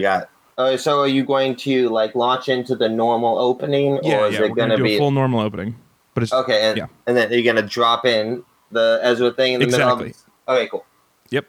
got. 0.00 0.30
Uh, 0.58 0.76
so 0.76 1.00
are 1.00 1.08
you 1.08 1.24
going 1.24 1.56
to 1.56 1.88
like 1.88 2.14
launch 2.14 2.48
into 2.48 2.76
the 2.76 2.88
normal 2.88 3.38
opening, 3.38 3.98
Yeah, 4.02 4.20
or 4.20 4.26
is 4.26 4.34
yeah. 4.34 4.40
it 4.44 4.48
going 4.48 4.70
gonna 4.70 4.82
be 4.82 4.96
a 4.96 4.98
full 4.98 5.10
normal 5.10 5.40
opening, 5.40 5.76
but 6.14 6.22
it's 6.22 6.32
okay? 6.32 6.68
And, 6.68 6.76
yeah. 6.76 6.86
and 7.06 7.16
then 7.16 7.32
you're 7.32 7.42
going 7.42 7.56
to 7.56 7.62
drop 7.62 8.04
in 8.04 8.44
the 8.70 8.98
Ezra 9.02 9.32
thing 9.32 9.54
in 9.54 9.60
the 9.60 9.66
Exactly. 9.66 10.06
middle. 10.06 10.20
Of, 10.48 10.56
okay, 10.56 10.68
cool. 10.68 10.84
Yep. 11.30 11.46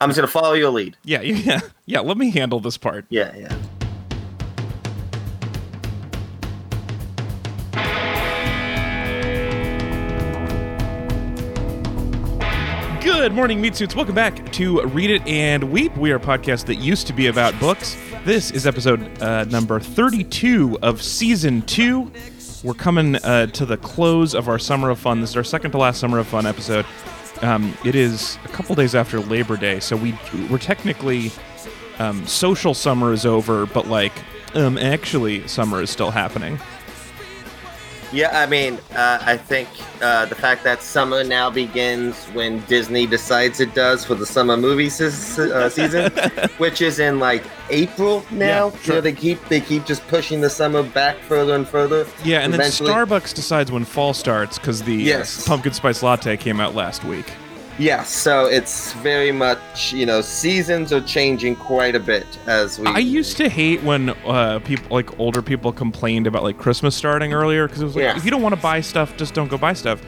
I'm 0.00 0.10
just 0.10 0.18
going 0.18 0.26
to 0.26 0.32
follow 0.32 0.52
your 0.52 0.70
lead. 0.70 0.96
Yeah, 1.04 1.20
yeah, 1.22 1.60
yeah. 1.86 2.00
Let 2.00 2.18
me 2.18 2.30
handle 2.30 2.60
this 2.60 2.76
part. 2.76 3.06
Yeah, 3.08 3.34
yeah. 3.36 3.56
Good 13.26 13.34
morning, 13.34 13.60
meat 13.60 13.74
suits. 13.74 13.96
Welcome 13.96 14.14
back 14.14 14.52
to 14.52 14.82
Read 14.82 15.10
It 15.10 15.26
and 15.26 15.72
Weep. 15.72 15.96
We 15.96 16.12
are 16.12 16.16
a 16.16 16.20
podcast 16.20 16.66
that 16.66 16.76
used 16.76 17.08
to 17.08 17.12
be 17.12 17.26
about 17.26 17.58
books. 17.58 17.96
This 18.24 18.52
is 18.52 18.68
episode 18.68 19.20
uh, 19.20 19.42
number 19.46 19.80
32 19.80 20.78
of 20.80 21.02
season 21.02 21.62
two. 21.62 22.12
We're 22.62 22.74
coming 22.74 23.16
uh, 23.16 23.46
to 23.46 23.66
the 23.66 23.78
close 23.78 24.32
of 24.32 24.48
our 24.48 24.60
Summer 24.60 24.90
of 24.90 25.00
Fun. 25.00 25.22
This 25.22 25.30
is 25.30 25.36
our 25.36 25.42
second 25.42 25.72
to 25.72 25.78
last 25.78 25.98
Summer 25.98 26.20
of 26.20 26.28
Fun 26.28 26.46
episode. 26.46 26.86
Um, 27.42 27.76
it 27.84 27.96
is 27.96 28.38
a 28.44 28.48
couple 28.48 28.76
days 28.76 28.94
after 28.94 29.18
Labor 29.18 29.56
Day, 29.56 29.80
so 29.80 29.96
we 29.96 30.16
we're 30.48 30.58
technically 30.58 31.32
um, 31.98 32.24
social 32.28 32.74
summer 32.74 33.12
is 33.12 33.26
over, 33.26 33.66
but 33.66 33.88
like 33.88 34.12
um, 34.54 34.78
actually 34.78 35.48
summer 35.48 35.82
is 35.82 35.90
still 35.90 36.12
happening. 36.12 36.60
Yeah, 38.12 38.38
I 38.40 38.46
mean, 38.46 38.78
uh, 38.94 39.18
I 39.20 39.36
think 39.36 39.68
uh, 40.00 40.26
the 40.26 40.34
fact 40.34 40.62
that 40.64 40.80
summer 40.82 41.24
now 41.24 41.50
begins 41.50 42.24
when 42.26 42.60
Disney 42.66 43.06
decides 43.06 43.60
it 43.60 43.74
does 43.74 44.04
for 44.04 44.14
the 44.14 44.24
summer 44.26 44.56
movie 44.56 44.88
se- 44.88 45.50
uh, 45.52 45.68
season, 45.78 46.12
which 46.58 46.80
is 46.80 46.98
in 46.98 47.18
like 47.18 47.44
April 47.70 48.24
now. 48.30 48.68
Yeah, 48.70 48.78
sure. 48.78 48.94
know, 48.96 49.00
they 49.00 49.12
keep 49.12 49.42
they 49.48 49.60
keep 49.60 49.84
just 49.86 50.06
pushing 50.08 50.40
the 50.40 50.50
summer 50.50 50.82
back 50.82 51.16
further 51.18 51.54
and 51.54 51.66
further. 51.66 52.06
Yeah, 52.24 52.40
and 52.40 52.52
then 52.52 52.60
Starbucks 52.60 53.34
decides 53.34 53.72
when 53.72 53.84
fall 53.84 54.14
starts 54.14 54.58
because 54.58 54.82
the 54.82 54.94
uh, 54.94 55.18
Yes. 55.18 55.46
pumpkin 55.46 55.72
spice 55.72 56.02
latte 56.02 56.36
came 56.36 56.60
out 56.60 56.74
last 56.74 57.04
week. 57.04 57.26
Yeah, 57.78 58.04
so 58.04 58.46
it's 58.46 58.92
very 58.94 59.32
much 59.32 59.92
you 59.92 60.06
know 60.06 60.20
seasons 60.22 60.92
are 60.94 61.00
changing 61.02 61.56
quite 61.56 61.94
a 61.94 62.00
bit 62.00 62.26
as 62.46 62.78
we. 62.78 62.86
I 62.86 62.98
used 62.98 63.36
to 63.36 63.48
hate 63.50 63.82
when 63.82 64.10
uh, 64.24 64.60
people 64.60 64.86
like 64.96 65.18
older 65.18 65.42
people 65.42 65.72
complained 65.72 66.26
about 66.26 66.42
like 66.42 66.56
Christmas 66.58 66.96
starting 66.96 67.34
earlier 67.34 67.66
because 67.66 67.82
it 67.82 67.84
was 67.84 67.94
like 67.96 68.02
Yeah. 68.04 68.16
if 68.16 68.24
you 68.24 68.30
don't 68.30 68.42
want 68.42 68.54
to 68.54 68.60
buy 68.60 68.80
stuff, 68.80 69.16
just 69.18 69.34
don't 69.34 69.48
go 69.48 69.58
buy 69.58 69.74
stuff. 69.74 70.00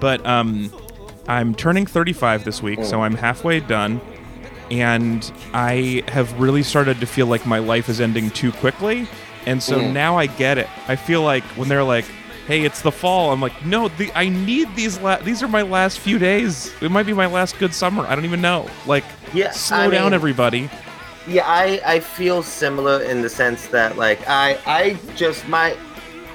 But 0.00 0.24
um, 0.26 0.70
I'm 1.26 1.54
turning 1.54 1.86
35 1.86 2.44
this 2.44 2.62
week, 2.62 2.84
so 2.84 3.00
I'm 3.02 3.14
halfway 3.14 3.60
done, 3.60 4.02
and 4.70 5.32
I 5.54 6.02
have 6.08 6.38
really 6.38 6.62
started 6.62 7.00
to 7.00 7.06
feel 7.06 7.26
like 7.26 7.46
my 7.46 7.58
life 7.58 7.88
is 7.88 8.00
ending 8.02 8.30
too 8.32 8.52
quickly, 8.52 9.08
and 9.46 9.62
so 9.62 9.78
Mm. 9.78 9.92
now 9.94 10.18
I 10.18 10.26
get 10.26 10.58
it. 10.58 10.68
I 10.88 10.96
feel 10.96 11.22
like 11.22 11.44
when 11.56 11.68
they're 11.68 11.84
like. 11.84 12.04
Hey, 12.46 12.62
it's 12.64 12.82
the 12.82 12.92
fall. 12.92 13.32
I'm 13.32 13.40
like, 13.40 13.64
no, 13.64 13.88
the, 13.88 14.12
I 14.14 14.28
need 14.28 14.74
these. 14.76 14.98
La- 14.98 15.16
these 15.16 15.42
are 15.42 15.48
my 15.48 15.62
last 15.62 15.98
few 15.98 16.18
days. 16.18 16.72
It 16.82 16.90
might 16.90 17.06
be 17.06 17.14
my 17.14 17.26
last 17.26 17.58
good 17.58 17.72
summer. 17.72 18.04
I 18.06 18.14
don't 18.14 18.24
even 18.26 18.42
know. 18.42 18.68
Like, 18.86 19.04
Yeah, 19.32 19.50
slow 19.50 19.78
I 19.78 19.88
down, 19.90 20.04
mean- 20.06 20.14
everybody. 20.14 20.68
Yeah, 21.26 21.44
I, 21.46 21.80
I 21.86 22.00
feel 22.00 22.42
similar 22.42 23.02
in 23.02 23.22
the 23.22 23.30
sense 23.30 23.66
that 23.68 23.96
like 23.96 24.20
I 24.28 24.58
I 24.66 24.98
just 25.16 25.48
my 25.48 25.74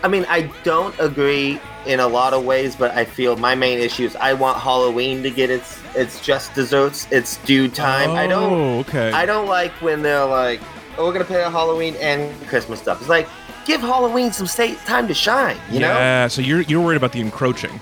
I 0.01 0.07
mean 0.07 0.25
I 0.27 0.49
don't 0.63 0.99
agree 0.99 1.61
in 1.85 1.99
a 1.99 2.07
lot 2.07 2.33
of 2.33 2.43
ways, 2.43 2.75
but 2.75 2.89
I 2.97 3.05
feel 3.05 3.35
my 3.37 3.53
main 3.53 3.77
issue 3.77 4.05
is 4.05 4.15
I 4.15 4.33
want 4.33 4.57
Halloween 4.57 5.21
to 5.21 5.29
get 5.29 5.51
its 5.51 5.77
its 5.93 6.19
just 6.25 6.55
desserts, 6.55 7.07
its 7.11 7.37
due 7.45 7.67
time. 7.69 8.09
I 8.13 8.25
don't 8.25 8.51
Oh, 8.51 8.79
okay. 8.79 9.11
I 9.11 9.27
don't 9.27 9.45
like 9.47 9.71
when 9.73 10.01
they're 10.01 10.25
like, 10.25 10.59
oh, 10.97 11.05
we're 11.05 11.13
gonna 11.13 11.23
play 11.25 11.39
Halloween 11.43 11.95
and 12.01 12.33
Christmas 12.47 12.79
stuff. 12.79 12.99
It's 12.99 13.09
like 13.09 13.27
give 13.69 13.81
Halloween 13.81 14.33
some 14.33 14.47
time 14.85 15.07
to 15.07 15.13
shine, 15.13 15.55
you 15.69 15.79
know? 15.79 15.93
yeah, 15.93 16.27
so 16.27 16.41
you're 16.41 16.61
you're 16.61 16.81
worried 16.81 16.97
about 16.97 17.11
the 17.11 17.21
encroaching. 17.21 17.79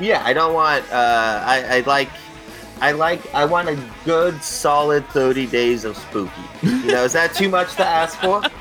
Yeah, 0.00 0.22
I 0.24 0.32
don't 0.32 0.54
want. 0.54 0.84
Uh, 0.92 1.42
I, 1.44 1.78
I 1.78 1.80
like. 1.80 2.08
I 2.80 2.92
like. 2.92 3.34
I 3.34 3.44
want 3.44 3.68
a 3.68 3.76
good, 4.04 4.40
solid 4.44 5.04
thirty 5.08 5.46
days 5.46 5.84
of 5.84 5.96
spooky. 5.96 6.30
You 6.62 6.92
know, 6.92 7.02
is 7.02 7.12
that 7.14 7.34
too 7.34 7.48
much 7.48 7.74
to 7.74 7.84
ask 7.84 8.16
for? 8.20 8.42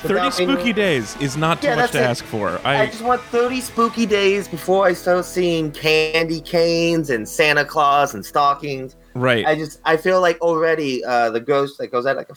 Thirty 0.00 0.20
being- 0.20 0.30
spooky 0.32 0.72
days 0.72 1.16
is 1.20 1.36
not 1.36 1.60
too 1.60 1.66
Yeah, 1.68 1.74
much 1.74 1.90
to 1.90 1.98
it. 1.98 2.02
ask 2.04 2.24
for. 2.24 2.58
I 2.64 2.82
I, 2.82 2.86
just 2.86 3.02
want 3.02 3.20
30 3.20 3.60
spooky 3.60 4.06
days 4.06 4.46
before 4.46 4.86
I 4.86 4.92
start 4.92 5.24
seeing 5.24 5.72
candy 5.72 6.40
canes 6.40 7.10
and 7.10 7.28
Santa 7.28 7.64
Claus 7.64 8.14
and 8.14 8.24
stockings. 8.24 8.94
Right. 9.20 9.44
I 9.46 9.54
just 9.54 9.80
I 9.84 9.96
feel 9.96 10.20
like 10.20 10.40
already 10.40 11.04
uh, 11.04 11.30
the 11.30 11.40
ghost 11.40 11.78
like 11.80 11.92
was 11.92 12.06
at 12.06 12.16
like 12.16 12.30
a 12.30 12.36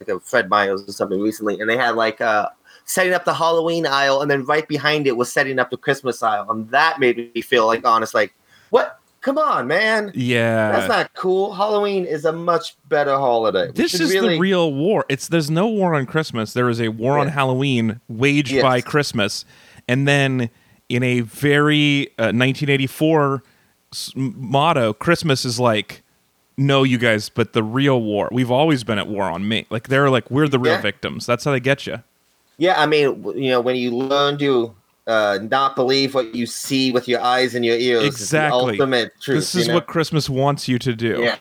like 0.00 0.08
a 0.08 0.20
Fred 0.20 0.48
Meyers 0.48 0.82
or 0.88 0.92
something 0.92 1.20
recently, 1.20 1.60
and 1.60 1.68
they 1.68 1.76
had 1.76 1.94
like 1.96 2.20
uh 2.20 2.48
setting 2.84 3.12
up 3.12 3.24
the 3.24 3.34
Halloween 3.34 3.86
aisle, 3.86 4.20
and 4.22 4.30
then 4.30 4.44
right 4.44 4.66
behind 4.66 5.06
it 5.06 5.16
was 5.16 5.32
setting 5.32 5.58
up 5.58 5.70
the 5.70 5.76
Christmas 5.76 6.22
aisle, 6.22 6.50
and 6.50 6.68
that 6.70 6.98
made 7.00 7.32
me 7.34 7.40
feel 7.42 7.66
like 7.66 7.86
honest, 7.86 8.14
like 8.14 8.34
what? 8.70 8.98
Come 9.20 9.38
on, 9.38 9.68
man. 9.68 10.10
yeah. 10.16 10.72
That's 10.72 10.88
not 10.88 11.14
cool. 11.14 11.54
Halloween 11.54 12.06
is 12.06 12.24
a 12.24 12.32
much 12.32 12.74
better 12.88 13.12
holiday. 13.14 13.66
We 13.68 13.72
this 13.74 13.94
is 13.94 14.10
really, 14.12 14.34
the 14.34 14.40
real 14.40 14.74
war. 14.74 15.04
It's 15.08 15.28
there's 15.28 15.48
no 15.48 15.68
war 15.68 15.94
on 15.94 16.06
Christmas. 16.06 16.54
There 16.54 16.68
is 16.68 16.80
a 16.80 16.88
war 16.88 17.18
on 17.20 17.28
Halloween 17.28 18.00
waged 18.08 18.50
Yes. 18.50 18.62
by 18.64 18.80
Christmas, 18.80 19.44
and 19.86 20.08
then 20.08 20.50
in 20.88 21.04
a 21.04 21.20
very 21.20 22.08
uh, 22.18 22.34
1984 22.34 23.42
s- 23.92 24.12
motto, 24.16 24.92
Christmas 24.92 25.44
is 25.44 25.60
like, 25.60 26.01
no, 26.56 26.82
you 26.82 26.98
guys, 26.98 27.28
but 27.28 27.52
the 27.52 27.62
real 27.62 28.00
war. 28.00 28.28
We've 28.32 28.50
always 28.50 28.84
been 28.84 28.98
at 28.98 29.08
war 29.08 29.24
on 29.24 29.48
me. 29.48 29.66
Like 29.70 29.88
they're 29.88 30.10
like 30.10 30.30
we're 30.30 30.48
the 30.48 30.58
real 30.58 30.74
Yeah. 30.74 30.80
victims. 30.80 31.26
That's 31.26 31.44
how 31.44 31.52
they 31.52 31.60
get 31.60 31.86
you. 31.86 32.02
Yeah, 32.58 32.80
I 32.80 32.86
mean, 32.86 33.24
you 33.34 33.50
know, 33.50 33.60
when 33.60 33.76
you 33.76 33.90
learn 33.90 34.38
to 34.38 34.74
uh, 35.06 35.38
not 35.50 35.74
believe 35.74 36.14
what 36.14 36.34
you 36.34 36.46
see 36.46 36.92
with 36.92 37.08
your 37.08 37.20
eyes 37.20 37.54
and 37.54 37.64
your 37.64 37.76
ears, 37.76 38.04
Exactly. 38.04 38.78
ultimate 38.78 39.12
truth. 39.20 39.38
This 39.38 39.54
is 39.54 39.62
you 39.62 39.68
know? 39.68 39.74
what 39.74 39.86
Christmas 39.88 40.30
wants 40.30 40.68
you 40.68 40.78
to 40.78 40.94
do. 40.94 41.20
Yeah. 41.22 41.36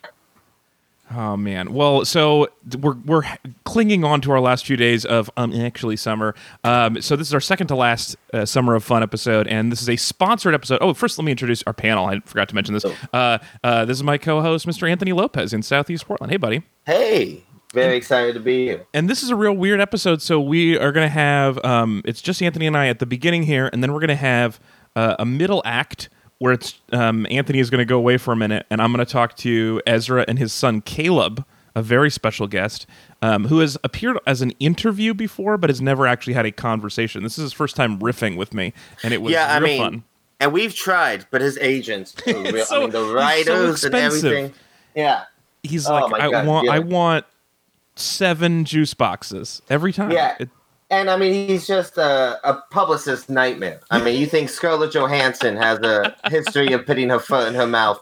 Oh 1.13 1.35
man. 1.35 1.73
Well, 1.73 2.05
so 2.05 2.47
we're 2.79 2.95
we're 3.05 3.23
clinging 3.65 4.03
on 4.03 4.21
to 4.21 4.31
our 4.31 4.39
last 4.39 4.65
few 4.65 4.77
days 4.77 5.03
of 5.03 5.29
um 5.35 5.53
actually 5.53 5.97
summer. 5.97 6.35
Um, 6.63 7.01
so 7.01 7.15
this 7.15 7.27
is 7.27 7.33
our 7.33 7.41
second 7.41 7.67
to 7.67 7.75
last 7.75 8.15
uh, 8.33 8.45
summer 8.45 8.75
of 8.75 8.83
fun 8.83 9.03
episode, 9.03 9.47
and 9.47 9.71
this 9.71 9.81
is 9.81 9.89
a 9.89 9.97
sponsored 9.97 10.53
episode. 10.53 10.79
Oh, 10.81 10.93
first 10.93 11.17
let 11.17 11.25
me 11.25 11.31
introduce 11.31 11.63
our 11.63 11.73
panel. 11.73 12.05
I 12.05 12.19
forgot 12.21 12.49
to 12.49 12.55
mention 12.55 12.73
this. 12.73 12.85
Oh. 12.85 12.95
Uh, 13.11 13.37
uh, 13.63 13.85
this 13.85 13.97
is 13.97 14.03
my 14.03 14.17
co-host, 14.17 14.65
Mr. 14.65 14.89
Anthony 14.89 15.11
Lopez 15.11 15.53
in 15.53 15.61
Southeast 15.63 16.05
Portland. 16.05 16.31
Hey, 16.31 16.37
buddy. 16.37 16.63
Hey, 16.85 17.43
very 17.73 17.97
excited 17.97 18.33
to 18.33 18.39
be 18.39 18.65
here. 18.65 18.85
And 18.93 19.09
this 19.09 19.23
is 19.23 19.29
a 19.29 19.35
real 19.35 19.53
weird 19.53 19.81
episode. 19.81 20.21
So 20.21 20.39
we 20.39 20.77
are 20.77 20.91
going 20.91 21.05
to 21.05 21.13
have 21.13 21.63
um, 21.65 22.01
it's 22.05 22.21
just 22.21 22.41
Anthony 22.41 22.67
and 22.67 22.77
I 22.77 22.87
at 22.87 22.99
the 22.99 23.05
beginning 23.05 23.43
here, 23.43 23.69
and 23.73 23.83
then 23.83 23.91
we're 23.91 23.99
going 23.99 24.09
to 24.09 24.15
have 24.15 24.59
uh, 24.95 25.15
a 25.19 25.25
middle 25.25 25.61
act 25.65 26.09
where 26.41 26.53
it's 26.53 26.79
um, 26.91 27.27
Anthony 27.29 27.59
is 27.59 27.69
going 27.69 27.77
to 27.77 27.85
go 27.85 27.97
away 27.99 28.17
for 28.17 28.31
a 28.31 28.35
minute, 28.35 28.65
and 28.71 28.81
I'm 28.81 28.91
going 28.91 29.05
to 29.05 29.11
talk 29.11 29.35
to 29.37 29.79
Ezra 29.85 30.25
and 30.27 30.39
his 30.39 30.51
son 30.51 30.81
Caleb, 30.81 31.45
a 31.75 31.83
very 31.83 32.09
special 32.09 32.47
guest 32.47 32.87
um, 33.21 33.45
who 33.45 33.59
has 33.59 33.77
appeared 33.83 34.17
as 34.25 34.41
an 34.41 34.49
interview 34.59 35.13
before, 35.13 35.55
but 35.59 35.69
has 35.69 35.81
never 35.81 36.07
actually 36.07 36.33
had 36.33 36.47
a 36.47 36.51
conversation. 36.51 37.21
This 37.21 37.37
is 37.37 37.43
his 37.43 37.53
first 37.53 37.75
time 37.75 37.99
riffing 37.99 38.37
with 38.37 38.55
me, 38.55 38.73
and 39.03 39.13
it 39.13 39.21
was 39.21 39.31
yeah, 39.33 39.55
I 39.55 39.59
mean, 39.59 39.79
fun. 39.79 40.03
and 40.39 40.51
we've 40.51 40.73
tried, 40.73 41.27
but 41.29 41.41
his 41.41 41.59
agents, 41.59 42.15
real, 42.25 42.65
so- 42.65 42.75
I 42.75 42.79
mean, 42.79 42.89
the 42.89 43.35
he's 43.35 43.45
so 43.79 43.85
and 43.87 43.95
everything. 43.95 44.53
Yeah, 44.95 45.25
He's 45.61 45.87
Oh 45.87 45.93
like, 45.93 46.21
I 46.23 46.31
God, 46.31 46.47
want, 46.47 46.65
yeah. 46.65 46.73
I 46.73 46.79
want 46.79 47.25
seven 47.95 48.65
juice 48.65 48.95
boxes 48.95 49.61
every 49.69 49.93
time. 49.93 50.09
Yeah. 50.09 50.37
It- 50.39 50.49
and 50.91 51.09
I 51.09 51.17
mean, 51.17 51.47
he's 51.47 51.65
just 51.65 51.97
a, 51.97 52.37
a 52.47 52.61
publicist 52.69 53.29
nightmare. 53.29 53.79
I 53.89 53.99
mean, 54.03 54.19
you 54.19 54.27
think 54.27 54.49
Scarlett 54.49 54.93
Johansson 54.93 55.55
has 55.57 55.79
a 55.79 56.13
history 56.29 56.73
of 56.73 56.85
putting 56.85 57.09
her 57.09 57.17
foot 57.19 57.47
in 57.47 57.55
her 57.55 57.65
mouth? 57.65 57.99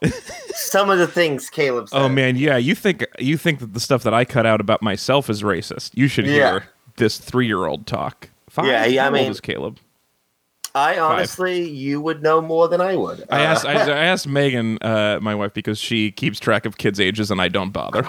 Some 0.56 0.90
of 0.90 0.98
the 1.00 1.08
things 1.08 1.50
Caleb 1.50 1.88
said. 1.90 1.98
Oh 2.02 2.10
man, 2.10 2.36
yeah. 2.36 2.58
You 2.58 2.76
think 2.76 3.06
you 3.20 3.38
think 3.38 3.60
that 3.60 3.74
the 3.74 3.80
stuff 3.80 4.04
that 4.04 4.14
I 4.14 4.26
cut 4.26 4.46
out 4.46 4.60
about 4.60 4.82
myself 4.82 5.30
is 5.30 5.42
racist? 5.44 5.92
You 5.94 6.08
should 6.10 6.26
hear 6.26 6.36
Yeah. 6.58 6.60
this 6.98 7.18
three-year-old 7.18 7.88
talk. 7.88 8.30
Five? 8.50 8.66
Yeah, 8.66 8.86
yeah, 8.86 9.08
I 9.08 9.10
mean- 9.10 9.31
is 9.31 9.40
Caleb? 9.40 9.78
I 10.75 11.00
honestly, 11.00 11.68
you 11.68 12.00
would 12.00 12.22
know 12.22 12.42
more 12.42 12.68
than 12.68 12.80
I 12.80 12.96
would. 12.96 13.25
I 13.31 13.40
Uh, 13.42 13.44
asked 13.48 13.66
I, 13.66 13.74
I 13.74 14.06
asked 14.06 14.28
Megan, 14.28 14.78
uh, 14.81 15.18
my 15.19 15.34
wife, 15.34 15.52
because 15.54 15.80
she 15.80 16.12
keeps 16.12 16.40
track 16.40 16.66
of 16.68 16.78
kids' 16.78 17.00
ages 17.00 17.31
and 17.31 17.42
I 17.42 17.48
don't 17.48 17.72
bother. 17.72 18.08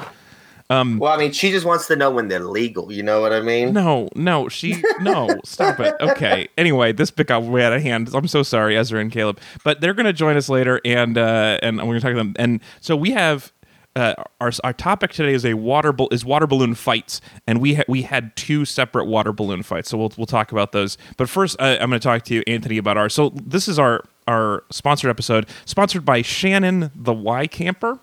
Well, 0.71 1.13
I 1.13 1.17
mean, 1.17 1.33
she 1.33 1.51
just 1.51 1.67
wants 1.67 1.89
to 1.89 1.97
know 1.97 2.11
when 2.11 2.29
they're 2.29 2.39
legal. 2.39 2.93
You 2.93 3.03
know 3.03 3.21
what 3.21 3.33
I 3.33 3.41
mean? 3.41 3.73
No, 3.73 4.09
no, 4.15 4.49
she 4.49 4.83
no, 5.01 5.29
stop 5.45 5.81
it. 5.81 5.95
Okay. 6.01 6.49
Anyway, 6.57 6.93
this 6.93 7.11
bit 7.11 7.27
got 7.27 7.43
way 7.43 7.65
out 7.65 7.73
of 7.73 7.83
hand. 7.83 8.11
I'm 8.15 8.29
so 8.29 8.43
sorry, 8.43 8.77
Ezra 8.77 9.01
and 9.01 9.11
Caleb. 9.11 9.41
But 9.65 9.81
they're 9.81 9.95
gonna 9.95 10.13
join 10.13 10.37
us 10.37 10.49
later 10.49 10.81
and 10.85 11.19
uh 11.19 11.59
and 11.63 11.79
we're 11.79 11.99
gonna 11.99 12.01
talk 12.01 12.13
to 12.13 12.17
them. 12.17 12.35
And 12.39 12.61
so 12.81 12.97
we 12.97 13.11
have 13.11 13.53
uh, 13.97 14.15
our 14.41 14.53
our 14.63 14.73
topic 14.73 15.13
today 15.13 15.35
is 15.35 15.45
a 15.45 15.55
water 15.55 15.93
bal- 15.93 16.09
is 16.13 16.25
water 16.25 16.47
balloon 16.47 16.77
fights, 16.77 17.21
and 17.49 17.61
we 17.61 17.75
ha- 17.75 17.85
we 17.89 18.03
had 18.03 18.35
two 18.37 18.65
separate 18.65 19.07
water 19.07 19.33
balloon 19.33 19.65
fights. 19.65 19.91
So 19.91 19.99
we'll 19.99 20.13
we'll 20.17 20.27
talk 20.27 20.53
about 20.53 20.71
those. 20.71 20.97
But 21.17 21.29
first, 21.29 21.61
uh, 21.61 21.77
I'm 21.81 21.91
going 21.91 22.01
to 22.01 22.05
talk 22.05 22.23
to 22.27 22.35
you, 22.35 22.45
Anthony, 22.47 22.79
about 22.79 22.97
our. 22.97 23.09
So 23.09 23.31
this 23.31 23.67
is 23.67 23.81
our 23.81 24.05
our 24.29 24.63
sponsored 24.71 25.11
episode, 25.11 25.49
sponsored 25.65 26.05
by 26.05 26.23
Shannon 26.23 26.93
the 26.95 27.13
Y 27.13 27.49
Camper 27.49 27.99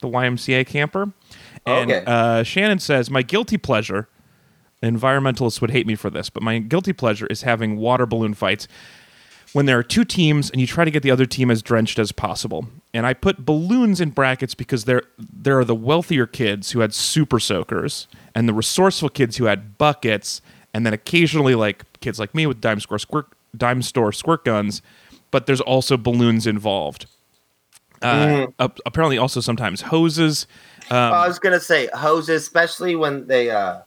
the 0.00 0.08
YMCA 0.08 0.66
camper. 0.66 1.12
And 1.66 1.90
Okay. 1.90 2.04
uh, 2.06 2.42
Shannon 2.42 2.78
says, 2.78 3.10
My 3.10 3.22
guilty 3.22 3.56
pleasure, 3.58 4.08
environmentalists 4.82 5.60
would 5.60 5.70
hate 5.70 5.86
me 5.86 5.94
for 5.94 6.10
this, 6.10 6.30
but 6.30 6.42
my 6.42 6.58
guilty 6.58 6.92
pleasure 6.92 7.26
is 7.26 7.42
having 7.42 7.76
water 7.76 8.06
balloon 8.06 8.34
fights 8.34 8.66
when 9.52 9.66
there 9.66 9.78
are 9.78 9.82
two 9.82 10.04
teams 10.04 10.48
and 10.50 10.60
you 10.60 10.66
try 10.66 10.84
to 10.84 10.90
get 10.90 11.02
the 11.02 11.10
other 11.10 11.26
team 11.26 11.50
as 11.50 11.60
drenched 11.60 11.98
as 11.98 12.12
possible. 12.12 12.66
And 12.94 13.04
I 13.04 13.14
put 13.14 13.44
balloons 13.44 14.00
in 14.00 14.10
brackets 14.10 14.54
because 14.54 14.84
there 14.84 15.02
there 15.18 15.58
are 15.58 15.64
the 15.64 15.74
wealthier 15.74 16.26
kids 16.26 16.70
who 16.70 16.80
had 16.80 16.94
super 16.94 17.38
soakers 17.40 18.06
and 18.34 18.48
the 18.48 18.54
resourceful 18.54 19.08
kids 19.10 19.36
who 19.36 19.44
had 19.46 19.76
buckets 19.76 20.40
and 20.72 20.86
then 20.86 20.92
occasionally 20.94 21.54
like 21.56 21.84
kids 22.00 22.18
like 22.18 22.34
me 22.34 22.46
with 22.46 22.60
dime 22.60 22.80
store 22.80 22.98
squirt 22.98 23.26
dime 23.56 23.82
store 23.82 24.12
squirt 24.12 24.44
guns, 24.44 24.80
but 25.32 25.46
there's 25.46 25.60
also 25.60 25.96
balloons 25.96 26.46
involved. 26.46 27.06
Uh, 28.02 28.46
ap- 28.58 28.78
apparently 28.86 29.18
also 29.18 29.40
sometimes 29.40 29.82
hoses. 29.82 30.46
Um, 30.90 31.12
I 31.14 31.26
was 31.28 31.38
gonna 31.38 31.60
say 31.60 31.88
hoses, 31.94 32.42
especially 32.42 32.96
when 32.96 33.26
they 33.26 33.50
uh, 33.50 33.78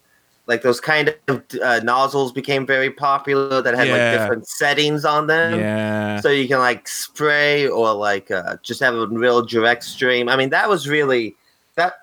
like 0.47 0.61
those 0.61 0.79
kind 0.81 1.15
of 1.27 1.41
uh, 1.63 1.79
nozzles 1.83 2.31
became 2.31 2.65
very 2.65 2.89
popular 2.91 3.61
that 3.61 3.73
had 3.75 3.87
Yeah. 3.87 3.93
like 3.93 4.19
different 4.19 4.47
settings 4.47 5.05
on 5.05 5.27
them. 5.27 5.59
yeah. 5.59 6.19
So 6.21 6.29
you 6.29 6.47
can 6.47 6.59
like 6.59 6.87
spray 6.87 7.67
or 7.67 7.93
like 7.93 8.29
uh, 8.31 8.57
just 8.63 8.79
have 8.81 8.93
a 8.95 9.07
real 9.07 9.41
direct 9.45 9.83
stream. 9.83 10.29
I 10.29 10.35
mean, 10.35 10.49
that 10.49 10.69
was 10.69 10.87
really 10.87 11.35
that. 11.75 11.95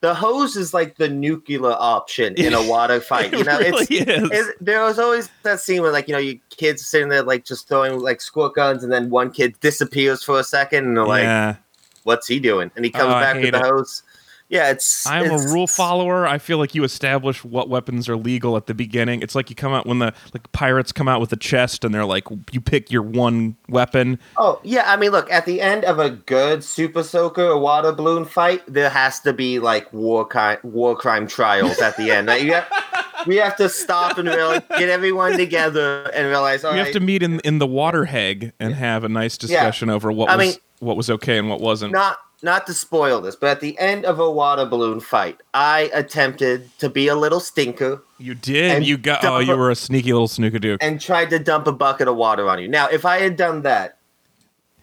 The 0.00 0.14
hose 0.14 0.54
is 0.54 0.72
like 0.72 0.96
the 0.96 1.08
nuclear 1.08 1.72
option 1.72 2.34
in 2.36 2.54
a 2.54 2.62
water 2.70 3.00
fight. 3.00 3.32
You 3.32 3.42
know, 3.42 3.58
really 3.58 3.84
it's, 3.90 4.30
it's 4.32 4.50
there 4.60 4.80
was 4.84 4.96
always 4.96 5.28
that 5.42 5.58
scene 5.58 5.82
where 5.82 5.90
like 5.90 6.06
you 6.06 6.12
know 6.12 6.20
you 6.20 6.38
kids 6.50 6.86
sitting 6.86 7.08
there 7.08 7.24
like 7.24 7.44
just 7.44 7.66
throwing 7.66 7.98
like 7.98 8.20
squirt 8.20 8.54
guns, 8.54 8.84
and 8.84 8.92
then 8.92 9.10
one 9.10 9.32
kid 9.32 9.58
disappears 9.58 10.22
for 10.22 10.38
a 10.38 10.44
second, 10.44 10.86
and 10.86 10.96
they're 10.96 11.04
like, 11.04 11.56
"What's 12.04 12.28
he 12.28 12.38
doing?" 12.38 12.70
And 12.76 12.84
he 12.84 12.92
comes 12.92 13.12
Oh, 13.12 13.18
back 13.18 13.34
with 13.42 13.50
the 13.50 13.58
it. 13.58 13.64
hose. 13.64 14.04
Yeah, 14.48 14.70
it's. 14.70 15.06
I'm 15.06 15.30
a 15.30 15.36
rule 15.36 15.66
follower. 15.66 16.26
I 16.26 16.38
feel 16.38 16.56
like 16.56 16.74
you 16.74 16.82
establish 16.82 17.44
what 17.44 17.68
weapons 17.68 18.08
are 18.08 18.16
legal 18.16 18.56
at 18.56 18.66
the 18.66 18.72
beginning. 18.72 19.20
It's 19.20 19.34
like 19.34 19.50
you 19.50 19.56
come 19.56 19.74
out 19.74 19.86
when 19.86 19.98
the 19.98 20.14
like 20.32 20.50
pirates 20.52 20.90
come 20.90 21.06
out 21.06 21.20
with 21.20 21.32
a 21.32 21.36
chest 21.36 21.84
and 21.84 21.94
they're 21.94 22.06
like 22.06 22.24
you 22.50 22.60
pick 22.60 22.90
your 22.90 23.02
one 23.02 23.56
weapon. 23.68 24.18
Oh 24.38 24.58
yeah, 24.64 24.90
I 24.90 24.96
mean, 24.96 25.10
look 25.10 25.30
at 25.30 25.44
the 25.44 25.60
end 25.60 25.84
of 25.84 25.98
a 25.98 26.08
good 26.08 26.64
super 26.64 27.02
soaker 27.02 27.44
or 27.44 27.58
water 27.58 27.92
balloon 27.92 28.24
fight, 28.24 28.62
there 28.66 28.88
has 28.88 29.20
to 29.20 29.34
be 29.34 29.58
like 29.58 29.92
war 29.92 30.26
crime 30.26 30.58
war 30.62 30.96
crime 30.96 31.26
trials 31.26 31.78
at 31.80 31.96
the 31.98 32.10
end. 32.10 32.28
Like, 32.28 32.42
you 32.42 32.54
have, 32.54 33.24
we 33.26 33.36
have 33.36 33.56
to 33.56 33.68
stop 33.68 34.16
and 34.16 34.28
really 34.28 34.60
get 34.78 34.88
everyone 34.88 35.36
together 35.36 36.10
and 36.14 36.26
realize. 36.26 36.62
We 36.62 36.70
right, 36.70 36.78
have 36.78 36.92
to 36.92 37.00
meet 37.00 37.22
in 37.22 37.40
in 37.40 37.58
the 37.58 37.66
water 37.66 38.06
Hague 38.06 38.52
and 38.58 38.74
have 38.74 39.04
a 39.04 39.10
nice 39.10 39.36
discussion 39.36 39.90
over 39.90 40.10
what 40.10 40.30
I 40.30 40.36
was 40.36 40.46
mean- 40.46 40.56
what 40.80 40.96
was 40.96 41.10
okay 41.10 41.36
and 41.36 41.50
what 41.50 41.60
wasn't. 41.60 41.92
not 41.92 42.18
not 42.42 42.66
to 42.66 42.74
spoil 42.74 43.20
this, 43.20 43.34
but 43.36 43.48
at 43.48 43.60
the 43.60 43.78
end 43.78 44.04
of 44.04 44.18
a 44.20 44.30
water 44.30 44.64
balloon 44.64 45.00
fight, 45.00 45.40
I 45.54 45.90
attempted 45.92 46.70
to 46.78 46.88
be 46.88 47.08
a 47.08 47.16
little 47.16 47.40
stinker 47.40 48.02
you 48.18 48.34
did. 48.34 48.70
and 48.72 48.86
You 48.86 48.96
got. 48.96 49.24
Oh, 49.24 49.38
you 49.38 49.56
were 49.56 49.70
a 49.70 49.74
sneaky 49.76 50.12
little 50.12 50.28
snookadook. 50.28 50.78
and 50.80 51.00
tried 51.00 51.30
to 51.30 51.38
dump 51.38 51.66
a 51.66 51.72
bucket 51.72 52.08
of 52.08 52.16
water 52.16 52.48
on 52.48 52.60
you. 52.60 52.68
Now, 52.68 52.88
if 52.88 53.04
I 53.04 53.18
had 53.20 53.36
done 53.36 53.62
that, 53.62 53.96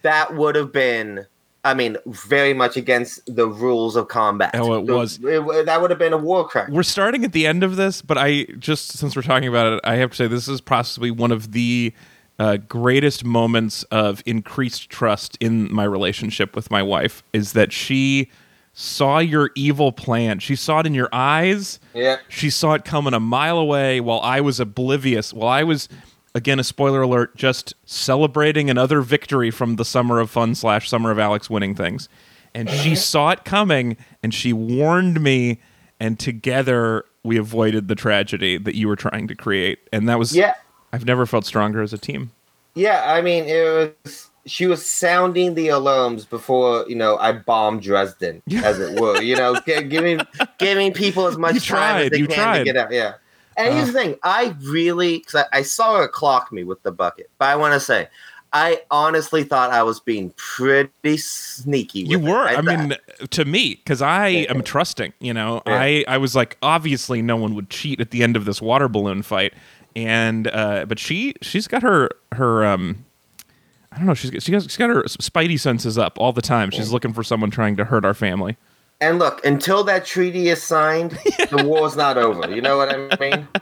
that 0.01 0.35
would 0.35 0.55
have 0.55 0.71
been. 0.71 1.25
I 1.63 1.73
mean, 1.73 1.97
very 2.05 2.53
much 2.53 2.77
against 2.77 3.21
the 3.33 3.47
rules 3.47 3.95
of 3.95 4.07
combat. 4.07 4.51
Oh, 4.53 4.75
it 4.75 4.85
The- 4.85 4.93
was. 4.95 5.19
it- 5.23 5.65
that 5.65 5.81
would 5.81 5.89
have 5.89 5.97
been 5.97 6.13
a 6.13 6.17
war 6.17 6.47
crime. 6.47 6.71
We're 6.71 6.83
starting 6.83 7.25
at 7.25 7.31
the 7.31 7.47
end 7.47 7.63
of 7.63 7.75
this, 7.75 8.03
but 8.03 8.19
I 8.19 8.43
just 8.59 8.97
since 8.99 9.15
we're 9.15 9.23
talking 9.23 9.47
about 9.49 9.73
it, 9.73 9.79
I 9.83 9.95
have 9.95 10.11
to 10.11 10.15
say 10.15 10.27
this 10.27 10.47
is 10.47 10.61
possibly 10.61 11.09
one 11.09 11.31
of 11.31 11.53
the 11.53 11.91
uh, 12.39 12.57
greatest 12.57 13.23
moments 13.23 13.83
of 13.83 14.21
increased 14.25 14.89
trust 14.89 15.37
in 15.39 15.73
my 15.73 15.83
relationship 15.83 16.55
with 16.55 16.69
my 16.69 16.83
wife. 16.83 17.23
Is 17.33 17.53
that 17.53 17.71
she 17.71 18.29
saw 18.73 19.19
your 19.19 19.51
evil 19.55 19.91
plan? 19.91 20.39
She 20.39 20.55
saw 20.55 20.79
it 20.79 20.85
in 20.85 20.93
your 20.93 21.09
eyes. 21.13 21.79
Yeah. 21.93 22.17
She 22.27 22.49
saw 22.49 22.73
it 22.73 22.83
coming 22.83 23.13
a 23.13 23.19
mile 23.19 23.57
away 23.57 24.01
while 24.01 24.19
I 24.19 24.41
was 24.41 24.59
oblivious. 24.59 25.33
While 25.33 25.47
I 25.47 25.63
was, 25.63 25.87
again, 26.33 26.59
a 26.59 26.63
spoiler 26.63 27.03
alert, 27.03 27.37
just 27.37 27.73
celebrating 27.85 28.69
another 28.69 28.99
victory 29.01 29.49
from 29.49 29.77
the 29.77 29.85
Summer 29.85 30.19
of 30.19 30.29
Fun 30.29 30.55
slash 30.55 30.89
Summer 30.89 31.11
of 31.11 31.19
Alex 31.19 31.49
winning 31.49 31.73
things. 31.73 32.09
And 32.53 32.69
she 32.69 32.95
saw 32.95 33.29
it 33.31 33.45
coming 33.45 33.95
and 34.23 34.33
she 34.33 34.51
warned 34.53 35.21
me, 35.21 35.61
and 35.99 36.19
together 36.19 37.05
we 37.23 37.37
avoided 37.37 37.87
the 37.87 37.95
tragedy 37.95 38.57
that 38.57 38.75
you 38.75 38.87
were 38.89 38.95
trying 38.97 39.27
to 39.29 39.35
create. 39.35 39.79
And 39.93 40.07
that 40.09 40.19
was, 40.19 40.35
Yeah. 40.35 40.53
I've 40.95 41.05
never 41.05 41.25
felt 41.25 41.45
stronger 41.45 41.81
as 41.81 41.93
a 41.93 41.97
team. 41.97 42.31
Yeah, 42.73 43.03
I 43.05 43.21
mean, 43.21 43.45
it 43.45 43.93
was. 44.03 44.29
She 44.47 44.67
was 44.67 44.85
sounding 44.85 45.55
the 45.55 45.69
alarms 45.69 46.23
before 46.25 46.85
you 46.87 46.95
know 46.95 47.17
I 47.17 47.31
bombed 47.31 47.81
Dresden, 47.81 48.43
as 48.63 48.79
it 48.79 48.99
were. 48.99 49.19
You 49.21 49.35
know, 49.35 49.59
gi- 49.65 49.83
giving 49.83 50.19
giving 50.59 50.93
people 50.93 51.25
as 51.27 51.37
much 51.37 51.55
You 51.55 51.59
time 51.61 51.77
tried, 51.77 52.01
as 52.05 52.09
they 52.11 52.17
you 52.19 52.27
can 52.27 52.35
tried. 52.35 52.57
to 52.59 52.63
get 52.65 52.77
out. 52.77 52.91
Yeah. 52.91 53.13
And 53.57 53.73
here's 53.73 53.87
the 53.87 53.93
thing: 53.93 54.15
I 54.23 54.55
really, 54.63 55.19
because 55.19 55.45
I, 55.51 55.59
I 55.59 55.61
saw 55.63 55.97
her 55.97 56.07
clock 56.07 56.51
me 56.51 56.63
with 56.63 56.83
the 56.83 56.91
bucket, 56.91 57.29
but 57.39 57.45
I 57.45 57.55
want 57.55 57.73
to 57.73 57.79
say, 57.79 58.07
I 58.53 58.81
honestly 58.91 59.43
thought 59.45 59.71
I 59.71 59.81
was 59.81 59.99
being 59.99 60.31
pretty 60.37 61.17
sneaky. 61.17 62.01
You 62.01 62.19
were, 62.19 62.43
I, 62.43 62.55
thought- 62.55 62.65
mean, 62.65 62.93
to 63.31 63.45
me, 63.45 63.75
because 63.75 64.01
I 64.01 64.27
am 64.27 64.61
trusting. 64.61 65.13
You 65.21 65.33
know, 65.33 65.63
Yeah. 65.65 65.73
I 65.79 66.05
I 66.07 66.17
was 66.19 66.35
like, 66.35 66.57
obviously, 66.61 67.21
no 67.21 67.35
one 67.37 67.55
would 67.55 67.69
cheat 67.71 67.99
at 67.99 68.11
the 68.11 68.21
end 68.23 68.35
of 68.35 68.45
this 68.45 68.61
water 68.61 68.87
balloon 68.89 69.23
fight, 69.23 69.53
and 69.95 70.47
uh, 70.47 70.85
but 70.87 70.99
she 70.99 71.33
she's 71.41 71.67
got 71.67 71.81
her 71.83 72.09
her 72.33 72.65
um. 72.65 73.05
I 73.91 73.97
don't 73.97 74.07
know. 74.07 74.13
she's 74.13 74.31
she 74.43 74.51
got, 74.51 74.63
she's 74.63 74.75
got 74.75 74.89
her 74.89 75.03
spidey 75.03 75.57
senses 75.57 75.97
up 75.97 76.17
all 76.19 76.33
the 76.33 76.41
time. 76.41 76.69
She's 76.69 76.91
looking 76.91 77.13
for 77.13 77.23
someone 77.23 77.49
trying 77.49 77.77
to 77.77 77.85
hurt 77.85 78.03
our 78.03 78.13
family. 78.13 78.57
and 78.99 79.19
look, 79.19 79.45
until 79.45 79.85
that 79.85 80.05
treaty 80.05 80.49
is 80.49 80.61
signed, 80.61 81.11
the 81.49 81.63
war's 81.65 81.95
not 81.95 82.17
over. 82.17 82.53
You 82.53 82.61
know 82.61 82.75
what 82.77 82.93
I 82.93 83.17
mean? 83.19 83.47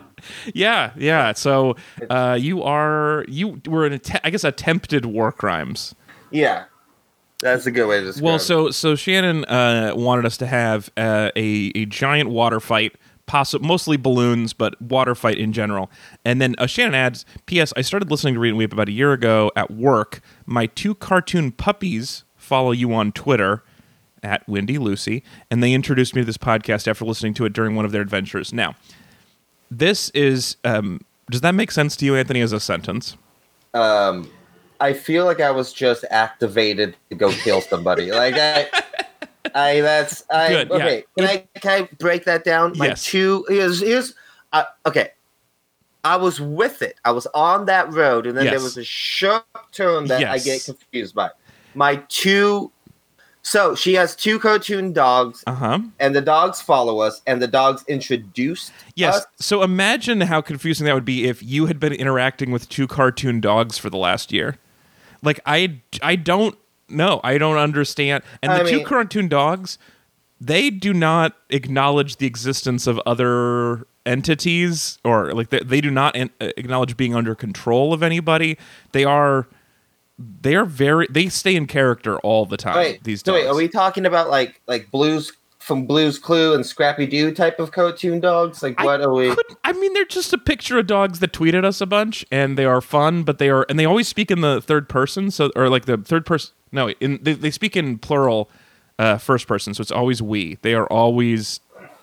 Yeah, 0.54 0.92
yeah. 0.96 1.34
So 1.34 1.76
uh, 2.08 2.38
you 2.40 2.62
are 2.62 3.26
you 3.28 3.60
were 3.66 3.84
an 3.84 3.92
att- 3.92 4.20
I 4.24 4.30
guess 4.30 4.42
attempted 4.42 5.04
war 5.04 5.30
crimes. 5.30 5.94
Yeah, 6.30 6.64
that's 7.40 7.66
a 7.66 7.70
good 7.70 7.86
way 7.86 8.00
to 8.00 8.06
describe. 8.06 8.24
Well, 8.24 8.38
so 8.38 8.70
so 8.70 8.94
Shannon 8.96 9.44
uh, 9.44 9.92
wanted 9.94 10.24
us 10.24 10.38
to 10.38 10.46
have 10.46 10.90
uh, 10.96 11.30
a 11.36 11.70
a 11.74 11.84
giant 11.84 12.30
water 12.30 12.58
fight, 12.58 12.94
possi- 13.26 13.60
mostly 13.60 13.96
balloons, 13.96 14.52
but 14.52 14.80
water 14.80 15.14
fight 15.14 15.38
in 15.38 15.52
general. 15.52 15.90
And 16.24 16.40
then 16.40 16.54
uh, 16.58 16.66
Shannon 16.66 16.94
adds, 16.94 17.24
"P.S. 17.46 17.72
I 17.76 17.80
started 17.82 18.10
listening 18.10 18.34
to 18.34 18.40
Read 18.40 18.50
and 18.50 18.58
Weep 18.58 18.72
about 18.72 18.88
a 18.88 18.92
year 18.92 19.12
ago 19.12 19.50
at 19.56 19.70
work. 19.70 20.20
My 20.46 20.66
two 20.66 20.94
cartoon 20.94 21.52
puppies 21.52 22.24
follow 22.36 22.72
you 22.72 22.92
on 22.94 23.12
Twitter." 23.12 23.62
At 24.22 24.48
Windy 24.48 24.78
Lucy, 24.78 25.22
and 25.50 25.62
they 25.62 25.74
introduced 25.74 26.14
me 26.14 26.22
to 26.22 26.24
this 26.24 26.38
podcast 26.38 26.88
after 26.88 27.04
listening 27.04 27.34
to 27.34 27.44
it 27.44 27.52
during 27.52 27.76
one 27.76 27.84
of 27.84 27.92
their 27.92 28.00
adventures. 28.00 28.54
Now, 28.54 28.74
this 29.70 30.08
is 30.14 30.56
um, 30.64 31.02
does 31.30 31.42
that 31.42 31.54
make 31.54 31.70
sense 31.70 31.94
to 31.96 32.06
you, 32.06 32.16
Anthony, 32.16 32.40
as 32.40 32.50
a 32.54 32.58
sentence? 32.58 33.18
um, 33.74 34.30
I 34.80 34.94
feel 34.94 35.26
like 35.26 35.40
I 35.40 35.50
was 35.50 35.72
just 35.74 36.06
activated 36.10 36.96
to 37.10 37.16
go 37.16 37.30
kill 37.32 37.60
somebody. 37.60 38.10
like 38.12 38.34
I, 38.36 38.68
I 39.54 39.80
that's 39.80 40.24
I 40.30 40.48
Good, 40.48 40.68
yeah. 40.70 40.74
okay. 40.76 41.04
Can 41.16 41.26
I 41.26 41.36
can 41.60 41.70
I 41.82 41.88
break 41.98 42.24
that 42.24 42.44
down? 42.44 42.76
My 42.76 42.86
Yes. 42.88 43.04
two 43.04 43.44
here's 43.48 43.80
here's 43.80 44.14
uh, 44.52 44.64
okay. 44.86 45.10
I 46.04 46.16
was 46.16 46.40
with 46.40 46.82
it. 46.82 46.96
I 47.04 47.12
was 47.12 47.26
on 47.34 47.64
that 47.66 47.90
road, 47.92 48.26
and 48.26 48.36
then 48.36 48.46
there 48.46 48.60
was 48.60 48.76
a 48.76 48.84
sharp 48.84 49.46
turn 49.72 50.06
that 50.08 50.22
I 50.24 50.38
get 50.38 50.64
confused 50.64 51.14
by. 51.14 51.30
My 51.74 51.96
two. 52.08 52.70
So 53.42 53.74
she 53.74 53.92
has 53.94 54.16
two 54.16 54.38
cartoon 54.38 54.92
dogs, 54.94 55.44
Uh 55.46 55.54
huh. 55.54 55.78
and 56.00 56.14
the 56.16 56.20
dogs 56.22 56.60
follow 56.62 57.00
us, 57.00 57.20
and 57.26 57.40
the 57.42 57.46
dogs 57.46 57.84
introduced 57.88 58.72
Yes. 58.96 59.16
us. 59.16 59.26
So 59.36 59.62
imagine 59.62 60.22
how 60.22 60.40
confusing 60.40 60.86
that 60.86 60.94
would 60.94 61.04
be 61.04 61.26
if 61.26 61.42
you 61.42 61.66
had 61.66 61.78
been 61.78 61.92
interacting 61.92 62.50
with 62.52 62.68
two 62.70 62.86
cartoon 62.86 63.40
dogs 63.40 63.76
for 63.78 63.90
the 63.90 63.98
last 63.98 64.32
year. 64.32 64.56
Like 65.22 65.40
I 65.46 65.80
I 66.02 66.16
don't 66.16 66.56
know. 66.88 67.20
I 67.24 67.38
don't 67.38 67.56
understand. 67.56 68.22
And 68.42 68.52
the 68.52 68.56
I 68.56 68.70
two 68.70 68.76
mean- 68.78 68.84
cartoon 68.86 69.28
dogs, 69.28 69.78
they 70.40 70.70
do 70.70 70.92
not 70.92 71.36
acknowledge 71.50 72.16
the 72.16 72.26
existence 72.26 72.86
of 72.86 72.98
other 73.06 73.86
entities 74.06 74.98
or 75.04 75.32
like 75.32 75.48
they, 75.50 75.60
they 75.60 75.80
do 75.80 75.90
not 75.90 76.14
an- 76.16 76.30
uh, 76.40 76.48
acknowledge 76.56 76.96
being 76.96 77.14
under 77.14 77.34
control 77.34 77.92
of 77.94 78.02
anybody. 78.02 78.58
They 78.92 79.04
are 79.04 79.46
they 80.18 80.54
are 80.54 80.64
very 80.66 81.06
they 81.10 81.28
stay 81.28 81.56
in 81.56 81.66
character 81.66 82.18
all 82.18 82.44
the 82.46 82.56
time. 82.56 82.76
Wait, 82.76 83.04
these 83.04 83.22
so 83.22 83.32
dogs. 83.32 83.42
wait, 83.44 83.48
are 83.48 83.54
we 83.54 83.68
talking 83.68 84.04
about 84.06 84.28
like 84.28 84.60
like 84.66 84.90
Blues 84.90 85.32
from 85.64 85.86
Blues 85.86 86.18
Clue 86.18 86.54
and 86.54 86.64
Scrappy 86.64 87.06
Doo 87.06 87.32
type 87.32 87.58
of 87.58 87.72
cartoon 87.72 88.20
dogs? 88.20 88.62
Like 88.62 88.78
what 88.80 89.00
I 89.00 89.04
are 89.04 89.12
we? 89.14 89.34
I 89.64 89.72
mean, 89.72 89.94
they're 89.94 90.04
just 90.04 90.32
a 90.34 90.38
picture 90.38 90.78
of 90.78 90.86
dogs 90.86 91.20
that 91.20 91.32
tweeted 91.32 91.64
us 91.64 91.80
a 91.80 91.86
bunch, 91.86 92.24
and 92.30 92.58
they 92.58 92.66
are 92.66 92.82
fun, 92.82 93.22
but 93.22 93.38
they 93.38 93.48
are, 93.48 93.64
and 93.68 93.78
they 93.78 93.86
always 93.86 94.06
speak 94.06 94.30
in 94.30 94.42
the 94.42 94.60
third 94.60 94.88
person, 94.88 95.30
so 95.30 95.50
or 95.56 95.70
like 95.70 95.86
the 95.86 95.96
third 95.96 96.26
person. 96.26 96.54
No, 96.70 96.90
in 96.90 97.18
they, 97.22 97.32
they 97.32 97.50
speak 97.50 97.76
in 97.76 97.98
plural, 97.98 98.50
uh, 98.98 99.16
first 99.16 99.46
person, 99.48 99.72
so 99.72 99.80
it's 99.80 99.90
always 99.90 100.20
we. 100.20 100.58
They 100.60 100.74
are 100.74 100.86
always 100.86 101.60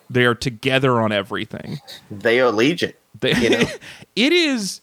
they 0.10 0.26
are 0.26 0.36
together 0.36 1.00
on 1.00 1.12
everything. 1.12 1.80
They 2.10 2.40
are 2.40 2.52
Legion. 2.52 2.94
They, 3.20 3.34
You 3.36 3.50
know? 3.52 3.66
it 4.16 4.34
is. 4.34 4.82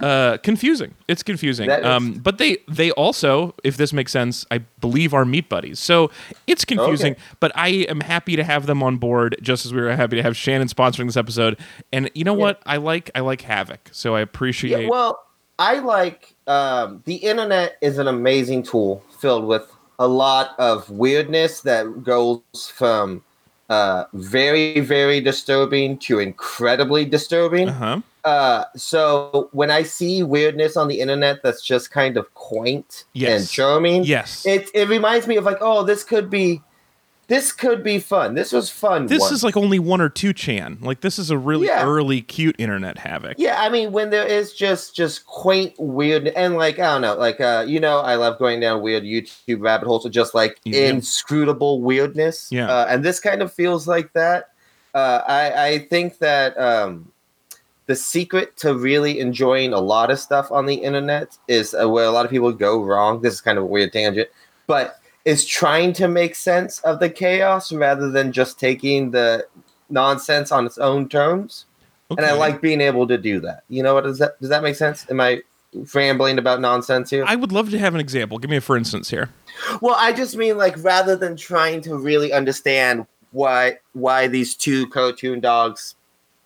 Uh, 0.00 0.38
confusing. 0.42 0.94
It's 1.08 1.22
confusing. 1.22 1.70
Um, 1.70 2.14
but 2.14 2.38
they 2.38 2.58
they 2.68 2.90
also, 2.92 3.54
if 3.64 3.76
this 3.76 3.92
makes 3.92 4.12
sense, 4.12 4.44
I 4.50 4.58
believe 4.80 5.14
are 5.14 5.24
meat 5.24 5.48
buddies. 5.48 5.78
So 5.78 6.10
it's 6.46 6.64
confusing. 6.64 7.12
Okay. 7.12 7.22
But 7.40 7.52
I 7.54 7.68
am 7.68 8.00
happy 8.00 8.36
to 8.36 8.44
have 8.44 8.66
them 8.66 8.82
on 8.82 8.98
board, 8.98 9.36
just 9.40 9.66
as 9.66 9.72
we 9.72 9.80
were 9.80 9.94
happy 9.94 10.16
to 10.16 10.22
have 10.22 10.36
Shannon 10.36 10.68
sponsoring 10.68 11.06
this 11.06 11.16
episode. 11.16 11.58
And 11.92 12.10
you 12.14 12.24
know 12.24 12.34
what? 12.34 12.62
I 12.66 12.76
like 12.76 13.10
I 13.14 13.20
like 13.20 13.40
Havoc, 13.42 13.88
so 13.92 14.14
I 14.14 14.20
appreciate. 14.20 14.82
Yeah, 14.82 14.88
well, 14.88 15.24
I 15.58 15.78
like 15.78 16.34
um, 16.46 17.02
the 17.06 17.16
internet 17.16 17.76
is 17.80 17.98
an 17.98 18.08
amazing 18.08 18.62
tool 18.64 19.02
filled 19.18 19.46
with 19.46 19.72
a 19.98 20.06
lot 20.06 20.54
of 20.58 20.90
weirdness 20.90 21.62
that 21.62 22.02
goes 22.02 22.42
from 22.74 23.22
uh, 23.70 24.04
very, 24.12 24.80
very 24.80 25.20
disturbing 25.20 25.98
to 25.98 26.18
incredibly 26.18 27.04
disturbing. 27.04 27.68
uh 27.68 27.72
huh. 27.72 28.00
Uh, 28.26 28.64
so 28.76 29.48
when 29.52 29.70
I 29.70 29.84
see 29.84 30.22
weirdness 30.24 30.76
on 30.76 30.88
the 30.88 30.98
internet 31.00 31.42
that's 31.44 31.62
just 31.62 31.90
kind 31.92 32.16
of 32.16 32.32
quaint 32.34 33.04
Yes. 33.12 33.40
and 33.40 33.48
charming, 33.48 34.04
Yes. 34.04 34.44
it 34.44 34.68
it 34.74 34.88
reminds 34.88 35.26
me 35.28 35.36
of 35.36 35.44
like, 35.44 35.58
oh, 35.60 35.84
this 35.84 36.02
could 36.02 36.28
be, 36.28 36.60
this 37.28 37.52
could 37.52 37.84
be 37.84 38.00
fun. 38.00 38.34
This 38.34 38.50
was 38.52 38.68
fun. 38.68 39.06
this 39.06 39.30
is 39.30 39.44
like 39.44 39.56
only 39.56 39.78
one 39.78 40.00
or 40.00 40.08
two 40.08 40.32
chan. 40.32 40.78
Like 40.80 41.02
this 41.02 41.18
is 41.20 41.30
a 41.30 41.38
really 41.38 41.68
Yeah. 41.68 41.84
early 41.86 42.20
cute 42.20 42.56
internet 42.58 42.98
havoc. 42.98 43.36
Yeah, 43.38 43.60
I 43.60 43.68
mean 43.68 43.92
when 43.92 44.10
there 44.10 44.26
is 44.26 44.52
just 44.52 44.96
just 44.96 45.24
quaint 45.26 45.74
weird 45.78 46.26
and 46.28 46.56
like 46.56 46.80
I 46.80 46.86
don't 46.92 47.02
know, 47.02 47.14
like 47.14 47.40
uh 47.40 47.64
you 47.66 47.78
know 47.78 47.98
I 48.00 48.16
love 48.16 48.38
going 48.40 48.58
down 48.60 48.82
weird 48.82 49.04
YouTube 49.04 49.60
rabbit 49.60 49.86
holes 49.86 50.04
of 50.04 50.10
just 50.12 50.34
like 50.34 50.58
Yeah. 50.64 50.88
inscrutable 50.88 51.80
weirdness. 51.80 52.48
Yeah. 52.50 52.68
Uh, 52.68 52.86
and 52.88 53.04
this 53.04 53.20
kind 53.20 53.40
of 53.40 53.52
feels 53.52 53.86
like 53.86 54.12
that. 54.14 54.50
Uh 54.94 55.20
I 55.26 55.66
I 55.68 55.78
think 55.78 56.18
that 56.18 56.58
um 56.58 57.12
the 57.86 57.96
secret 57.96 58.56
to 58.58 58.74
really 58.74 59.20
enjoying 59.20 59.72
a 59.72 59.80
lot 59.80 60.10
of 60.10 60.18
stuff 60.18 60.50
on 60.50 60.66
the 60.66 60.74
internet 60.74 61.38
is 61.48 61.74
uh, 61.74 61.88
where 61.88 62.04
a 62.04 62.10
lot 62.10 62.24
of 62.24 62.30
people 62.30 62.52
go 62.52 62.82
wrong. 62.82 63.20
This 63.20 63.34
is 63.34 63.40
kind 63.40 63.58
of 63.58 63.64
a 63.64 63.66
weird 63.66 63.92
tangent, 63.92 64.28
but 64.66 65.00
is 65.24 65.44
trying 65.44 65.92
to 65.94 66.08
make 66.08 66.34
sense 66.34 66.80
of 66.80 67.00
the 67.00 67.10
chaos 67.10 67.72
rather 67.72 68.10
than 68.10 68.32
just 68.32 68.60
taking 68.60 69.10
the 69.10 69.46
nonsense 69.88 70.52
on 70.52 70.66
its 70.66 70.78
own 70.78 71.08
terms 71.08 71.66
and 72.10 72.20
I 72.20 72.32
like 72.32 72.60
being 72.60 72.80
able 72.80 73.06
to 73.08 73.18
do 73.18 73.40
that. 73.40 73.64
You 73.68 73.82
know 73.82 73.94
what 73.94 74.04
does 74.04 74.18
that 74.18 74.40
does 74.40 74.50
that 74.50 74.62
make 74.62 74.76
sense? 74.76 75.06
Am 75.10 75.20
I 75.20 75.42
rambling 75.94 76.38
about 76.38 76.60
nonsense 76.60 77.10
here? 77.10 77.24
I 77.26 77.36
would 77.36 77.52
love 77.52 77.70
to 77.70 77.78
have 77.78 77.94
an 77.94 78.00
example. 78.00 78.38
Give 78.38 78.50
me 78.50 78.56
a 78.56 78.60
for 78.60 78.76
instance 78.76 79.10
here. 79.10 79.30
well, 79.80 79.96
I 79.98 80.12
just 80.12 80.36
mean 80.36 80.56
like 80.56 80.82
rather 80.82 81.16
than 81.16 81.36
trying 81.36 81.80
to 81.82 81.96
really 81.96 82.32
understand 82.32 83.06
why 83.32 83.78
why 83.92 84.28
these 84.28 84.54
two 84.54 84.86
cartoon 84.88 85.40
dogs 85.40 85.94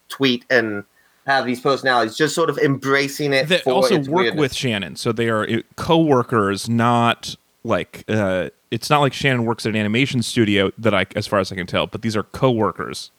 tweet 0.08 0.44
and 0.50 0.84
have 1.26 1.44
these 1.46 1.60
personalities, 1.60 2.16
just 2.16 2.34
sort 2.34 2.50
of 2.50 2.58
embracing 2.58 3.32
it. 3.32 3.48
that 3.48 3.66
also 3.66 3.98
work 3.98 4.08
weirdness. 4.08 4.40
with 4.40 4.54
Shannon. 4.54 4.96
So 4.96 5.12
they 5.12 5.28
are 5.28 5.62
co-workers, 5.76 6.68
not 6.68 7.36
like 7.64 8.04
uh, 8.08 8.50
it's 8.70 8.88
not 8.90 9.00
like 9.00 9.12
Shannon 9.12 9.44
works 9.44 9.66
at 9.66 9.70
an 9.70 9.76
animation 9.76 10.22
studio 10.22 10.70
that 10.78 10.94
I, 10.94 11.06
as 11.16 11.26
far 11.26 11.38
as 11.40 11.52
I 11.52 11.56
can 11.56 11.66
tell. 11.66 11.86
But 11.86 12.02
these 12.02 12.16
are 12.16 12.22
co-workers. 12.22 13.10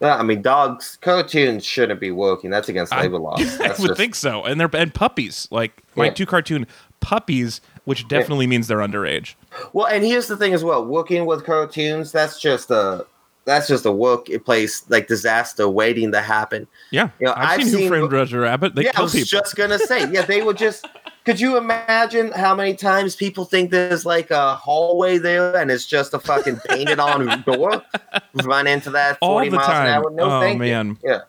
Yeah, 0.00 0.16
I 0.16 0.22
mean, 0.24 0.42
dogs 0.42 0.98
cartoons 1.00 1.64
shouldn't 1.64 2.00
be 2.00 2.10
working. 2.10 2.50
That's 2.50 2.68
against 2.68 2.92
I- 2.92 3.02
labor 3.02 3.18
laws. 3.18 3.40
I 3.60 3.68
would 3.68 3.76
just- 3.76 3.96
think 3.96 4.14
so, 4.14 4.44
and 4.44 4.60
they're 4.60 4.68
and 4.74 4.92
puppies. 4.92 5.48
Like 5.50 5.82
my 5.94 6.06
Yeah. 6.06 6.10
two 6.10 6.26
cartoon 6.26 6.66
puppies, 7.00 7.60
which 7.84 8.06
definitely 8.08 8.46
means 8.46 8.66
they're 8.68 8.78
underage. 8.78 9.34
Well, 9.72 9.86
and 9.86 10.04
here's 10.04 10.26
the 10.26 10.36
thing 10.36 10.52
as 10.52 10.62
well: 10.64 10.84
working 10.84 11.24
with 11.24 11.44
cartoons, 11.46 12.12
that's 12.12 12.38
just 12.40 12.70
a 12.70 13.06
that's 13.46 13.66
just 13.68 13.86
a 13.86 13.92
workplace 13.92 14.84
like 14.90 15.06
disaster 15.08 15.66
waiting 15.68 16.12
to 16.12 16.20
happen. 16.20 16.66
Yeah, 16.90 17.08
You 17.20 17.28
know, 17.28 17.34
I've, 17.36 17.60
I've 17.60 17.62
seen, 17.64 17.72
Who 17.72 17.78
seen- 17.78 17.88
Framed 17.88 18.12
Roger 18.12 18.40
Rabbit. 18.40 18.74
They 18.74 18.84
yeah, 18.84 18.92
I 18.94 19.02
was 19.02 19.12
people. 19.12 19.26
just 19.26 19.56
gonna 19.56 19.78
say, 19.78 20.10
yeah, 20.10 20.22
they 20.22 20.42
would 20.42 20.58
just. 20.58 20.86
Could 21.24 21.40
you 21.40 21.56
imagine 21.56 22.30
how 22.30 22.54
many 22.54 22.74
times 22.74 23.16
people 23.16 23.44
think 23.46 23.72
there's 23.72 24.06
like 24.06 24.30
a 24.30 24.54
hallway 24.54 25.18
there 25.18 25.56
and 25.56 25.72
it's 25.72 25.84
just 25.84 26.14
a 26.14 26.20
fucking 26.20 26.58
painted 26.68 27.00
on 27.00 27.42
door? 27.42 27.82
Run 28.44 28.68
into 28.68 28.90
that 28.90 29.18
All 29.20 29.30
forty 29.34 29.48
the 29.48 29.56
miles 29.56 29.68
an 29.68 29.74
time. 29.74 29.88
hour? 30.04 30.10
No, 30.12 30.24
Oh, 30.36 30.40
thank 30.40 30.60
man. 30.60 30.90
you. 30.90 30.98
Yeah, 31.02 31.20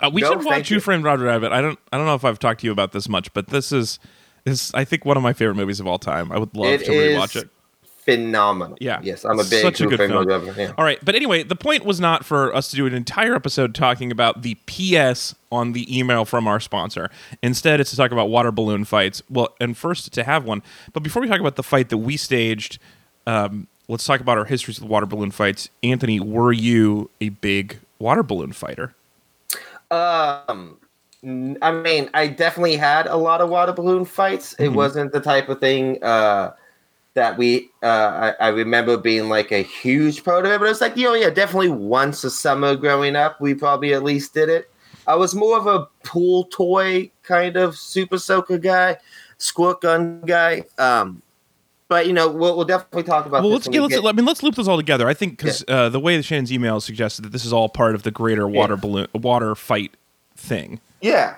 Uh, 0.00 0.10
we 0.12 0.20
No, 0.20 0.32
should 0.32 0.44
watch 0.44 0.68
Who 0.68 0.74
you. 0.74 0.80
Framed 0.82 1.04
Roger 1.04 1.24
Rabbit. 1.24 1.50
I 1.50 1.62
don't. 1.62 1.78
I 1.90 1.96
don't 1.96 2.04
know 2.06 2.14
if 2.14 2.26
I've 2.26 2.38
talked 2.38 2.60
to 2.60 2.66
you 2.66 2.72
about 2.72 2.92
this 2.92 3.08
much, 3.08 3.32
but 3.32 3.46
this 3.46 3.72
is 3.72 3.98
is 4.44 4.70
I 4.74 4.84
think 4.84 5.06
one 5.06 5.16
of 5.16 5.22
my 5.22 5.32
favorite 5.32 5.54
movies 5.54 5.80
of 5.80 5.86
all 5.86 5.98
time. 5.98 6.30
I 6.30 6.36
would 6.38 6.54
love 6.54 6.66
It 6.66 6.84
to 6.84 6.90
rewatch 6.92 7.36
it. 7.40 7.48
Phenomenal. 8.04 8.76
Yeah. 8.80 9.00
yes, 9.02 9.24
I'm 9.24 9.38
a 9.38 9.44
big 9.44 9.62
Such 9.62 9.80
a 9.80 9.86
good 9.86 9.98
film. 9.98 10.54
Fan. 10.54 10.74
All 10.76 10.84
right, 10.84 10.98
but 11.04 11.14
anyway, 11.14 11.42
the 11.42 11.56
point 11.56 11.84
was 11.84 12.00
not 12.00 12.24
for 12.24 12.54
us 12.54 12.70
to 12.70 12.76
do 12.76 12.86
an 12.86 12.94
entire 12.94 13.34
episode 13.34 13.74
talking 13.74 14.10
about 14.10 14.42
the 14.42 14.54
PS 14.66 15.34
on 15.50 15.72
the 15.72 15.96
email 15.98 16.24
from 16.24 16.46
our 16.48 16.60
sponsor. 16.60 17.10
Instead, 17.42 17.80
it's 17.80 17.90
to 17.90 17.96
talk 17.96 18.10
about 18.10 18.28
water 18.30 18.50
balloon 18.50 18.84
fights. 18.84 19.22
Well, 19.30 19.54
and 19.60 19.76
first 19.76 20.12
to 20.12 20.24
have 20.24 20.44
one. 20.44 20.62
But 20.92 21.02
before 21.02 21.22
we 21.22 21.28
talk 21.28 21.40
about 21.40 21.56
the 21.56 21.62
fight 21.62 21.88
that 21.90 21.98
we 21.98 22.16
staged, 22.16 22.78
um, 23.26 23.68
let's 23.88 24.04
talk 24.04 24.20
about 24.20 24.38
our 24.38 24.44
histories 24.46 24.80
with 24.80 24.88
water 24.88 25.06
balloon 25.06 25.30
fights. 25.30 25.68
Anthony, 25.82 26.18
were 26.20 26.52
you 26.52 27.10
a 27.20 27.28
big 27.30 27.78
water 27.98 28.22
balloon 28.22 28.52
fighter? 28.52 28.94
Um, 29.90 30.78
I 31.62 31.70
mean, 31.70 32.10
I 32.14 32.26
definitely 32.26 32.76
had 32.76 33.06
a 33.06 33.16
lot 33.16 33.40
of 33.40 33.48
water 33.48 33.72
balloon 33.72 34.04
fights. 34.04 34.54
It 34.54 34.70
Mhm. 34.70 34.74
wasn't 34.74 35.12
the 35.12 35.20
type 35.20 35.48
of 35.48 35.60
thing 35.60 36.02
uh, 36.02 36.52
that 37.14 37.36
we. 37.36 37.70
Uh, 37.82 38.32
I, 38.40 38.46
I 38.46 38.48
remember 38.48 38.96
being 38.96 39.28
like 39.28 39.52
a 39.52 39.62
huge 39.62 40.24
part 40.24 40.46
of 40.46 40.52
it, 40.52 40.58
but 40.58 40.66
it 40.66 40.68
was 40.68 40.80
like, 40.80 40.96
you 40.96 41.04
know, 41.04 41.14
yeah, 41.14 41.30
definitely 41.30 41.68
once 41.68 42.24
a 42.24 42.30
summer 42.30 42.74
growing 42.76 43.16
up, 43.16 43.40
we 43.40 43.54
probably 43.54 43.92
at 43.94 44.02
least 44.02 44.34
did 44.34 44.48
it. 44.48 44.70
I 45.06 45.16
was 45.16 45.34
more 45.34 45.56
of 45.58 45.66
a 45.66 45.88
pool 46.04 46.44
toy 46.44 47.10
kind 47.22 47.56
of 47.56 47.76
super 47.76 48.18
soaker 48.18 48.56
guy, 48.58 48.96
squirt 49.38 49.80
gun 49.80 50.22
guy. 50.24 50.64
Um, 50.78 51.22
but 51.88 52.06
you 52.06 52.12
know, 52.12 52.28
we'll, 52.28 52.56
we'll 52.56 52.64
definitely 52.64 53.02
talk 53.02 53.26
about. 53.26 53.42
well, 53.42 53.52
let's 53.52 53.66
get, 53.66 53.74
we 53.74 53.80
let's. 53.80 53.94
get- 54.00 54.06
I 54.06 54.12
mean, 54.12 54.24
let's 54.24 54.42
loop 54.42 54.54
this 54.54 54.68
all 54.68 54.76
together. 54.78 55.08
I 55.08 55.14
think 55.14 55.36
because 55.36 55.64
uh, 55.68 55.88
the 55.88 56.00
way 56.00 56.16
that 56.16 56.22
Shannon's 56.22 56.52
email 56.52 56.80
suggested 56.80 57.22
that 57.22 57.32
this 57.32 57.44
is 57.44 57.52
all 57.52 57.68
part 57.68 57.94
of 57.94 58.04
the 58.04 58.10
greater 58.10 58.46
water 58.48 58.74
Yeah. 58.74 58.80
balloon 58.80 59.06
water 59.14 59.54
fight 59.54 59.94
thing. 60.36 60.80
Yeah. 61.02 61.36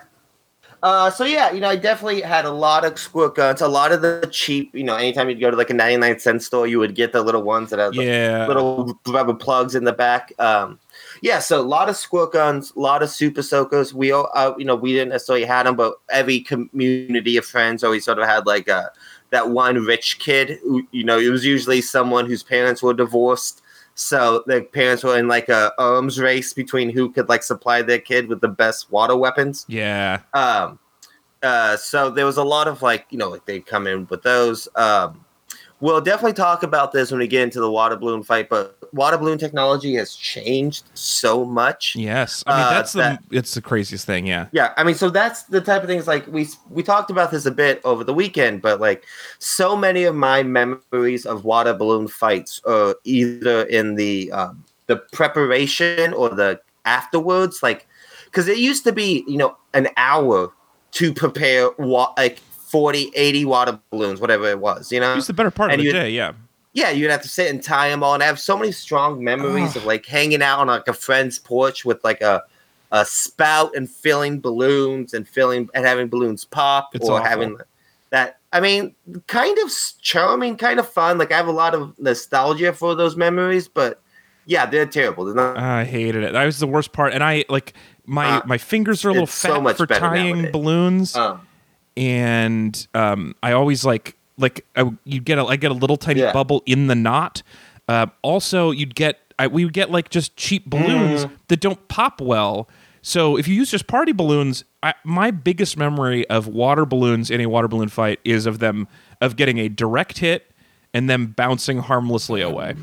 Uh, 0.85 1.11
so 1.11 1.25
yeah, 1.25 1.51
you 1.51 1.61
know, 1.61 1.69
I 1.71 1.77
definitely 1.77 2.21
had 2.21 2.45
a 2.45 2.51
lot 2.51 2.85
of 2.85 2.99
squirt 2.99 3.37
guns. 3.37 3.63
A 3.63 3.69
lot 3.69 3.91
of 3.91 4.03
the 4.03 4.29
cheap, 4.31 4.75
you 4.75 4.85
know, 4.85 4.95
anytime 4.97 5.31
you'd 5.31 5.41
go 5.41 5.51
to 5.51 5.57
like 5.57 5.71
a 5.71 5.75
ninety-nine 5.75 6.19
cent 6.19 6.43
store, 6.43 6.67
you 6.67 6.79
would 6.79 6.95
get 6.95 7.13
the 7.13 7.23
little 7.23 7.43
ones 7.43 7.71
that 7.71 7.79
have 7.79 7.95
Yeah. 7.95 8.47
little 8.47 9.01
rubber 9.09 9.33
plugs 9.33 9.75
in 9.75 9.85
the 9.85 9.95
back. 9.95 10.35
Um, 10.39 10.79
yeah, 11.23 11.39
so 11.39 11.59
a 11.59 11.65
lot 11.65 11.89
of 11.89 11.97
squirt 11.97 12.35
guns, 12.35 12.71
a 12.77 12.81
lot 12.81 13.03
of 13.03 13.09
super 13.09 13.41
soakers. 13.41 13.95
We 13.95 14.13
all, 14.13 14.31
uh, 14.35 14.53
you 14.59 14.67
know, 14.67 14.77
we 14.77 14.93
didn't 14.93 15.09
necessarily 15.09 15.47
had 15.47 15.65
them, 15.65 15.75
but 15.75 15.95
every 16.11 16.41
community 16.41 17.39
of 17.39 17.47
friends 17.47 17.83
always 17.83 18.05
sort 18.05 18.19
of 18.19 18.27
had 18.27 18.45
like 18.45 18.69
a 18.69 18.91
that 19.31 19.49
one 19.49 19.87
rich 19.87 20.19
kid. 20.19 20.59
Who, 20.65 20.87
you 20.93 21.03
know, 21.03 21.19
it 21.19 21.31
was 21.31 21.47
usually 21.47 21.81
someone 21.81 22.27
whose 22.27 22.43
parents 22.43 22.83
were 22.83 22.93
divorced. 22.93 23.63
So 23.95 24.43
the 24.47 24.63
parents 24.63 25.05
were 25.05 25.17
in 25.19 25.29
like 25.29 25.49
a 25.49 25.73
arms 25.79 26.21
race 26.21 26.53
between 26.53 26.91
who 26.91 27.11
could 27.11 27.29
like 27.29 27.43
supply 27.43 27.83
their 27.83 28.01
kid 28.01 28.29
with 28.29 28.41
the 28.41 28.49
best 28.49 28.91
water 28.91 29.17
weapons. 29.17 29.65
Yeah. 29.69 30.21
Um, 30.33 30.79
uh, 31.43 31.77
so 31.77 32.11
there 32.11 32.27
was 32.27 32.37
a 32.37 32.43
lot 32.43 32.67
of 32.67 32.83
like, 32.83 33.07
you 33.11 33.19
know, 33.19 33.29
like 33.29 33.45
they 33.47 33.61
come 33.61 33.87
in 33.87 34.07
with 34.11 34.23
those. 34.23 34.67
Um, 34.77 35.24
we'll 35.85 36.01
definitely 36.01 36.33
talk 36.33 36.63
about 36.63 36.93
this 36.93 37.11
when 37.11 37.21
we 37.21 37.29
get 37.29 37.43
into 37.43 37.61
the 37.61 37.71
water 37.71 37.95
balloon 37.95 38.23
fight, 38.23 38.49
but 38.49 38.79
water 38.95 39.19
balloon 39.19 39.37
technology 39.37 39.95
has 39.97 40.15
changed 40.15 40.85
so 40.95 41.45
much. 41.45 41.95
Yes, 41.95 42.43
I 42.47 42.57
mean 42.57 42.67
Uh, 42.67 42.71
that's 42.71 42.93
the 42.93 42.99
that- 43.01 43.23
it's 43.31 43.53
the 43.55 43.61
craziest 43.61 44.07
thing. 44.07 44.27
Yeah, 44.27 44.47
Yeah, 44.53 44.73
I 44.79 44.83
mean, 44.85 44.95
so 44.95 45.11
that's 45.11 45.43
the 45.45 45.61
type 45.61 45.83
of 45.83 45.89
things 45.89 46.07
like 46.07 46.27
we 46.27 46.49
we 46.71 46.83
talked 46.83 47.11
about 47.11 47.31
this 47.31 47.45
a 47.45 47.51
bit 47.51 47.83
over 47.85 48.03
the 48.03 48.15
weekend, 48.15 48.63
but 48.63 48.81
like 48.81 49.05
so 49.39 49.77
many 49.77 50.05
of 50.05 50.15
my 50.15 50.43
memories 50.43 51.27
of 51.27 51.45
water 51.45 51.75
balloon 51.75 52.09
fights 52.09 52.63
are 52.65 52.95
either 53.05 53.65
in 53.65 53.95
the 53.97 54.33
um, 54.33 54.65
the 54.87 54.97
preparation 55.13 56.15
or 56.15 56.29
the 56.31 56.61
afterwards, 56.87 57.63
like 57.63 57.87
because 58.25 58.49
it 58.49 58.59
used 58.59 58.85
to 58.85 58.93
be 58.93 59.23
you 59.29 59.37
know 59.37 59.57
an 59.75 59.89
hour 59.99 60.51
to 60.93 61.13
prepare 61.13 61.71
wa- 61.79 62.13
like 62.17 62.41
40, 62.75 63.13
80 63.15 63.45
water 63.45 63.79
balloons, 63.91 64.21
whatever 64.21 64.49
it 64.51 64.59
was, 64.59 64.91
you 64.91 64.99
know. 64.99 65.15
it's 65.17 65.29
the 65.29 65.33
better 65.33 65.53
part 65.53 65.71
and 65.71 65.81
of 65.81 65.87
the 65.87 65.93
day. 65.93 66.11
Yeah, 66.11 66.33
Yeah, 66.73 66.91
you'd 66.91 67.09
have 67.09 67.23
to 67.23 67.29
sit 67.29 67.49
and 67.49 67.63
tie 67.63 67.89
them 67.89 68.03
all. 68.03 68.15
And 68.15 68.23
I 68.23 68.27
have 68.27 68.41
so 68.41 68.57
many 68.59 68.73
strong 68.73 69.23
memories 69.23 69.77
of 69.77 69.85
like 69.85 70.05
hanging 70.07 70.43
out 70.43 70.59
on 70.59 70.67
like 70.67 70.89
a 70.89 70.93
friend's 70.93 71.39
porch 71.39 71.85
with 71.85 72.03
like 72.03 72.21
a 72.21 72.43
a 72.91 73.05
spout 73.05 73.77
and 73.77 73.89
filling 73.89 74.41
balloons 74.41 75.15
and 75.15 75.29
filling 75.29 75.69
and 75.73 75.87
having 75.87 76.09
balloons 76.09 76.45
pop 76.45 76.95
It's 76.97 77.09
or 77.09 77.13
awful. 77.21 77.29
having 77.29 77.59
that. 78.11 78.39
I 78.53 78.59
mean, 78.61 78.95
kind 79.29 79.57
of 79.59 79.71
charming, 80.01 80.57
kind 80.57 80.81
of 80.81 80.89
fun. 80.89 81.17
Like 81.17 81.31
I 81.31 81.37
have 81.37 81.47
a 81.49 81.53
lot 81.53 81.75
of 81.77 81.97
nostalgia 82.01 82.73
for 82.73 82.97
those 82.97 83.15
memories, 83.17 83.69
but 83.69 84.01
yeah, 84.47 84.67
they're 84.67 84.85
terrible. 84.87 85.25
They're 85.25 85.35
not, 85.35 85.57
I 85.57 85.85
hated 85.85 86.25
it. 86.25 86.33
That 86.33 86.45
was 86.45 86.59
the 86.59 86.67
worst 86.67 86.93
part. 86.93 87.13
And 87.15 87.23
I 87.23 87.45
like 87.49 87.73
my 88.05 88.39
Uh, 88.39 88.43
my 88.47 88.59
fingers 88.59 89.05
are 89.05 89.11
a 89.11 89.13
little 89.13 89.27
so 89.29 89.55
fat 89.55 89.63
much 89.63 89.77
for 89.77 89.87
tying 89.87 90.35
nowadays. 90.37 90.53
balloons, 90.53 91.17
um, 91.17 91.41
and 91.97 92.87
um, 92.95 93.35
I 93.43 93.53
always 93.53 93.85
like 93.85 94.17
like 94.37 94.65
I, 94.77 94.91
you'd 95.05 95.25
get 95.25 95.39
a 95.39 95.45
I 95.45 95.57
get 95.57 95.71
a 95.71 95.75
little 95.75 95.97
tiny 95.97 96.21
Yeah. 96.21 96.33
bubble 96.33 96.63
in 96.67 96.87
the 96.89 96.95
knot. 96.95 97.43
Uh, 97.89 98.07
also, 98.23 98.71
you'd 98.71 98.95
get 98.95 99.19
I, 99.39 99.47
we 99.49 99.65
would 99.65 99.75
get 99.75 99.91
like 99.91 100.09
just 100.11 100.37
cheap 100.37 100.67
balloons 100.67 101.25
Mm-hmm. 101.25 101.35
that 101.49 101.61
don't 101.61 101.87
pop 101.89 102.21
well. 102.21 102.69
So 103.03 103.37
if 103.37 103.47
you 103.47 103.55
use 103.55 103.71
just 103.71 103.87
party 103.87 104.13
balloons, 104.13 104.65
I, 104.83 104.95
my 105.05 105.31
biggest 105.31 105.77
memory 105.77 106.27
of 106.31 106.47
water 106.47 106.87
balloons 106.87 107.31
in 107.31 107.41
a 107.43 107.47
water 107.47 107.69
balloon 107.69 107.89
fight 107.91 108.19
is 108.25 108.47
of 108.47 108.61
them 108.61 108.89
of 109.21 109.37
getting 109.37 109.59
a 109.59 109.69
direct 109.69 110.19
hit 110.19 110.51
and 110.95 111.11
them 111.11 111.27
bouncing 111.27 111.79
harmlessly 111.81 112.41
away. 112.41 112.75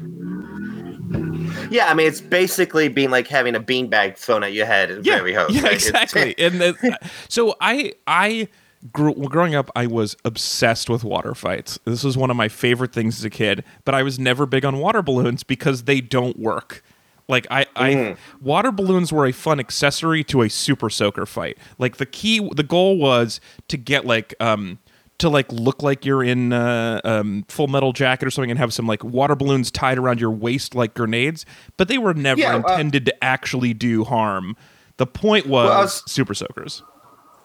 Yeah, 1.70 1.88
I 1.88 1.94
mean 1.94 2.08
it's 2.08 2.22
basically 2.22 2.88
being 2.88 3.10
like 3.10 3.27
having 3.27 3.56
a 3.56 3.60
beanbag 3.60 4.18
thrown 4.18 4.44
at 4.44 4.53
your 4.53 4.65
head 4.65 5.06
Yeah, 5.06 5.25
yeah, 5.25 5.44
right? 5.63 5.74
Exactly. 5.74 6.36
and 6.39 6.60
the, 6.62 6.98
so 7.30 7.56
I 7.60 7.94
I 8.08 8.48
grew 8.92 9.14
growing 9.14 9.56
up, 9.56 9.70
I 9.76 9.88
was 9.88 10.16
obsessed 10.26 10.90
with 10.90 11.04
water 11.04 11.36
fights. 11.36 11.80
This 11.86 12.04
was 12.04 12.18
one 12.18 12.30
of 12.32 12.38
my 12.38 12.48
favorite 12.48 12.94
things 12.94 13.18
as 13.20 13.26
a 13.26 13.30
kid. 13.30 13.64
But 13.86 13.96
I 13.96 14.04
was 14.04 14.18
never 14.20 14.46
big 14.46 14.66
on 14.66 14.78
water 14.78 15.02
balloons 15.02 15.44
because 15.44 15.84
they 15.84 16.02
don't 16.02 16.38
work. 16.40 16.84
Like 17.28 17.48
I, 17.50 17.66
I 17.76 18.18
water 18.42 18.72
balloons 18.72 19.14
were 19.14 19.26
a 19.26 19.32
fun 19.32 19.60
accessory 19.60 20.24
to 20.26 20.42
a 20.42 20.50
super 20.50 20.90
soaker 20.90 21.26
fight. 21.26 21.58
Like 21.78 21.98
the 21.98 22.06
key, 22.06 22.48
the 22.56 22.64
goal 22.64 22.98
was 22.98 23.40
to 23.70 23.78
get 23.78 24.06
like 24.06 24.34
um 24.40 24.80
to 25.20 25.30
like 25.30 25.50
look 25.52 25.84
like 25.84 26.04
you're 26.04 26.24
in 26.24 26.52
uh, 26.52 27.00
um, 27.04 27.46
Full 27.48 27.68
Metal 27.68 27.94
Jacket 27.94 28.28
or 28.28 28.32
something, 28.32 28.50
and 28.50 28.58
have 28.58 28.74
some 28.74 28.88
like 28.88 29.04
water 29.04 29.36
balloons 29.36 29.70
tied 29.70 30.00
around 30.00 30.20
your 30.20 30.32
waist 30.32 30.74
like 30.74 30.96
grenades. 30.96 31.46
But 31.78 31.88
they 31.90 32.00
were 32.00 32.16
never 32.16 32.42
Yeah, 32.42 32.56
uh, 32.56 32.58
intended 32.58 33.06
to 33.06 33.24
actually 33.24 33.76
do 33.76 34.04
harm. 34.04 34.58
The 34.98 35.06
point 35.06 35.46
was, 35.46 35.70
Well, 35.70 35.82
was- 35.84 36.04
super 36.12 36.34
soakers. 36.34 36.82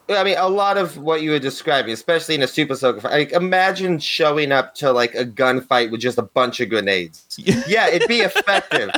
I 0.09 0.23
mean, 0.23 0.37
a 0.39 0.49
lot 0.49 0.79
of 0.79 0.99
what 0.99 1.23
you 1.23 1.31
were 1.33 1.39
describing, 1.39 1.93
especially 1.93 2.37
in 2.37 2.43
a 2.43 2.47
super 2.47 2.77
soaker 2.77 3.01
fight. 3.01 3.13
Like, 3.13 3.33
imagine 3.33 3.99
showing 3.99 4.53
up 4.53 4.75
to 4.77 4.93
like 4.93 5.15
a 5.15 5.25
gunfight 5.25 5.91
with 5.91 6.01
just 6.01 6.17
a 6.17 6.23
bunch 6.23 6.61
of 6.61 6.69
grenades. 6.69 7.25
yeah, 7.67 7.89
it'd 7.89 8.07
be 8.09 8.21
effective, 8.21 8.91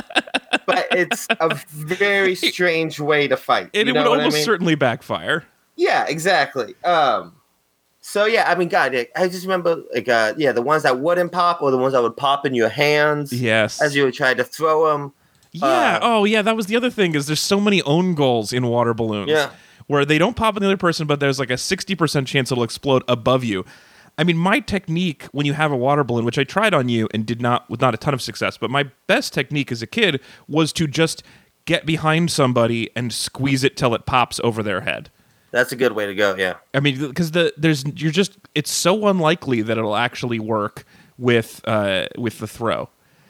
but 0.67 0.87
it's 0.91 1.25
a 1.39 1.55
very 1.71 2.35
strange 2.53 2.99
way 2.99 3.27
to 3.27 3.37
fight. 3.37 3.69
And 3.73 3.87
you 3.87 3.95
it 3.95 3.97
would 3.97 4.05
almost 4.07 4.35
I 4.35 4.37
mean? 4.37 4.45
certainly 4.45 4.75
backfire. 4.75 5.45
Yeah, 5.75 6.05
exactly. 6.07 6.75
Um, 6.83 7.33
so 8.01 8.25
yeah, 8.25 8.49
I 8.49 8.55
mean, 8.55 8.69
God, 8.69 8.93
I 9.15 9.27
just 9.27 9.43
remember 9.43 9.81
like, 9.93 10.07
uh, 10.07 10.33
yeah, 10.37 10.51
the 10.51 10.61
ones 10.61 10.83
that 10.83 10.99
wouldn't 10.99 11.31
pop, 11.31 11.61
or 11.61 11.71
the 11.71 11.77
ones 11.77 11.93
that 11.93 12.01
would 12.03 12.17
pop 12.17 12.45
in 12.45 12.53
your 12.53 12.69
hands 12.69 13.33
Yes. 13.33 13.81
as 13.81 13.95
you 13.95 14.03
would 14.05 14.13
try 14.13 14.33
to 14.33 14.43
throw 14.43 14.91
them. 14.91 15.13
Yeah. 15.53 15.65
Uh, 15.65 15.99
oh, 16.03 16.23
yeah. 16.25 16.43
That 16.43 16.55
was 16.55 16.67
the 16.67 16.75
other 16.75 16.91
thing 16.91 17.15
is 17.15 17.25
there's 17.25 17.41
so 17.41 17.59
many 17.59 17.81
own 17.81 18.13
goals 18.13 18.53
in 18.53 18.67
water 18.67 18.93
balloons. 18.93 19.29
Yeah. 19.29 19.49
Where 19.89 20.05
they 20.05 20.19
don't 20.19 20.35
pop 20.35 20.55
in 20.55 20.61
the 20.61 20.67
other 20.67 20.77
person, 20.77 21.07
but 21.07 21.19
there's 21.19 21.39
like 21.39 21.49
a 21.49 21.55
60% 21.55 22.27
chance 22.27 22.51
it'll 22.51 22.63
explode 22.63 23.03
above 23.07 23.43
you. 23.43 23.65
I 24.19 24.23
mean, 24.23 24.37
my 24.37 24.59
technique 24.59 25.23
when 25.31 25.47
you 25.47 25.53
have 25.53 25.71
a 25.71 25.75
water 25.75 26.03
balloon, 26.03 26.25
which 26.25 26.37
I 26.37 26.43
tried 26.43 26.75
on 26.75 26.89
you 26.89 27.09
and 27.11 27.25
did 27.25 27.41
not 27.41 27.67
with 27.71 27.81
not 27.81 27.95
a 27.95 27.97
ton 27.97 28.13
of 28.13 28.21
success, 28.21 28.55
but 28.55 28.69
my 28.69 28.83
best 29.07 29.33
technique 29.33 29.71
as 29.71 29.81
a 29.81 29.87
kid 29.87 30.21
was 30.47 30.71
to 30.73 30.85
just 30.85 31.23
get 31.65 31.87
behind 31.87 32.29
somebody 32.29 32.91
and 32.95 33.11
squeeze 33.11 33.63
it 33.63 33.75
till 33.75 33.95
it 33.95 34.05
pops 34.05 34.39
over 34.43 34.61
their 34.61 34.81
head. 34.81 35.09
That's 35.49 35.71
a 35.71 35.75
good 35.75 35.93
way 35.93 36.05
to 36.05 36.13
go. 36.13 36.35
Yeah. 36.37 36.57
I 36.75 36.81
mean, 36.81 36.99
because 36.99 37.31
the 37.31 37.51
there's 37.57 37.83
you're 37.95 38.11
just 38.11 38.37
it's 38.53 38.69
so 38.69 39.07
unlikely 39.07 39.63
that 39.63 39.75
it'll 39.75 39.95
actually 39.95 40.37
work 40.37 40.85
with 41.17 41.61
uh 41.65 42.05
with 42.15 42.37
the 42.37 42.47
throw, 42.47 42.89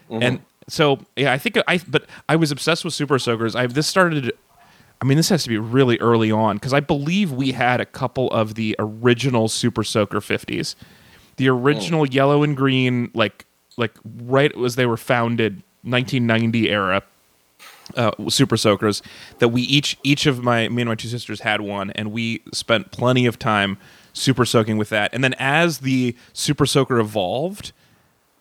and 0.09 0.41
so 0.67 0.99
yeah, 1.15 1.31
I 1.31 1.37
think 1.37 1.57
I 1.67 1.79
but 1.87 2.05
I 2.27 2.35
was 2.35 2.51
obsessed 2.51 2.83
with 2.83 2.93
super 2.93 3.17
soakers. 3.19 3.55
I 3.55 3.67
this 3.67 3.87
started. 3.87 4.33
I 5.01 5.05
mean, 5.05 5.17
this 5.17 5.29
has 5.29 5.43
to 5.43 5.49
be 5.49 5.57
really 5.57 5.97
early 5.99 6.31
on 6.31 6.57
because 6.57 6.73
I 6.73 6.81
believe 6.81 7.31
we 7.31 7.53
had 7.53 7.79
a 7.79 7.85
couple 7.85 8.29
of 8.31 8.55
the 8.55 8.75
original 8.79 9.47
Super 9.47 9.83
Soaker 9.83 10.19
50s, 10.19 10.75
the 11.37 11.47
original 11.47 12.05
yellow 12.05 12.43
and 12.43 12.55
green, 12.55 13.11
like 13.13 13.45
like 13.77 13.95
right 14.25 14.51
as 14.57 14.75
they 14.75 14.85
were 14.85 14.97
founded, 14.97 15.63
1990 15.83 16.69
era 16.69 17.01
uh, 17.95 18.11
super 18.27 18.57
soakers 18.57 19.01
that 19.39 19.49
we 19.49 19.61
each 19.63 19.97
each 20.03 20.25
of 20.25 20.43
my 20.43 20.67
me 20.69 20.81
and 20.81 20.89
my 20.89 20.95
two 20.95 21.07
sisters 21.07 21.41
had 21.41 21.61
one 21.61 21.91
and 21.91 22.11
we 22.11 22.41
spent 22.53 22.91
plenty 22.91 23.25
of 23.25 23.39
time 23.39 23.77
super 24.13 24.45
soaking 24.45 24.77
with 24.77 24.89
that. 24.89 25.13
And 25.13 25.23
then 25.23 25.33
as 25.35 25.79
the 25.79 26.15
super 26.33 26.65
soaker 26.65 26.99
evolved 26.99 27.71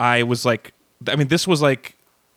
i 0.00 0.22
was 0.22 0.44
like 0.44 0.72
i 1.08 1.16
mean 1.16 1.28
this 1.28 1.46
was 1.46 1.60
like 1.60 1.96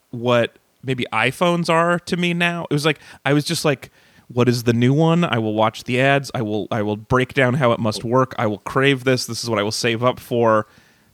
what 0.10 0.56
maybe 0.84 1.06
iphones 1.13 1.70
are 1.70 2.00
to 2.00 2.18
me 2.18 2.34
now. 2.34 2.66
It 2.70 2.74
was 2.74 2.86
like 2.86 3.00
i 3.25 3.34
was 3.34 3.44
just 3.46 3.66
like 3.66 3.92
what 4.34 4.50
is 4.50 4.64
the 4.64 4.74
new 4.74 4.94
one 4.94 5.24
i 5.24 5.38
will 5.38 5.54
watch 5.54 5.84
the 5.86 6.00
ads 6.00 6.32
i 6.34 6.42
will 6.42 6.68
i 6.72 6.82
will 6.82 6.98
break 6.98 7.34
down 7.34 7.54
how 7.56 7.72
it 7.72 7.80
must 7.80 8.06
oh. 8.06 8.08
work 8.08 8.34
i 8.38 8.48
will 8.48 8.60
crave 8.60 9.03
this 9.03 9.25
this 9.25 9.44
is 9.44 9.50
what 9.50 9.60
i 9.60 9.64
will 9.64 9.72
save 9.72 10.03
up 10.03 10.20
for 10.20 10.68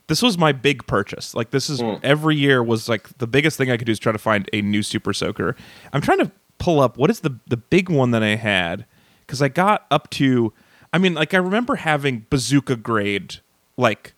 this 0.07 0.21
was 0.21 0.37
my 0.37 0.51
big 0.51 0.87
purchase. 0.87 1.35
Like 1.35 1.51
this 1.51 1.69
is 1.69 1.81
hmm. 1.81 1.95
every 2.01 2.35
year 2.35 2.63
was 2.63 2.89
like 2.89 3.17
the 3.17 3.27
biggest 3.27 3.57
thing 3.57 3.69
I 3.69 3.77
could 3.77 3.85
do 3.85 3.91
is 3.91 3.99
try 3.99 4.11
to 4.11 4.17
find 4.17 4.49
a 4.51 4.61
new 4.61 4.81
super 4.81 5.13
soaker. 5.13 5.55
I'm 5.93 6.01
trying 6.01 6.19
to 6.19 6.31
pull 6.57 6.79
up 6.79 6.97
what 6.97 7.09
is 7.09 7.19
the 7.19 7.37
the 7.47 7.57
big 7.57 7.89
one 7.89 8.11
that 8.11 8.23
I 8.23 8.35
had 8.35 8.85
because 9.25 9.41
I 9.41 9.49
got 9.49 9.85
up 9.91 10.09
to. 10.11 10.53
I 10.93 10.97
mean, 10.97 11.13
like 11.13 11.33
I 11.33 11.37
remember 11.37 11.75
having 11.75 12.25
bazooka 12.29 12.77
grade, 12.77 13.37
like 13.75 14.13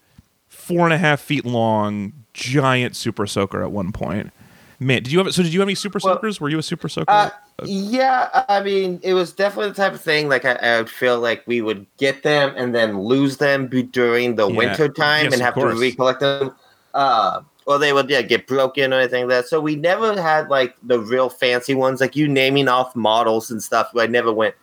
four 0.47 0.86
and 0.86 0.93
a 0.93 1.00
half 1.00 1.19
feet 1.19 1.45
long, 1.45 2.13
giant 2.34 2.95
super 2.95 3.26
soaker 3.26 3.63
at 3.63 3.71
one 3.71 3.91
point. 3.91 4.32
Man, 4.80 5.04
did 5.04 5.12
you 5.12 5.20
have 5.20 5.34
so? 5.34 5.44
Did 5.44 5.54
you 5.54 5.60
have 5.60 5.68
any 5.68 5.76
super 5.76 6.00
Well, 6.02 6.15
soakers? 6.15 6.39
Were 6.39 6.50
you 6.50 6.58
a 6.60 6.63
super 6.63 6.88
soaker? 6.88 7.12
Uh, 7.12 7.30
yeah, 7.65 8.46
I 8.48 8.63
mean, 8.63 9.00
it 9.04 9.13
was 9.13 9.34
definitely 9.34 9.70
the 9.70 9.76
type 9.76 9.94
of 9.94 10.00
thing. 10.00 10.30
Like 10.30 10.46
I, 10.46 10.54
I 10.54 10.78
would 10.78 10.89
feel 10.89 11.20
like 11.20 11.44
we 11.46 11.60
would 11.60 11.86
get 11.98 12.24
them 12.24 12.54
and 12.56 12.74
then 12.74 13.02
lose 13.02 13.38
them 13.38 13.68
during 13.68 14.36
the 14.36 14.48
Yeah. 14.48 14.58
winter 14.58 14.88
time 14.88 15.26
Yes, 15.26 15.34
and 15.34 15.42
have 15.42 15.56
to 15.56 15.65
recollect 15.68 16.22
them. 16.22 16.56
Uh, 16.94 17.42
or 17.65 17.78
they 17.78 17.92
would 17.92 18.10
yeah 18.10 18.22
get 18.22 18.48
broken 18.48 18.94
or 18.94 19.00
anything 19.00 19.28
like 19.28 19.44
that. 19.44 19.48
So 19.50 19.60
we 19.60 19.76
never 19.76 20.20
had 20.20 20.50
like 20.50 20.76
the 20.82 21.00
real 21.00 21.30
fancy 21.30 21.76
ones, 21.76 22.00
like 22.00 22.15
you 22.15 22.28
naming 22.30 22.70
off 22.70 22.96
models 22.96 23.52
and 23.52 23.62
stuff. 23.62 23.89
I 23.98 24.08
never 24.08 24.32
went 24.32 24.56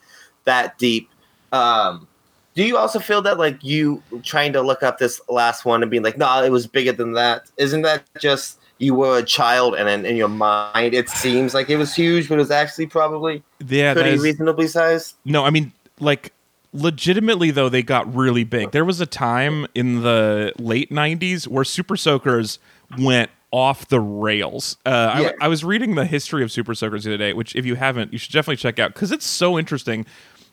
that 0.44 0.78
deep. 0.78 1.10
Um, 1.52 2.08
do 2.54 2.64
you 2.64 2.78
also 2.78 2.98
feel 3.00 3.20
that 3.22 3.36
like 3.38 3.62
you 3.62 4.02
trying 4.22 4.54
to 4.54 4.62
look 4.62 4.82
up 4.82 4.96
this 4.98 5.20
last 5.28 5.66
one 5.66 5.82
and 5.82 5.90
being 5.90 6.02
like, 6.02 6.16
no, 6.16 6.42
it 6.42 6.50
was 6.50 6.66
bigger 6.66 6.92
than 6.92 7.12
that? 7.12 7.42
Isn't 7.58 7.82
that 7.82 8.04
just 8.18 8.58
you 8.78 8.94
were 8.94 9.18
a 9.18 9.22
child 9.22 9.74
and 9.74 9.88
then 9.88 10.04
in 10.04 10.16
your 10.16 10.28
mind 10.28 10.94
it 10.94 11.08
seems 11.08 11.54
like 11.54 11.70
it 11.70 11.76
was 11.76 11.94
huge, 11.94 12.28
but 12.28 12.34
it 12.34 12.38
was 12.38 12.50
actually 12.50 12.86
probably 12.86 13.42
yeah, 13.66 13.94
pretty 13.94 14.10
is- 14.10 14.22
reasonably 14.22 14.68
sized? 14.68 15.14
No, 15.24 15.44
I 15.44 15.50
mean, 15.50 15.72
like, 16.00 16.32
legitimately, 16.72 17.50
though, 17.50 17.68
they 17.68 17.82
got 17.82 18.12
really 18.14 18.44
big. 18.44 18.72
There 18.72 18.84
was 18.84 19.00
a 19.00 19.06
time 19.06 19.66
in 19.74 20.02
the 20.02 20.52
late 20.58 20.90
90s 20.90 21.48
where 21.48 21.64
Super 21.64 21.96
Soakers 21.96 22.58
went 22.98 23.30
off 23.50 23.88
the 23.88 24.00
rails. 24.00 24.76
Uh, 24.84 25.32
I, 25.40 25.46
I 25.46 25.48
was 25.48 25.64
reading 25.64 25.94
the 25.94 26.04
history 26.04 26.42
of 26.42 26.52
Super 26.52 26.74
Soakers 26.74 27.04
the 27.04 27.10
other 27.10 27.18
day, 27.18 27.32
which, 27.32 27.56
if 27.56 27.64
you 27.64 27.76
haven't, 27.76 28.12
you 28.12 28.18
should 28.18 28.32
definitely 28.32 28.56
check 28.56 28.78
out 28.78 28.92
because 28.92 29.12
it's 29.12 29.26
so 29.26 29.58
interesting. 29.58 30.04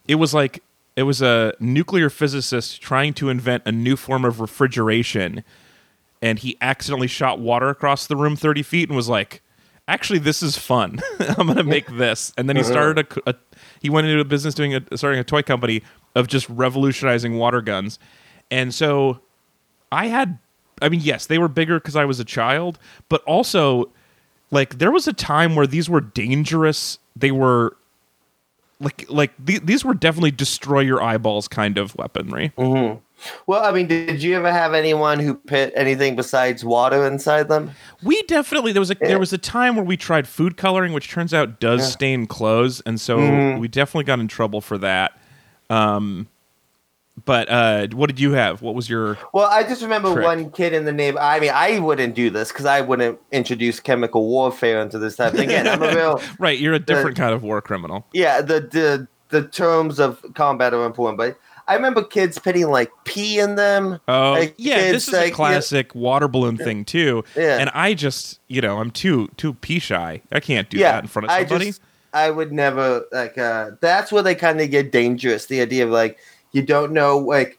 It 0.08 0.16
was 0.16 0.34
like, 0.34 0.64
it 0.96 1.04
was 1.04 1.22
a 1.22 1.54
nuclear 1.60 2.10
physicist 2.10 2.82
trying 2.82 3.14
to 3.16 3.30
invent 3.30 3.64
a 3.66 3.72
new 3.72 3.96
form 3.96 4.24
of 4.24 4.40
refrigeration, 4.40 5.44
and 6.24 6.40
he 6.40 6.58
accidentally 6.62 7.08
shot 7.08 7.40
water 7.40 7.70
across 7.70 8.08
the 8.08 8.16
room 8.16 8.36
30 8.36 8.64
feet 8.64 8.90
and 8.90 8.96
was 8.96 9.10
like, 9.10 9.42
actually 9.88 10.20
this 10.20 10.42
is 10.42 10.58
fun. 10.58 11.00
I'm 11.20 11.48
gonna 11.48 11.64
make 11.64 11.88
this. 11.88 12.34
And 12.38 12.50
then 12.50 12.56
he 12.56 12.62
uh-huh. 12.62 12.72
started 12.72 13.08
a, 13.28 13.30
a 13.32 13.36
he 13.82 13.90
went 13.90 14.08
into 14.08 14.22
a 14.22 14.26
business 14.26 14.56
doing 14.56 14.74
a 14.74 14.98
starting 14.98 15.20
a 15.20 15.24
toy 15.24 15.42
company 15.42 15.84
of 16.16 16.28
just 16.28 16.50
revolutionizing 16.50 17.38
water 17.38 17.62
guns. 17.62 18.00
And 18.50 18.74
so 18.74 19.20
i 19.94 20.08
had 20.08 20.40
i 20.82 20.90
mean 20.90 21.00
yes 21.02 21.28
they 21.28 21.38
were 21.38 21.48
bigger 21.48 21.80
because 21.80 21.96
i 21.96 22.04
was 22.04 22.20
a 22.20 22.26
child 22.26 22.80
but 23.08 23.22
also 23.24 23.92
like 24.52 24.80
there 24.80 24.92
was 24.92 25.08
a 25.08 25.14
time 25.14 25.56
where 25.56 25.68
these 25.68 25.90
were 25.90 26.02
dangerous 26.02 26.98
they 27.16 27.32
were 27.32 27.78
like 28.80 29.06
like 29.10 29.32
th- 29.46 29.62
these 29.62 29.86
were 29.86 29.94
definitely 29.94 30.32
destroy 30.32 30.80
your 30.80 31.02
eyeballs 31.02 31.48
kind 31.48 31.78
of 31.78 31.96
weaponry 31.96 32.52
mm-hmm. 32.58 32.98
Well, 33.48 33.64
I 33.64 33.72
mean, 33.72 33.88
did 33.88 34.22
you 34.22 34.36
ever 34.36 34.52
have 34.52 34.74
anyone 34.74 35.20
who 35.20 35.36
put 35.36 35.72
anything 35.76 36.16
besides 36.16 36.64
water 36.66 37.06
inside 37.08 37.48
them? 37.50 37.72
We 38.04 38.22
definitely 38.24 38.72
there 38.74 38.82
was 38.82 38.92
a 38.92 38.96
there 38.96 39.20
was 39.20 39.34
a 39.34 39.38
time 39.38 39.76
where 39.76 39.86
we 39.86 39.98
tried 39.98 40.28
food 40.28 40.58
coloring, 40.58 40.94
which 40.94 41.10
turns 41.10 41.34
out 41.34 41.60
does 41.60 41.92
stain 41.92 42.26
clothes, 42.28 42.82
and 42.86 43.00
so 43.00 43.18
Mm-hmm. 43.18 43.60
we 43.60 43.68
definitely 43.68 44.04
got 44.06 44.20
in 44.20 44.28
trouble 44.28 44.62
for 44.62 44.78
that. 44.80 45.18
Um, 45.70 46.28
but 47.26 47.48
uh, 47.48 47.88
what 47.94 48.08
did 48.08 48.20
you 48.20 48.32
have? 48.32 48.62
What 48.64 48.74
was 48.74 48.90
your? 48.90 49.18
Well, 49.34 49.48
I 49.48 49.64
just 49.64 49.84
remember 49.84 50.12
Trick. 50.14 50.26
one 50.26 50.52
kid 50.52 50.74
in 50.74 50.84
the 50.86 50.92
neighbor. 50.92 51.20
I 51.20 51.40
mean, 51.40 51.52
I 51.54 51.78
wouldn't 51.80 52.16
do 52.16 52.30
this 52.32 52.52
because 52.52 52.66
I 52.66 52.82
wouldn't 52.82 53.20
introduce 53.32 53.80
chemical 53.80 54.28
warfare 54.28 54.82
into 54.82 54.98
this 54.98 55.16
type. 55.16 55.36
Again, 55.36 55.68
I'm 55.68 55.82
a 55.84 55.94
real 55.96 56.22
Right, 56.40 56.58
you're 56.58 56.74
a 56.74 56.80
different 56.80 57.16
kind 57.16 57.34
of 57.34 57.44
war 57.44 57.62
criminal. 57.62 58.08
yeah. 58.14 58.42
The 58.42 58.62
the 58.62 59.08
the 59.30 59.48
terms 59.48 60.00
of 60.00 60.24
combat 60.34 60.74
are 60.74 60.86
important, 60.86 61.18
but 61.20 61.38
I 61.68 61.76
remember 61.76 62.04
kids 62.04 62.38
putting 62.40 62.68
like 62.70 62.92
pee 63.06 63.40
in 63.40 63.56
them. 63.56 64.00
Oh, 64.08 64.32
Like, 64.34 64.56
yeah, 64.58 64.76
kids, 64.76 64.92
this 64.94 65.08
is 65.08 65.14
like, 65.14 65.24
a 65.24 65.28
yeah. 65.30 65.34
classic 65.36 65.96
water 65.96 66.28
balloon 66.28 66.58
thing 66.58 66.86
too. 66.86 67.24
Yeah. 67.36 67.58
and 67.60 67.70
I 67.74 67.94
just 67.94 68.40
you 68.48 68.62
know 68.62 68.80
I'm 68.80 68.92
too 68.92 69.30
too 69.38 69.54
pee 69.56 69.80
shy. 69.80 70.22
I 70.32 70.40
can't 70.40 70.70
do 70.70 70.78
yeah, 70.78 70.94
that 70.94 71.04
in 71.04 71.08
front 71.08 71.26
of 71.26 71.32
I 71.32 71.40
somebody. 71.46 71.66
just 71.68 71.82
I 72.14 72.30
would 72.30 72.52
never 72.52 73.06
like. 73.12 73.38
uh 73.38 73.72
That's 73.82 74.12
where 74.12 74.24
they 74.24 74.36
kind 74.36 74.60
of 74.62 74.70
get 74.70 74.92
dangerous. 74.92 75.46
The 75.48 75.62
idea 75.62 75.86
of 75.86 75.90
like 75.92 76.18
you 76.52 76.62
don't 76.62 76.92
know 76.92 77.18
like 77.18 77.58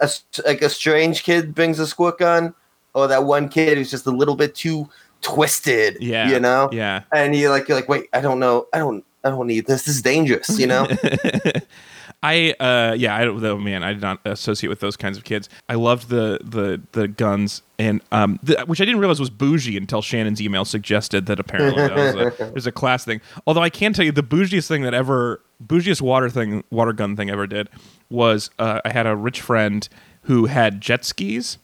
a, 0.00 0.10
like 0.46 0.62
a 0.62 0.68
strange 0.68 1.22
kid 1.24 1.54
brings 1.54 1.78
a 1.78 1.86
squirt 1.86 2.18
gun, 2.18 2.54
or 2.94 3.06
that 3.08 3.24
one 3.24 3.48
kid 3.48 3.78
who's 3.78 3.90
just 3.90 4.06
a 4.06 4.10
little 4.10 4.36
bit 4.36 4.54
too 4.54 4.88
twisted. 5.22 5.96
yeah, 6.00 6.28
you 6.28 6.38
know. 6.40 6.68
yeah. 6.72 7.02
and 7.12 7.34
you're 7.36 7.50
like, 7.50 7.68
you're 7.68 7.76
like, 7.76 7.88
wait, 7.88 8.08
I 8.12 8.20
don't 8.20 8.38
know, 8.40 8.66
I 8.72 8.78
don't, 8.78 9.04
I 9.24 9.30
don't 9.30 9.46
need 9.46 9.66
this. 9.66 9.84
This 9.84 9.96
is 9.96 10.02
dangerous, 10.02 10.58
you 10.58 10.66
know. 10.66 10.86
I 12.22 12.52
uh 12.60 12.94
yeah, 12.96 13.16
I 13.16 13.24
don't 13.24 13.40
though 13.40 13.58
man, 13.58 13.82
I 13.82 13.92
did 13.92 14.02
not 14.02 14.20
associate 14.24 14.68
with 14.68 14.80
those 14.80 14.96
kinds 14.96 15.16
of 15.16 15.24
kids. 15.24 15.48
I 15.68 15.74
loved 15.74 16.08
the 16.08 16.38
the 16.42 16.80
the 16.92 17.08
guns 17.08 17.62
and 17.78 18.00
um 18.12 18.38
the, 18.42 18.62
which 18.66 18.80
I 18.80 18.84
didn't 18.84 19.00
realize 19.00 19.18
was 19.18 19.30
bougie 19.30 19.76
until 19.76 20.02
Shannon's 20.02 20.40
email 20.40 20.64
suggested 20.64 21.26
that 21.26 21.40
apparently 21.40 21.82
that 21.82 21.96
was 21.96 22.14
a, 22.14 22.44
there's 22.52 22.66
a 22.66 22.72
class 22.72 23.04
thing. 23.04 23.20
Although 23.46 23.62
I 23.62 23.70
can 23.70 23.92
tell 23.92 24.04
you 24.04 24.12
the 24.12 24.22
bougiest 24.22 24.68
thing 24.68 24.82
that 24.82 24.94
ever 24.94 25.40
bougiest 25.64 26.00
water 26.00 26.28
thing 26.30 26.62
water 26.70 26.92
gun 26.92 27.16
thing 27.16 27.28
I 27.28 27.32
ever 27.32 27.46
did 27.46 27.68
was 28.08 28.50
uh, 28.58 28.80
I 28.84 28.90
had 28.90 29.06
a 29.06 29.16
rich 29.16 29.40
friend 29.40 29.88
who 30.22 30.46
had 30.46 30.80
jet 30.80 31.04
skis 31.04 31.58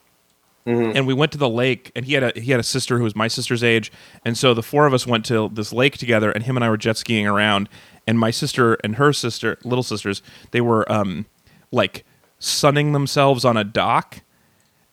and 0.96 1.06
we 1.06 1.14
went 1.14 1.32
to 1.32 1.38
the 1.38 1.48
lake 1.48 1.90
and 1.96 2.04
he 2.04 2.12
had 2.12 2.22
a 2.24 2.38
he 2.38 2.50
had 2.50 2.60
a 2.60 2.64
sister 2.64 2.98
who 2.98 3.04
was 3.04 3.16
my 3.16 3.26
sister's 3.28 3.64
age 3.64 3.90
and 4.24 4.36
so 4.36 4.52
the 4.52 4.62
four 4.62 4.86
of 4.86 4.92
us 4.92 5.06
went 5.06 5.24
to 5.26 5.48
this 5.50 5.72
lake 5.72 5.96
together 5.96 6.30
and 6.30 6.44
him 6.44 6.56
and 6.58 6.64
I 6.64 6.68
were 6.68 6.76
jet 6.76 6.98
skiing 6.98 7.26
around 7.26 7.70
and 8.08 8.18
my 8.18 8.30
sister 8.32 8.74
and 8.82 8.96
her 8.96 9.12
sister 9.12 9.56
little 9.64 9.82
sisters 9.84 10.20
they 10.50 10.60
were 10.60 10.90
um 10.90 11.26
like 11.70 12.04
sunning 12.40 12.92
themselves 12.92 13.44
on 13.44 13.56
a 13.56 13.62
dock 13.64 14.20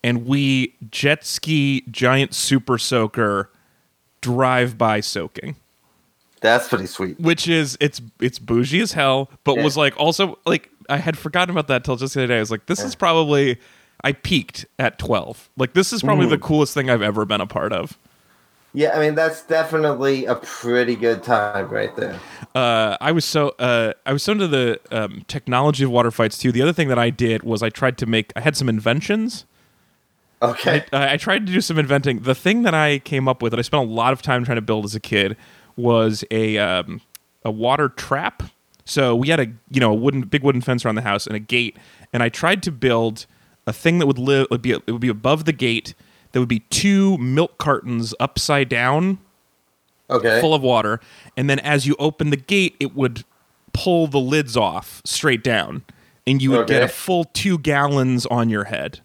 and 0.03 0.25
we 0.27 0.75
jet 0.91 1.25
ski 1.25 1.83
giant 1.89 2.33
super 2.35 2.77
soaker 2.77 3.49
drive 4.21 4.77
by 4.77 4.99
soaking 4.99 5.55
That's 6.41 6.67
pretty 6.67 6.85
sweet. 6.87 7.19
which 7.19 7.47
is 7.47 7.77
it's 7.79 8.01
it's 8.19 8.37
bougie 8.39 8.81
as 8.81 8.91
hell, 8.93 9.29
but 9.43 9.55
Yeah. 9.57 9.63
was 9.63 9.77
like 9.77 9.97
also 9.99 10.37
like 10.45 10.69
I 10.89 10.97
had 10.97 11.17
forgotten 11.17 11.49
about 11.51 11.67
that 11.69 11.83
till 11.83 11.95
just 11.95 12.13
the 12.13 12.21
other 12.21 12.27
day. 12.27 12.37
I 12.37 12.39
was 12.39 12.51
like, 12.51 12.67
this 12.67 12.83
is 12.83 12.93
probably 12.95 13.57
I 14.03 14.11
peaked 14.11 14.65
at 14.77 14.99
twelve. 14.99 15.49
Like 15.57 15.73
this 15.73 15.91
is 15.93 16.03
probably 16.03 16.27
the 16.27 16.37
coolest 16.37 16.73
thing 16.75 16.89
I've 16.91 17.01
ever 17.01 17.25
been 17.25 17.41
a 17.41 17.47
part 17.47 17.73
of. 17.73 17.97
Yeah, 18.75 18.95
I 18.95 18.99
mean 18.99 19.15
that's 19.15 19.41
definitely 19.43 20.25
a 20.25 20.35
pretty 20.35 20.95
good 20.95 21.23
time 21.23 21.69
right 21.69 21.95
there. 21.95 22.19
Uh, 22.53 22.97
I 22.99 23.11
was 23.13 23.23
so 23.23 23.55
uh, 23.57 23.93
I 24.05 24.13
was 24.13 24.21
so 24.21 24.33
into 24.33 24.47
the 24.47 24.79
um, 24.91 25.23
technology 25.27 25.85
of 25.85 25.91
water 25.91 26.11
fights 26.11 26.37
too. 26.37 26.51
The 26.51 26.61
other 26.61 26.73
thing 26.73 26.89
that 26.89 26.99
I 26.99 27.09
did 27.09 27.43
was 27.43 27.63
I 27.63 27.69
tried 27.69 27.97
to 27.99 28.05
make 28.05 28.33
I 28.35 28.41
had 28.41 28.57
some 28.57 28.67
inventions. 28.67 29.45
Okay. 30.41 30.83
I, 30.91 31.13
I 31.13 31.17
tried 31.17 31.47
to 31.47 31.53
do 31.53 31.61
some 31.61 31.79
inventing. 31.79 32.19
The 32.19 32.35
thing 32.35 32.63
that 32.63 32.73
I 32.73 32.99
came 32.99 33.27
up 33.27 33.41
with 33.41 33.51
that 33.51 33.59
I 33.59 33.61
spent 33.61 33.87
a 33.87 33.91
lot 33.91 34.11
of 34.11 34.21
time 34.21 34.43
trying 34.43 34.57
to 34.57 34.61
build 34.61 34.83
as 34.85 34.93
a 34.93 34.99
kid 34.99 35.37
was 35.77 36.25
a 36.29 36.57
um, 36.57 37.01
a 37.43 37.51
water 37.51 37.89
trap. 37.89 38.43
So 38.83 39.15
we 39.15 39.29
had 39.29 39.39
a 39.39 39.47
you 39.71 39.79
know 39.79 39.91
a 39.91 39.95
wooden 39.95 40.21
big 40.21 40.43
wooden 40.43 40.61
fence 40.61 40.85
around 40.85 40.95
the 40.95 41.01
house 41.01 41.25
and 41.25 41.35
a 41.35 41.39
gate, 41.39 41.77
and 42.11 42.21
I 42.21 42.29
tried 42.29 42.61
to 42.63 42.71
build 42.71 43.25
a 43.65 43.73
thing 43.73 43.99
that 43.99 44.05
would 44.07 44.19
live 44.19 44.47
would 44.51 44.61
be 44.61 44.71
it 44.71 44.91
would 44.91 45.01
be 45.01 45.07
above 45.07 45.45
the 45.45 45.53
gate. 45.53 45.93
There 46.35 46.41
would 46.41 46.49
be 46.49 46.65
two 46.69 47.17
milk 47.17 47.57
cartons 47.57 48.13
upside 48.19 48.67
down 48.67 49.19
okay. 50.09 50.41
full 50.41 50.53
of 50.53 50.61
water, 50.61 50.99
and 51.37 51.49
then 51.49 51.59
as 51.59 51.87
you 51.87 51.95
open 51.97 52.29
the 52.29 52.35
gate, 52.35 52.75
it 52.77 52.93
would 52.93 53.23
pull 53.71 54.07
the 54.07 54.19
lids 54.19 54.57
off 54.57 55.01
straight 55.05 55.45
down, 55.45 55.85
and 56.27 56.41
you 56.41 56.51
would 56.51 56.67
get 56.67 56.83
a 56.83 56.89
full 56.89 57.23
two 57.23 57.57
gallons 57.57 58.25
on 58.25 58.49
your 58.49 58.65
head. 58.65 58.99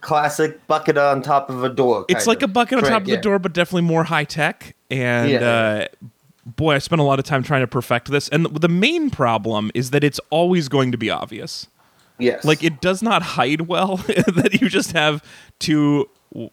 Classic 0.00 0.66
bucket 0.66 0.96
on 0.96 1.20
top 1.20 1.50
of 1.50 1.62
a 1.62 1.68
door. 1.68 2.06
It's 2.08 2.26
like 2.26 2.40
a 2.40 2.46
of. 2.46 2.54
bucket 2.54 2.78
on 2.78 2.84
top 2.84 3.02
of 3.02 3.06
the 3.06 3.16
yeah. 3.16 3.20
door, 3.20 3.38
but 3.38 3.52
definitely 3.52 3.82
more 3.82 4.04
high 4.04 4.24
tech. 4.24 4.74
And 4.90 5.32
Yeah. 5.32 5.40
uh, 5.40 5.86
boy, 6.46 6.76
I 6.76 6.78
spent 6.78 7.02
a 7.02 7.04
lot 7.04 7.18
of 7.18 7.26
time 7.26 7.42
trying 7.42 7.60
to 7.60 7.66
perfect 7.66 8.10
this. 8.10 8.30
And 8.30 8.46
the 8.46 8.70
main 8.70 9.10
problem 9.10 9.70
is 9.74 9.90
that 9.90 10.02
it's 10.02 10.20
always 10.30 10.70
going 10.70 10.90
to 10.90 10.96
be 10.96 11.10
obvious. 11.10 11.66
Yes. 12.18 12.46
Like 12.46 12.64
it 12.64 12.80
does 12.80 13.02
not 13.02 13.22
hide 13.22 13.62
well 13.62 13.96
that 14.06 14.58
you 14.58 14.70
just 14.70 14.92
have 14.92 15.22
two 15.58 16.08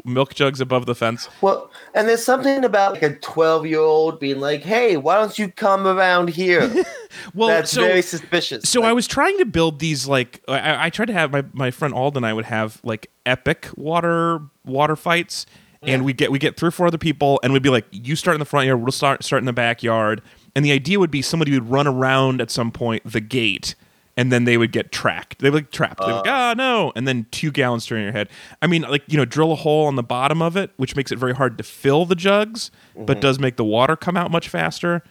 milk 0.05 0.33
jugs 0.33 0.61
above 0.61 0.85
the 0.85 0.95
fence. 0.95 1.29
Well, 1.41 1.69
and 1.93 2.07
there's 2.07 2.23
something 2.23 2.63
about 2.63 2.93
like 2.93 3.03
a 3.03 3.15
12 3.15 3.65
year 3.65 3.79
old 3.79 4.19
being 4.19 4.39
like, 4.39 4.61
"Hey, 4.61 4.97
why 4.97 5.15
don't 5.15 5.37
you 5.37 5.49
come 5.49 5.87
around 5.87 6.29
here?" 6.29 6.71
Well, 7.35 7.47
That's 7.47 7.71
so 7.71 7.81
very 7.81 8.01
suspicious. 8.01 8.67
so 8.67 8.81
Like, 8.81 8.89
I 8.89 8.93
was 8.93 9.07
trying 9.07 9.37
to 9.37 9.45
build 9.45 9.79
these 9.79 10.07
like 10.07 10.41
I, 10.47 10.87
I 10.87 10.89
tried 10.89 11.05
to 11.05 11.13
have 11.13 11.31
my, 11.31 11.43
my 11.53 11.69
friend 11.69 11.93
Alden 11.93 12.17
and 12.17 12.25
I 12.25 12.33
would 12.33 12.45
have 12.45 12.81
like 12.83 13.09
epic 13.25 13.69
water 13.75 14.41
water 14.65 14.95
fights 14.95 15.45
and 15.83 16.05
we'd 16.05 16.17
get 16.17 16.31
we 16.31 16.39
get 16.39 16.57
three 16.57 16.69
or 16.69 16.71
four 16.71 16.87
other 16.87 16.97
people 16.97 17.39
and 17.43 17.53
we'd 17.53 17.61
be 17.61 17.69
like 17.69 17.85
you 17.91 18.15
start 18.15 18.35
in 18.35 18.39
the 18.39 18.45
front 18.45 18.67
yard 18.67 18.81
we'll 18.81 18.91
start 18.91 19.23
start 19.23 19.41
in 19.41 19.45
the 19.45 19.53
backyard 19.53 20.21
and 20.55 20.63
the 20.63 20.71
idea 20.71 20.99
would 20.99 21.11
be 21.11 21.21
somebody 21.21 21.51
would 21.51 21.69
run 21.69 21.87
around 21.87 22.41
at 22.41 22.49
some 22.49 22.71
point 22.71 23.03
the 23.05 23.21
gate 23.21 23.75
and 24.15 24.31
then 24.31 24.43
they 24.45 24.57
would 24.57 24.71
get 24.71 24.91
tracked. 24.91 25.39
They 25.39 25.49
would 25.49 25.63
like 25.63 25.71
trapped. 25.71 25.99
They'd 25.99 26.07
be 26.07 26.11
like 26.13 26.27
ah 26.27 26.53
no 26.55 26.91
and 26.95 27.07
then 27.07 27.25
two 27.31 27.51
gallons 27.51 27.85
turn 27.85 28.01
your 28.03 28.11
head. 28.11 28.29
I 28.61 28.67
mean 28.67 28.83
like 28.83 29.03
you 29.07 29.17
know 29.17 29.25
drill 29.25 29.51
a 29.51 29.55
hole 29.55 29.85
on 29.87 29.95
the 29.95 30.03
bottom 30.03 30.41
of 30.41 30.55
it 30.57 30.71
which 30.77 30.95
makes 30.95 31.11
it 31.11 31.17
very 31.17 31.33
hard 31.33 31.57
to 31.57 31.63
fill 31.63 32.05
the 32.05 32.15
jugs 32.15 32.71
but 32.95 33.21
does 33.21 33.39
make 33.39 33.55
the 33.57 33.63
water 33.65 33.95
come 33.95 34.15
out 34.17 34.29
much 34.31 34.49
faster 34.49 35.03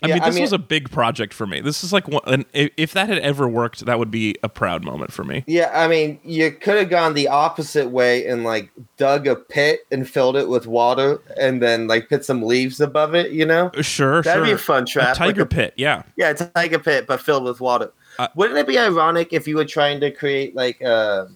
I 0.00 0.06
Yeah, 0.08 0.14
mean, 0.14 0.22
I 0.22 0.26
this 0.26 0.34
mean- 0.36 0.42
was 0.42 0.52
a 0.52 0.58
big 0.58 0.90
project 0.90 1.34
for 1.34 1.44
me. 1.46 1.60
This 1.60 1.82
is 1.82 1.92
like 1.92 2.06
one, 2.06 2.22
and 2.26 2.44
if 2.52 2.92
that 2.92 3.08
had 3.08 3.18
ever 3.18 3.48
worked, 3.48 3.84
that 3.86 3.98
would 3.98 4.12
be 4.12 4.36
a 4.44 4.48
proud 4.48 4.84
moment 4.84 5.12
for 5.12 5.24
me. 5.24 5.42
Yeah, 5.48 5.70
I 5.74 5.88
mean, 5.88 6.20
you 6.22 6.52
could 6.52 6.76
have 6.78 6.88
gone 6.88 7.14
the 7.14 7.26
opposite 7.26 7.90
way 7.90 8.24
and 8.26 8.44
like 8.44 8.70
dug 8.96 9.26
a 9.26 9.34
pit 9.34 9.80
and 9.90 10.08
filled 10.08 10.36
it 10.36 10.48
with 10.48 10.68
water, 10.68 11.20
and 11.40 11.60
then 11.60 11.88
like 11.88 12.08
put 12.08 12.24
some 12.24 12.42
leaves 12.42 12.80
above 12.80 13.16
it. 13.16 13.32
You 13.32 13.44
know, 13.44 13.72
Sure, 13.80 14.22
that'd 14.22 14.38
sure. 14.38 14.44
be 14.46 14.52
a 14.52 14.58
fun 14.58 14.84
A 14.84 14.86
trap. 14.86 15.16
tiger 15.16 15.42
like 15.42 15.50
pit, 15.50 15.74
yeah. 15.76 16.02
yeah, 16.16 16.30
it's 16.30 16.42
a 16.42 16.46
tiger 16.46 16.78
pit, 16.78 17.06
but 17.08 17.20
filled 17.20 17.42
with 17.44 17.60
water. 17.60 17.90
Uh, 18.20 18.28
Wouldn't 18.36 18.58
it 18.58 18.66
be 18.68 18.78
ironic 18.78 19.32
if 19.32 19.48
you 19.48 19.56
were 19.56 19.64
trying 19.64 19.98
to 20.00 20.10
create 20.12 20.54
like 20.54 20.80
a 20.80 21.28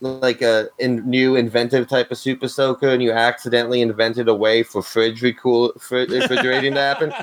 like 0.00 0.42
a 0.42 0.68
in, 0.78 0.96
new 1.08 1.36
inventive 1.36 1.88
type 1.88 2.10
of 2.10 2.18
super 2.18 2.48
soaker, 2.48 2.88
and 2.88 3.02
you 3.02 3.12
accidentally 3.12 3.80
invented 3.80 4.28
a 4.28 4.34
way 4.34 4.62
for 4.62 4.82
fridge 4.82 5.22
recool 5.22 5.72
fri- 5.80 6.04
refrigerating 6.10 6.74
to 6.74 6.80
happen? 6.80 7.14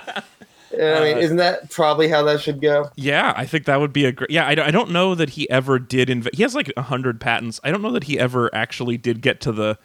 I 0.73 0.99
mean, 1.01 1.17
Uh, 1.17 1.21
isn't 1.21 1.37
that 1.37 1.69
probably 1.69 2.07
how 2.07 2.23
that 2.23 2.41
should 2.41 2.61
go? 2.61 2.89
Yeah, 2.95 3.33
I 3.35 3.45
think 3.45 3.65
that 3.65 3.79
would 3.79 3.93
be 3.93 4.05
a 4.05 4.11
great. 4.11 4.31
Yeah, 4.31 4.47
I 4.47 4.55
don't, 4.55 4.67
I 4.67 4.71
don't 4.71 4.91
know 4.91 5.13
that 5.15 5.31
he 5.31 5.49
ever 5.49 5.77
did. 5.79 6.09
Inv- 6.09 6.33
he 6.33 6.43
has 6.43 6.55
like 6.55 6.71
a 6.75 6.81
hundred 6.81 7.19
patents. 7.21 7.59
I 7.63 7.71
don't 7.71 7.81
know 7.81 7.91
that 7.91 8.05
he 8.05 8.17
ever 8.19 8.53
actually 8.55 8.97
did 8.97 9.21
get 9.21 9.39
to 9.41 9.51
the 9.51 9.77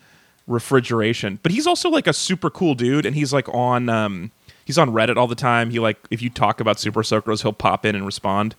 refrigeration. 0.47 1.39
But 1.43 1.53
he's 1.53 1.67
also 1.67 1.89
like 1.91 2.07
a 2.07 2.13
super 2.13 2.51
cool 2.51 2.75
dude, 2.75 3.07
and 3.07 3.15
he's 3.15 3.33
like 3.33 3.49
on 3.51 3.89
um 3.89 4.33
he's 4.65 4.79
on 4.79 4.91
Reddit 4.91 5.17
all 5.17 5.27
the 5.27 5.35
time. 5.35 5.71
He 5.71 5.79
like 5.79 5.99
if 6.11 6.23
you 6.23 6.31
talk 6.31 6.61
about 6.61 6.81
super 6.81 7.03
soakers, 7.03 7.43
he'll 7.43 7.53
pop 7.53 7.85
in 7.85 7.95
and 7.95 8.05
respond. 8.07 8.55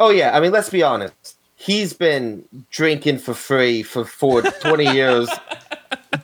Oh 0.00 0.10
yeah, 0.10 0.36
I 0.36 0.40
mean, 0.40 0.52
let's 0.52 0.70
be 0.70 0.82
honest. 0.82 1.36
He's 1.54 1.92
been 1.92 2.44
drinking 2.70 3.18
for 3.18 3.34
free 3.34 3.82
for 3.82 4.04
for 4.04 4.42
20 4.42 4.84
years 4.94 5.28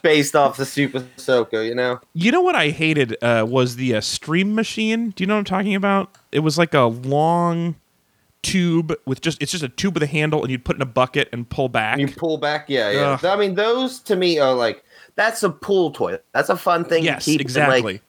based 0.02 0.34
off 0.34 0.56
the 0.56 0.66
super 0.66 1.04
soaker, 1.16 1.62
you 1.62 1.74
know? 1.74 2.00
You 2.12 2.32
know 2.32 2.40
what 2.40 2.54
I 2.54 2.70
hated 2.70 3.16
uh, 3.22 3.46
was 3.48 3.76
the 3.76 3.96
uh, 3.96 4.00
stream 4.00 4.54
machine. 4.54 5.10
Do 5.10 5.22
you 5.22 5.26
know 5.26 5.34
what 5.34 5.38
I'm 5.38 5.44
talking 5.44 5.74
about? 5.74 6.16
It 6.32 6.40
was 6.40 6.58
like 6.58 6.74
a 6.74 6.82
long 6.82 7.76
tube 8.42 8.94
with 9.06 9.20
just 9.20 9.40
it's 9.42 9.52
just 9.52 9.64
a 9.64 9.68
tube 9.68 9.94
with 9.94 10.02
a 10.02 10.06
handle, 10.06 10.42
and 10.42 10.50
you'd 10.50 10.64
put 10.64 10.76
in 10.76 10.82
a 10.82 10.86
bucket 10.86 11.28
and 11.32 11.48
pull 11.48 11.68
back. 11.68 11.98
You 11.98 12.08
pull 12.08 12.38
back, 12.38 12.66
yeah, 12.68 12.90
yeah. 12.90 13.10
Ugh. 13.12 13.24
I 13.24 13.36
mean, 13.36 13.54
those 13.54 14.00
to 14.00 14.16
me 14.16 14.38
are 14.38 14.54
like 14.54 14.84
that's 15.16 15.42
a 15.42 15.50
pool 15.50 15.90
toy. 15.90 16.18
That's 16.32 16.48
a 16.48 16.56
fun 16.56 16.84
thing 16.84 17.04
yes, 17.04 17.24
to 17.24 17.30
keep. 17.30 17.40
in, 17.40 17.44
exactly. 17.44 17.94
like, 17.94 18.02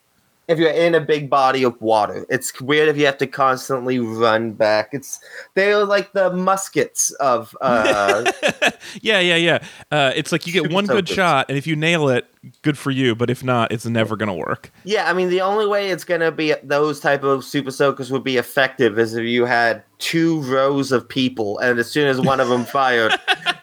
if 0.48 0.58
you're 0.58 0.70
in 0.70 0.94
a 0.94 1.00
big 1.00 1.28
body 1.28 1.64
of 1.64 1.80
water, 1.80 2.24
it's 2.28 2.60
weird 2.60 2.88
if 2.88 2.96
you 2.96 3.04
have 3.06 3.18
to 3.18 3.26
constantly 3.26 3.98
run 3.98 4.52
back. 4.52 4.90
It's 4.92 5.20
they're 5.54 5.84
like 5.84 6.12
the 6.12 6.30
muskets 6.32 7.10
of 7.12 7.56
uh, 7.60 8.30
yeah, 9.02 9.18
yeah, 9.18 9.36
yeah. 9.36 9.64
Uh, 9.90 10.12
it's 10.14 10.30
like 10.30 10.46
you 10.46 10.52
get 10.52 10.72
one 10.72 10.86
good 10.86 11.08
shot, 11.08 11.46
and 11.48 11.58
if 11.58 11.66
you 11.66 11.74
nail 11.74 12.08
it, 12.08 12.26
good 12.62 12.78
for 12.78 12.90
you. 12.90 13.14
But 13.14 13.28
if 13.28 13.42
not, 13.42 13.72
it's 13.72 13.86
never 13.86 14.16
gonna 14.16 14.34
work. 14.34 14.70
Yeah, 14.84 15.10
I 15.10 15.12
mean 15.12 15.30
the 15.30 15.40
only 15.40 15.66
way 15.66 15.90
it's 15.90 16.04
gonna 16.04 16.30
be 16.30 16.54
those 16.62 17.00
type 17.00 17.24
of 17.24 17.44
super 17.44 17.72
soakers 17.72 18.12
would 18.12 18.24
be 18.24 18.36
effective 18.36 18.98
is 18.98 19.14
if 19.14 19.24
you 19.24 19.46
had 19.46 19.82
two 19.98 20.42
rows 20.42 20.92
of 20.92 21.08
people, 21.08 21.58
and 21.58 21.78
as 21.78 21.90
soon 21.90 22.06
as 22.06 22.20
one 22.20 22.38
of 22.38 22.48
them 22.48 22.64
fired, 22.64 23.12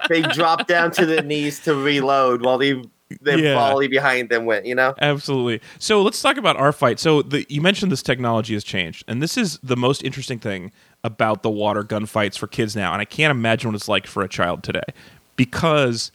they 0.10 0.22
dropped 0.34 0.68
down 0.68 0.92
to 0.92 1.06
their 1.06 1.24
knees 1.24 1.60
to 1.62 1.76
reload 1.76 2.44
while 2.44 2.58
the 2.58 2.84
the 3.22 3.40
Yeah. 3.40 3.54
volley 3.56 3.88
behind 3.88 4.30
them 4.30 4.46
went. 4.46 4.66
You 4.66 4.76
know? 4.76 4.94
Absolutely. 5.02 5.62
So 5.80 6.02
let's 6.02 6.22
talk 6.22 6.38
about 6.38 6.56
our 6.58 6.72
fight. 6.72 7.00
So 7.00 7.22
the, 7.22 7.46
you 7.50 7.62
mentioned 7.62 7.92
this 7.92 8.02
technology 8.04 8.54
has 8.54 8.64
changed, 8.64 9.04
and 9.08 9.22
this 9.22 9.38
is 9.38 9.60
the 9.64 9.78
most 9.78 10.04
interesting 10.04 10.40
thing 10.40 10.72
about 11.04 11.44
the 11.44 11.50
water 11.50 11.84
gun 11.84 12.06
fights 12.06 12.38
for 12.38 12.48
kids 12.48 12.76
now. 12.76 12.94
And 12.94 13.02
I 13.02 13.06
can't 13.06 13.32
imagine 13.32 13.70
what 13.72 13.76
it's 13.76 13.90
like 13.90 14.08
for 14.08 14.24
a 14.24 14.30
child 14.30 14.64
today, 14.64 14.84
because 15.36 16.12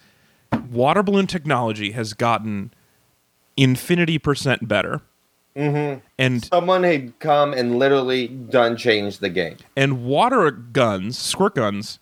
water 0.71 1.03
balloon 1.03 1.27
technology 1.27 1.91
has 1.93 2.15
gotten 2.15 2.73
infinity 3.57 4.19
percent 4.19 4.69
better. 4.69 5.03
Mm-hmm. 5.57 5.99
And 6.19 6.45
Someone 6.45 6.85
had 6.85 7.19
come 7.19 7.53
and 7.53 7.79
literally 7.79 8.29
done 8.29 8.77
changed 8.77 9.21
the 9.21 9.29
game. 9.29 9.57
and 9.77 10.05
water 10.05 10.51
guns, 10.53 11.19
squirt 11.19 11.57
guns, 11.57 11.99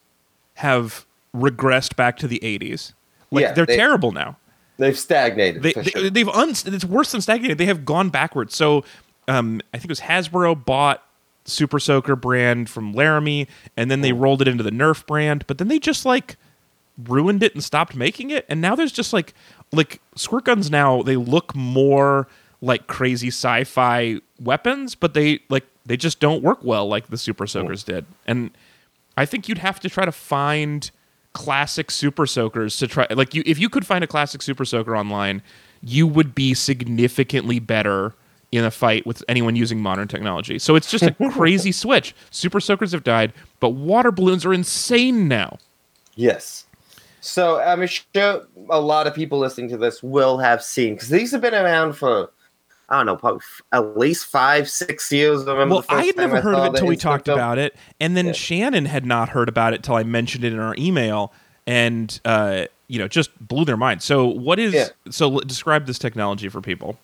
have 0.55 1.07
regressed 1.35 1.97
back 1.97 2.17
to 2.19 2.29
the 2.29 2.39
80s. 2.43 2.93
Like 3.31 3.43
Yeah, 3.43 3.53
they're 3.53 3.67
they- 3.67 3.77
terrible 3.77 4.13
now. 4.13 4.37
They've 4.79 4.99
stagnated. 4.99 5.62
They, 5.62 5.73
for 5.73 5.83
they, 5.83 6.23
sure. 6.23 6.31
un, 6.35 6.51
it's 6.51 6.85
worse 6.85 7.12
than 7.12 7.21
stagnated. 7.21 7.59
They 7.59 7.67
have 7.67 7.85
gone 7.85 8.11
backwards. 8.11 8.55
So 8.55 8.85
um, 9.29 9.61
I 9.73 9.79
think 9.79 9.87
it 9.87 9.91
was 9.91 10.01
Hasbro 10.01 10.65
bought 10.65 11.03
Super 11.45 11.79
Soaker 11.79 12.17
brand 12.17 12.69
from 12.69 12.95
Larami, 12.95 13.47
and 13.77 13.91
then 13.91 14.01
they 14.01 14.12
rolled 14.12 14.43
it 14.43 14.49
into 14.49 14.62
the 14.62 14.71
Nerf 14.71 15.07
brand. 15.07 15.47
But 15.47 15.59
then 15.59 15.69
they 15.69 15.79
just 15.79 16.05
like 16.05 16.37
ruined 17.05 17.43
it 17.43 17.55
and 17.55 17.62
stopped 17.62 17.95
making 17.95 18.31
it. 18.31 18.45
And 18.49 18.61
now 18.61 18.75
there's 18.75 18.93
just 18.93 19.12
like 19.12 19.35
like 19.73 20.01
squirt 20.15 20.45
guns. 20.45 20.71
Now 20.71 21.03
they 21.03 21.17
look 21.17 21.55
more 21.55 22.29
like 22.61 22.87
crazy 22.87 23.29
sci-fi 23.29 24.21
weapons, 24.41 24.95
but 24.95 25.15
they 25.15 25.41
like 25.49 25.65
They 25.87 25.97
just 25.97 26.21
don't 26.21 26.43
work 26.43 26.59
well 26.62 26.89
like 26.89 27.09
the 27.09 27.17
Super 27.17 27.47
Soakers 27.47 27.85
did. 27.85 28.07
And 28.27 28.51
I 29.17 29.25
think 29.25 29.49
you'd 29.49 29.59
have 29.59 29.79
to 29.81 29.89
try 29.89 30.05
to 30.05 30.12
find 30.12 30.91
classic 31.37 31.90
Super 31.90 32.27
Soakers 32.27 32.79
to 32.79 32.87
try. 32.87 33.07
Like 33.11 33.35
you, 33.35 33.42
if 33.44 33.59
you 33.59 33.68
could 33.68 33.87
find 33.87 34.03
a 34.03 34.07
classic 34.07 34.40
Super 34.40 34.64
Soaker 34.64 34.96
online, 34.96 35.42
you 35.83 36.07
would 36.07 36.35
be 36.35 36.55
significantly 36.55 37.59
better 37.59 38.14
in 38.53 38.64
a 38.64 38.70
fight 38.70 39.07
with 39.07 39.22
anyone 39.29 39.55
using 39.55 39.79
modern 39.79 40.09
technology. 40.09 40.59
So 40.59 40.77
it's 40.77 40.90
just 40.90 41.05
a 41.05 41.12
crazy 41.33 41.72
switch. 41.72 42.14
Super 42.31 42.59
Soakers 42.59 42.92
have 42.92 43.05
died, 43.05 43.35
but 43.61 43.70
water 43.70 44.11
balloons 44.11 44.46
are 44.46 44.55
insane 44.55 45.29
now. 45.29 45.59
Yes. 46.14 46.64
So 47.20 47.61
I'm 47.61 47.87
sure 47.87 48.46
a 48.70 48.81
lot 48.81 49.07
of 49.07 49.14
people 49.14 49.38
listening 49.38 49.68
to 49.70 49.77
this 49.77 50.03
will 50.03 50.38
have 50.38 50.64
seen 50.64 50.94
because 50.94 51.11
these 51.11 51.33
have 51.33 51.42
been 51.42 51.55
around 51.55 51.92
for 51.92 52.31
I 52.88 52.96
don't 52.96 53.07
know, 53.07 53.16
probably 53.16 53.38
f- 53.42 53.62
at 53.72 53.99
least 53.99 54.27
five, 54.27 54.70
six 54.70 55.11
years. 55.11 55.46
I 55.49 55.53
remember 55.53 55.75
Well, 55.75 55.83
the 55.83 55.88
first 55.88 56.03
I 56.03 56.05
had 56.07 56.16
never 56.16 56.40
heard 56.40 56.55
of 56.55 56.64
it 56.64 56.68
until 56.68 56.87
we 56.87 56.96
talked 56.96 57.27
film. 57.27 57.37
about 57.38 57.59
it, 57.59 57.75
and 58.01 58.16
then 58.16 58.27
Yeah. 58.27 58.33
Shannon 58.33 58.85
had 58.85 59.05
not 59.05 59.31
heard 59.31 59.49
about 59.49 59.75
it 59.75 59.83
till 59.83 59.96
I 59.96 60.05
mentioned 60.05 60.44
it 60.44 60.53
in 60.53 60.61
our 60.61 60.75
email, 60.79 61.33
and 61.66 62.20
uh, 62.25 62.66
you 62.88 63.01
know, 63.01 63.09
just 63.09 63.31
blew 63.44 63.64
their 63.64 63.77
mind. 63.77 64.03
So, 64.03 64.27
what 64.27 64.61
is 64.61 64.72
Yeah. 64.72 64.88
so? 65.11 65.40
Describe 65.40 65.87
this 65.87 65.99
technology 65.99 66.49
for 66.49 66.61
people. 66.61 66.96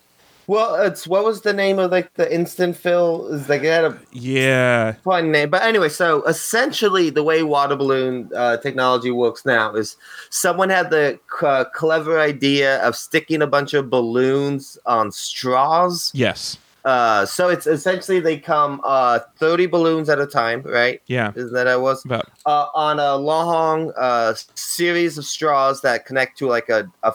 Well, 0.46 0.74
it's 0.82 1.06
what 1.06 1.24
was 1.24 1.42
the 1.42 1.52
name 1.52 1.78
of 1.78 1.90
like 1.92 2.12
the 2.14 2.32
instant 2.32 2.76
fill? 2.76 3.28
Is 3.28 3.48
like 3.48 3.62
it 3.62 3.66
had 3.72 3.84
a 3.84 3.98
Yeah, 4.12 4.92
fun 5.04 5.30
name, 5.30 5.50
but 5.50 5.62
anyway. 5.62 5.88
So 5.88 6.22
essentially, 6.24 7.10
the 7.10 7.22
way 7.22 7.42
water 7.42 7.76
balloon 7.76 8.28
uh, 8.34 8.56
technology 8.58 9.10
works 9.10 9.44
now 9.46 9.74
is 9.74 9.96
someone 10.30 10.68
had 10.68 10.90
the 10.90 11.18
c- 11.40 11.70
clever 11.74 12.18
idea 12.18 12.82
of 12.82 12.96
sticking 12.96 13.40
a 13.42 13.46
bunch 13.46 13.72
of 13.74 13.88
balloons 13.88 14.76
on 14.84 15.12
straws. 15.12 16.10
yes, 16.14 16.58
Uh, 16.84 17.24
so 17.24 17.48
it's 17.48 17.66
essentially 17.68 18.18
they 18.18 18.36
come 18.36 18.80
uh, 18.84 19.20
thirty 19.38 19.66
balloons 19.66 20.08
at 20.08 20.18
a 20.18 20.26
time, 20.26 20.62
right? 20.62 21.00
yeah, 21.06 21.30
Isn't 21.36 21.52
that 21.52 21.68
it 21.68 21.80
was? 21.80 22.04
about 22.04 22.28
uh, 22.46 22.66
on 22.74 22.98
a 22.98 23.14
long 23.16 23.92
uh, 23.96 24.34
series 24.56 25.16
of 25.18 25.24
straws 25.24 25.80
that 25.82 26.04
connect 26.06 26.36
to 26.38 26.48
like 26.48 26.68
a, 26.68 26.90
a 27.04 27.12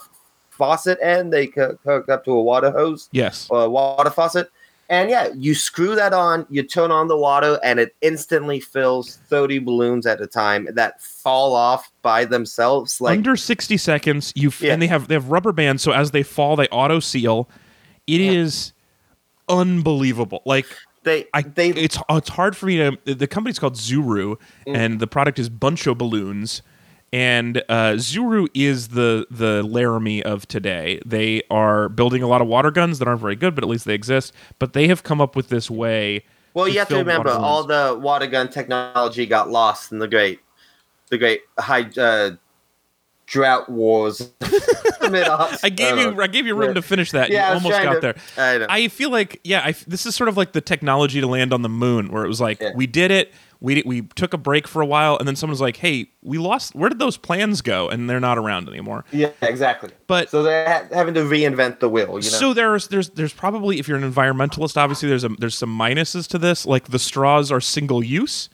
faucet 0.58 0.98
end. 1.02 1.32
They 1.32 1.48
co- 1.48 1.78
hook 1.84 2.10
up 2.10 2.26
to 2.26 2.32
a 2.32 2.42
water 2.42 2.72
hose 2.72 3.10
yes. 3.12 3.48
or 3.50 3.64
a 3.64 3.70
water 3.70 4.10
faucet. 4.10 4.50
And 4.90 5.10
yeah, 5.10 5.28
you 5.36 5.54
screw 5.54 5.96
that 5.96 6.14
on, 6.14 6.46
you 6.50 6.64
turn 6.64 6.92
on 6.92 7.10
the 7.10 7.18
water, 7.18 7.60
and 7.62 7.78
it 7.78 7.94
instantly 8.02 8.62
fills 8.62 9.18
30 9.28 9.60
balloons 9.60 10.06
at 10.06 10.22
a 10.22 10.28
time 10.28 10.66
that 10.76 11.02
fall 11.02 11.54
off 11.56 11.92
by 12.04 12.24
themselves. 12.24 13.02
Like, 13.02 13.18
Under 13.18 13.36
sixty 13.36 13.76
seconds, 13.76 14.32
you 14.34 14.48
f- 14.48 14.62
Yeah. 14.62 14.72
and 14.72 14.82
they 14.82 14.88
have 14.88 15.10
they 15.10 15.16
have 15.16 15.30
rubber 15.30 15.52
bands, 15.52 15.84
so 15.84 15.92
as 15.92 16.12
they 16.12 16.24
fall, 16.24 16.56
they 16.56 16.68
auto 16.70 17.02
seal. 17.02 17.50
It 18.08 18.22
is 18.22 18.72
unbelievable. 19.50 20.42
Like 20.46 20.66
they, 21.04 21.26
I, 21.34 21.42
they, 21.42 21.70
it's 21.72 21.98
it's 22.10 22.30
hard 22.30 22.56
for 22.56 22.66
me 22.68 22.78
to. 22.78 23.14
The 23.14 23.28
company's 23.28 23.60
called 23.60 23.76
Zuru, 23.76 24.38
Mm. 24.66 24.76
and 24.78 25.00
the 25.00 25.08
product 25.08 25.40
is 25.40 25.50
Bunch 25.50 25.86
O 25.88 25.96
balloons. 25.96 26.62
And 27.14 27.60
uh, 27.70 27.94
Zuru 27.94 28.48
is 28.54 28.90
the 28.90 29.26
the 29.32 29.64
Larami 29.64 30.22
of 30.24 30.48
today. 30.48 31.00
They 31.06 31.42
are 31.50 31.88
building 31.88 32.22
a 32.22 32.28
lot 32.28 32.42
of 32.42 32.48
water 32.48 32.70
guns 32.70 33.00
that 33.00 33.08
aren't 33.08 33.22
very 33.22 33.36
good, 33.38 33.56
but 33.56 33.64
at 33.64 33.70
least 33.70 33.86
they 33.86 33.94
exist. 33.94 34.34
But 34.60 34.74
they 34.74 34.88
have 34.90 35.04
come 35.04 35.22
up 35.22 35.36
with 35.36 35.48
this 35.50 35.70
way. 35.72 36.26
well, 36.54 36.68
you 36.68 36.80
have 36.80 36.90
to 36.90 36.98
remember, 36.98 37.30
all 37.30 37.64
the 37.64 37.98
water 38.02 38.28
gun 38.28 38.50
technology 38.50 39.26
got 39.26 39.50
lost 39.50 39.92
in 39.94 40.00
the 40.00 40.08
great, 40.08 40.42
the 41.10 41.18
great 41.18 41.42
high 41.58 41.90
uh, 41.98 42.32
drought 43.26 43.70
wars. 43.70 44.30
I 45.02 45.70
gave 45.74 45.98
you. 45.98 46.22
I 46.22 46.28
gave 46.28 46.46
you 46.46 46.56
room 46.56 46.70
Yeah. 46.70 46.74
to 46.74 46.82
finish 46.82 47.12
that. 47.12 47.30
Yeah, 47.30 47.48
you 47.50 47.54
almost 47.56 47.82
got 47.84 47.94
to- 47.94 48.00
there. 48.02 48.16
I. 48.38 48.66
I 48.84 48.88
feel 48.90 49.10
like 49.12 49.40
yeah, 49.46 49.62
I 49.64 49.74
this 49.88 50.06
is 50.06 50.16
sort 50.16 50.28
of 50.28 50.36
like 50.36 50.52
the 50.52 50.60
technology 50.62 51.22
to 51.22 51.28
land 51.28 51.54
on 51.54 51.62
the 51.62 51.70
moon, 51.70 52.12
where 52.12 52.26
it 52.26 52.28
was 52.28 52.42
like 52.42 52.60
Yeah. 52.60 52.72
we 52.76 52.88
did 52.88 53.12
it, 53.12 53.34
we 53.60 53.82
we 53.86 54.02
took 54.16 54.34
a 54.34 54.38
break 54.38 54.68
for 54.68 54.82
a 54.82 54.86
while, 54.86 55.18
and 55.18 55.28
then 55.28 55.36
someone's 55.36 55.62
like, 55.62 55.78
"Hey, 55.78 56.12
we 56.22 56.38
lost. 56.38 56.76
Where 56.76 56.90
did 56.90 57.00
those 57.00 57.18
plans 57.18 57.62
go?" 57.62 57.90
And 57.90 58.10
they're 58.10 58.20
not 58.20 58.38
around 58.38 58.68
anymore. 58.70 59.04
Yeah, 59.12 59.32
exactly. 59.42 59.90
But 60.08 60.30
So 60.30 60.44
they're 60.44 60.68
ha- 60.68 60.96
having 60.96 61.14
to 61.16 61.22
reinvent 61.22 61.80
the 61.80 61.90
wheel. 61.90 62.08
You 62.08 62.14
know. 62.16 62.22
so 62.22 62.54
there's 62.54 62.88
there's 62.90 63.10
there's 63.12 63.34
probably 63.34 63.80
if 63.80 63.88
you're 63.88 63.98
an 63.98 64.10
environmentalist, 64.12 64.78
obviously 64.78 65.10
there's 65.10 65.24
a 65.24 65.30
there's 65.30 65.58
some 65.58 65.76
minuses 65.78 66.28
to 66.30 66.38
this. 66.38 66.66
Like 66.66 66.90
the 66.90 67.00
straws 67.00 67.52
are 67.52 67.62
single 67.62 68.04
use, 68.04 68.50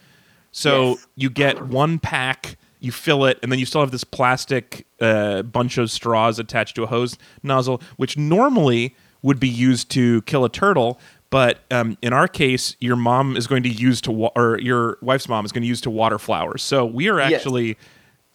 so 0.51 0.89
Yes. 0.91 1.07
you 1.15 1.29
get 1.29 1.67
one 1.67 1.99
pack, 1.99 2.57
you 2.79 2.91
fill 2.91 3.25
it, 3.25 3.39
and 3.43 3.51
then 3.51 3.59
you 3.59 3.65
still 3.65 3.81
have 3.81 3.91
this 3.91 4.03
plastic 4.03 4.85
uh, 5.01 5.41
bunch 5.41 5.77
of 5.77 5.91
straws 5.91 6.39
attached 6.39 6.75
to 6.75 6.83
a 6.83 6.87
hose 6.87 7.17
nozzle, 7.41 7.81
which 7.97 8.17
normally 8.17 8.95
would 9.21 9.39
be 9.39 9.47
used 9.49 9.89
to 9.89 10.21
kill 10.23 10.43
a 10.43 10.49
turtle. 10.49 10.99
But 11.33 11.59
um, 11.71 11.97
in 12.03 12.13
our 12.13 12.27
case, 12.27 12.75
your 12.79 12.95
mom 12.95 13.35
is 13.35 13.47
going 13.47 13.63
to 13.63 13.69
use 13.69 13.99
to 14.01 14.11
wa- 14.11 14.31
or 14.35 14.59
your 14.59 14.97
wife's 15.01 15.27
mom 15.27 15.43
is 15.45 15.51
going 15.51 15.63
to 15.63 15.67
use 15.67 15.81
to 15.81 15.89
water 15.89 16.19
flowers. 16.19 16.61
So 16.61 16.85
we 16.85 17.09
are 17.09 17.19
Yes. 17.19 17.33
actually 17.33 17.75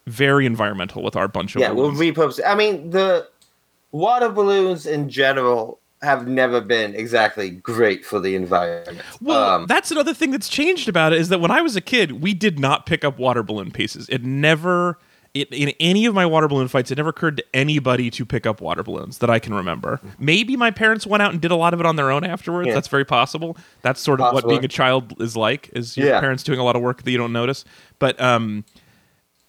very 0.07 0.45
environmental 0.47 1.03
with 1.03 1.15
our 1.15 1.29
bunch 1.29 1.55
of 1.55 1.61
yeah, 1.61 1.71
we'll 1.71 1.93
balloons. 1.93 2.17
repurpose. 2.17 2.41
I 2.45 2.55
mean, 2.57 2.91
the 2.91 3.29
water 3.93 4.29
balloons 4.31 4.85
in 4.85 5.09
general 5.09 5.79
have 6.03 6.27
never 6.27 6.61
been 6.61 6.95
exactly 6.95 7.51
great 7.51 8.05
for 8.05 8.19
the 8.21 8.35
environment. 8.35 9.01
Well, 9.21 9.43
Um, 9.43 9.67
that's 9.67 9.91
another 9.91 10.15
thing 10.15 10.31
that's 10.31 10.49
changed 10.49 10.89
about 10.89 11.13
it 11.13 11.21
is 11.21 11.29
that 11.29 11.41
when 11.41 11.51
I 11.51 11.61
was 11.61 11.77
a 11.77 11.81
kid, 11.81 12.21
we 12.23 12.35
did 12.35 12.59
not 12.59 12.85
pick 12.87 13.05
up 13.05 13.19
water 13.19 13.43
balloon 13.43 13.71
pieces. 13.71 14.09
It 14.09 14.25
never, 14.25 14.99
it, 15.35 15.49
in 15.53 15.71
any 15.81 16.07
of 16.07 16.15
my 16.15 16.25
water 16.27 16.49
balloon 16.49 16.69
fights, 16.69 16.91
it 16.91 16.97
never 16.97 17.11
occurred 17.11 17.37
to 17.39 17.45
anybody 17.55 18.11
to 18.11 18.25
pick 18.25 18.47
up 18.47 18.61
water 18.61 18.83
balloons 18.83 19.19
that 19.19 19.31
I 19.31 19.39
can 19.39 19.55
remember. 19.55 20.01
Maybe 20.19 20.57
my 20.57 20.71
parents 20.71 21.07
went 21.07 21.23
out 21.23 21.33
and 21.33 21.41
did 21.41 21.51
a 21.51 21.57
lot 21.57 21.75
of 21.75 21.81
it 21.81 21.87
on 21.87 21.97
their 21.97 22.11
own 22.11 22.25
afterwards. 22.25 22.69
Yeah. 22.69 22.75
That's 22.75 22.89
very 22.89 23.05
possible. 23.05 23.57
That's 23.83 24.01
sort 24.01 24.21
of 24.21 24.33
what 24.33 24.49
being 24.49 24.65
a 24.65 24.69
child 24.69 25.21
is 25.21 25.37
like, 25.37 25.71
is 25.75 25.97
your 25.97 26.09
Yeah. 26.09 26.21
parents 26.21 26.43
doing 26.43 26.59
a 26.59 26.65
lot 26.65 26.77
of 26.77 26.83
work 26.83 27.03
that 27.03 27.11
you 27.11 27.19
don't 27.19 27.33
notice. 27.33 27.65
But 27.99 28.21
um, 28.21 28.65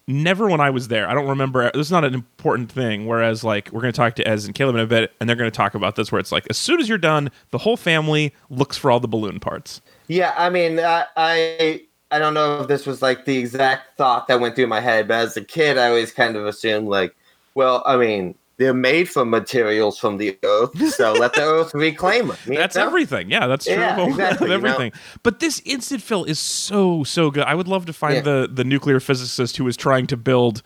never 0.07 0.47
when 0.49 0.59
I 0.59 0.69
was 0.69 0.87
there. 0.87 1.07
I 1.07 1.13
don't 1.13 1.27
remember. 1.27 1.71
This 1.71 1.87
is 1.87 1.91
not 1.91 2.03
an 2.03 2.13
important 2.13 2.71
thing. 2.71 3.05
Whereas, 3.07 3.43
like, 3.43 3.71
we're 3.71 3.81
going 3.81 3.93
to 3.93 3.97
talk 3.97 4.15
to 4.15 4.27
Ez 4.27 4.45
and 4.45 4.55
Caleb 4.55 4.75
in 4.75 4.81
a 4.81 4.87
bit, 4.87 5.13
and 5.19 5.29
they're 5.29 5.35
going 5.35 5.49
to 5.51 5.55
talk 5.55 5.75
about 5.75 5.95
this. 5.95 6.11
Where 6.11 6.19
it's 6.19 6.31
like, 6.31 6.45
as 6.49 6.57
soon 6.57 6.79
as 6.79 6.89
you're 6.89 6.97
done, 6.97 7.29
the 7.51 7.59
whole 7.59 7.77
family 7.77 8.33
looks 8.49 8.75
for 8.77 8.91
all 8.91 8.99
the 8.99 9.07
balloon 9.07 9.39
parts. 9.39 9.81
yeah, 10.07 10.33
I 10.37 10.49
mean, 10.49 10.79
I, 10.79 11.05
I 11.15 11.81
I 12.11 12.19
don't 12.19 12.33
know 12.33 12.61
if 12.61 12.67
this 12.67 12.85
was 12.85 13.01
like 13.01 13.25
the 13.25 13.37
exact 13.37 13.97
thought 13.97 14.27
that 14.27 14.39
went 14.39 14.55
through 14.55 14.67
my 14.67 14.79
head, 14.81 15.07
but 15.07 15.15
as 15.19 15.37
a 15.37 15.43
kid, 15.43 15.77
I 15.77 15.89
always 15.89 16.11
kind 16.11 16.35
of 16.35 16.45
assumed 16.45 16.87
like, 16.87 17.15
well, 17.55 17.83
I 17.85 17.97
mean. 17.97 18.35
They're 18.57 18.73
made 18.73 19.07
from 19.07 19.29
materials 19.29 19.97
from 19.97 20.17
the 20.17 20.37
earth, 20.43 20.77
so 20.93 21.13
let 21.13 21.31
the 21.33 21.43
earth 21.43 21.73
reclaim 21.73 22.27
them. 22.27 22.37
That's 22.45 22.75
know? 22.75 22.87
everything. 22.87 23.31
Yeah, 23.31 23.47
that's 23.47 23.63
true 23.63 23.75
Yeah, 23.75 23.97
of, 23.97 24.07
exactly, 24.09 24.47
of 24.47 24.51
you 24.51 24.67
know? 24.67 24.73
everything. 24.73 24.91
But 25.23 25.39
this 25.39 25.61
instant 25.63 26.01
fill 26.01 26.25
is 26.25 26.39
so 26.39 27.05
so 27.05 27.31
good. 27.31 27.43
I 27.45 27.55
would 27.55 27.69
love 27.69 27.85
to 27.85 27.93
find 27.93 28.15
Yeah. 28.15 28.21
the 28.23 28.49
the 28.51 28.65
nuclear 28.65 28.99
physicist 28.99 29.55
who 29.55 29.63
was 29.63 29.77
trying 29.77 30.07
to 30.07 30.17
build 30.17 30.61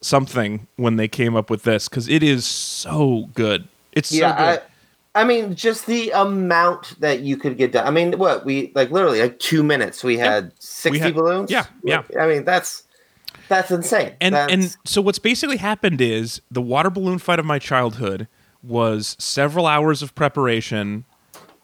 something 0.00 0.66
when 0.74 0.96
they 0.96 1.06
came 1.06 1.36
up 1.36 1.48
with 1.48 1.62
this 1.62 1.88
because 1.88 2.08
it 2.08 2.24
is 2.24 2.44
so 2.44 3.30
good. 3.34 3.68
It's 3.92 4.08
so 4.08 4.16
yeah, 4.16 4.36
good. 4.36 4.60
I, 4.60 4.62
I 5.16 5.24
mean, 5.24 5.54
just 5.54 5.86
the 5.86 6.10
amount 6.10 7.00
that 7.00 7.20
you 7.20 7.36
could 7.36 7.56
get 7.56 7.72
done. 7.72 7.86
I 7.86 7.90
mean, 7.90 8.18
what 8.18 8.44
we 8.44 8.70
like 8.74 8.90
literally 8.90 9.20
like 9.20 9.38
two 9.38 9.62
minutes. 9.62 10.04
We 10.04 10.18
had 10.18 10.52
sixty 10.58 10.98
had- 11.00 11.14
balloons. 11.14 11.50
yeah, 11.50 11.66
yeah. 11.82 12.02
I 12.20 12.26
mean, 12.28 12.44
that's 12.44 12.84
that's 13.48 13.70
insane. 13.70 14.12
and 14.20 14.34
That's- 14.34 14.52
and 14.52 14.76
so 14.84 15.00
what's 15.00 15.18
basically 15.18 15.56
happened 15.56 16.00
is 16.00 16.40
the 16.50 16.62
water 16.62 16.90
balloon 16.90 17.18
fight 17.18 17.38
of 17.38 17.46
my 17.46 17.58
childhood 17.58 18.28
was 18.62 19.16
several 19.18 19.66
hours 19.66 20.02
of 20.02 20.14
preparation 20.14 21.04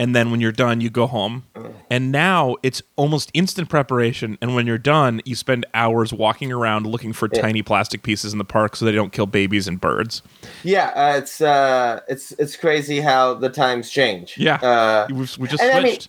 and 0.02 0.16
then 0.16 0.30
when 0.30 0.40
you're 0.40 0.50
done 0.50 0.80
you 0.80 0.90
go 0.90 1.06
home 1.06 1.44
and 1.90 2.10
now 2.10 2.56
it's 2.62 2.82
almost 2.96 3.30
instant 3.34 3.68
preparation 3.68 4.36
and 4.42 4.54
when 4.54 4.66
you're 4.66 4.76
done 4.78 5.20
you 5.24 5.36
spend 5.36 5.64
hours 5.74 6.12
walking 6.12 6.50
around 6.50 6.86
looking 6.86 7.12
for 7.12 7.28
tiny 7.28 7.62
plastic 7.62 8.02
pieces 8.02 8.32
in 8.32 8.38
the 8.38 8.44
park 8.44 8.74
so 8.74 8.84
they 8.84 8.92
don't 8.92 9.12
kill 9.12 9.26
babies 9.26 9.68
and 9.68 9.80
birds 9.80 10.22
yeah, 10.64 10.88
uh, 10.94 11.18
it's 11.18 11.40
uh, 11.40 12.00
it's 12.08 12.32
it's 12.32 12.56
crazy 12.56 13.00
how 13.00 13.34
the 13.34 13.48
times 13.48 13.90
change. 13.90 14.36
yeah 14.36 14.56
uh, 14.56 15.06
we 15.08 15.26
we 15.38 15.48
just 15.48 15.62
and 15.62 15.72
I 15.72 15.80
mean- 15.80 15.92
switched 15.92 16.08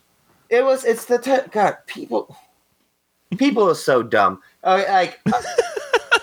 it 0.54 0.64
was. 0.64 0.86
It's 0.86 1.06
the 1.06 1.18
t- 1.18 1.50
God. 1.52 1.78
People, 1.88 2.38
people 3.38 3.68
are 3.68 3.76
so 3.76 4.04
dumb. 4.04 4.40
Like, 4.64 5.20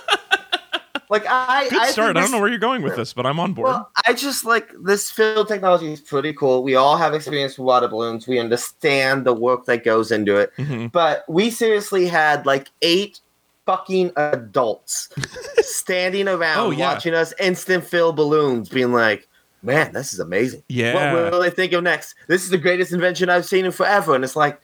like 1.11 1.27
I. 1.29 1.69
good 1.69 1.79
I 1.81 1.91
start 1.91 2.17
i 2.17 2.21
don't 2.23 2.31
know 2.31 2.41
where 2.41 2.49
you're 2.49 2.59
going 2.59 2.83
with 2.83 2.97
this 2.97 3.13
but 3.13 3.27
i'm 3.27 3.39
on 3.39 3.53
board 3.53 3.67
Well, 3.69 3.91
I 4.07 4.13
just 4.15 4.45
like 4.47 4.71
this 4.83 5.11
field 5.11 5.49
technology 5.49 5.93
is 5.93 6.01
pretty 6.01 6.33
cool. 6.33 6.63
We 6.63 6.75
all 6.77 6.97
have 6.97 7.13
experience 7.15 7.59
with 7.59 7.67
water 7.67 7.89
balloons. 7.89 8.27
We 8.27 8.39
understand 8.39 9.27
the 9.27 9.35
work 9.35 9.67
that 9.67 9.85
goes 9.85 10.11
into 10.11 10.37
it. 10.37 10.53
Mhm. 10.57 10.91
But 10.91 11.25
we 11.29 11.51
seriously 11.51 12.07
had 12.07 12.47
like 12.47 12.69
eight 12.83 13.21
fucking 13.67 14.13
adults 14.17 15.11
standing 15.61 16.27
around 16.29 16.59
Oh, 16.59 16.71
yeah. 16.71 16.93
watching 16.93 17.15
us 17.15 17.33
instant 17.39 17.85
fill 17.85 18.13
balloons, 18.13 18.69
being 18.69 18.93
like, 18.93 19.29
man, 19.63 19.93
this 19.93 20.13
is 20.13 20.19
amazing. 20.19 20.63
Yeah. 20.69 21.13
What 21.15 21.33
will 21.33 21.41
they 21.41 21.51
think 21.51 21.73
of 21.73 21.85
next? 21.85 22.15
This 22.27 22.43
is 22.43 22.51
the 22.51 22.59
greatest 22.59 22.93
invention 22.93 23.29
I've 23.29 23.47
seen 23.47 23.65
in 23.67 23.73
forever. 23.73 24.15
And 24.15 24.25
it's 24.25 24.37
like, 24.37 24.61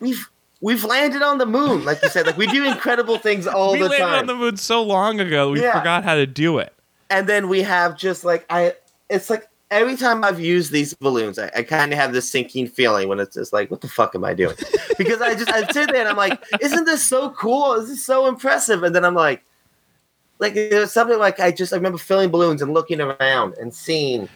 we've. 0.00 0.28
We've 0.60 0.84
landed 0.84 1.22
on 1.22 1.38
the 1.38 1.46
moon, 1.46 1.84
like 1.84 2.02
you 2.02 2.08
said. 2.08 2.26
Like 2.26 2.36
we 2.38 2.46
do 2.46 2.64
incredible 2.64 3.18
things 3.18 3.46
all 3.46 3.72
we 3.72 3.80
the 3.80 3.88
time. 3.88 3.98
We 3.98 4.04
landed 4.04 4.18
on 4.18 4.26
the 4.26 4.34
moon 4.34 4.56
so 4.56 4.82
long 4.82 5.20
ago 5.20 5.50
we 5.50 5.60
Yeah. 5.60 5.78
forgot 5.78 6.04
how 6.04 6.14
to 6.14 6.26
do 6.26 6.58
it 6.58 6.72
and 7.10 7.28
then 7.28 7.48
we 7.48 7.62
have 7.62 7.96
just 7.96 8.24
like 8.24 8.44
I 8.50 8.74
it's 9.08 9.30
like 9.30 9.46
every 9.70 9.96
time 9.96 10.24
I've 10.24 10.38
used 10.40 10.70
these 10.70 10.94
balloons, 10.94 11.38
I, 11.38 11.50
I 11.56 11.62
kind 11.62 11.92
of 11.92 11.98
have 11.98 12.12
this 12.12 12.30
sinking 12.30 12.68
feeling 12.68 13.08
when 13.08 13.18
it's 13.18 13.34
just 13.34 13.52
like, 13.52 13.70
what 13.70 13.80
the 13.80 13.88
fuck 13.88 14.14
am 14.14 14.24
I 14.24 14.32
doing? 14.34 14.54
because 14.98 15.20
I 15.20 15.34
just 15.34 15.50
I 15.50 15.66
sit 15.72 15.90
there 15.90 16.00
and 16.00 16.08
I'm 16.08 16.16
like, 16.16 16.40
isn't 16.60 16.84
this 16.84 17.02
so 17.02 17.30
cool? 17.30 17.80
This 17.80 17.90
is 17.90 18.04
so 18.04 18.26
impressive. 18.26 18.82
And 18.82 18.94
then 18.94 19.04
I'm 19.04 19.14
like, 19.14 19.44
like 20.38 20.54
there's 20.54 20.92
something 20.92 21.18
like 21.18 21.40
I 21.40 21.50
just 21.50 21.72
I 21.72 21.76
remember 21.76 21.98
filling 21.98 22.30
balloons 22.30 22.62
and 22.62 22.74
looking 22.74 23.00
around 23.00 23.54
and 23.54 23.74
seeing 23.74 24.28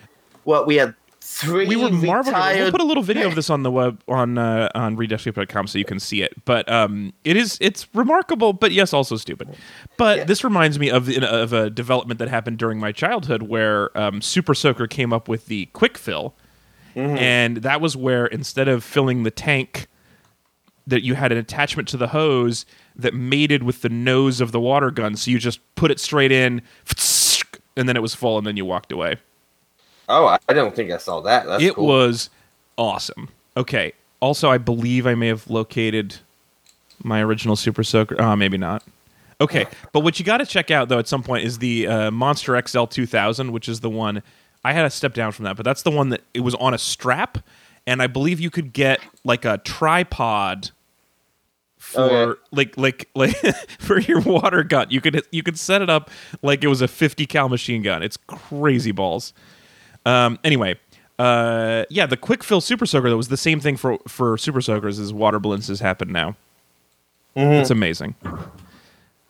what 0.45 0.67
we 0.67 0.77
had 0.77 0.95
three. 1.21 1.67
we 1.67 1.77
were 1.77 1.91
marveling. 1.91 2.35
We'll 2.59 2.71
put 2.71 2.81
a 2.81 2.85
little 2.85 3.03
video 3.03 3.29
of 3.29 3.35
this 3.35 3.51
on 3.51 3.63
the 3.63 3.71
web 3.71 4.03
on 4.09 4.39
uh, 4.39 4.69
on 4.75 4.97
readescape.com 4.97 5.67
so 5.67 5.79
you 5.79 5.85
can 5.85 6.01
see 6.01 6.23
it. 6.23 6.45
But 6.45 6.71
um, 6.71 7.13
it 7.25 7.37
is 7.37 7.59
it's 7.61 7.87
remarkable, 7.95 8.53
but 8.53 8.73
yes, 8.73 8.93
also 8.93 9.17
stupid. 9.17 9.49
But 9.97 10.19
Yeah. 10.19 10.25
this 10.25 10.45
reminds 10.45 10.79
me 10.79 10.91
of 10.91 11.09
of 11.09 11.53
a 11.53 11.71
development 11.71 12.19
that 12.19 12.29
happened 12.29 12.59
during 12.59 12.79
my 12.79 12.93
childhood 12.93 13.43
where 13.43 13.97
um, 13.99 14.21
Super 14.23 14.55
Soaker 14.55 14.87
came 14.87 15.13
up 15.13 15.29
with 15.29 15.47
the 15.47 15.67
quick 15.67 15.97
fill, 15.99 16.35
and 16.95 17.59
that 17.59 17.81
was 17.81 17.97
where 17.97 18.27
instead 18.27 18.69
of 18.69 18.83
filling 18.85 19.23
the 19.23 19.31
tank. 19.31 19.87
That 20.87 21.05
you 21.05 21.15
had 21.15 21.31
an 21.31 21.39
attachment 21.39 21.87
to 21.89 21.97
the 21.97 22.09
hose 22.09 22.67
that 22.97 23.15
mated 23.15 23.63
with 23.63 23.83
the 23.83 23.89
nose 23.89 24.41
of 24.41 24.51
the 24.51 24.59
water 24.59 24.91
gun, 24.91 25.15
so 25.15 25.31
you 25.31 25.39
just 25.39 25.61
put 25.77 25.93
it 25.93 26.01
straight 26.01 26.33
in, 26.33 26.63
and 27.77 27.89
then 27.89 27.97
it 27.97 28.01
was 28.03 28.13
full, 28.15 28.39
and 28.39 28.47
then 28.47 28.57
you 28.57 28.65
walked 28.65 28.91
away 28.91 29.17
Oh, 30.11 30.37
I 30.49 30.53
don't 30.53 30.75
think 30.75 30.91
I 30.91 30.97
saw 30.99 31.21
that. 31.21 31.47
That's 31.47 31.63
it 31.63 31.75
cool. 31.75 31.87
was 31.87 32.29
awesome. 32.77 33.29
Okay. 33.57 33.93
Also, 34.21 34.51
I 34.51 34.59
believe 34.59 35.07
I 35.07 35.15
may 35.15 35.29
have 35.29 35.49
located 35.49 36.17
my 37.03 37.23
original 37.23 37.57
Super 37.57 37.83
Soaker. 37.85 38.17
Oh, 38.21 38.37
maybe 38.37 38.59
not. 38.59 38.83
Okay, 39.41 39.65
but 39.93 40.01
what 40.01 40.19
you 40.19 40.25
got 40.27 40.37
to 40.39 40.45
check 40.45 40.71
out 40.71 40.91
though 40.91 40.99
at 40.99 41.09
some 41.09 41.23
point 41.23 41.47
is 41.47 41.57
the 41.59 41.87
uh, 41.87 42.11
Monster 42.11 42.61
XL 42.67 42.85
2000, 42.85 43.53
which 43.53 43.71
is 43.71 43.81
the 43.81 43.89
one 43.89 44.23
I 44.65 44.75
had 44.75 44.83
to 44.83 44.91
step 44.91 45.15
down 45.15 45.33
from 45.33 45.47
that, 45.47 45.57
but 45.57 45.65
that's 45.65 45.81
the 45.81 45.91
one 45.91 46.11
that 46.11 46.21
it 46.35 46.41
was 46.41 46.55
on 46.57 46.75
a 46.75 46.79
strap, 46.79 47.39
and 47.87 48.03
I 48.03 48.07
believe 48.07 48.39
you 48.39 48.51
could 48.51 48.75
get 48.75 49.01
like 49.25 49.47
a 49.47 49.57
tripod 49.57 50.71
for 51.79 52.03
Okay. 52.03 52.41
like 52.53 52.77
like 52.77 53.09
like 53.15 53.35
for 53.79 53.99
your 53.99 54.21
water 54.21 54.63
gun. 54.63 54.89
You 54.91 55.01
could 55.01 55.23
you 55.31 55.43
could 55.43 55.59
set 55.59 55.81
it 55.81 55.89
up 55.89 56.11
like 56.43 56.63
it 56.63 56.69
was 56.69 56.83
a 56.83 56.89
50 56.89 57.25
cal 57.25 57.49
machine 57.49 57.81
gun. 57.81 58.03
It's 58.03 58.19
crazy 58.27 58.93
balls. 58.93 59.33
Um, 60.07 60.39
anyway, 60.45 60.79
uh, 61.19 61.85
yeah, 61.91 62.07
the 62.07 62.17
quick 62.17 62.43
fill 62.43 62.61
super 62.61 62.87
soaker 62.87 63.11
that 63.11 63.17
was 63.17 63.29
the 63.29 63.37
same 63.37 63.61
thing 63.61 63.77
for 63.77 63.99
for 64.09 64.39
super 64.39 64.61
soakers 64.61 64.99
as 64.99 65.13
water 65.13 65.39
balloons 65.39 65.69
has 65.69 65.81
happened 65.81 66.13
now. 66.13 66.37
It's 67.37 67.71
amazing. 67.71 68.17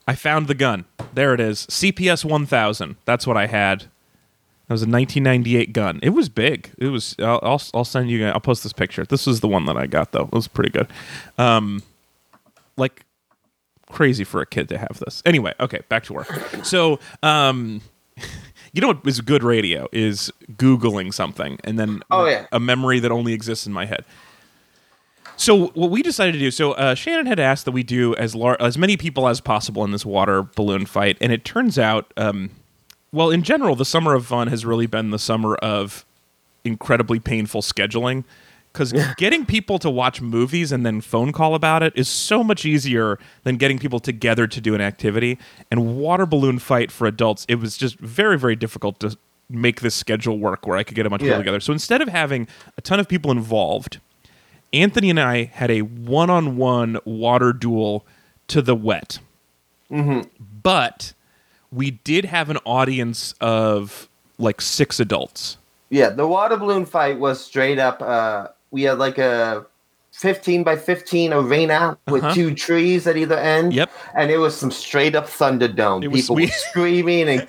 I 0.09 0.15
found 0.15 0.49
the 0.49 0.55
gun. 0.55 0.87
There 1.15 1.35
it 1.35 1.41
is. 1.41 1.67
CPS 1.67 2.25
1000. 2.25 2.97
That's 3.05 3.27
what 3.27 3.37
I 3.37 3.47
had. 3.47 3.83
That 3.83 4.75
was 4.75 4.83
a 4.83 4.87
1998 4.89 5.73
gun. 5.73 6.01
It 6.03 6.11
was 6.11 6.29
big. 6.29 6.71
It 6.79 6.89
was. 6.89 7.15
I'll, 7.19 7.41
I'll, 7.43 7.63
I'll 7.75 7.85
send 7.85 8.11
you. 8.11 8.27
I'll 8.27 8.41
post 8.41 8.63
this 8.63 8.73
picture. 8.73 9.05
This 9.05 9.27
was 9.27 9.41
the 9.41 9.49
one 9.49 9.67
that 9.67 9.77
I 9.77 9.87
got 9.87 10.13
though. 10.13 10.25
It 10.25 10.33
was 10.33 10.49
pretty 10.49 10.71
good. 10.71 10.89
Um, 11.39 11.83
like 12.77 13.05
crazy 13.91 14.25
for 14.25 14.41
a 14.41 14.47
kid 14.47 14.69
to 14.71 14.79
have 14.79 15.01
this. 15.05 15.23
Anyway, 15.27 15.53
okay, 15.61 15.81
back 15.89 16.05
to 16.05 16.13
work. 16.13 16.29
So, 16.63 17.01
um, 17.23 17.81
you 18.73 18.81
know 18.81 18.89
what 18.89 19.01
is 19.07 19.21
good 19.21 19.43
radio 19.43 19.89
is 19.93 20.33
googling 20.57 21.13
something 21.13 21.59
and 21.65 21.79
then 21.79 22.03
Oh, 22.11 22.27
yeah. 22.27 22.47
a 22.53 22.61
memory 22.61 23.01
that 23.01 23.11
only 23.11 23.33
exists 23.33 23.67
in 23.67 23.73
my 23.73 23.87
head. 23.87 24.05
So 25.37 25.69
what 25.69 25.91
we 25.91 26.03
decided 26.03 26.33
to 26.33 26.39
do, 26.39 26.51
so 26.51 26.73
uh, 26.73 26.95
Shannon 26.95 27.25
had 27.27 27.41
asked 27.41 27.65
that 27.65 27.71
we 27.73 27.83
do 27.83 28.15
as 28.17 28.35
lar- 28.35 28.59
as 28.61 28.77
many 28.77 28.97
people 28.99 29.27
as 29.27 29.41
possible 29.41 29.83
in 29.85 29.91
this 29.91 30.05
water 30.05 30.43
balloon 30.43 30.85
fight, 30.85 31.17
and 31.21 31.33
it 31.33 31.45
turns 31.47 31.79
out, 31.79 32.13
um, 32.19 32.51
well, 33.11 33.31
in 33.31 33.43
general, 33.43 33.75
the 33.75 33.87
summer 33.87 34.15
of 34.15 34.27
fun 34.27 34.49
has 34.49 34.67
really 34.67 34.87
been 34.87 35.11
the 35.11 35.19
summer 35.19 35.55
of 35.57 36.05
incredibly 36.63 37.19
painful 37.19 37.63
scheduling 37.63 38.25
because 38.73 38.93
getting 39.17 39.45
people 39.47 39.79
to 39.81 39.91
watch 39.91 40.21
movies 40.21 40.71
and 40.73 40.87
then 40.87 41.01
phone 41.01 41.33
call 41.33 41.55
about 41.55 41.83
it 41.83 41.93
is 41.97 42.09
so 42.09 42.45
much 42.45 42.65
easier 42.65 43.19
than 43.43 43.57
getting 43.57 43.79
people 43.79 43.99
together 44.01 44.47
to 44.47 44.61
do 44.61 44.75
an 44.75 44.81
activity. 44.81 45.39
And 45.71 45.99
water 45.99 46.25
balloon 46.27 46.59
fight 46.59 46.91
for 46.93 47.07
adults, 47.07 47.45
it 47.49 47.57
was 47.57 47.77
just 47.77 47.99
very 47.99 48.39
very 48.39 48.57
difficult 48.57 49.01
to 49.01 49.17
make 49.49 49.81
this 49.81 49.95
schedule 49.97 50.39
work 50.39 50.67
where 50.67 50.77
I 50.77 50.85
could 50.85 50.95
get 50.95 51.07
a 51.07 51.11
bunch 51.11 51.23
of 51.23 51.27
Yeah. 51.27 51.33
people 51.35 51.43
together. 51.43 51.61
So 51.61 51.73
instead 51.73 52.01
of 52.01 52.09
having 52.09 52.47
a 52.79 52.81
ton 52.81 53.01
of 53.01 53.09
people 53.09 53.33
involved, 53.33 53.99
Anthony 54.73 55.11
and 55.11 55.19
I 55.19 55.45
had 55.53 55.71
a 55.73 55.83
one-on-one 55.83 56.99
water 57.05 57.53
duel 57.53 58.07
to 58.47 58.63
the 58.63 58.77
wet. 58.77 59.19
But 60.63 61.13
we 61.73 61.91
did 61.91 62.27
have 62.27 62.51
an 62.51 62.59
audience 62.65 63.35
of 63.41 64.09
like 64.39 64.61
six 64.61 65.01
adults. 65.01 65.57
Yeah, 65.89 66.11
the 66.11 66.27
water 66.29 66.57
balloon 66.57 66.87
fight 66.87 67.19
was 67.19 67.45
straight 67.45 67.79
up. 67.81 68.01
Uh, 68.01 68.49
we 68.71 68.83
had 68.83 68.99
like 68.99 69.19
a 69.19 69.65
15 70.13 70.65
by 70.65 70.77
15 70.77 71.33
arena 71.33 71.97
with 72.09 72.23
Uh-huh. 72.25 72.35
two 72.35 72.55
trees 72.55 73.07
at 73.07 73.17
either 73.17 73.39
end. 73.39 73.73
Yep. 73.73 73.91
And 74.15 74.31
it 74.31 74.39
was 74.39 74.57
some 74.57 74.71
straight 74.71 75.15
up 75.15 75.27
Thunderdome. 75.27 76.05
It 76.05 76.13
People 76.13 76.37
were 76.37 76.47
screaming 76.69 77.29
and 77.29 77.49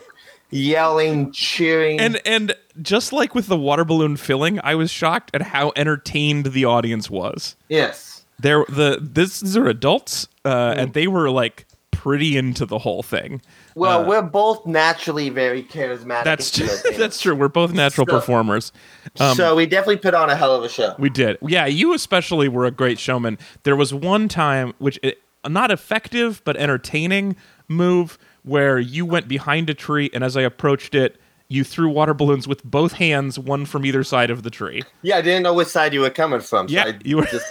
yelling, 0.51 1.31
cheering. 1.31 1.99
And 1.99 2.21
and 2.25 2.53
just 2.81 3.13
like 3.13 3.33
with 3.35 3.47
the 3.47 3.57
water 3.57 3.83
balloon 3.85 4.17
filling, 4.17 4.59
I 4.63 4.75
was 4.75 4.91
shocked 4.91 5.31
at 5.33 5.41
how 5.41 5.71
entertained 5.75 6.47
the 6.47 6.65
audience 6.65 7.09
was. 7.09 7.55
yes. 7.69 8.09
There 8.39 8.65
the 8.69 8.97
this 8.99 9.39
these 9.41 9.55
are 9.55 9.67
adults, 9.67 10.27
uh, 10.45 10.73
and 10.75 10.93
they 10.93 11.05
were 11.05 11.29
like 11.29 11.67
pretty 11.91 12.37
into 12.37 12.65
the 12.65 12.79
whole 12.79 13.03
thing. 13.03 13.39
Well, 13.75 14.01
Uh, 14.01 14.07
we're 14.07 14.21
both 14.21 14.65
naturally 14.65 15.29
very 15.29 15.63
charismatic. 15.63 16.23
That's 16.25 16.51
true. 16.51 16.67
that's 16.97 17.19
true. 17.21 17.35
We're 17.35 17.47
both 17.47 17.73
natural 17.73 18.05
So- 18.07 18.13
performers. 18.19 18.71
Um, 19.19 19.35
so 19.35 19.55
we 19.55 19.65
definitely 19.65 19.97
put 19.97 20.13
on 20.13 20.29
a 20.29 20.35
hell 20.35 20.55
of 20.55 20.63
a 20.63 20.69
show. 20.69 20.95
We 20.99 21.09
did. 21.09 21.37
Yeah, 21.41 21.65
you 21.65 21.93
especially 21.93 22.47
were 22.47 22.65
a 22.65 22.71
great 22.71 22.99
showman. 22.99 23.37
There 23.63 23.75
was 23.75 23.93
one 23.93 24.27
time, 24.27 24.73
which 24.79 24.99
it, 25.03 25.21
not 25.47 25.71
effective 25.71 26.41
but 26.43 26.55
entertaining 26.57 27.35
move, 27.67 28.17
where 28.43 28.79
you 28.79 29.05
went 29.05 29.27
behind 29.27 29.69
a 29.69 29.73
tree, 29.73 30.09
and 30.13 30.23
as 30.23 30.35
I 30.35 30.41
approached 30.41 30.93
it, 30.95 31.19
you 31.47 31.63
threw 31.63 31.89
water 31.89 32.13
balloons 32.13 32.47
with 32.47 32.63
both 32.63 32.93
hands, 32.93 33.37
one 33.37 33.65
from 33.65 33.85
either 33.85 34.03
side 34.03 34.29
of 34.29 34.43
the 34.43 34.49
tree. 34.49 34.83
Yeah, 35.01 35.17
I 35.17 35.21
didn't 35.21 35.43
know 35.43 35.53
which 35.53 35.67
side 35.67 35.93
you 35.93 36.01
were 36.01 36.09
coming 36.09 36.39
from. 36.39 36.67
So 36.67 36.73
Yeah, 36.73 36.85
I 36.87 36.99
you 37.03 37.17
were- 37.17 37.25
just 37.25 37.45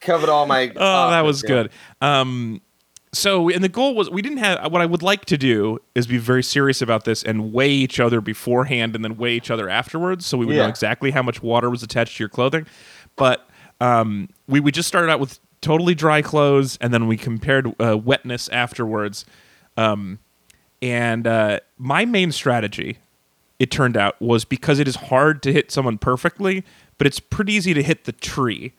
covered 0.00 0.28
all 0.28 0.46
my. 0.46 0.72
Oh, 0.76 1.10
that 1.10 1.22
was 1.24 1.42
yeah. 1.42 1.48
good. 1.48 1.70
Um, 2.00 2.60
so, 3.12 3.50
and 3.50 3.62
the 3.62 3.68
goal 3.68 3.94
was 3.94 4.10
we 4.10 4.22
didn't 4.22 4.38
have 4.38 4.72
what 4.72 4.80
I 4.80 4.86
would 4.86 5.02
like 5.02 5.26
to 5.26 5.36
do 5.36 5.78
is 5.94 6.06
be 6.06 6.16
very 6.18 6.42
serious 6.42 6.80
about 6.80 7.04
this 7.04 7.22
and 7.22 7.52
weigh 7.52 7.70
each 7.70 8.00
other 8.00 8.20
beforehand 8.20 8.94
and 8.94 9.04
then 9.04 9.18
weigh 9.18 9.34
each 9.34 9.50
other 9.50 9.68
afterwards, 9.68 10.24
so 10.24 10.38
we 10.38 10.46
would 10.46 10.56
know 10.56 10.68
exactly 10.68 11.10
how 11.10 11.22
much 11.22 11.42
water 11.42 11.68
was 11.68 11.82
attached 11.82 12.16
to 12.16 12.22
your 12.22 12.30
clothing. 12.30 12.66
But 13.16 13.48
um, 13.80 14.30
we 14.48 14.60
we 14.60 14.72
just 14.72 14.88
started 14.88 15.10
out 15.10 15.20
with 15.20 15.38
totally 15.60 15.94
dry 15.94 16.22
clothes, 16.22 16.78
and 16.80 16.92
then 16.92 17.06
we 17.06 17.18
compared 17.18 17.74
uh, 17.80 17.98
wetness 17.98 18.48
afterwards. 18.48 19.26
Um, 19.76 20.18
and 20.80 21.26
uh, 21.26 21.60
my 21.78 22.04
main 22.04 22.32
strategy, 22.32 22.98
it 23.58 23.70
turned 23.70 23.96
out, 23.96 24.20
was 24.20 24.44
because 24.44 24.78
it 24.78 24.88
is 24.88 24.96
hard 24.96 25.42
to 25.44 25.52
hit 25.52 25.70
someone 25.70 25.98
perfectly, 25.98 26.64
but 26.98 27.06
it's 27.06 27.20
pretty 27.20 27.52
easy 27.52 27.74
to 27.74 27.82
hit 27.82 28.04
the 28.04 28.12
tree. 28.12 28.72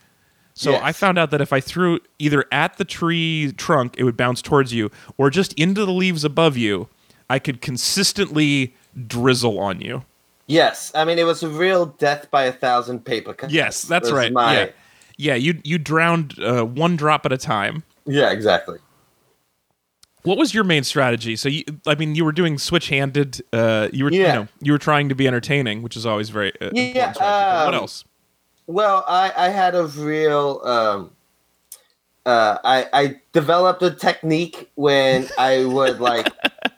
So 0.55 0.71
Yes. 0.71 0.81
I 0.83 0.91
found 0.91 1.17
out 1.17 1.31
that 1.31 1.41
if 1.41 1.51
I 1.51 1.59
threw 1.59 1.99
either 2.19 2.45
at 2.51 2.77
the 2.77 2.85
tree 2.85 3.51
trunk, 3.57 3.95
it 3.97 4.03
would 4.03 4.15
bounce 4.17 4.41
towards 4.41 4.71
you, 4.73 4.91
or 5.17 5.29
just 5.29 5.53
into 5.53 5.85
the 5.85 5.91
leaves 5.91 6.23
above 6.23 6.55
you, 6.57 6.87
I 7.29 7.39
could 7.39 7.61
consistently 7.61 8.75
drizzle 9.07 9.59
on 9.59 9.81
you. 9.81 10.03
Yes, 10.45 10.91
I 10.93 11.05
mean 11.05 11.17
it 11.17 11.23
was 11.23 11.41
a 11.41 11.49
real 11.49 11.85
death 11.87 12.29
by 12.29 12.43
a 12.43 12.51
thousand 12.51 13.05
paper 13.05 13.33
cuts. 13.33 13.53
Yes, 13.53 13.81
that's 13.83 14.11
right. 14.11 14.31
my- 14.31 14.53
Yeah, 14.53 14.69
yeah. 15.17 15.35
You 15.35 15.59
you 15.63 15.77
drowned 15.77 16.37
uh, 16.39 16.63
one 16.65 16.95
drop 16.97 17.25
at 17.25 17.31
a 17.31 17.37
time. 17.37 17.83
yeah, 18.05 18.29
exactly. 18.31 18.77
What 20.23 20.37
was 20.37 20.53
your 20.53 20.63
main 20.63 20.83
strategy? 20.83 21.35
So 21.35 21.49
you, 21.49 21.63
I 21.85 21.95
mean, 21.95 22.15
you 22.15 22.23
were 22.23 22.31
doing 22.31 22.57
switch-handed. 22.57 23.41
Uh, 23.51 23.89
you 23.91 24.05
were, 24.05 24.11
you 24.11 24.23
know, 24.23 24.47
you 24.61 24.71
were 24.71 24.77
trying 24.77 25.09
to 25.09 25.15
be 25.15 25.27
entertaining, 25.27 25.81
which 25.81 25.97
is 25.97 26.05
always 26.05 26.29
very 26.29 26.53
uh, 26.61 26.69
Yeah. 26.73 27.11
But 27.11 27.65
what 27.65 27.73
um, 27.73 27.81
else? 27.81 28.05
Well, 28.67 29.03
I, 29.07 29.31
I 29.35 29.49
had 29.49 29.75
a 29.75 29.85
real 29.85 30.61
um 30.63 31.11
uh 32.25 32.57
I 32.63 32.87
I 32.93 33.21
developed 33.33 33.81
a 33.83 33.91
technique 33.91 34.69
when 34.75 35.27
I 35.37 35.65
would 35.65 35.99
like 35.99 36.31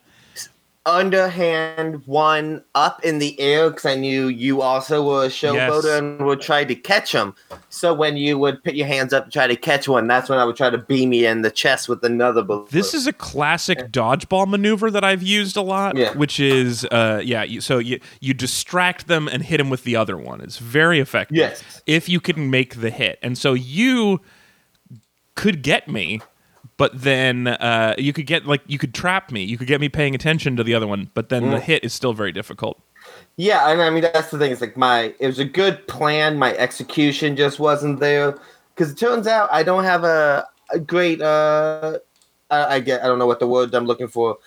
underhand 0.85 2.05
one 2.05 2.63
up 2.75 3.03
in 3.03 3.17
the 3.19 3.39
air 3.39 3.69
because 3.69 3.85
I 3.85 3.95
knew 3.95 4.27
you 4.27 4.61
also 4.61 5.03
were 5.05 5.25
a 5.25 5.29
showboater 5.29 5.83
Yes. 5.83 5.99
and 5.99 6.25
would 6.25 6.41
try 6.41 6.63
to 6.63 6.75
catch 6.75 7.11
them. 7.11 7.33
So 7.69 7.93
when 7.93 8.17
you 8.17 8.37
would 8.37 8.63
put 8.63 8.75
your 8.75 8.87
hands 8.87 9.11
up 9.13 9.23
and 9.25 9.33
try 9.33 9.47
to 9.47 9.55
catch 9.55 9.87
one, 9.87 10.07
that's 10.07 10.29
when 10.29 10.37
I 10.39 10.45
would 10.45 10.55
try 10.55 10.69
to 10.69 10.77
beam 10.77 11.11
you 11.13 11.27
in 11.27 11.41
the 11.41 11.51
chest 11.51 11.89
with 11.89 12.03
another 12.03 12.43
balloon. 12.43 12.67
This 12.71 12.93
is 12.93 13.07
a 13.07 13.13
classic 13.13 13.91
dodgeball 13.91 14.47
maneuver 14.47 14.91
that 14.91 15.03
I've 15.03 15.23
used 15.23 15.57
a 15.57 15.61
lot, 15.61 15.97
Yeah. 15.97 16.13
which 16.13 16.39
is, 16.39 16.85
uh, 16.85 17.21
yeah. 17.23 17.43
You, 17.43 17.61
so 17.61 17.79
you 17.79 17.99
you 18.19 18.33
distract 18.33 19.07
them 19.07 19.27
and 19.27 19.43
hit 19.43 19.57
them 19.57 19.69
with 19.69 19.83
the 19.83 19.95
other 19.95 20.17
one. 20.17 20.41
It's 20.41 20.57
very 20.59 20.99
effective. 20.99 21.37
Yes. 21.37 21.81
if 21.85 22.07
you 22.07 22.19
can 22.19 22.49
make 22.49 22.81
the 22.81 22.89
hit, 22.91 23.19
and 23.21 23.37
so 23.37 23.53
you 23.53 24.21
could 25.35 25.61
get 25.61 25.87
me, 25.89 26.21
but 26.77 26.91
then 27.01 27.47
uh, 27.47 27.95
you 27.97 28.11
could 28.13 28.25
get 28.25 28.45
like 28.45 28.61
you 28.67 28.77
could 28.77 28.93
trap 28.93 29.31
me. 29.31 29.43
You 29.43 29.57
could 29.57 29.67
get 29.67 29.79
me 29.81 29.89
paying 29.89 30.15
attention 30.15 30.55
to 30.57 30.63
the 30.63 30.73
other 30.73 30.87
one, 30.87 31.09
but 31.13 31.29
then 31.29 31.43
Mm. 31.43 31.51
the 31.51 31.59
hit 31.59 31.83
is 31.83 31.93
still 31.93 32.13
very 32.13 32.31
difficult. 32.31 32.81
Yeah, 33.37 33.69
and 33.69 33.81
I 33.81 33.89
mean 33.89 34.01
that's 34.01 34.31
the 34.31 34.37
thing. 34.37 34.51
It's 34.51 34.61
like 34.61 34.75
my 34.77 35.13
it 35.19 35.27
was 35.27 35.39
a 35.39 35.45
good 35.45 35.87
plan. 35.87 36.37
My 36.37 36.53
execution 36.55 37.35
just 37.35 37.59
wasn't 37.59 37.99
there 37.99 38.37
because 38.73 38.91
it 38.91 38.97
turns 38.97 39.27
out 39.27 39.47
I 39.51 39.63
don't 39.63 39.83
have 39.83 40.03
a, 40.03 40.47
a 40.71 40.79
great. 40.79 41.21
uh 41.21 41.99
I, 42.51 42.75
I 42.75 42.79
get 42.79 43.03
I 43.03 43.07
don't 43.07 43.19
know 43.19 43.27
what 43.27 43.39
the 43.39 43.47
word 43.47 43.73
I'm 43.73 43.85
looking 43.85 44.07
for. 44.07 44.37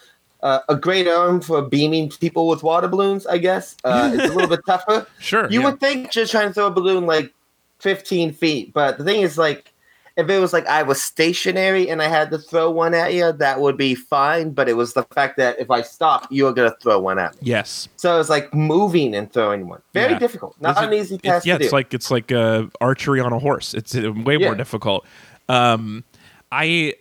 Uh, 0.41 0.61
a 0.69 0.77
great 0.77 1.09
arm 1.09 1.41
for 1.41 1.63
beaming 1.63 2.09
people 2.11 2.47
with 2.47 2.63
water 2.63 2.87
balloons. 2.87 3.27
I 3.27 3.39
guess 3.39 3.77
uh, 3.85 4.11
it's 4.15 4.31
a 4.31 4.35
little 4.35 4.49
bit 4.49 4.61
tougher. 4.67 5.05
Sure. 5.19 5.51
You 5.51 5.61
yeah. 5.61 5.71
would 5.71 5.81
think 5.81 6.11
just 6.13 6.31
trying 6.31 6.47
to 6.49 6.55
throw 6.55 6.67
a 6.67 6.71
balloon 6.71 7.07
like 7.07 7.33
15 7.81 8.33
feet, 8.35 8.73
but 8.73 8.99
the 8.99 9.05
thing 9.05 9.23
is 9.23 9.37
like. 9.39 9.73
If 10.19 10.29
it 10.29 10.39
was 10.41 10.53
like 10.53 10.67
I 10.67 10.83
was 10.83 11.01
stationary 11.01 11.89
and 11.89 12.03
I 12.03 12.09
had 12.09 12.31
to 12.33 12.39
throw 12.39 12.71
one 12.71 12.93
at 12.93 13.15
you, 13.15 13.31
that 13.33 13.61
would 13.61 13.77
be 13.77 13.95
fine. 13.95 14.51
But 14.51 14.69
it 14.69 14.75
was 14.77 14.93
the 14.93 15.05
fact 15.15 15.37
that 15.37 15.59
if 15.61 15.71
I 15.71 15.81
stopped, 15.83 16.31
you 16.33 16.45
were 16.45 16.53
gonna 16.53 16.75
throw 16.83 16.99
one 16.99 17.19
at 17.21 17.35
me. 17.35 17.41
Yes. 17.45 17.89
So 17.97 18.19
it's 18.19 18.29
like 18.29 18.53
moving 18.53 19.15
and 19.15 19.33
throwing 19.33 19.69
one. 19.69 19.81
Very 19.95 20.13
Yeah. 20.13 20.19
difficult. 20.19 20.57
Not 20.61 20.73
It's- 20.73 20.85
an 20.87 20.93
easy 20.93 21.15
it's- 21.15 21.33
task 21.35 21.47
yeah, 21.47 21.55
to 21.55 21.59
do. 21.61 21.65
it's 21.65 21.73
like 21.73 21.95
it's 21.95 22.11
like 22.11 22.33
uh, 22.33 22.65
archery 22.81 23.21
on 23.21 23.33
a 23.33 23.39
horse. 23.39 23.75
It's 23.75 23.95
uh, 23.95 24.13
way 24.13 24.37
more 24.37 24.49
Yeah. 24.51 24.55
difficult. 24.55 25.07
Um, 25.49 26.03
I, 26.51 26.95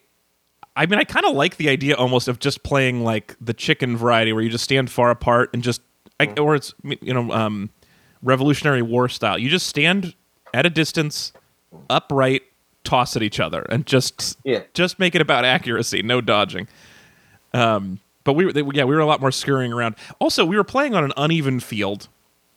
I 0.76 0.86
mean, 0.86 1.00
I 1.00 1.04
kind 1.04 1.26
of 1.26 1.36
like 1.36 1.58
the 1.58 1.70
idea 1.70 1.96
almost 1.96 2.28
of 2.28 2.38
just 2.40 2.62
playing 2.64 3.04
like 3.04 3.36
the 3.42 3.54
chicken 3.54 3.98
variety, 3.98 4.32
where 4.32 4.44
you 4.44 4.50
just 4.50 4.64
stand 4.64 4.92
far 4.92 5.10
apart 5.10 5.50
and 5.54 5.64
just, 5.64 5.82
I, 6.20 6.28
Mm-hmm. 6.28 6.44
or 6.44 6.56
it's 6.56 6.74
you 6.84 7.14
know, 7.14 7.32
um, 7.32 7.72
Revolutionary 8.22 8.84
War 8.84 9.10
style. 9.10 9.38
You 9.40 9.50
just 9.50 9.66
stand 9.68 10.14
at 10.54 10.66
a 10.66 10.70
distance, 10.70 11.34
upright, 11.90 12.44
toss 12.88 13.16
at 13.16 13.22
each 13.24 13.40
other, 13.40 13.62
and 13.70 13.86
just 13.86 14.38
Yeah. 14.44 14.62
just 14.74 14.98
make 14.98 15.14
it 15.14 15.22
about 15.22 15.44
accuracy, 15.46 16.02
no 16.02 16.22
dodging. 16.22 16.68
Um, 17.54 18.00
but 18.24 18.34
we 18.34 18.46
were 18.46 18.52
yeah, 18.74 18.84
we 18.86 18.96
were 18.96 19.00
a 19.00 19.06
lot 19.06 19.20
more 19.22 19.32
scurrying 19.32 19.74
around. 19.74 19.96
Also, 20.20 20.46
we 20.46 20.56
were 20.56 20.64
playing 20.64 20.96
on 20.96 21.04
an 21.04 21.12
uneven 21.18 21.60
field. 21.60 22.08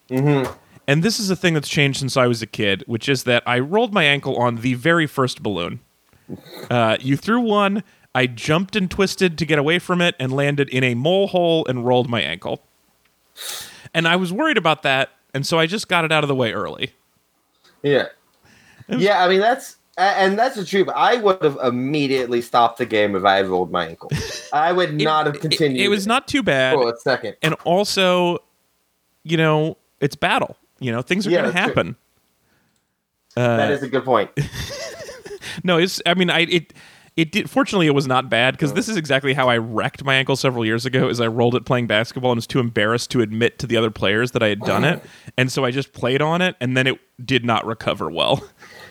And 0.09 1.03
this 1.05 1.21
is 1.21 1.31
a 1.31 1.37
thing 1.37 1.55
that's 1.55 1.69
changed 1.69 2.01
since 2.01 2.17
I 2.17 2.27
was 2.27 2.43
a 2.43 2.47
kid, 2.47 2.83
which 2.87 3.09
is 3.09 3.23
that 3.25 3.43
I 3.47 3.61
rolled 3.61 3.93
my 3.95 4.03
ankle 4.05 4.37
on 4.37 4.57
the 4.57 4.75
very 4.75 5.07
first 5.07 5.41
balloon. 5.43 5.79
Uh, 6.69 6.97
you 7.01 7.17
threw 7.17 7.41
one, 7.41 7.85
I 8.15 8.27
jumped 8.27 8.75
and 8.75 8.91
twisted 8.91 9.39
to 9.39 9.47
get 9.47 9.59
away 9.59 9.79
from 9.79 10.01
it 10.01 10.17
and 10.19 10.33
landed 10.33 10.69
in 10.69 10.83
a 10.83 10.95
mole 10.95 11.29
hole 11.29 11.65
and 11.69 11.87
rolled 11.87 12.09
my 12.09 12.21
ankle. 12.21 12.63
And 13.95 14.09
I 14.09 14.17
was 14.17 14.33
worried 14.33 14.57
about 14.59 14.83
that, 14.83 15.11
and 15.33 15.47
so 15.47 15.59
I 15.61 15.67
just 15.67 15.87
got 15.89 16.05
it 16.05 16.11
out 16.13 16.25
of 16.25 16.29
the 16.29 16.35
way 16.35 16.53
early. 16.53 16.93
yeah. 17.83 18.07
Yeah, 18.89 19.25
I 19.25 19.29
mean 19.29 19.39
that's 19.41 19.77
and 20.01 20.39
that's 20.39 20.57
the 20.57 20.65
truth. 20.65 20.89
I 20.95 21.17
would 21.17 21.43
have 21.43 21.59
immediately 21.63 22.41
stopped 22.43 22.79
the 22.79 22.87
game 22.87 23.15
if 23.15 23.25
I 23.25 23.37
had 23.37 23.47
rolled 23.47 23.71
my 23.71 23.87
ankle. 23.87 24.11
I 24.53 24.73
would 24.73 24.95
not 24.95 25.27
have 25.27 25.41
continued. 25.41 25.81
It, 25.81 25.89
was 25.89 26.07
not 26.07 26.27
too 26.29 26.43
bad. 26.43 26.75
for 26.75 26.93
a 26.93 26.97
second. 26.97 27.37
And 27.43 27.55
also, 27.65 28.39
you 29.23 29.37
know, 29.37 29.77
it's 30.01 30.17
battle. 30.17 30.57
You 30.79 30.93
know, 30.93 31.03
things 31.03 31.27
are 31.27 31.31
Yeah, 31.31 31.43
going 31.43 31.53
to 31.53 31.59
happen. 31.59 31.97
Uh, 33.37 33.57
that 33.57 33.71
is 33.71 33.83
a 33.83 33.89
good 33.89 34.05
point. 34.05 34.31
No, 35.65 35.79
it's. 35.79 36.01
I 36.07 36.15
mean, 36.15 36.31
I 36.31 36.41
it 36.41 36.73
it 37.17 37.33
did. 37.33 37.51
Fortunately, 37.51 37.87
it 37.87 37.95
was 37.95 38.07
not 38.07 38.31
bad 38.31 38.55
because 38.55 38.73
this 38.73 38.89
is 38.89 38.97
exactly 38.97 39.35
how 39.35 39.49
I 39.49 39.59
wrecked 39.59 40.05
my 40.05 40.15
ankle 40.15 40.37
several 40.37 40.65
years 40.65 40.87
ago. 40.87 41.09
Is 41.09 41.21
I 41.21 41.27
rolled 41.27 41.55
it 41.55 41.65
playing 41.65 41.87
basketball 41.87 42.31
and 42.33 42.39
was 42.39 42.47
too 42.47 42.61
embarrassed 42.61 43.11
to 43.11 43.21
admit 43.21 43.59
to 43.59 43.67
the 43.67 43.77
other 43.77 43.91
players 43.91 44.31
that 44.33 44.43
I 44.43 44.49
had 44.49 44.61
done 44.61 44.85
it, 44.85 45.03
and 45.37 45.51
so 45.51 45.65
I 45.65 45.71
just 45.71 45.93
played 45.93 46.23
on 46.23 46.41
it, 46.41 46.57
and 46.61 46.77
then 46.77 46.87
it 46.87 47.01
did 47.25 47.45
not 47.45 47.67
recover 47.67 48.11
well. 48.11 48.43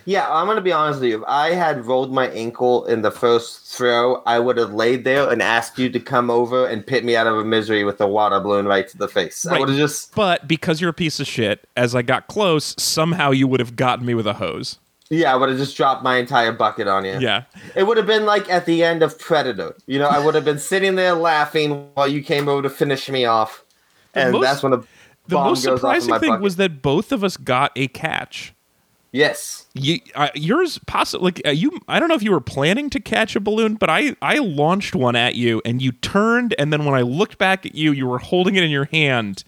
Yeah, 0.10 0.28
I'm 0.28 0.48
gonna 0.48 0.60
be 0.60 0.72
honest 0.72 1.02
with 1.02 1.10
you. 1.12 1.18
If 1.18 1.24
I 1.28 1.52
had 1.52 1.86
rolled 1.86 2.12
my 2.12 2.30
ankle 2.30 2.84
in 2.86 3.04
the 3.04 3.12
first 3.12 3.68
throw, 3.78 4.24
I 4.26 4.40
would 4.40 4.58
have 4.58 4.74
laid 4.74 5.04
there 5.04 5.30
and 5.30 5.40
asked 5.40 5.78
you 5.78 5.88
to 5.92 6.00
come 6.00 6.32
over 6.32 6.66
and 6.66 6.84
pit 6.84 7.06
me 7.06 7.16
out 7.16 7.28
of 7.28 7.38
a 7.38 7.44
misery 7.46 7.84
with 7.84 8.02
a 8.02 8.08
water 8.08 8.40
balloon 8.40 8.66
right 8.66 8.88
to 8.88 8.98
the 8.98 9.08
face. 9.08 9.46
I 9.46 9.60
would 9.60 9.70
have 9.70 9.78
just 9.78 10.16
But 10.16 10.48
because 10.48 10.82
you're 10.82 10.90
a 10.90 10.94
piece 10.94 11.20
of 11.20 11.28
shit, 11.28 11.68
as 11.78 11.94
I 11.94 12.02
got 12.02 12.26
close, 12.26 12.74
somehow 12.82 13.30
you 13.30 13.48
would 13.48 13.60
have 13.60 13.76
gotten 13.76 14.04
me 14.04 14.16
with 14.16 14.26
a 14.26 14.34
hose. 14.34 14.80
yeah, 15.12 15.32
I 15.32 15.36
would 15.36 15.50
have 15.50 15.60
just 15.60 15.78
dropped 15.78 16.02
my 16.04 16.18
entire 16.18 16.54
bucket 16.54 16.88
on 16.88 17.06
you. 17.06 17.20
Yeah. 17.20 17.44
It 17.76 17.84
would 17.84 17.98
have 17.98 18.08
been 18.08 18.26
like 18.26 18.50
at 18.50 18.66
the 18.66 18.84
end 18.84 19.04
of 19.04 19.20
Predator. 19.20 19.76
You 19.86 20.00
know, 20.00 20.08
I 20.08 20.18
would 20.18 20.34
have 20.34 20.46
been 20.46 20.58
sitting 20.58 20.96
there 20.96 21.14
laughing 21.14 21.88
while 21.94 22.08
you 22.08 22.24
came 22.24 22.48
over 22.50 22.64
to 22.64 22.70
finish 22.72 23.08
me 23.10 23.26
off. 23.26 23.64
And 24.16 24.32
most- 24.32 24.42
that's 24.44 24.64
when 24.64 24.72
the, 24.72 24.80
The 25.28 25.36
most 25.36 25.64
goes 25.64 25.84
off 25.84 25.96
in 25.98 26.02
surprising 26.02 26.20
thing 26.20 26.30
bucket. 26.32 26.42
was 26.44 26.56
that 26.56 26.82
both 26.82 27.12
of 27.12 27.24
us 27.24 27.38
got 27.38 27.72
a 27.76 27.88
catch. 27.90 28.56
yes. 29.12 29.66
You, 29.76 30.00
uh, 30.16 30.30
yours 30.34 30.80
possibly 30.88 31.26
like 31.26 31.42
uh, 31.46 31.52
you. 31.52 31.80
I 31.88 32.00
don't 32.00 32.10
know 32.10 32.16
if 32.16 32.24
you 32.24 32.32
were 32.32 32.42
planning 32.42 32.90
to 32.90 33.00
catch 33.00 33.36
a 33.36 33.40
balloon, 33.40 33.76
but 33.76 33.90
I 33.90 34.16
I 34.22 34.40
launched 34.40 34.96
one 34.96 35.16
at 35.16 35.36
you, 35.36 35.62
and 35.64 35.80
you 35.82 35.92
turned, 35.92 36.56
and 36.58 36.74
then 36.74 36.86
when 36.86 36.96
I 36.96 37.02
looked 37.02 37.38
back 37.38 37.66
at 37.68 37.76
you, 37.76 37.92
you 37.92 38.08
were 38.08 38.18
holding 38.18 38.56
it 38.56 38.64
in 38.64 38.72
your 38.72 38.86
hand 38.86 39.44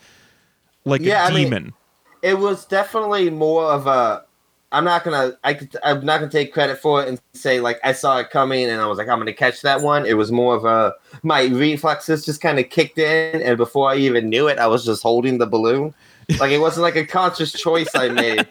like 0.86 1.02
Yeah, 1.02 1.26
a 1.26 1.32
I 1.32 1.34
mean- 1.34 1.44
demon. 1.46 1.74
It 2.22 2.38
was 2.38 2.66
definitely 2.66 3.32
more 3.32 3.64
of 3.66 3.88
a. 3.88 4.24
I'm 4.72 4.84
not 4.86 5.04
gonna. 5.04 5.34
I 5.44 5.60
I'm 5.84 6.06
not 6.06 6.20
gonna 6.20 6.32
take 6.32 6.54
credit 6.54 6.78
for 6.78 7.02
it 7.02 7.10
and 7.10 7.20
say 7.34 7.60
like 7.60 7.80
I 7.84 7.92
saw 7.94 8.20
it 8.20 8.30
coming 8.30 8.70
and 8.70 8.80
I 8.80 8.86
was 8.86 9.00
like 9.00 9.10
I'm 9.10 9.18
gonna 9.18 9.34
catch 9.34 9.64
that 9.64 9.82
one. 9.82 10.06
It 10.06 10.14
was 10.14 10.32
more 10.32 10.56
of 10.56 10.64
a 10.64 10.94
my 11.24 11.46
reflexes 11.46 12.24
just 12.24 12.42
kind 12.42 12.60
of 12.60 12.70
kicked 12.70 13.00
in 13.00 13.42
and 13.42 13.58
before 13.58 13.90
I 13.90 13.96
even 13.96 14.30
knew 14.30 14.48
it, 14.48 14.60
I 14.60 14.68
was 14.68 14.86
just 14.86 15.02
holding 15.02 15.40
the 15.40 15.48
balloon. 15.48 15.96
Like 16.40 16.52
it 16.52 16.60
wasn't 16.60 16.84
like 16.84 16.96
a 16.96 17.06
conscious 17.06 17.52
choice 17.52 17.88
I 17.96 18.10
made. 18.10 18.48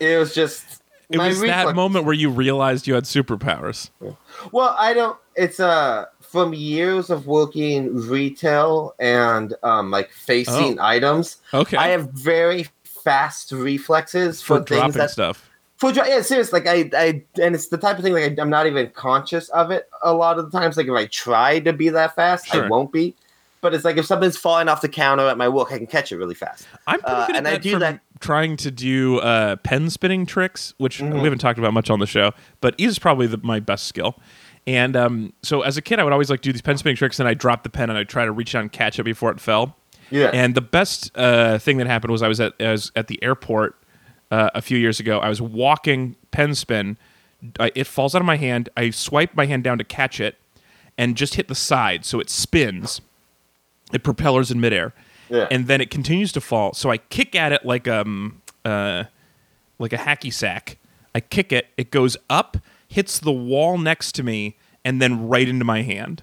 It 0.00 0.18
was 0.18 0.34
just. 0.34 0.64
it 1.10 1.18
my 1.18 1.28
was 1.28 1.40
that 1.40 1.74
moment 1.74 2.04
where 2.04 2.14
you 2.14 2.28
realized 2.30 2.86
you 2.86 2.94
had 2.94 3.04
superpowers. 3.04 3.90
Well, 4.52 4.74
I 4.78 4.92
don't. 4.94 5.18
It's 5.36 5.60
uh 5.60 6.06
from 6.20 6.52
years 6.54 7.08
of 7.10 7.26
working 7.26 7.94
retail 8.08 8.94
and 8.98 9.54
um 9.62 9.90
like 9.90 10.10
facing 10.10 10.78
Oh. 10.78 10.84
items. 10.84 11.36
Okay, 11.54 11.76
I 11.76 11.88
have 11.88 12.10
very 12.10 12.66
fast 12.84 13.52
reflexes 13.52 14.42
for 14.42 14.58
for, 14.58 14.64
things 14.64 14.80
dropping 14.80 14.98
that 14.98 15.10
stuff. 15.10 15.48
for 15.76 15.92
yeah, 15.92 16.20
serious. 16.22 16.52
Like 16.52 16.66
I, 16.66 16.90
I, 16.92 17.22
and 17.40 17.54
it's 17.54 17.68
the 17.68 17.78
type 17.78 17.98
of 17.98 18.02
thing 18.02 18.12
like 18.14 18.38
I, 18.38 18.42
I'm 18.42 18.50
not 18.50 18.66
even 18.66 18.90
conscious 18.90 19.48
of 19.50 19.70
it 19.70 19.88
a 20.02 20.12
lot 20.12 20.38
of 20.38 20.50
the 20.50 20.58
times. 20.58 20.76
Like 20.76 20.86
if 20.88 20.92
I 20.92 21.06
try 21.06 21.60
to 21.60 21.72
be 21.72 21.88
that 21.90 22.16
fast, 22.16 22.48
Sure. 22.48 22.64
I 22.64 22.68
won't 22.68 22.90
be. 22.92 23.14
But 23.62 23.74
it's 23.74 23.84
like 23.84 23.96
if 23.96 24.06
something's 24.06 24.36
falling 24.36 24.68
off 24.68 24.80
the 24.80 24.88
counter 24.88 25.26
at 25.26 25.38
my 25.38 25.48
work, 25.48 25.72
I 25.72 25.78
can 25.78 25.86
catch 25.86 26.12
it 26.12 26.16
really 26.18 26.34
fast. 26.34 26.66
I'm 26.86 27.00
pretty 27.00 27.14
uh, 27.16 27.26
good 27.26 27.34
at 27.34 27.38
and 27.38 27.48
I 27.48 27.50
that 27.52 27.62
do 27.62 27.78
that- 27.78 28.00
trying 28.20 28.56
to 28.58 28.70
do 28.70 29.18
uh, 29.18 29.56
pen 29.56 29.90
spinning 29.90 30.24
tricks, 30.26 30.74
which 30.78 30.98
Mhm. 31.00 31.14
we 31.14 31.20
haven't 31.20 31.38
talked 31.38 31.58
about 31.58 31.72
much 31.74 31.90
on 31.90 31.98
the 31.98 32.06
show, 32.06 32.32
but 32.60 32.74
is 32.78 32.98
probably 32.98 33.26
the, 33.26 33.38
my 33.38 33.58
best 33.60 33.86
skill. 33.86 34.18
And 34.66 34.96
um, 34.96 35.32
so 35.42 35.62
as 35.62 35.76
a 35.76 35.82
kid, 35.82 35.98
I 36.00 36.04
would 36.04 36.12
always 36.12 36.28
like 36.30 36.40
do 36.40 36.52
these 36.52 36.62
pen 36.62 36.76
spinning 36.78 36.96
tricks, 36.96 37.18
and 37.18 37.28
I 37.28 37.34
drop 37.34 37.62
the 37.62 37.68
pen 37.70 37.88
and 37.90 37.98
I 37.98 38.04
try 38.04 38.24
to 38.24 38.32
reach 38.32 38.54
out 38.54 38.62
and 38.62 38.70
catch 38.72 38.98
it 38.98 39.04
before 39.04 39.30
it 39.30 39.40
fell. 39.40 39.76
Yeah. 40.10 40.30
And 40.32 40.54
the 40.54 40.60
best 40.60 41.10
uh, 41.16 41.58
thing 41.58 41.78
that 41.78 41.86
happened 41.86 42.12
was 42.12 42.22
I 42.22 42.28
was 42.28 42.40
at 42.40 42.52
I 42.60 42.70
was 42.72 42.92
at 42.94 43.06
the 43.08 43.22
airport 43.22 43.76
uh, 44.30 44.50
a 44.54 44.62
few 44.62 44.78
years 44.78 45.00
ago. 45.00 45.18
I 45.18 45.28
was 45.28 45.40
walking 45.42 46.16
pen 46.30 46.54
spin. 46.54 46.96
I, 47.60 47.70
it 47.74 47.86
falls 47.86 48.14
out 48.14 48.22
of 48.22 48.26
my 48.26 48.36
hand. 48.36 48.68
I 48.76 48.90
swipe 48.90 49.34
my 49.34 49.46
hand 49.46 49.62
down 49.64 49.78
to 49.78 49.84
catch 49.84 50.20
it, 50.20 50.36
and 50.96 51.16
just 51.16 51.34
hit 51.34 51.48
the 51.48 51.54
side, 51.54 52.04
so 52.04 52.18
it 52.20 52.30
spins. 52.30 53.00
It 53.92 54.02
propellers 54.02 54.50
in 54.50 54.60
midair, 54.60 54.92
Yeah. 55.28 55.46
and 55.50 55.66
then 55.68 55.80
it 55.80 55.90
continues 55.90 56.32
to 56.32 56.40
fall. 56.40 56.72
So 56.74 56.90
I 56.90 56.98
kick 56.98 57.34
at 57.34 57.52
it 57.52 57.64
like 57.64 57.86
um 57.88 58.42
uh 58.64 59.04
like 59.78 59.92
a 59.92 59.98
hacky 59.98 60.32
sack. 60.32 60.78
I 61.14 61.20
kick 61.20 61.52
it. 61.52 61.68
It 61.76 61.90
goes 61.90 62.16
up, 62.28 62.56
hits 62.88 63.18
the 63.18 63.32
wall 63.32 63.78
next 63.78 64.12
to 64.16 64.22
me, 64.22 64.56
and 64.84 65.00
then 65.00 65.28
right 65.28 65.48
into 65.48 65.64
my 65.64 65.82
hand 65.82 66.22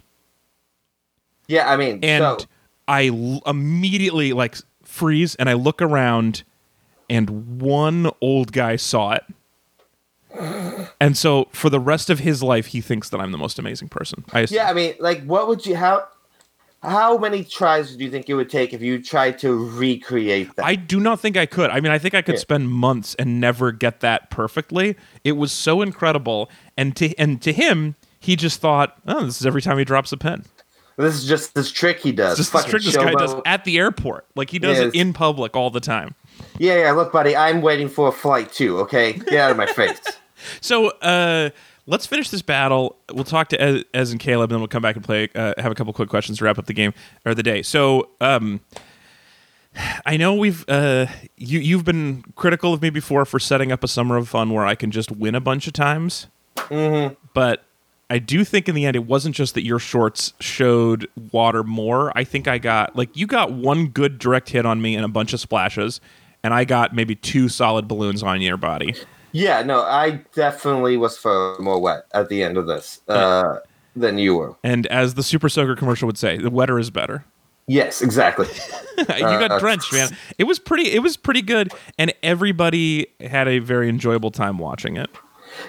yeah, 1.47 1.69
I 1.69 1.75
mean, 1.75 1.99
and 2.03 2.39
so 2.39 2.45
I 2.87 3.07
l- 3.07 3.41
immediately 3.45 4.31
like 4.33 4.55
freeze 4.83 5.35
and 5.35 5.49
I 5.49 5.53
look 5.53 5.81
around 5.81 6.43
and 7.09 7.61
one 7.61 8.09
old 8.21 8.53
guy 8.53 8.77
saw 8.77 9.11
it. 9.11 9.23
And 10.99 11.17
so 11.17 11.49
for 11.51 11.69
the 11.69 11.79
rest 11.81 12.09
of 12.09 12.19
his 12.19 12.41
life 12.41 12.67
he 12.67 12.81
thinks 12.81 13.09
that 13.09 13.19
I'm 13.19 13.31
the 13.31 13.37
most 13.37 13.59
amazing 13.59 13.89
person. 13.89 14.23
I 14.31 14.47
yeah, 14.49 14.69
I 14.69 14.73
mean, 14.73 14.95
like, 14.99 15.23
what 15.25 15.47
would 15.47 15.65
you 15.65 15.75
how? 15.75 16.07
How 16.83 17.17
many 17.17 17.43
tries 17.45 17.95
do 17.95 18.03
you 18.03 18.11
think 18.11 18.29
it 18.29 18.33
would 18.33 18.49
take 18.49 18.73
if 18.73 18.81
you 18.81 19.01
tried 19.01 19.39
to 19.39 19.53
recreate 19.53 20.55
that? 20.57 20.65
I 20.65 20.75
do 20.75 20.99
not 20.99 21.19
think 21.19 21.37
I 21.37 21.45
could. 21.45 21.69
I 21.69 21.79
mean, 21.79 21.91
I 21.91 21.97
think 21.97 22.13
I 22.13 22.21
could 22.21 22.35
Yeah. 22.35 22.41
spend 22.41 22.69
months 22.69 23.15
and 23.15 23.39
never 23.39 23.71
get 23.71 24.01
that 24.01 24.29
perfectly. 24.29 24.95
It 25.23 25.33
was 25.33 25.51
so 25.51 25.81
incredible, 25.81 26.49
and 26.77 26.95
to 26.97 27.15
and 27.17 27.41
to 27.41 27.53
him, 27.53 27.95
he 28.19 28.35
just 28.35 28.59
thought, 28.59 28.97
"Oh, 29.07 29.25
this 29.25 29.39
is 29.39 29.45
every 29.45 29.61
time 29.61 29.77
he 29.77 29.85
drops 29.85 30.11
a 30.11 30.17
pen." 30.17 30.43
this 30.95 31.15
is 31.15 31.25
just 31.25 31.55
this 31.55 31.71
trick 31.71 31.99
he 32.01 32.11
does. 32.11 32.37
It's 32.39 32.51
just 32.51 32.53
this 32.53 32.69
trick 32.69 32.83
this 32.83 32.95
guy 32.95 33.13
does 33.13 33.33
at 33.47 33.63
the 33.65 33.79
airport, 33.79 34.27
like 34.35 34.51
he 34.51 34.59
does 34.59 34.77
Yeah, 34.77 34.85
it 34.87 34.95
in 34.95 35.11
public 35.13 35.55
all 35.55 35.71
the 35.71 35.79
time. 35.79 36.13
Yeah, 36.59 36.77
yeah. 36.81 36.91
Look, 36.91 37.11
buddy, 37.11 37.35
I'm 37.35 37.61
waiting 37.61 37.89
for 37.89 38.09
a 38.09 38.11
flight 38.11 38.51
too. 38.51 38.77
Okay, 38.81 39.13
get 39.13 39.33
out 39.39 39.51
of 39.51 39.57
my 39.57 39.65
face. 39.65 39.99
So 40.59 40.89
uh, 41.01 41.51
let's 41.85 42.05
finish 42.05 42.29
this 42.29 42.41
battle. 42.41 42.97
We'll 43.11 43.23
talk 43.23 43.49
to 43.49 43.61
Ez, 43.61 43.83
Ez 43.93 44.11
and 44.11 44.19
Caleb, 44.19 44.49
and 44.49 44.55
then 44.55 44.59
we'll 44.61 44.67
come 44.67 44.81
back 44.81 44.95
and 44.95 45.03
play. 45.03 45.29
Uh, 45.35 45.53
have 45.57 45.71
a 45.71 45.75
couple 45.75 45.93
quick 45.93 46.09
questions 46.09 46.37
to 46.39 46.45
wrap 46.45 46.57
up 46.57 46.65
the 46.65 46.73
game 46.73 46.93
or 47.25 47.33
the 47.33 47.43
day. 47.43 47.61
So 47.61 48.09
um, 48.21 48.61
I 50.05 50.17
know 50.17 50.33
we've 50.33 50.67
uh, 50.67 51.07
you 51.37 51.59
you've 51.59 51.85
been 51.85 52.23
critical 52.35 52.73
of 52.73 52.81
me 52.81 52.89
before 52.89 53.25
for 53.25 53.39
setting 53.39 53.71
up 53.71 53.83
a 53.83 53.87
summer 53.87 54.17
of 54.17 54.29
fun 54.29 54.51
where 54.51 54.65
I 54.65 54.75
can 54.75 54.91
just 54.91 55.11
win 55.11 55.35
a 55.35 55.41
bunch 55.41 55.67
of 55.67 55.73
times. 55.73 56.27
Mm-hmm. 56.55 57.15
But 57.33 57.63
I 58.09 58.19
do 58.19 58.43
think 58.43 58.69
in 58.69 58.75
the 58.75 58.85
end 58.85 58.95
it 58.95 59.05
wasn't 59.05 59.35
just 59.35 59.55
that 59.55 59.63
your 59.65 59.79
shorts 59.79 60.33
showed 60.39 61.09
water 61.31 61.63
more. 61.63 62.15
I 62.15 62.23
think 62.23 62.47
I 62.47 62.57
got 62.57 62.95
like 62.95 63.15
you 63.15 63.27
got 63.27 63.51
one 63.51 63.87
good 63.87 64.19
direct 64.19 64.49
hit 64.49 64.65
on 64.65 64.81
me 64.81 64.95
and 64.95 65.03
a 65.03 65.09
bunch 65.09 65.33
of 65.33 65.39
splashes, 65.39 65.99
and 66.43 66.53
I 66.53 66.65
got 66.65 66.93
maybe 66.93 67.15
two 67.15 67.49
solid 67.49 67.87
balloons 67.87 68.21
on 68.21 68.41
your 68.41 68.57
body. 68.57 68.95
Yeah, 69.33 69.63
no, 69.63 69.81
I 69.81 70.21
definitely 70.35 70.95
was 70.95 71.17
far 71.17 71.59
more 71.59 71.79
wet 71.79 72.05
at 72.13 72.29
the 72.29 72.43
end 72.43 72.55
of 72.57 72.67
this 72.67 73.01
uh, 73.07 73.59
than 73.95 74.17
you 74.17 74.35
were. 74.35 74.55
And 74.63 74.87
as 74.87 75.15
the 75.15 75.23
Super 75.23 75.49
Soaker 75.49 75.75
commercial 75.75 76.05
would 76.05 76.17
say, 76.17 76.37
the 76.37 76.51
wetter 76.51 76.79
is 76.79 76.89
better. 76.91 77.25
Yes, 77.67 78.01
exactly. 78.01 78.47
you 78.97 79.05
got 79.05 79.51
Uh, 79.51 79.59
drenched, 79.59 79.91
man. 79.91 80.09
It 80.37 80.43
was 80.43 80.59
pretty. 80.59 80.91
It 80.91 80.99
was 80.99 81.17
pretty 81.17 81.41
good, 81.41 81.71
and 81.97 82.13
everybody 82.21 83.07
had 83.21 83.47
a 83.47 83.59
very 83.59 83.89
enjoyable 83.89 84.31
time 84.31 84.57
watching 84.57 84.97
it. 84.97 85.09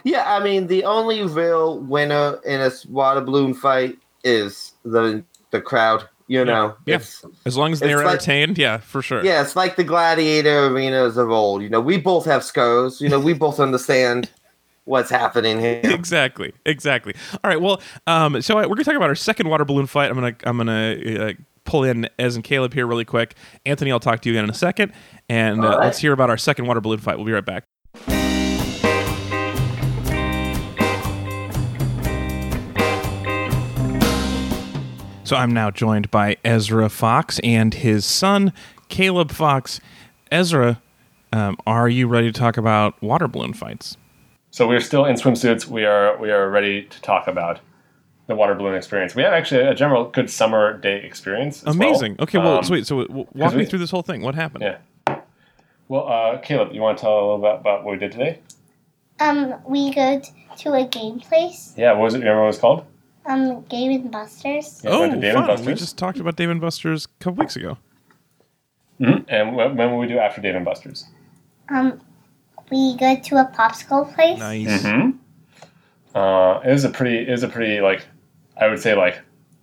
Yeah, 0.02 0.24
I 0.26 0.42
mean, 0.42 0.66
the 0.66 0.84
only 0.84 1.22
real 1.22 1.78
winner 1.78 2.40
in 2.44 2.60
a 2.60 2.70
water 2.88 3.20
balloon 3.20 3.54
fight 3.54 3.96
is 4.24 4.72
the 4.84 5.22
the 5.52 5.60
crowd. 5.60 6.08
You 6.26 6.44
know, 6.44 6.74
Yeah. 6.86 6.96
It's, 6.96 7.22
As 7.44 7.56
long 7.56 7.72
as 7.72 7.80
they're 7.80 7.98
It's 7.98 8.04
like- 8.04 8.14
entertained, 8.14 8.56
yeah, 8.58 8.78
for 8.78 9.02
sure. 9.02 9.22
yeah, 9.24 9.42
it's 9.42 9.56
like 9.56 9.76
the 9.76 9.84
gladiator 9.84 10.66
arenas 10.66 11.16
of 11.18 11.30
old. 11.30 11.62
You 11.62 11.68
know, 11.68 11.80
we 11.80 11.98
both 11.98 12.24
have 12.24 12.42
scars. 12.42 13.00
You 13.00 13.08
know, 13.10 13.20
we 13.20 13.34
both 13.34 13.60
understand 13.60 14.30
what's 14.84 15.10
happening 15.10 15.58
here. 15.60 15.80
exactly 15.84 16.52
exactly 16.66 17.14
all 17.42 17.48
right 17.48 17.58
well 17.58 17.80
um 18.06 18.42
so 18.42 18.58
I, 18.58 18.66
we're 18.66 18.74
gonna 18.74 18.84
talk 18.84 18.96
about 18.96 19.08
our 19.08 19.14
second 19.14 19.48
water 19.48 19.64
balloon 19.64 19.86
fight 19.86 20.10
i'm 20.10 20.14
gonna 20.14 20.36
i'm 20.44 20.58
gonna 20.58 20.96
uh, 21.18 21.32
pull 21.64 21.84
in 21.84 22.06
Ez 22.18 22.34
and 22.36 22.44
caleb 22.44 22.74
here 22.74 22.86
really 22.86 23.06
quick 23.06 23.34
anthony 23.64 23.90
i'll 23.90 23.98
talk 23.98 24.20
to 24.20 24.28
you 24.28 24.34
again 24.34 24.44
in 24.44 24.50
a 24.50 24.54
second 24.54 24.92
and 25.30 25.64
uh, 25.64 25.68
right. 25.68 25.78
let's 25.84 25.96
hear 26.00 26.12
about 26.12 26.28
our 26.28 26.36
second 26.36 26.66
water 26.66 26.82
balloon 26.82 26.98
fight 26.98 27.16
we'll 27.16 27.24
be 27.24 27.32
right 27.32 27.46
back 27.46 27.64
so 35.24 35.36
i'm 35.36 35.52
now 35.52 35.70
joined 35.70 36.10
by 36.10 36.36
ezra 36.44 36.88
fox 36.88 37.38
and 37.42 37.74
his 37.74 38.04
son 38.04 38.52
caleb 38.88 39.30
fox 39.30 39.80
ezra 40.30 40.80
um, 41.32 41.56
are 41.66 41.88
you 41.88 42.06
ready 42.06 42.30
to 42.30 42.38
talk 42.38 42.56
about 42.56 43.00
water 43.02 43.26
balloon 43.26 43.52
fights 43.52 43.96
So 44.50 44.68
we're 44.68 44.78
still 44.80 45.04
in 45.04 45.16
swimsuits. 45.16 45.66
We 45.66 45.84
are 45.84 46.16
we 46.18 46.30
are 46.30 46.48
ready 46.48 46.84
to 46.84 47.00
talk 47.02 47.26
about 47.26 47.58
the 48.28 48.36
water 48.36 48.54
balloon 48.54 48.76
experience. 48.76 49.14
We 49.16 49.22
have 49.24 49.32
actually 49.32 49.62
a 49.62 49.74
general 49.74 50.04
good 50.08 50.30
summer 50.30 50.78
day 50.78 51.02
experience. 51.04 51.58
as 51.64 51.76
well. 51.76 51.88
Amazing. 51.88 52.16
Okay, 52.20 52.38
well, 52.38 52.58
Um, 52.58 52.64
so 52.64 52.72
wait, 52.72 52.86
so 52.86 53.02
w- 53.04 53.26
walk 53.34 53.54
me 53.54 53.64
through 53.66 53.80
this 53.80 53.90
whole 53.90 54.02
thing. 54.02 54.22
What 54.22 54.34
happened? 54.36 54.62
Yeah. 54.64 55.18
Well, 55.88 56.06
uh, 56.08 56.38
Caleb, 56.38 56.72
you 56.72 56.80
want 56.80 56.96
to 56.98 57.02
tell 57.02 57.12
a 57.18 57.20
little 57.20 57.38
bit 57.38 57.60
about 57.60 57.84
what 57.84 57.92
we 57.92 57.98
did 57.98 58.12
today? 58.12 58.38
Um, 59.20 59.56
we 59.68 59.92
go 59.92 60.22
to 60.58 60.72
a 60.72 60.86
game 60.86 61.18
place. 61.20 61.74
Yeah. 61.76 61.92
What 61.92 62.02
was 62.04 62.14
it? 62.14 62.18
Remember 62.20 62.40
what 62.42 62.44
it 62.44 62.54
was 62.54 62.58
called? 62.58 62.84
Um, 63.26 63.62
Game 63.62 63.92
and 63.92 64.10
Buster's. 64.10 64.80
Yeah, 64.84 64.90
Oh, 64.90 65.00
went 65.00 65.14
to 65.14 65.20
Dave 65.20 65.34
and 65.36 65.46
fun. 65.46 65.64
We 65.64 65.74
just 65.74 65.96
talked 65.96 66.18
about 66.18 66.36
Dave 66.36 66.50
and 66.50 66.60
Buster's 66.60 67.06
a 67.06 67.24
couple 67.24 67.40
weeks 67.42 67.56
ago. 67.56 67.78
Mhm. 69.00 69.24
And 69.28 69.56
when, 69.56 69.76
when 69.76 69.90
will 69.90 69.98
we 69.98 70.06
do 70.06 70.18
after 70.18 70.40
Dave 70.40 70.54
and 70.54 70.64
Buster's? 70.64 71.06
Um, 71.68 72.00
we 72.70 72.96
go 72.96 73.16
to 73.16 73.36
a 73.36 73.46
popsicle 73.56 74.14
place. 74.14 74.38
Nice. 74.38 74.82
Mm-hmm. 74.84 76.16
Uh, 76.16 76.60
it 76.60 76.70
was 76.70 76.84
a 76.84 76.90
pretty. 76.90 77.26
It 77.26 77.30
was 77.30 77.42
a 77.42 77.48
pretty 77.48 77.80
like, 77.80 78.06
I 78.56 78.68
would 78.68 78.78
say 78.80 78.94
like, 78.94 79.20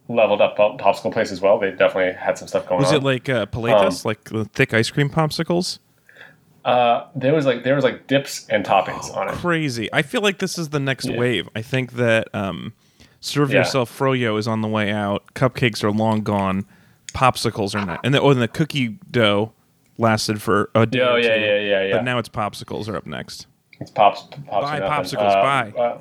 leveled 0.09 0.41
up 0.41 0.57
pop- 0.57 0.79
popsicle 0.81 1.13
place 1.13 1.31
as 1.31 1.39
well. 1.39 1.57
They 1.59 1.71
definitely 1.71 2.13
had 2.13 2.37
some 2.37 2.47
stuff 2.47 2.67
going 2.67 2.81
Was 2.81 2.89
on. 2.91 2.97
it 2.97 3.03
like 3.03 3.29
uh, 3.29 3.45
Paletas, 3.45 4.03
like 4.05 4.25
the 4.25 4.45
thick 4.45 4.73
ice 4.73 4.89
cream 4.89 5.09
popsicles? 5.09 5.79
uh, 6.65 7.07
there 7.15 7.33
was 7.33 7.45
like 7.45 7.63
there 7.63 7.73
was 7.75 7.83
like 7.83 8.05
dips 8.07 8.45
and 8.49 8.65
toppings 8.65 9.15
on 9.15 9.29
it. 9.29 9.33
Crazy. 9.35 9.87
I 9.93 10.01
feel 10.01 10.21
like 10.21 10.39
this 10.39 10.57
is 10.57 10.69
the 10.69 10.79
next 10.79 11.05
Yeah. 11.07 11.17
wave. 11.17 11.49
I 11.55 11.61
think 11.61 11.93
that 11.93 12.27
um, 12.35 12.73
serve 13.21 13.51
Yeah. 13.51 13.59
yourself 13.59 13.97
froyo 13.97 14.37
is 14.37 14.47
on 14.47 14.59
the 14.61 14.67
way 14.67 14.91
out. 14.91 15.23
Cupcakes 15.33 15.83
are 15.83 15.91
long 15.91 16.21
gone. 16.21 16.65
Popsicles 17.13 17.73
are 17.73 17.85
not, 17.85 17.99
and 18.03 18.13
the, 18.13 18.21
oh, 18.21 18.29
and 18.31 18.41
the 18.41 18.47
cookie 18.49 18.97
dough 19.09 19.53
lasted 19.97 20.41
for 20.41 20.69
a 20.75 20.85
day. 20.85 20.99
Oh 21.01 21.15
yeah, 21.15 21.35
two, 21.35 21.41
yeah, 21.41 21.59
yeah, 21.59 21.83
yeah. 21.87 21.95
But 21.95 22.03
now 22.03 22.17
it's 22.17 22.29
popsicles 22.29 22.87
are 22.89 22.95
up 22.97 23.05
next. 23.05 23.47
It's 23.79 23.91
pops, 23.91 24.23
pops 24.47 24.71
nothing. 24.71 25.17
popsicles, 25.17 25.35
Uh, 25.35 25.41
bye. 25.41 25.73
uh, 25.77 25.97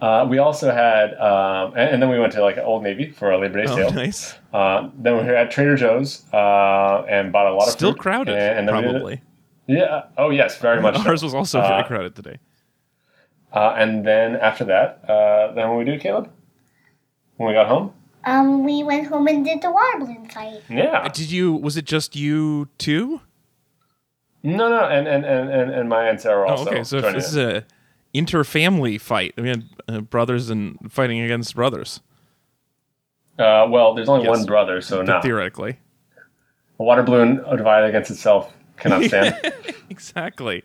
uh, 0.04 0.26
we 0.28 0.38
also 0.38 0.70
had, 0.72 1.14
um, 1.14 1.72
and, 1.76 1.90
and 1.94 2.02
then 2.02 2.10
we 2.10 2.18
went 2.18 2.32
to 2.34 2.42
like 2.42 2.58
Old 2.58 2.82
Navy 2.82 3.10
for 3.10 3.30
a 3.30 3.38
Labor 3.38 3.62
Day 3.64 3.70
Oh, 3.72 3.76
sale. 3.76 3.90
nice. 3.92 4.34
Uh, 4.52 4.88
then 4.98 5.14
we 5.14 5.18
were 5.20 5.24
here 5.24 5.34
at 5.34 5.50
Trader 5.50 5.76
Joe's 5.76 6.24
uh, 6.32 7.04
and 7.08 7.32
bought 7.32 7.46
a 7.46 7.54
lot 7.54 7.66
of 7.66 7.72
Still 7.72 7.94
crowded, 7.94 8.36
And, 8.36 8.68
and 8.70 8.82
did- 8.82 8.90
probably. 8.92 9.20
yeah. 9.66 10.04
Oh 10.16 10.30
yes, 10.30 10.58
very 10.58 10.80
much. 10.80 10.96
so. 11.02 11.08
Ours 11.08 11.22
was 11.22 11.34
also 11.34 11.60
very 11.60 11.80
Uh, 11.82 11.86
crowded 11.86 12.14
today. 12.14 12.36
Uh, 13.52 13.74
and 13.76 14.06
then 14.06 14.36
after 14.36 14.64
that, 14.64 15.04
uh, 15.08 15.52
then 15.54 15.68
what 15.68 15.78
we 15.78 15.84
do, 15.84 15.98
Caleb? 15.98 16.30
When 17.36 17.48
we 17.48 17.54
got 17.54 17.66
home? 17.68 17.92
Um, 18.24 18.64
we 18.64 18.82
went 18.82 19.08
home 19.08 19.26
and 19.26 19.44
did 19.44 19.62
the 19.62 19.70
water 19.70 19.98
balloon 19.98 20.28
fight. 20.28 20.62
Yeah. 20.70 21.08
Did 21.08 21.30
you? 21.30 21.52
Was 21.52 21.76
it 21.76 21.84
just 21.84 22.14
you 22.16 22.68
two? 22.78 23.20
No, 24.44 24.68
no, 24.68 24.80
and 24.88 25.06
and 25.06 25.24
and 25.24 25.50
and, 25.50 25.70
and 25.70 25.88
my 25.88 26.08
and 26.08 26.20
Sarah 26.20 26.46
Oh, 26.48 26.52
also. 26.52 26.70
okay. 26.70 26.84
So 26.84 26.96
if 26.98 27.04
joined 27.04 27.16
this 27.16 27.28
is 27.28 27.36
in. 27.36 27.56
a 27.56 27.64
inter-family 28.14 28.98
fight. 28.98 29.34
We 29.36 29.48
had 29.48 29.64
uh, 29.88 30.00
brothers 30.00 30.50
and 30.50 30.78
fighting 30.92 31.20
against 31.20 31.54
brothers. 31.54 32.00
uh, 33.38 33.66
well, 33.70 33.94
there's 33.94 34.08
only 34.08 34.24
Yes. 34.26 34.36
one 34.38 34.46
brother, 34.46 34.80
so 34.80 35.02
no. 35.02 35.20
Theoretically. 35.20 35.78
A 36.78 36.82
water 36.84 37.02
balloon 37.02 37.36
divided 37.56 37.86
against 37.88 38.10
itself 38.10 38.52
cannot 38.76 39.04
stand. 39.04 39.34
exactly. 39.90 40.62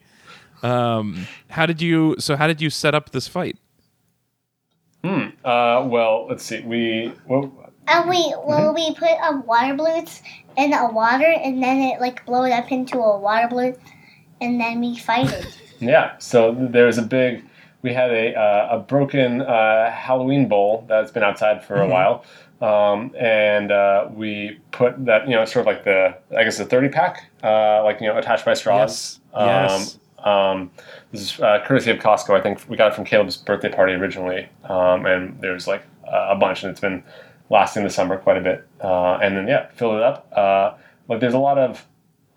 Um, 0.63 1.27
how 1.49 1.65
did 1.65 1.81
you? 1.81 2.15
So 2.19 2.35
how 2.35 2.47
did 2.47 2.61
you 2.61 2.69
set 2.69 2.95
up 2.95 3.11
this 3.11 3.27
fight? 3.27 3.57
Hmm. 5.03 5.27
uh, 5.45 5.85
well, 5.85 6.27
let's 6.27 6.43
see. 6.43 6.61
We 6.61 7.13
well, 7.27 7.51
And 7.87 8.09
we, 8.09 8.15
Mm-hmm. 8.17 8.47
well, 8.49 8.73
we 8.73 8.93
put 8.95 9.11
um, 9.21 9.45
water 9.45 9.73
balloons 9.75 10.21
in 10.57 10.73
a 10.73 10.91
water, 10.91 11.31
and 11.43 11.61
then 11.63 11.77
it 11.81 12.01
like 12.01 12.25
blowed 12.25 12.51
up 12.51 12.71
into 12.71 12.97
a 12.99 13.17
water 13.19 13.47
balloon, 13.47 13.75
and 14.41 14.59
then 14.59 14.79
we 14.81 14.97
fighted. 14.97 15.47
Yeah, 15.79 16.17
so 16.17 16.55
there's 16.59 16.97
a 16.97 17.03
big. 17.03 17.43
We 17.83 17.93
had 17.93 18.09
a 18.09 18.33
uh, 18.33 18.77
a 18.77 18.79
broken 18.79 19.41
uh, 19.41 19.91
Halloween 19.91 20.47
bowl 20.47 20.83
that's 20.89 21.11
been 21.11 21.21
outside 21.21 21.63
for 21.63 21.79
a 21.79 21.87
while, 21.87 22.25
um, 22.61 23.13
and 23.15 23.71
uh, 23.71 24.07
we 24.11 24.59
put 24.71 25.05
that 25.05 25.29
you 25.29 25.35
know 25.35 25.45
sort 25.45 25.67
of 25.67 25.67
like 25.67 25.83
the 25.83 26.17
I 26.35 26.43
guess 26.43 26.57
the 26.57 26.65
thirty 26.65 26.89
pack, 26.89 27.29
uh, 27.43 27.83
like 27.83 28.01
you 28.01 28.07
know 28.07 28.17
attached 28.17 28.43
by 28.43 28.55
straws. 28.55 29.19
Yes. 29.35 29.37
Yes. 29.39 29.99
Um, 30.19 30.71
this 31.11 31.21
is 31.21 31.39
uh, 31.39 31.63
courtesy 31.65 31.91
of 31.91 31.97
Costco. 31.97 32.37
I 32.37 32.41
think 32.41 32.59
we 32.67 32.75
got 32.75 32.91
it 32.91 32.95
from 32.95 33.05
Caleb's 33.05 33.37
birthday 33.37 33.69
party 33.69 33.93
originally, 33.93 34.49
um, 34.65 35.05
and 35.05 35.39
there's 35.41 35.67
like 35.67 35.83
uh, 36.07 36.27
a 36.31 36.35
bunch, 36.35 36.63
and 36.63 36.71
it's 36.71 36.79
been 36.79 37.03
lasting 37.49 37.83
the 37.83 37.89
summer 37.89 38.17
quite 38.17 38.37
a 38.37 38.41
bit. 38.41 38.67
Uh, 38.81 39.13
and 39.21 39.37
then 39.37 39.47
yeah, 39.47 39.69
fill 39.75 39.95
it 39.95 40.03
up. 40.03 40.27
Uh, 40.35 40.73
like 41.07 41.19
there's 41.19 41.33
a 41.33 41.39
lot 41.39 41.57
of. 41.57 41.85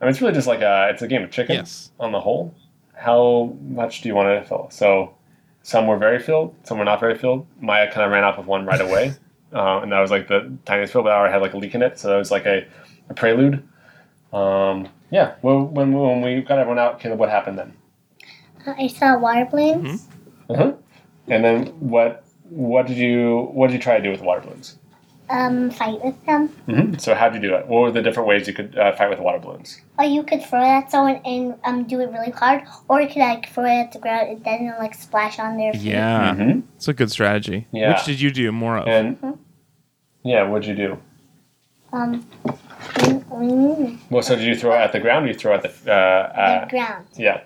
I 0.01 0.05
mean, 0.05 0.11
it's 0.11 0.21
really 0.21 0.33
just 0.35 0.47
like 0.47 0.61
a 0.61 0.89
it's 0.91 1.03
a 1.03 1.09
game 1.09 1.23
of 1.23 1.31
chicken 1.31 1.57
Yes. 1.57 1.91
on 1.99 2.13
the 2.13 2.21
whole. 2.21 2.55
How 2.95 3.57
much 3.63 4.03
do 4.03 4.09
you 4.09 4.15
want 4.15 4.43
to 4.43 4.47
fill? 4.49 4.69
So 4.71 5.15
some 5.63 5.87
were 5.87 5.97
very 5.99 6.19
filled, 6.19 6.55
some 6.65 6.79
were 6.79 6.85
not 6.85 7.01
very 7.01 7.17
filled. 7.17 7.47
Maya 7.61 7.91
kind 7.91 8.05
of 8.05 8.11
ran 8.13 8.25
off 8.25 8.37
with 8.39 8.47
one 8.47 8.65
right 8.67 8.81
away, 8.81 9.15
uh, 9.55 9.81
and 9.81 9.91
that 9.93 10.01
was 10.01 10.11
like 10.11 10.29
the 10.29 10.53
tiniest 10.67 10.93
fill, 10.93 11.03
but 11.03 11.13
I 11.13 11.31
had 11.31 11.41
like 11.43 11.55
a 11.55 11.59
leak 11.59 11.75
in 11.75 11.83
it, 11.83 11.99
so 11.99 12.09
that 12.09 12.17
was 12.17 12.31
like 12.31 12.47
a, 12.47 12.67
a 13.09 13.15
prelude. 13.15 13.67
Um, 14.33 14.89
yeah, 15.11 15.35
well, 15.43 15.65
when 15.65 15.93
when 15.93 16.23
we 16.23 16.41
got 16.43 16.59
everyone 16.59 16.79
out, 16.79 17.01
Caleb, 17.01 17.19
what 17.19 17.29
happened 17.31 17.59
then? 17.59 17.75
Uh, 18.67 18.75
I 18.79 18.87
saw 18.87 19.19
water 19.19 19.47
balloons. 19.51 20.07
Uh-huh. 20.49 20.73
And 21.29 21.45
then 21.45 21.67
what 21.81 22.25
what 22.49 22.87
did 22.87 22.97
you 22.97 23.49
what 23.53 23.69
did 23.69 23.75
you 23.75 23.81
try 23.81 23.97
to 23.97 24.03
do 24.03 24.11
with 24.11 24.21
the 24.21 24.27
water 24.27 24.41
balloons? 24.43 24.77
Um, 25.29 25.71
fight 25.71 26.05
with 26.05 26.27
them. 26.27 26.49
Mm-hmm. 26.67 26.95
So 26.99 27.15
how 27.15 27.29
did 27.29 27.41
you 27.41 27.51
do 27.51 27.55
it? 27.55 27.69
What 27.69 27.81
were 27.83 27.91
the 27.93 28.03
different 28.03 28.29
ways 28.29 28.49
you 28.49 28.53
could 28.53 28.77
uh, 28.77 28.91
fight 28.97 29.11
with 29.11 29.21
water 29.21 29.39
balloons? 29.39 29.81
Or 29.97 30.05
you 30.05 30.25
could 30.25 30.45
throw 30.45 30.61
it 30.61 30.67
at 30.67 30.91
someone 30.91 31.21
and 31.25 31.55
um 31.65 31.85
do 31.85 32.01
it 32.01 32.11
really 32.11 32.33
hard, 32.33 32.63
or 32.89 33.01
you 33.01 33.07
could 33.07 33.19
like 33.19 33.49
throw 33.49 33.65
it 33.65 33.79
at 33.81 33.93
the 33.93 34.01
ground 34.01 34.29
and 34.29 34.45
then 34.45 34.75
like 34.79 34.95
splash 34.95 35.39
on 35.39 35.57
their 35.57 35.73
feet. 35.73 35.83
Yeah, 35.83 36.35
Mhm. 36.35 36.63
it's 36.77 36.89
a 36.89 36.93
good 36.95 37.11
strategy. 37.13 37.69
Yeah. 37.71 37.93
Which 37.95 38.05
did 38.07 38.21
you 38.21 38.31
do 38.33 38.51
more 38.51 38.79
of? 38.79 38.89
And 38.89 39.39
yeah, 40.25 40.43
what'd 40.49 40.67
you 40.69 40.75
do? 40.75 40.99
Um, 41.93 42.27
Well, 44.11 44.23
so 44.23 44.37
did 44.37 44.45
you 44.45 44.55
throw 44.55 44.73
it 44.75 44.79
at 44.79 44.93
the 44.93 45.01
ground? 45.01 45.25
Or 45.25 45.29
you 45.29 45.35
throw 45.35 45.55
it 45.55 45.65
at 45.65 45.85
the 45.85 45.93
uh, 45.93 46.33
the 46.33 46.43
uh, 46.43 46.69
ground. 46.69 47.07
Yeah. 47.17 47.43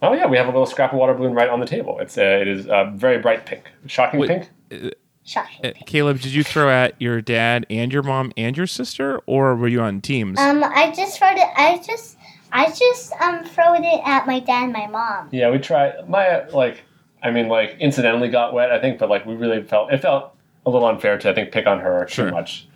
Oh 0.00 0.12
yeah, 0.14 0.26
we 0.26 0.36
have 0.36 0.46
a 0.46 0.50
little 0.50 0.66
scrap 0.66 0.92
of 0.92 0.98
water 0.98 1.14
balloon 1.14 1.32
right 1.32 1.48
on 1.48 1.60
the 1.60 1.66
table. 1.66 1.98
It's 2.00 2.18
uh, 2.18 2.22
it 2.22 2.48
is 2.48 2.66
uh, 2.66 2.90
very 2.94 3.18
bright 3.18 3.46
pink, 3.46 3.70
shocking 3.86 4.20
Wait. 4.20 4.28
pink. 4.70 4.94
Shocking. 5.24 5.64
Uh, 5.66 5.72
Caleb, 5.86 6.20
did 6.20 6.32
you 6.32 6.42
throw 6.42 6.68
at 6.68 7.00
your 7.00 7.20
dad 7.20 7.66
and 7.70 7.92
your 7.92 8.02
mom 8.02 8.32
and 8.36 8.56
your 8.56 8.66
sister, 8.66 9.20
or 9.26 9.54
were 9.54 9.68
you 9.68 9.80
on 9.80 10.00
teams? 10.00 10.40
Um, 10.40 10.64
I 10.64 10.90
just 10.90 11.18
throwed 11.18 11.36
it. 11.36 11.48
I 11.56 11.80
just, 11.86 12.16
I 12.50 12.66
just 12.66 13.12
um 13.20 13.44
throwed 13.44 13.84
it 13.84 14.00
at 14.04 14.26
my 14.26 14.40
dad 14.40 14.64
and 14.64 14.72
my 14.72 14.88
mom. 14.88 15.28
Yeah, 15.30 15.50
we 15.50 15.58
try. 15.58 15.92
Maya 16.08 16.48
like 16.52 16.82
I 17.22 17.30
mean 17.30 17.46
like 17.48 17.76
incidentally 17.78 18.28
got 18.28 18.52
wet, 18.52 18.72
I 18.72 18.80
think, 18.80 18.98
but 18.98 19.08
like 19.08 19.24
we 19.24 19.34
really 19.34 19.62
felt 19.62 19.92
it 19.92 19.98
felt 20.02 20.34
a 20.66 20.70
little 20.70 20.88
unfair 20.88 21.16
to 21.18 21.30
I 21.30 21.34
think 21.34 21.52
pick 21.52 21.66
on 21.68 21.78
her 21.78 22.06
Sure. 22.08 22.26
too 22.26 22.32
much. 22.34 22.66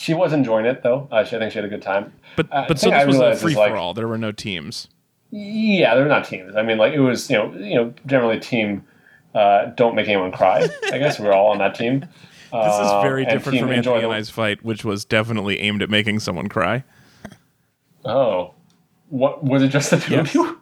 She 0.00 0.14
was 0.14 0.32
enjoying 0.32 0.64
it 0.64 0.82
though. 0.82 1.06
Uh, 1.12 1.24
she, 1.24 1.36
I 1.36 1.38
think 1.38 1.52
she 1.52 1.58
had 1.58 1.64
a 1.66 1.68
good 1.68 1.82
time. 1.82 2.12
but 2.36 2.48
uh, 2.50 2.64
but 2.66 2.78
so 2.78 2.88
this 2.88 2.98
I 3.02 3.04
was 3.04 3.18
a 3.18 3.36
free 3.36 3.54
like- 3.54 3.70
for 3.72 3.76
all. 3.76 3.92
There 3.92 4.08
were 4.08 4.16
no 4.18 4.32
teams. 4.32 4.88
Yeah, 5.30 5.94
there 5.94 6.02
were 6.04 6.08
not 6.08 6.24
teams. 6.24 6.56
I 6.56 6.62
mean, 6.62 6.78
like 6.78 6.92
it 6.94 7.00
was, 7.00 7.30
you 7.30 7.36
know, 7.36 7.52
you 7.54 7.74
know, 7.76 7.94
generally 8.06 8.40
team 8.40 8.84
uh, 9.34 9.66
don't 9.76 9.94
make 9.94 10.08
anyone 10.08 10.32
cry. 10.32 10.68
I 10.90 10.98
guess 10.98 11.20
we're 11.20 11.32
all 11.32 11.48
on 11.48 11.58
that 11.58 11.74
team. 11.74 12.06
This 12.52 12.74
is 12.74 12.80
Uh, 12.80 13.00
very 13.02 13.24
different 13.26 13.60
from 13.60 13.70
Anthony 13.70 14.02
and 14.02 14.12
I's 14.12 14.28
fight, 14.28 14.64
which 14.64 14.84
was 14.84 15.04
definitely 15.04 15.60
aimed 15.60 15.82
at 15.82 15.88
making 15.90 16.18
someone 16.18 16.48
cry. 16.48 16.82
Oh, 18.04 18.54
what 19.08 19.44
was 19.44 19.62
it? 19.62 19.68
Just 19.68 19.90
the 19.90 19.98
two 19.98 20.14
Yes. 20.14 20.30
of 20.30 20.34
you? 20.34 20.60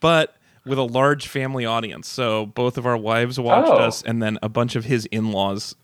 But 0.00 0.36
with 0.64 0.78
a 0.78 0.82
large 0.84 1.26
family 1.26 1.64
audience. 1.66 2.08
So 2.08 2.46
both 2.46 2.78
of 2.78 2.86
our 2.86 2.96
wives 2.96 3.40
watched 3.40 3.68
Oh. 3.68 3.78
us, 3.78 4.00
and 4.02 4.22
then 4.22 4.38
a 4.42 4.48
bunch 4.48 4.76
of 4.76 4.84
his 4.84 5.06
in 5.06 5.32
laws, 5.32 5.74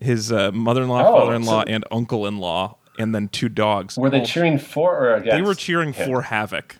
his 0.00 0.30
uh, 0.32 0.52
mother 0.52 0.82
in 0.82 0.88
law, 0.88 1.06
Oh, 1.08 1.18
father 1.20 1.34
in 1.34 1.44
law, 1.44 1.62
so- 1.62 1.72
and 1.72 1.84
uncle 1.90 2.26
in 2.26 2.38
law, 2.38 2.76
and 2.98 3.14
then 3.14 3.28
two 3.28 3.48
dogs. 3.48 3.96
Were 3.96 4.10
they 4.10 4.22
cheering 4.22 4.58
for 4.58 4.96
or 4.98 5.14
against? 5.14 5.36
They 5.36 5.42
were 5.42 5.54
cheering 5.54 5.92
him? 5.92 6.06
for 6.08 6.22
Havoc. 6.22 6.76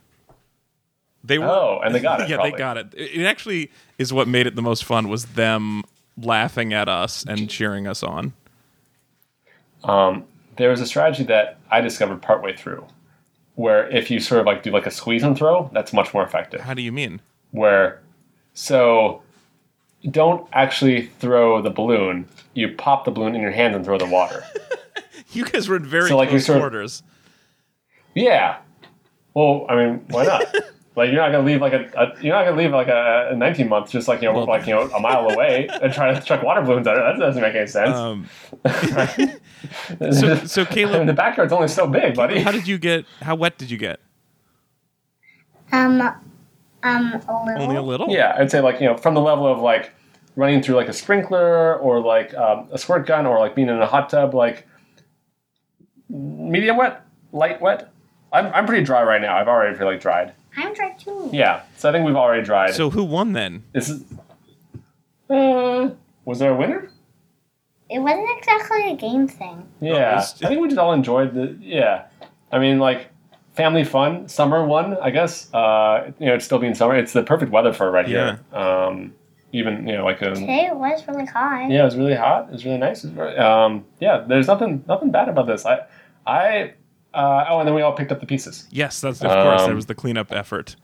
They 1.25 1.39
were. 1.39 1.47
Oh, 1.47 1.81
and 1.85 1.95
they 1.95 2.01
got 2.01 2.21
it. 2.23 2.29
yeah, 2.29 2.37
probably. 2.37 2.53
they 2.53 2.59
got 2.59 2.77
it. 2.77 2.95
It 2.97 3.25
actually 3.25 3.71
is 3.99 4.13
what 4.13 4.29
made 4.29 4.47
it 4.47 4.55
the 4.57 4.63
most 4.63 4.85
fun 4.85 5.09
was 5.09 5.25
them 5.27 5.83
laughing 6.17 6.73
at 6.73 6.89
us 6.89 7.25
and 7.27 7.49
cheering 7.51 7.87
us 7.87 8.03
on. 8.03 8.33
There 9.85 10.71
was 10.71 10.81
a 10.81 10.87
strategy 10.87 11.23
that 11.25 11.59
I 11.71 11.81
discovered 11.81 12.21
partway 12.21 12.57
through, 12.57 12.85
where 13.55 13.89
if 13.91 14.11
you 14.11 14.19
sort 14.19 14.41
of 14.41 14.47
like 14.47 14.63
do 14.65 14.71
like 14.73 14.87
a 14.87 14.91
squeeze 14.91 15.23
and 15.23 15.37
throw, 15.37 15.71
that's 15.73 15.93
much 15.93 16.13
more 16.13 16.25
effective. 16.25 16.61
How 16.61 16.75
do 16.75 16.83
you 16.83 16.91
mean? 16.91 17.21
Where, 17.53 18.01
so, 18.55 19.23
don't 20.11 20.49
actually 20.53 21.07
throw 21.19 21.61
the 21.63 21.71
balloon. 21.71 22.29
You 22.55 22.69
pop 22.73 23.05
the 23.05 23.11
balloon 23.11 23.35
in 23.35 23.41
your 23.41 23.51
hands 23.51 23.77
and 23.77 23.85
throw 23.85 23.99
the 23.99 24.07
water. 24.07 24.45
You 25.33 25.45
guys 25.45 25.69
were 25.69 25.77
in 25.77 25.85
very 25.85 26.09
So, 26.09 26.17
like, 26.17 26.29
you're 26.31 26.39
close 26.39 26.47
sort 26.47 26.57
of- 26.57 26.63
quarters. 26.63 27.03
Yeah. 28.15 28.61
Well, 29.35 29.67
I 29.69 29.77
mean, 29.77 30.05
why 30.09 30.25
not? 30.25 30.43
like 30.97 31.13
you're 31.13 31.21
not 31.21 31.31
gonna 31.33 31.45
leave 31.45 31.61
like 31.61 31.75
a, 31.75 31.85
a 31.97 32.23
you're 32.23 32.35
not 32.35 32.45
gonna 32.47 32.57
leave 32.57 32.71
like 32.73 32.89
a, 32.89 33.29
a 33.33 33.37
19 33.37 33.69
month 33.69 33.91
just 33.91 34.09
like 34.09 34.23
you 34.23 34.29
know 34.29 34.35
Well- 34.35 34.47
like 34.47 34.67
you 34.67 34.75
know 34.75 34.89
a 34.91 34.99
mile 35.01 35.29
away 35.29 35.69
and 35.83 35.93
try 35.93 36.15
to 36.15 36.21
chuck 36.23 36.43
water 36.43 36.63
balloons 36.63 36.87
at 36.87 36.97
it. 36.97 37.01
That 37.01 37.19
doesn't 37.19 37.43
make 37.43 37.55
any 37.55 37.67
sense. 37.67 37.95
Um, 37.95 38.27
so, 40.13 40.37
so 40.47 40.63
I 40.63 40.65
mean, 40.65 40.73
Caleb, 40.73 41.07
the 41.07 41.13
backyard's 41.13 41.53
only 41.53 41.69
so 41.69 41.87
big, 41.87 42.15
buddy. 42.15 42.41
how 42.41 42.51
did 42.51 42.67
you 42.67 42.79
get? 42.79 43.05
How 43.21 43.35
wet 43.35 43.59
did 43.59 43.71
you 43.71 43.77
get? 43.77 44.01
Um, 45.73 46.03
um, 46.83 47.13
a 47.29 47.45
little. 47.45 47.63
Only 47.63 47.77
a 47.77 47.83
little. 47.83 48.09
Yeah, 48.11 48.35
I'd 48.39 48.51
say 48.51 48.61
like 48.61 48.81
you 48.81 48.87
know 48.87 48.97
from 48.97 49.15
the 49.15 49.21
level 49.21 49.47
of 49.47 49.59
like 49.61 49.93
running 50.37 50.63
through 50.63 50.77
like 50.77 50.89
a 50.89 50.93
sprinkler 50.93 51.77
or 51.77 52.01
like 52.01 52.33
um, 52.35 52.69
a 52.71 52.79
squirt 52.79 53.07
gun 53.07 53.27
or 53.27 53.39
like 53.39 53.55
being 53.55 53.69
in 53.69 53.81
a 53.81 53.87
hot 53.87 54.09
tub, 54.11 54.35
like 54.35 54.67
medium 56.09 56.77
wet, 56.77 57.03
light 57.33 57.61
wet. 57.61 57.91
I'm 58.33 58.47
I'm 58.53 58.67
pretty 58.67 58.85
dry 58.85 59.03
right 59.03 59.21
now. 59.21 59.37
I've 59.37 59.49
already 59.49 59.77
feel 59.77 59.87
like 59.87 60.01
dried. 60.01 60.33
I'm 60.57 60.75
dry 60.75 60.93
too. 60.99 61.31
Yeah, 61.33 61.63
so 61.77 61.89
I 61.89 61.93
think 61.93 62.05
we've 62.07 62.17
already 62.17 62.43
dried. 62.45 62.75
So 62.75 62.91
who 62.91 63.05
won 63.05 63.33
then? 63.33 63.65
this 63.73 63.89
is. 63.89 64.03
Uh, 65.31 65.91
was 66.25 66.39
there 66.39 66.53
a 66.53 66.57
winner? 66.57 66.91
It 67.91 68.01
wasn't 68.01 68.29
exactly 68.39 68.91
a 68.93 68.97
game 68.97 69.29
thing. 69.29 69.67
Yeah, 69.81 70.17
was- 70.17 70.43
I 70.43 70.49
think 70.49 70.61
we 70.61 70.69
just 70.69 70.79
all 70.79 70.93
enjoyed 70.93 71.35
the. 71.35 71.57
Yeah, 71.61 72.07
I 72.53 72.59
mean 72.59 72.79
like 72.79 73.09
family 73.59 73.85
fun. 73.85 74.29
Summer 74.29 74.65
one, 74.65 74.97
I 75.03 75.11
guess. 75.11 75.53
Uh, 75.53 76.13
you 76.19 76.27
know, 76.27 76.35
it's 76.37 76.45
still 76.47 76.59
being 76.61 76.75
summer. 76.75 76.95
It's 76.97 77.13
the 77.13 77.23
perfect 77.25 77.51
weather 77.53 77.73
for 77.75 77.89
it 77.89 77.91
right 77.91 78.07
here. 78.07 78.41
Um, 78.53 79.13
even 79.53 79.87
you 79.89 79.97
know 79.97 80.05
like 80.05 80.21
a 80.23 80.35
Today 80.35 80.67
it 80.71 80.77
was 80.77 81.07
really 81.09 81.27
hot. 81.27 81.71
Yeah, 81.71 81.83
it 81.83 81.85
was 81.85 81.97
really 81.97 82.15
hot. 82.15 82.49
It 82.49 82.53
was 82.53 82.65
really 82.65 82.79
nice. 82.79 83.03
Was 83.03 83.13
very, 83.13 83.37
um, 83.37 83.85
yeah, 84.01 84.25
there's 84.29 84.47
nothing 84.47 84.85
nothing 84.87 85.11
bad 85.11 85.29
about 85.29 85.47
this. 85.47 85.67
I, 85.67 85.81
I, 86.27 86.75
uh, 87.15 87.47
oh, 87.49 87.59
and 87.59 87.67
then 87.67 87.75
we 87.75 87.83
all 87.83 87.93
picked 87.95 88.13
up 88.13 88.21
the 88.21 88.27
pieces. 88.27 88.67
Yes, 88.71 89.01
that's 89.01 89.21
of 89.23 89.31
course 89.31 89.63
there 89.63 89.71
Um, 89.71 89.77
was 89.77 89.87
the 89.87 89.95
cleanup 89.95 90.31
effort. 90.33 90.77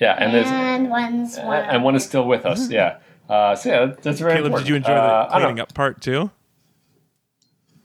Yeah, 0.00 0.14
and 0.18 0.32
there's 0.32 0.46
And 0.46 0.88
one's 0.88 1.36
one. 1.38 1.62
and 1.64 1.82
one 1.84 1.94
is 1.96 2.04
still 2.04 2.26
with 2.26 2.46
us. 2.46 2.70
Yeah. 2.70 2.98
Uh, 3.28 3.54
so 3.56 3.68
yeah, 3.68 3.94
that's 4.02 4.20
very 4.20 4.32
Caleb, 4.34 4.46
important. 4.46 4.64
did 4.66 4.70
you 4.70 4.76
enjoy 4.76 4.92
Uh, 4.92 5.28
the 5.28 5.34
I 5.34 5.38
cleaning 5.40 5.60
up 5.60 5.74
part 5.74 6.00
too? 6.00 6.30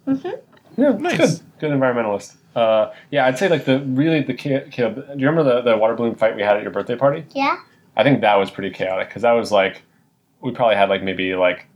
Yeah, 0.08 0.92
Nice. 1.00 1.18
Good, 1.18 1.40
good 1.60 1.72
environmentalist. 1.72 2.36
Uh, 2.56 2.92
yeah, 3.12 3.26
I'd 3.26 3.38
say 3.38 3.48
like 3.50 3.66
the 3.66 3.80
really 3.80 4.22
the 4.22 4.34
cha- 4.34 4.70
Caleb. 4.72 4.96
Do 4.96 5.20
you 5.20 5.28
remember 5.28 5.44
the 5.44 5.62
the 5.72 5.78
water 5.78 5.96
balloon 5.96 6.16
fight 6.16 6.36
we 6.36 6.42
had 6.44 6.56
at 6.58 6.62
your 6.64 6.72
birthday 6.72 6.96
party? 6.96 7.26
yeah. 7.34 7.58
I 7.96 8.02
think 8.04 8.22
that 8.22 8.36
was 8.38 8.50
pretty 8.50 8.72
chaotic 8.72 9.10
because 9.10 9.22
that 9.22 9.34
was 9.34 9.52
like 9.52 9.84
we 10.42 10.52
probably 10.52 10.76
had 10.76 10.90
like 10.90 11.04
maybe 11.04 11.36
like 11.36 11.68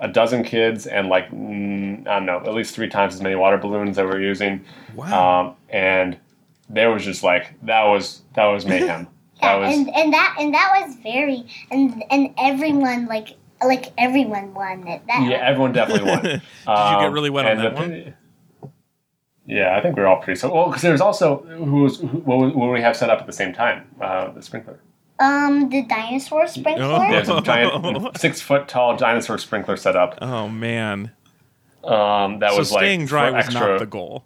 a 0.00 0.08
dozen 0.08 0.42
kids 0.42 0.86
and 0.86 1.08
like 1.08 1.30
mm, 1.30 2.00
I 2.08 2.14
don't 2.14 2.26
know 2.26 2.38
at 2.38 2.54
least 2.54 2.74
three 2.74 2.88
times 2.88 3.14
as 3.14 3.22
many 3.22 3.36
water 3.36 3.56
balloons 3.58 3.96
that 3.96 4.04
we're 4.06 4.20
using. 4.20 4.64
Wow. 4.96 5.40
um, 5.50 5.56
and 5.68 6.18
there 6.68 6.90
was 6.90 7.04
just 7.04 7.22
like 7.22 7.54
that 7.62 7.84
was 7.84 8.22
that 8.34 8.46
was 8.46 8.66
mayhem. 8.66 9.06
Yeah, 9.42 9.58
that 9.58 9.66
was 9.68 9.76
and 9.78 9.94
and 9.96 10.12
that 10.12 10.36
and 10.38 10.54
that 10.54 10.82
was 10.86 10.96
very 11.02 11.46
and 11.70 12.04
and 12.10 12.34
everyone 12.36 13.06
like 13.06 13.36
like 13.64 13.86
everyone 13.96 14.52
won 14.54 14.86
it. 14.86 15.02
That 15.06 15.22
yeah, 15.30 15.36
everyone 15.38 15.72
definitely 15.72 16.10
won. 16.10 16.22
Did 16.24 16.42
Um, 16.66 16.94
you 16.94 17.00
get 17.06 17.12
really 17.12 17.30
wet 17.30 17.46
on 17.46 17.56
that 17.58 17.74
the- 17.74 17.80
one? 17.80 18.14
Yeah, 19.50 19.76
I 19.76 19.80
think 19.82 19.96
we 19.96 20.02
are 20.02 20.06
all 20.06 20.20
pretty 20.22 20.38
so. 20.38 20.52
Well, 20.54 20.66
because 20.66 20.82
there's 20.82 20.92
was 20.92 21.00
also 21.00 21.38
who 21.42 21.82
was 21.82 21.98
who, 21.98 22.06
what, 22.06 22.54
what 22.54 22.72
we 22.72 22.80
have 22.80 22.96
set 22.96 23.10
up 23.10 23.18
at 23.20 23.26
the 23.26 23.32
same 23.32 23.52
time 23.52 23.86
uh, 24.00 24.30
the 24.30 24.42
sprinkler. 24.42 24.78
um 25.18 25.68
the 25.70 25.82
dinosaur 25.82 26.46
sprinkler. 26.46 26.84
Oh. 26.84 27.10
There's 27.10 27.28
a 27.28 27.40
giant 27.40 28.16
six 28.24 28.40
foot 28.40 28.68
tall 28.68 28.96
dinosaur 28.96 29.38
sprinkler 29.38 29.76
set 29.76 29.96
up. 29.96 30.18
Oh 30.22 30.48
man. 30.48 31.10
Um, 31.82 32.38
that 32.40 32.52
So 32.52 32.58
was 32.58 32.70
like 32.72 32.82
staying 32.82 33.06
dry 33.06 33.30
was 33.30 33.46
extra. 33.46 33.60
not 33.70 33.78
the 33.80 33.86
goal. 33.86 34.24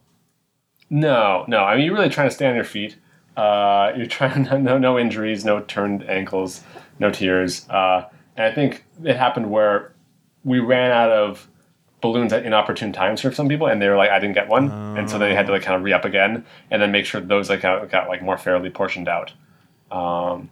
No, 0.91 1.45
no. 1.49 1.59
I 1.65 1.77
mean, 1.77 1.87
you're 1.87 1.95
really 1.95 2.11
trying 2.11 2.29
to 2.29 2.35
stay 2.35 2.47
on 2.47 2.55
your 2.55 2.65
feet. 2.65 2.97
Uh, 3.37 3.93
you're 3.97 4.07
trying 4.07 4.43
no 4.65 4.77
no 4.79 4.99
injuries, 4.99 5.45
no 5.45 5.61
turned 5.61 6.09
ankles, 6.09 6.63
no 6.99 7.11
tears. 7.11 7.69
Uh, 7.71 8.09
and 8.37 8.47
I 8.47 8.53
think 8.55 8.85
it 9.03 9.17
happened 9.17 9.51
where 9.51 9.93
we 10.45 10.59
ran 10.59 10.91
out 10.91 11.11
of 11.11 11.49
balloons 12.05 12.33
at 12.33 12.45
inopportune 12.45 12.93
times 12.93 13.21
for 13.23 13.33
some 13.33 13.49
people, 13.49 13.67
and 13.67 13.81
they 13.81 13.89
were 13.89 13.97
like, 13.97 14.11
"I 14.11 14.19
didn't 14.21 14.35
get 14.35 14.49
one," 14.49 14.71
and 14.99 15.11
so 15.11 15.19
they 15.19 15.35
had 15.35 15.47
to 15.47 15.53
like 15.53 15.63
kind 15.63 15.77
of 15.77 15.83
re 15.83 15.93
up 15.93 16.05
again, 16.05 16.45
and 16.71 16.81
then 16.81 16.93
make 16.93 17.07
sure 17.07 17.21
those 17.21 17.49
like 17.51 17.63
got, 17.63 17.91
got 17.91 18.09
like 18.09 18.23
more 18.23 18.37
fairly 18.39 18.71
portioned 18.71 19.09
out. 19.09 19.33
Um, 19.91 20.51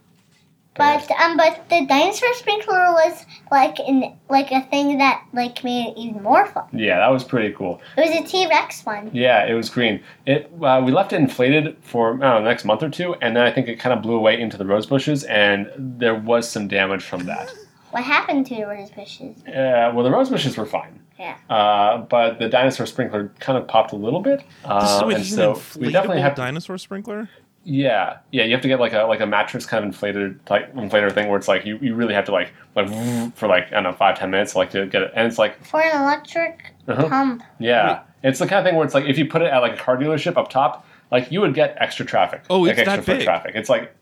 But 0.75 1.05
um, 1.21 1.37
but 1.37 1.69
the 1.69 1.85
dinosaur 1.85 2.33
sprinkler 2.33 2.85
was 3.01 3.25
like 3.51 3.79
in 3.79 4.15
like 4.29 4.51
a 4.51 4.61
thing 4.71 4.97
that 4.97 5.21
like 5.31 5.63
made 5.63 5.89
it 5.89 5.97
even 6.03 6.23
more 6.23 6.47
fun. 6.47 6.65
yeah, 6.73 6.97
that 6.97 7.11
was 7.11 7.23
pretty 7.23 7.53
cool. 7.53 7.79
It 7.95 8.01
was 8.09 8.15
a 8.19 8.23
T 8.31 8.47
Rex 8.47 8.83
one. 8.83 9.11
Yeah, 9.13 9.45
it 9.45 9.53
was 9.53 9.69
green. 9.69 10.01
It 10.25 10.51
uh, 10.69 10.81
we 10.83 10.91
left 10.91 11.13
it 11.13 11.17
inflated 11.17 11.77
for 11.81 12.05
I 12.07 12.11
don't 12.11 12.19
know, 12.19 12.41
the 12.43 12.49
next 12.49 12.65
month 12.65 12.81
or 12.81 12.89
two, 12.89 13.13
and 13.21 13.35
then 13.35 13.43
I 13.45 13.51
think 13.51 13.67
it 13.67 13.77
kind 13.79 13.93
of 13.95 14.01
blew 14.01 14.15
away 14.15 14.41
into 14.41 14.57
the 14.57 14.65
rose 14.65 14.87
bushes, 14.87 15.23
and 15.25 15.69
there 15.77 16.15
was 16.15 16.49
some 16.49 16.67
damage 16.67 17.03
from 17.03 17.25
that. 17.31 17.47
What 17.93 18.03
happened 18.03 18.47
to 18.47 18.55
the 18.55 18.65
rose 18.65 18.89
bushes? 18.89 19.37
Yeah, 19.47 19.91
well, 19.93 20.03
the 20.03 20.09
rose 20.11 20.29
bushes 20.29 20.57
were 20.57 20.65
fine. 20.65 20.99
Yeah. 21.19 21.37
Uh, 21.49 21.97
but 21.99 22.39
the 22.39 22.49
dinosaur 22.49 22.87
sprinkler 22.87 23.31
kind 23.39 23.57
of 23.57 23.67
popped 23.67 23.91
a 23.91 23.95
little 23.95 24.19
bit. 24.19 24.43
Uh, 24.65 24.79
This 24.81 24.89
is, 24.91 25.01
wait, 25.03 25.13
and 25.15 25.21
this 25.23 25.29
is 25.29 25.35
so 25.35 25.53
an 25.53 25.81
we 25.85 25.91
definitely 25.91 26.17
inflatable 26.17 26.21
have. 26.23 26.35
dinosaur 26.35 26.77
sprinkler. 26.79 27.29
yeah, 27.63 28.17
yeah, 28.31 28.43
you 28.45 28.51
have 28.53 28.61
to 28.63 28.67
get 28.67 28.79
like 28.79 28.93
a 28.93 29.03
like 29.03 29.19
a 29.21 29.27
mattress 29.27 29.65
kind 29.67 29.83
of 29.85 29.89
inflated 29.89 30.39
like 30.49 30.73
inflator 30.73 31.11
thing 31.13 31.27
where 31.29 31.37
it's 31.37 31.47
like 31.47 31.65
you, 31.65 31.77
you 31.81 31.93
really 31.95 32.13
have 32.15 32.25
to 32.25 32.31
like 32.31 32.51
like 32.75 32.87
for 33.35 33.47
like 33.47 33.67
I 33.67 33.75
don't 33.75 33.83
know 33.83 33.93
five 33.93 34.17
ten 34.17 34.31
minutes 34.31 34.55
like 34.55 34.71
to 34.71 34.87
get 34.87 35.03
it, 35.03 35.11
and 35.15 35.27
it's 35.27 35.37
like 35.37 35.63
For 35.63 35.81
an 35.81 36.01
electric 36.01 36.73
Uh-huh. 36.87 37.07
pump. 37.07 37.43
yeah, 37.59 38.01
it's 38.23 38.39
the 38.39 38.47
kind 38.47 38.59
of 38.59 38.65
thing 38.65 38.75
where 38.75 38.85
it's 38.85 38.95
like 38.95 39.05
if 39.05 39.17
you 39.19 39.27
put 39.27 39.43
it 39.43 39.51
at 39.51 39.59
like 39.59 39.73
a 39.73 39.77
car 39.77 39.97
dealership 39.97 40.35
up 40.35 40.49
top, 40.49 40.85
like 41.11 41.31
you 41.31 41.39
would 41.41 41.53
get 41.53 41.77
extra 41.79 42.05
traffic. 42.05 42.41
Oh, 42.49 42.61
like 42.61 42.71
it's 42.71 42.79
extra 42.79 42.97
that 42.97 43.05
foot 43.05 43.17
big. 43.19 43.23
traffic. 43.25 43.51
It's 43.55 43.69
like 43.69 43.95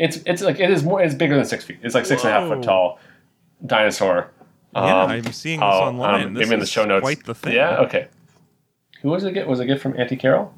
it's 0.00 0.18
it's 0.26 0.42
like 0.42 0.58
it 0.60 0.70
is 0.70 0.82
more. 0.84 1.00
It's 1.00 1.14
bigger 1.14 1.36
than 1.36 1.44
six 1.44 1.64
feet. 1.64 1.78
It's 1.82 1.94
like 1.94 2.04
six 2.04 2.22
and 2.24 2.30
a 2.30 2.32
half 2.34 2.48
Whoa. 2.48 2.56
foot 2.56 2.64
tall 2.64 2.98
dinosaur. 3.64 4.30
yeah, 4.74 5.02
Um, 5.02 5.10
I'm 5.10 5.32
seeing 5.32 5.60
this 5.60 5.64
I'll, 5.64 5.88
online. 5.88 6.26
um, 6.26 6.34
this 6.34 6.40
maybe 6.46 6.54
in 6.54 6.60
the 6.60 6.64
is 6.64 6.70
show 6.70 6.84
notes. 6.84 7.02
quite 7.02 7.24
the 7.24 7.34
thing. 7.34 7.54
Yeah. 7.54 7.78
Okay. 7.78 8.08
Who 9.02 9.10
was 9.10 9.24
it? 9.24 9.32
Get 9.34 9.46
was 9.46 9.60
it 9.60 9.64
a 9.64 9.66
gift 9.66 9.82
from 9.82 9.98
Auntie 9.98 10.16
Carol 10.16 10.52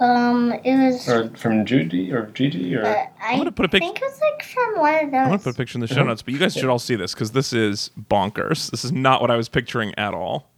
Um, 0.00 0.52
it 0.64 0.76
was. 0.76 1.08
or 1.08 1.30
from 1.36 1.64
Judy 1.64 2.12
or 2.12 2.26
Gigi 2.26 2.74
or? 2.76 2.84
uh, 2.84 3.06
I 3.22 3.36
gonna 3.36 3.50
put 3.52 3.64
a 3.66 3.68
pic- 3.68 3.82
think 3.82 3.96
it 3.96 4.02
was 4.02 4.20
like 4.20 4.42
from 4.44 4.78
one 4.80 4.94
of 5.04 5.10
those. 5.10 5.14
I'm 5.20 5.26
gonna 5.28 5.38
put 5.38 5.54
a 5.54 5.56
picture 5.56 5.76
in 5.76 5.80
the 5.80 5.86
show 5.86 5.96
Uh-huh. 5.96 6.04
notes, 6.04 6.22
but 6.22 6.34
you 6.34 6.38
guys 6.40 6.54
should 6.54 6.66
all 6.68 6.78
see 6.78 6.94
this 6.96 7.14
because 7.14 7.32
this 7.32 7.52
is 7.52 7.90
bonkers. 8.10 8.70
This 8.70 8.84
is 8.84 8.92
not 8.92 9.20
what 9.20 9.30
I 9.30 9.36
was 9.36 9.48
picturing 9.48 9.94
at 9.96 10.12
all. 10.14 10.50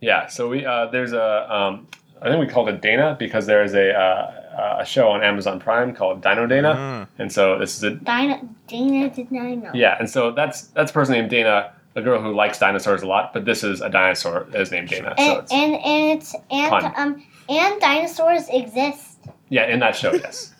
Yeah. 0.00 0.26
So 0.28 0.48
we 0.48 0.64
uh, 0.64 0.86
there's 0.86 1.12
a 1.12 1.54
um, 1.54 1.86
I 2.22 2.28
think 2.30 2.40
we 2.40 2.46
called 2.46 2.68
it 2.68 2.80
Dana 2.80 3.16
because 3.18 3.46
there 3.46 3.62
is 3.62 3.74
a 3.74 3.92
uh, 3.92 4.42
a 4.80 4.84
show 4.84 5.08
on 5.08 5.22
Amazon 5.22 5.60
Prime 5.60 5.94
called 5.94 6.22
Dino 6.22 6.46
Dana, 6.46 6.74
Ah. 6.76 7.06
and 7.18 7.30
so 7.30 7.58
this 7.58 7.76
is 7.76 7.82
a 7.82 7.90
Dina, 7.90 8.40
Dana 8.66 9.10
did 9.10 9.30
not 9.30 9.74
yeah, 9.74 9.96
and 9.98 10.08
so 10.08 10.30
that's 10.32 10.62
that's 10.68 10.90
a 10.90 10.94
person 10.94 11.14
named 11.14 11.30
Dana, 11.30 11.72
a 11.94 12.02
girl 12.02 12.20
who 12.22 12.32
likes 12.34 12.58
dinosaurs 12.58 13.02
a 13.02 13.06
lot, 13.06 13.32
but 13.34 13.44
this 13.44 13.62
is 13.64 13.80
a 13.80 13.88
dinosaur 13.88 14.46
that 14.50 14.60
is 14.60 14.70
named 14.70 14.88
Dana. 14.88 15.14
So 15.18 15.22
And, 15.22 15.38
it's, 15.42 15.52
and 15.52 15.74
and 15.74 16.18
it's 16.18 16.34
and 16.50 16.70
Fun. 16.70 16.92
um 16.96 17.22
and 17.48 17.80
dinosaurs 17.80 18.48
exist. 18.50 19.18
yeah, 19.50 19.66
in 19.66 19.78
that 19.80 19.94
show, 19.96 20.12
yes. 20.12 20.52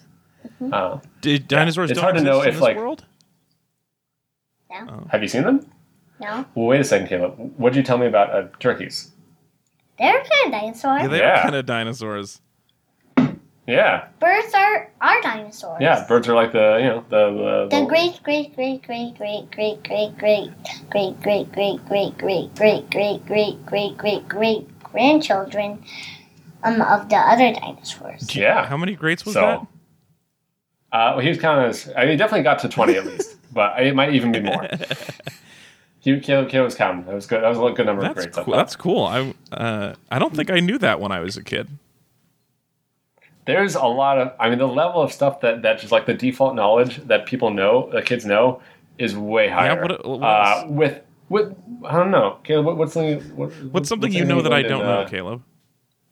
Uh, 0.73 0.99
Did 1.21 1.49
dinosaurs 1.49 1.91
It's 1.91 1.97
don't 1.99 2.05
hard 2.05 2.15
to 2.17 2.21
exist 2.21 2.33
know 2.37 2.43
in 2.43 2.49
if, 2.49 2.55
this 2.55 2.63
like- 2.63 2.77
world? 2.77 3.05
No, 4.71 5.07
have 5.11 5.23
you 5.23 5.29
seen 5.29 5.43
them? 5.43 5.67
no, 6.21 6.45
Well, 6.55 6.67
wait 6.67 6.81
a 6.81 6.85
second, 6.85 7.09
Caleb. 7.09 7.35
What 7.57 7.73
did 7.73 7.79
you 7.79 7.83
tell 7.83 7.99
me 7.99 8.07
about 8.07 8.31
uh, 8.31 8.49
turkeys? 8.59 9.13
they're 9.99 10.13
kind 10.13 10.47
of 10.47 10.53
dinosaurs. 10.61 11.03
Yeah, 11.03 11.09
they 11.09 11.19
Yeah. 11.19 11.39
are 11.41 11.43
kind 11.43 11.55
of 11.55 11.65
dinosaurs. 11.67 12.41
Yeah, 13.67 14.07
Birds 14.21 14.55
are 14.55 14.91
are 15.01 15.21
dinosaurs. 15.23 15.79
yeah. 15.81 16.05
Birds 16.07 16.29
are 16.29 16.35
like 16.35 16.53
the 16.53 16.79
you 16.81 16.87
know 16.89 17.05
the 17.09 17.69
the, 17.71 17.77
The 17.81 17.87
great, 17.87 18.23
great, 18.23 18.55
great, 18.55 18.83
great, 18.87 19.15
great, 19.17 19.51
great, 19.51 19.83
great, 19.83 19.83
great, 20.19 20.53
great, 20.89 21.21
great, 21.21 21.21
great, 21.21 21.85
great, 21.89 22.17
great, 22.17 22.55
great, 22.57 22.89
great, 22.95 23.27
great, 23.27 23.67
great, 23.67 23.97
great, 23.99 24.29
great 24.29 24.83
grandchildren 24.83 25.83
um 26.63 26.81
of 26.81 27.09
the 27.09 27.17
other 27.17 27.53
dinosaurs. 27.53 28.35
Yeah. 28.37 28.67
How 28.67 28.77
many 28.77 28.95
greats 28.95 29.25
was 29.25 29.35
So- 29.35 29.41
that? 29.41 29.67
Uh, 30.93 31.13
well, 31.17 31.19
he 31.19 31.29
was 31.29 31.39
kind 31.39 31.67
of. 31.69 31.93
I 31.97 32.03
mean, 32.03 32.11
he 32.13 32.17
definitely 32.17 32.45
got 32.45 32.61
to 32.61 32.69
twenty 32.69 32.95
at 32.95 33.05
least, 33.05 33.37
but 33.53 33.83
it 33.83 33.95
might 33.95 34.15
even 34.15 34.31
be 34.33 34.41
more. 34.41 34.67
He, 35.99 36.21
Caleb, 36.21 36.49
Caleb 36.49 36.67
was 36.67 36.75
counting. 36.77 37.05
That 37.07 37.15
was 37.17 37.27
good. 37.27 37.43
That 37.43 37.49
was 37.49 37.59
a 37.59 37.75
good 37.75 37.85
number 37.87 38.03
of 38.07 38.15
That's 38.15 38.27
greats. 38.27 38.39
Cool. 38.39 38.55
That's 38.57 38.77
cool. 38.77 39.05
I 39.05 39.35
uh, 39.53 39.95
I 40.11 40.19
don't 40.21 40.35
think 40.35 40.51
I 40.53 40.61
knew 40.61 40.79
that 40.79 41.01
when 41.01 41.11
I 41.11 41.19
was 41.19 41.37
a 41.37 41.43
kid. 41.43 41.67
There's 43.47 43.75
a 43.75 43.85
lot 43.87 44.19
of 44.19 44.33
i 44.39 44.49
mean 44.51 44.59
the 44.59 44.69
level 44.69 45.01
of 45.01 45.13
stuff 45.13 45.41
that 45.41 45.63
that 45.63 45.79
just 45.79 45.93
like 45.93 46.07
the 46.07 46.15
default 46.15 46.55
knowledge 46.55 46.97
that 47.07 47.27
people 47.27 47.51
know 47.51 47.89
the 47.93 48.03
kids 48.03 48.25
know 48.25 48.61
is 48.99 49.17
way 49.17 49.49
higher 49.49 49.81
what- 49.81 50.07
what 50.07 50.23
uh, 50.23 50.65
with 50.69 51.01
with 51.29 51.55
i 51.85 51.93
don't 51.97 52.11
know 52.11 52.39
Caleb, 52.45 52.67
what, 52.67 52.77
what's 52.77 52.93
something 52.93 53.21
what, 53.37 53.51
What's 53.73 53.89
something 53.89 54.13
you 54.13 54.25
know 54.25 54.43
that 54.43 54.53
I 54.53 54.63
don't 54.63 54.83
uh, 54.83 55.03
know, 55.03 55.09
Caleb? 55.09 55.43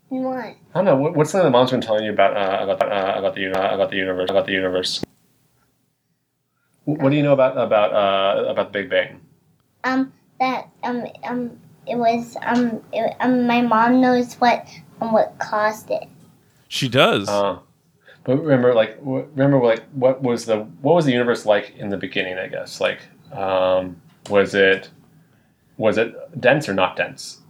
What? 0.08 0.34
i 0.44 0.56
don't 0.74 0.84
know 0.84 0.96
what, 0.96 1.14
what's 1.16 1.30
something 1.30 1.46
the 1.46 1.50
mom's 1.50 1.70
been 1.70 1.80
telling 1.80 2.04
you 2.04 2.12
about 2.12 2.36
uh, 2.36 2.64
about 2.72 2.92
uh, 2.92 3.18
about 3.18 3.34
the 3.34 3.40
uni- 3.42 3.52
about 3.76 3.90
the 3.90 3.96
universe 3.96 4.30
about 4.30 4.46
the 4.46 4.52
universe 4.52 5.02
what 6.84 7.10
do 7.10 7.16
you 7.16 7.22
know 7.22 7.32
about 7.32 7.56
about 7.56 7.92
uh, 7.92 8.44
about 8.50 8.72
the 8.72 8.78
big 8.78 8.90
bang 8.90 9.20
Um, 9.84 10.12
that 10.40 10.68
um 10.82 11.06
um 11.24 11.58
it 11.86 11.96
was 11.96 12.36
um 12.42 12.82
it, 12.92 13.14
um 13.20 13.46
my 13.46 13.60
mom 13.62 14.00
knows 14.00 14.34
what 14.34 14.68
um 15.00 15.12
what 15.12 15.38
caused 15.38 15.90
it. 15.90 16.08
She 16.74 16.88
does. 16.88 17.28
uh, 17.28 17.58
but 18.24 18.36
remember 18.42 18.74
like 18.74 18.98
wh- 19.00 19.28
remember 19.36 19.58
like 19.64 19.84
what 19.92 20.22
was 20.22 20.44
the 20.46 20.58
what 20.82 20.94
was 20.96 21.04
the 21.04 21.12
universe 21.12 21.46
like 21.46 21.66
in 21.76 21.88
the 21.90 21.96
beginning 21.96 22.36
i 22.38 22.48
guess 22.48 22.80
like 22.80 23.00
um, 23.32 24.00
was 24.30 24.54
it 24.54 24.90
was 25.76 25.98
it 25.98 26.10
dense 26.40 26.68
or 26.68 26.74
not 26.74 26.96
dense 26.96 27.40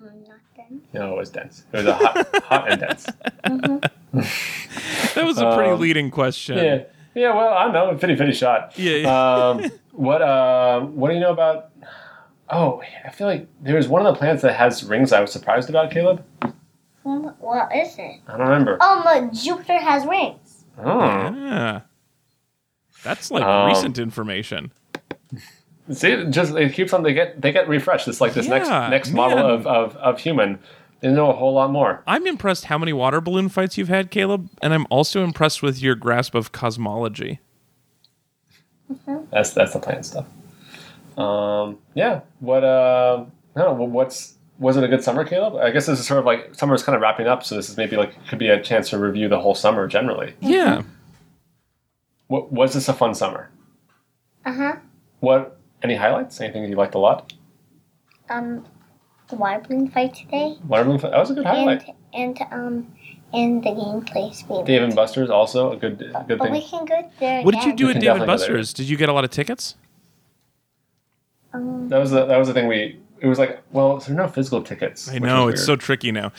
Mm, 0.00 0.26
not 0.28 0.38
then. 0.56 0.80
No, 0.94 1.12
it 1.14 1.18
was 1.18 1.28
dense. 1.30 1.64
It 1.72 1.76
was 1.76 1.86
a 1.86 1.94
hot, 1.94 2.16
hot 2.50 2.70
and 2.70 2.80
dense. 2.80 3.04
that 5.14 5.24
was 5.24 5.38
a 5.38 5.54
pretty 5.54 5.70
um, 5.72 5.80
leading 5.80 6.10
question. 6.10 6.56
Yeah, 6.56 6.82
yeah. 7.14 7.34
Well, 7.34 7.52
I 7.52 7.70
don't 7.70 8.00
know. 8.00 8.08
50-50 8.08 8.32
shot. 8.34 8.78
Yeah, 8.78 8.96
yeah. 8.96 9.48
Um, 9.48 9.70
what 9.92 10.22
uh, 10.22 10.80
What 10.80 11.08
do 11.08 11.14
you 11.14 11.20
know 11.20 11.32
about? 11.32 11.70
Oh, 12.48 12.82
I 13.04 13.10
feel 13.10 13.26
like 13.26 13.46
there 13.60 13.76
was 13.76 13.88
one 13.88 14.04
of 14.06 14.12
the 14.14 14.18
planets 14.18 14.40
that 14.42 14.54
has 14.56 14.82
rings. 14.82 15.12
I 15.12 15.20
was 15.20 15.30
surprised 15.32 15.68
about, 15.68 15.90
Caleb. 15.90 16.24
What 17.02 17.74
is 17.74 17.96
it? 17.98 18.20
I 18.28 18.36
don't 18.36 18.40
remember. 18.48 18.76
Oh, 18.80 19.00
but 19.04 19.32
Jupiter 19.32 19.78
has 19.78 20.04
rings. 20.06 20.64
Oh, 20.78 21.00
Yeah. 21.00 21.80
That's 23.02 23.30
like 23.30 23.42
Um, 23.42 23.68
recent 23.68 23.98
information. 23.98 24.72
see, 25.90 26.08
it 26.12 26.30
just 26.30 26.54
it 26.54 26.74
keeps 26.74 26.92
on. 26.92 27.02
They 27.02 27.14
get 27.14 27.40
they 27.40 27.50
get 27.52 27.66
refreshed. 27.68 28.06
It's 28.08 28.20
like 28.20 28.34
this 28.34 28.46
next 28.46 28.68
Yeah, 28.68 28.88
next 28.88 29.12
model 29.12 29.38
man. 29.38 29.46
of, 29.50 29.66
of 29.66 29.96
of 29.96 30.20
human. 30.20 30.58
They 31.00 31.08
know 31.10 31.30
a 31.30 31.32
whole 31.34 31.54
lot 31.54 31.70
more. 31.70 32.02
I'm 32.06 32.26
impressed 32.26 32.66
how 32.66 32.76
many 32.76 32.92
water 32.92 33.22
balloon 33.22 33.48
fights 33.48 33.78
you've 33.78 33.88
had, 33.88 34.10
Caleb, 34.10 34.50
and 34.60 34.74
I'm 34.74 34.86
also 34.90 35.24
impressed 35.24 35.62
with 35.62 35.80
your 35.80 35.94
grasp 35.94 36.34
of 36.34 36.52
cosmology. 36.52 37.40
That's 39.30 39.54
that's 39.54 39.72
the 39.72 39.78
plan 39.78 40.02
stuff. 40.02 40.26
Um, 41.16 41.78
yeah. 41.94 42.20
What? 42.40 42.64
Uh, 42.64 43.24
I 43.56 43.60
don't 43.62 43.78
know. 43.78 43.84
What's 43.84 44.34
was 44.60 44.76
it 44.76 44.84
a 44.84 44.88
good 44.88 45.02
summer, 45.02 45.24
Caleb? 45.24 45.56
I 45.56 45.70
guess 45.70 45.86
this 45.86 45.98
is 45.98 46.06
sort 46.06 46.20
of 46.20 46.26
like 46.26 46.54
summer 46.54 46.74
is 46.74 46.82
kind 46.84 46.94
of 46.94 47.02
wrapping 47.02 47.26
up, 47.26 47.42
so 47.42 47.56
this 47.56 47.68
is 47.68 47.76
maybe 47.76 47.96
like 47.96 48.12
could 48.28 48.38
be 48.38 48.48
a 48.48 48.62
chance 48.62 48.90
to 48.90 48.98
review 48.98 49.28
the 49.28 49.40
whole 49.40 49.54
summer 49.56 49.88
generally. 49.88 50.34
Yeah. 50.40 50.82
What 52.28 52.52
was 52.52 52.74
this 52.74 52.88
a 52.88 52.92
fun 52.94 53.14
summer? 53.14 53.50
Uh 54.44 54.52
huh. 54.52 54.76
What? 55.20 55.58
Any 55.82 55.96
highlights? 55.96 56.40
Anything 56.40 56.64
you 56.68 56.76
liked 56.76 56.94
a 56.94 56.98
lot? 56.98 57.32
Um, 58.28 58.64
the 59.28 59.36
water 59.36 59.60
balloon 59.66 59.88
fight 59.88 60.14
today, 60.14 60.56
Watermelon. 60.68 61.00
That 61.00 61.18
was 61.18 61.30
a 61.30 61.34
good 61.34 61.46
highlight. 61.46 61.82
and 62.14 62.38
and 62.38 62.52
um, 62.52 62.92
and 63.32 63.62
the 63.64 63.70
gameplay 63.70 64.32
speed. 64.34 64.66
Dave 64.66 64.82
and 64.82 64.94
Buster's 64.94 65.30
also 65.30 65.72
a 65.72 65.76
good 65.76 66.02
a 66.14 66.24
good 66.28 66.38
But 66.38 66.50
we 66.52 66.62
can 66.62 66.84
go 66.84 67.10
there. 67.18 67.42
What 67.42 67.54
did 67.54 67.64
you 67.64 67.74
do 67.74 67.86
We 67.86 67.90
at 67.90 67.94
can 67.94 68.02
David 68.02 68.18
definitely 68.20 68.26
go 68.26 68.38
there. 68.38 68.56
Buster's? 68.56 68.72
Did 68.74 68.88
you 68.88 68.96
get 68.96 69.08
a 69.08 69.12
lot 69.12 69.24
of 69.24 69.30
tickets? 69.30 69.74
Um, 71.52 71.88
That 71.88 71.98
was 71.98 72.10
the, 72.12 72.26
that 72.26 72.36
was 72.36 72.46
the 72.48 72.54
thing 72.54 72.68
we. 72.68 73.00
It 73.20 73.26
was 73.26 73.38
like, 73.38 73.60
well, 73.70 73.98
there 73.98 74.14
are 74.14 74.16
no 74.16 74.28
physical 74.28 74.62
tickets. 74.62 75.08
I 75.08 75.18
know 75.18 75.48
it's 75.48 75.64
so 75.64 75.76
tricky 75.76 76.10
now. 76.12 76.32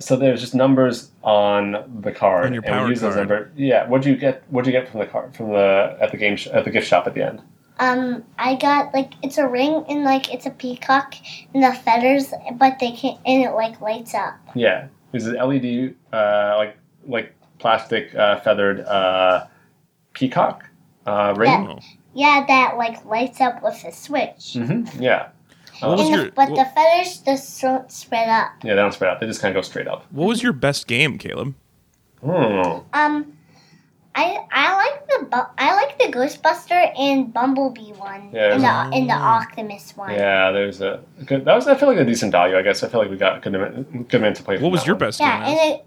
So 0.00 0.14
there's 0.16 0.40
just 0.40 0.54
numbers 0.54 1.10
on 1.24 2.00
the 2.02 2.12
card, 2.12 2.46
On 2.46 2.52
your 2.54 2.62
and 2.64 2.72
power 2.72 2.84
we 2.84 2.90
use 2.90 3.00
those 3.00 3.14
card. 3.14 3.28
numbers. 3.28 3.52
Yeah, 3.56 3.88
what'd 3.88 4.06
you 4.06 4.16
get? 4.16 4.42
What'd 4.48 4.66
you 4.72 4.78
get 4.78 4.88
from 4.88 5.00
the 5.00 5.06
card 5.06 5.34
from 5.34 5.50
the 5.50 5.96
at 6.00 6.10
the 6.12 6.16
game 6.16 6.36
sh- 6.36 6.46
at 6.48 6.64
the 6.64 6.70
gift 6.70 6.86
shop 6.86 7.06
at 7.08 7.14
the 7.14 7.22
end? 7.22 7.42
Um, 7.80 8.24
I 8.38 8.54
got 8.56 8.94
like 8.94 9.12
it's 9.22 9.38
a 9.38 9.48
ring 9.48 9.84
and 9.88 10.04
like 10.04 10.32
it's 10.32 10.46
a 10.46 10.50
peacock 10.50 11.14
and 11.52 11.62
the 11.64 11.72
feathers, 11.72 12.32
but 12.54 12.78
they 12.78 12.92
can't 12.92 13.18
and 13.26 13.42
it 13.44 13.50
like 13.52 13.80
lights 13.80 14.14
up. 14.14 14.34
Yeah, 14.54 14.84
it 14.84 14.90
was 15.12 15.26
an 15.26 15.34
LED 15.36 15.94
uh, 16.12 16.54
like 16.56 16.76
like 17.06 17.34
plastic 17.58 18.14
uh, 18.14 18.38
feathered 18.40 18.80
uh, 18.80 19.46
peacock 20.12 20.64
uh, 21.06 21.34
ring. 21.36 21.50
Yeah. 21.50 21.66
Oh. 21.76 21.78
Yeah, 22.14 22.44
that 22.48 22.76
like 22.76 23.04
lights 23.04 23.40
up 23.40 23.62
with 23.64 23.84
a 23.84 23.92
switch. 23.92 24.54
hmm 24.54 24.84
Yeah, 25.00 25.28
What 25.80 25.98
was 25.98 26.08
And 26.08 26.20
the, 26.28 26.32
but 26.34 26.50
what, 26.50 26.56
the 26.56 26.64
feathers 26.74 27.18
just 27.18 27.60
don't 27.60 27.90
spread 27.90 28.28
up. 28.28 28.50
yeah, 28.62 28.74
they 28.74 28.80
don't 28.80 28.92
spread 28.92 29.10
out; 29.10 29.20
they 29.20 29.26
just 29.26 29.40
kind 29.40 29.56
of 29.56 29.62
go 29.62 29.66
straight 29.66 29.86
up. 29.88 30.04
what 30.10 30.26
was 30.26 30.42
your 30.42 30.52
best 30.52 30.86
game, 30.86 31.18
Caleb? 31.18 31.54
Hmm. 32.20 32.80
Um, 32.92 33.32
I 34.14 34.38
I 34.50 34.74
like 34.74 35.06
the 35.06 35.26
bu- 35.26 35.52
I 35.58 35.74
like 35.76 35.98
the 35.98 36.06
Ghostbuster 36.06 36.92
and 36.98 37.32
Bumblebee 37.32 37.92
one 37.92 38.30
Yeah, 38.32 38.52
and 38.54 38.60
the 38.62 38.66
there's- 38.66 38.90
and 38.94 39.08
the 39.08 39.14
Optimus 39.14 39.96
one. 39.96 40.10
Yeah, 40.12 40.50
there's 40.50 40.80
a 40.80 41.00
good. 41.24 41.44
That 41.44 41.54
was 41.54 41.68
I 41.68 41.76
feel 41.76 41.88
like 41.88 41.98
a 41.98 42.04
decent 42.04 42.32
value. 42.32 42.56
I 42.58 42.62
guess 42.62 42.82
I 42.82 42.88
feel 42.88 43.00
like 43.00 43.10
we 43.10 43.16
got 43.16 43.36
a 43.36 43.40
good 43.40 43.54
amount, 43.54 44.08
good 44.08 44.20
amount 44.20 44.36
to 44.36 44.42
play. 44.42 44.58
What 44.58 44.72
was 44.72 44.84
your 44.86 44.96
one. 44.96 45.00
best 45.00 45.20
Yeah, 45.20 45.38
game? 45.44 45.56
and 45.58 45.74
it, 45.74 45.84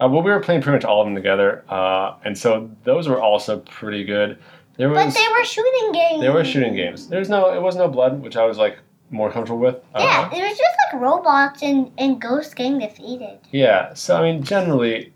Uh, 0.00 0.08
well, 0.08 0.22
we 0.22 0.30
were 0.30 0.40
playing 0.40 0.62
pretty 0.62 0.76
much 0.76 0.84
all 0.84 1.00
of 1.02 1.06
them 1.06 1.14
together, 1.14 1.64
uh, 1.68 2.14
and 2.24 2.36
so 2.38 2.70
those 2.84 3.08
were 3.08 3.20
also 3.20 3.58
pretty 3.60 4.04
good. 4.04 4.38
There 4.78 4.88
was 4.90 5.14
but 5.14 5.14
they 5.20 5.28
were 5.32 5.44
shooting 5.44 5.92
games. 5.92 6.20
They 6.20 6.28
were 6.30 6.44
shooting 6.44 6.74
games. 6.74 7.08
There's 7.08 7.28
no, 7.30 7.54
it 7.54 7.62
was 7.62 7.76
no 7.76 7.88
blood, 7.88 8.22
which 8.22 8.36
I 8.36 8.44
was 8.44 8.58
like 8.58 8.78
more 9.10 9.30
comfortable 9.30 9.60
with. 9.60 9.76
Yeah, 9.94 10.26
it 10.32 10.40
was 10.42 10.58
just 10.58 10.76
like 10.92 11.00
robots 11.02 11.62
and 11.62 11.90
and 11.98 12.20
ghosts 12.20 12.54
getting 12.54 12.78
defeated. 12.78 13.38
yeah. 13.52 13.94
So 13.94 14.16
I 14.16 14.22
mean, 14.32 14.42
generally, 14.42 15.12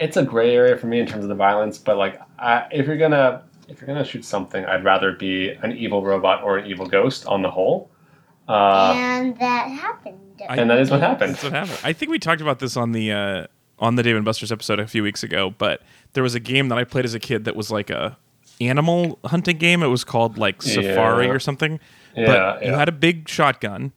it's 0.00 0.16
a 0.16 0.22
gray 0.24 0.54
area 0.54 0.76
for 0.76 0.86
me 0.86 1.00
in 1.00 1.06
terms 1.06 1.24
of 1.24 1.28
the 1.28 1.34
violence. 1.34 1.78
But 1.78 1.96
like, 1.96 2.20
I, 2.38 2.66
if 2.72 2.86
you're 2.86 2.96
gonna 2.98 3.42
if 3.68 3.80
you're 3.80 3.86
gonna 3.88 4.04
shoot 4.04 4.24
something, 4.24 4.64
I'd 4.64 4.84
rather 4.84 5.12
be 5.12 5.50
an 5.62 5.72
evil 5.72 6.02
robot 6.04 6.42
or 6.42 6.58
an 6.58 6.66
evil 6.70 6.86
ghost 6.86 7.26
on 7.26 7.42
the 7.42 7.50
whole. 7.50 7.90
Uh, 8.48 8.92
and 8.94 9.38
that 9.38 9.68
happened. 9.68 10.18
I- 10.48 10.56
and 10.56 10.68
that 10.68 10.78
is 10.78 10.90
what 10.90 11.00
happened. 11.00 11.32
That's 11.34 11.44
what 11.44 11.52
happened. 11.52 11.78
I 11.84 11.92
think 11.94 12.10
we 12.10 12.18
talked 12.18 12.42
about 12.42 12.58
this 12.58 12.76
on 12.76 12.92
the 12.92 13.12
uh, 13.12 13.46
on 13.78 13.94
the 13.96 14.02
Dave 14.02 14.16
and 14.16 14.24
Buster's 14.24 14.52
episode 14.52 14.78
a 14.80 14.86
few 14.86 15.02
weeks 15.02 15.22
ago. 15.22 15.54
But 15.56 15.80
there 16.12 16.22
was 16.22 16.34
a 16.34 16.40
game 16.40 16.68
that 16.68 16.76
I 16.78 16.84
played 16.84 17.06
as 17.06 17.14
a 17.14 17.20
kid 17.20 17.44
that 17.46 17.56
was 17.56 17.70
like 17.70 17.88
a 17.88 18.18
animal 18.60 19.18
hunting 19.24 19.56
game. 19.56 19.82
It 19.82 19.86
was 19.86 20.04
called 20.04 20.36
like 20.36 20.60
Safari 20.60 21.26
Yeah. 21.26 21.32
or 21.32 21.38
something. 21.38 21.80
Yeah, 22.16 22.54
but 22.58 22.64
you 22.66 22.72
had 22.72 22.88
a 22.88 22.92
big 22.92 23.28
shotgun, 23.28 23.92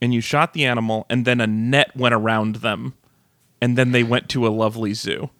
and 0.00 0.12
you 0.14 0.20
shot 0.20 0.52
the 0.52 0.64
animal, 0.64 1.06
and 1.08 1.24
then 1.24 1.40
a 1.40 1.46
net 1.46 1.96
went 1.96 2.14
around 2.14 2.56
them, 2.56 2.94
and 3.60 3.76
then 3.78 3.92
they 3.92 4.02
went 4.02 4.28
to 4.30 4.46
a 4.46 4.50
lovely 4.50 4.92
zoo. 4.94 5.30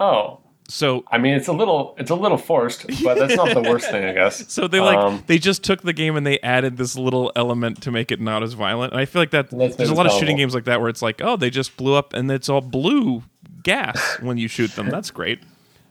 oh, 0.00 0.38
So 0.68 1.04
I 1.10 1.18
mean, 1.18 1.34
it's 1.34 1.48
a 1.48 1.52
little, 1.52 1.94
it's 1.98 2.10
a 2.10 2.14
little 2.14 2.38
forced, 2.38 2.86
but 3.04 3.18
that's 3.18 3.34
not 3.36 3.52
the 3.52 3.60
worst 3.70 3.90
thing, 3.90 4.04
I 4.04 4.12
guess. 4.14 4.50
So 4.52 4.66
they 4.68 4.80
like 4.80 4.96
Um, 4.96 5.22
they 5.26 5.38
just 5.38 5.62
took 5.62 5.82
the 5.82 5.92
game 5.92 6.16
and 6.16 6.26
they 6.26 6.38
added 6.40 6.76
this 6.78 6.96
little 6.96 7.30
element 7.36 7.82
to 7.82 7.90
make 7.90 8.10
it 8.10 8.20
not 8.20 8.42
as 8.42 8.54
violent. 8.54 8.92
And 8.92 9.00
I 9.00 9.04
feel 9.04 9.20
like 9.20 9.32
that 9.32 9.50
there's 9.50 9.90
a 9.90 9.94
lot 9.94 10.06
of 10.06 10.12
shooting 10.12 10.36
games 10.38 10.54
like 10.54 10.64
that 10.64 10.80
where 10.80 10.88
it's 10.88 11.02
like, 11.02 11.20
oh, 11.22 11.36
they 11.36 11.50
just 11.50 11.76
blew 11.76 11.94
up 11.94 12.14
and 12.14 12.30
it's 12.30 12.48
all 12.48 12.60
blue 12.62 13.22
gas 13.62 14.18
when 14.20 14.38
you 14.38 14.48
shoot 14.48 14.70
them. 14.74 14.88
That's 14.96 15.10
great. 15.10 15.40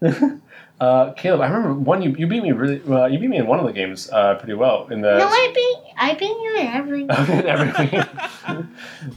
Uh, 0.82 1.14
Caleb, 1.14 1.42
I 1.42 1.46
remember 1.48 1.74
one 1.76 2.02
you, 2.02 2.10
you 2.18 2.26
beat 2.26 2.42
me 2.42 2.52
really, 2.54 2.80
well, 2.80 3.08
you 3.08 3.20
beat 3.20 3.30
me 3.30 3.38
in 3.38 3.46
one 3.46 3.60
of 3.60 3.68
the 3.68 3.72
games 3.72 4.10
uh, 4.12 4.34
pretty 4.36 4.56
well 4.56 4.88
in 4.90 5.02
the. 5.02 5.16
No, 5.20 5.28
I 5.28 5.52
beat 5.54 5.94
I 5.96 6.14
beat 6.16 6.26
you 6.30 6.58
in 6.60 6.68
everything. 6.68 7.46
everything. 7.46 8.04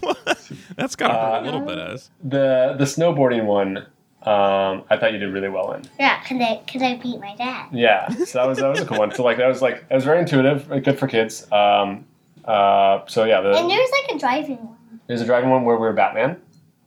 That's 0.77 0.95
got 0.95 1.11
Uh, 1.11 1.41
a 1.41 1.43
little 1.43 1.61
bit 1.63 1.79
as. 1.79 2.11
the 2.23 2.75
the 2.79 2.85
snowboarding 2.85 3.47
one, 3.47 3.79
um, 4.25 4.85
I 4.91 4.99
thought 4.99 5.13
you 5.15 5.19
did 5.19 5.33
really 5.33 5.49
well 5.49 5.73
in. 5.73 5.85
yeah, 5.99 6.23
cause 6.25 6.39
I 6.39 6.61
cause 6.71 6.83
I 6.83 6.97
beat 7.03 7.19
my 7.19 7.35
dad. 7.37 7.69
Yeah, 7.73 8.09
so 8.11 8.39
that 8.41 8.47
was 8.47 8.59
that 8.59 8.69
was 8.69 8.81
a 8.81 8.87
cool 8.87 8.99
one. 8.99 9.15
So 9.15 9.23
like 9.25 9.39
that 9.39 9.49
was 9.49 9.63
like 9.63 9.89
that 9.89 9.95
was 9.95 10.05
very 10.05 10.19
intuitive, 10.21 10.71
uh, 10.71 10.81
good 10.81 10.99
for 10.99 11.07
kids. 11.09 11.51
Um, 11.51 12.05
uh, 12.45 13.01
so 13.07 13.25
yeah, 13.25 13.39
And 13.39 13.47
the, 13.47 13.69
there's 13.69 13.91
like 13.91 14.17
a 14.17 14.19
driving 14.19 14.59
one. 14.59 15.01
there's 15.07 15.23
a 15.23 15.25
driving 15.27 15.49
one 15.49 15.65
where 15.65 15.77
we 15.77 15.87
were 15.87 15.95
Batman. 15.95 16.37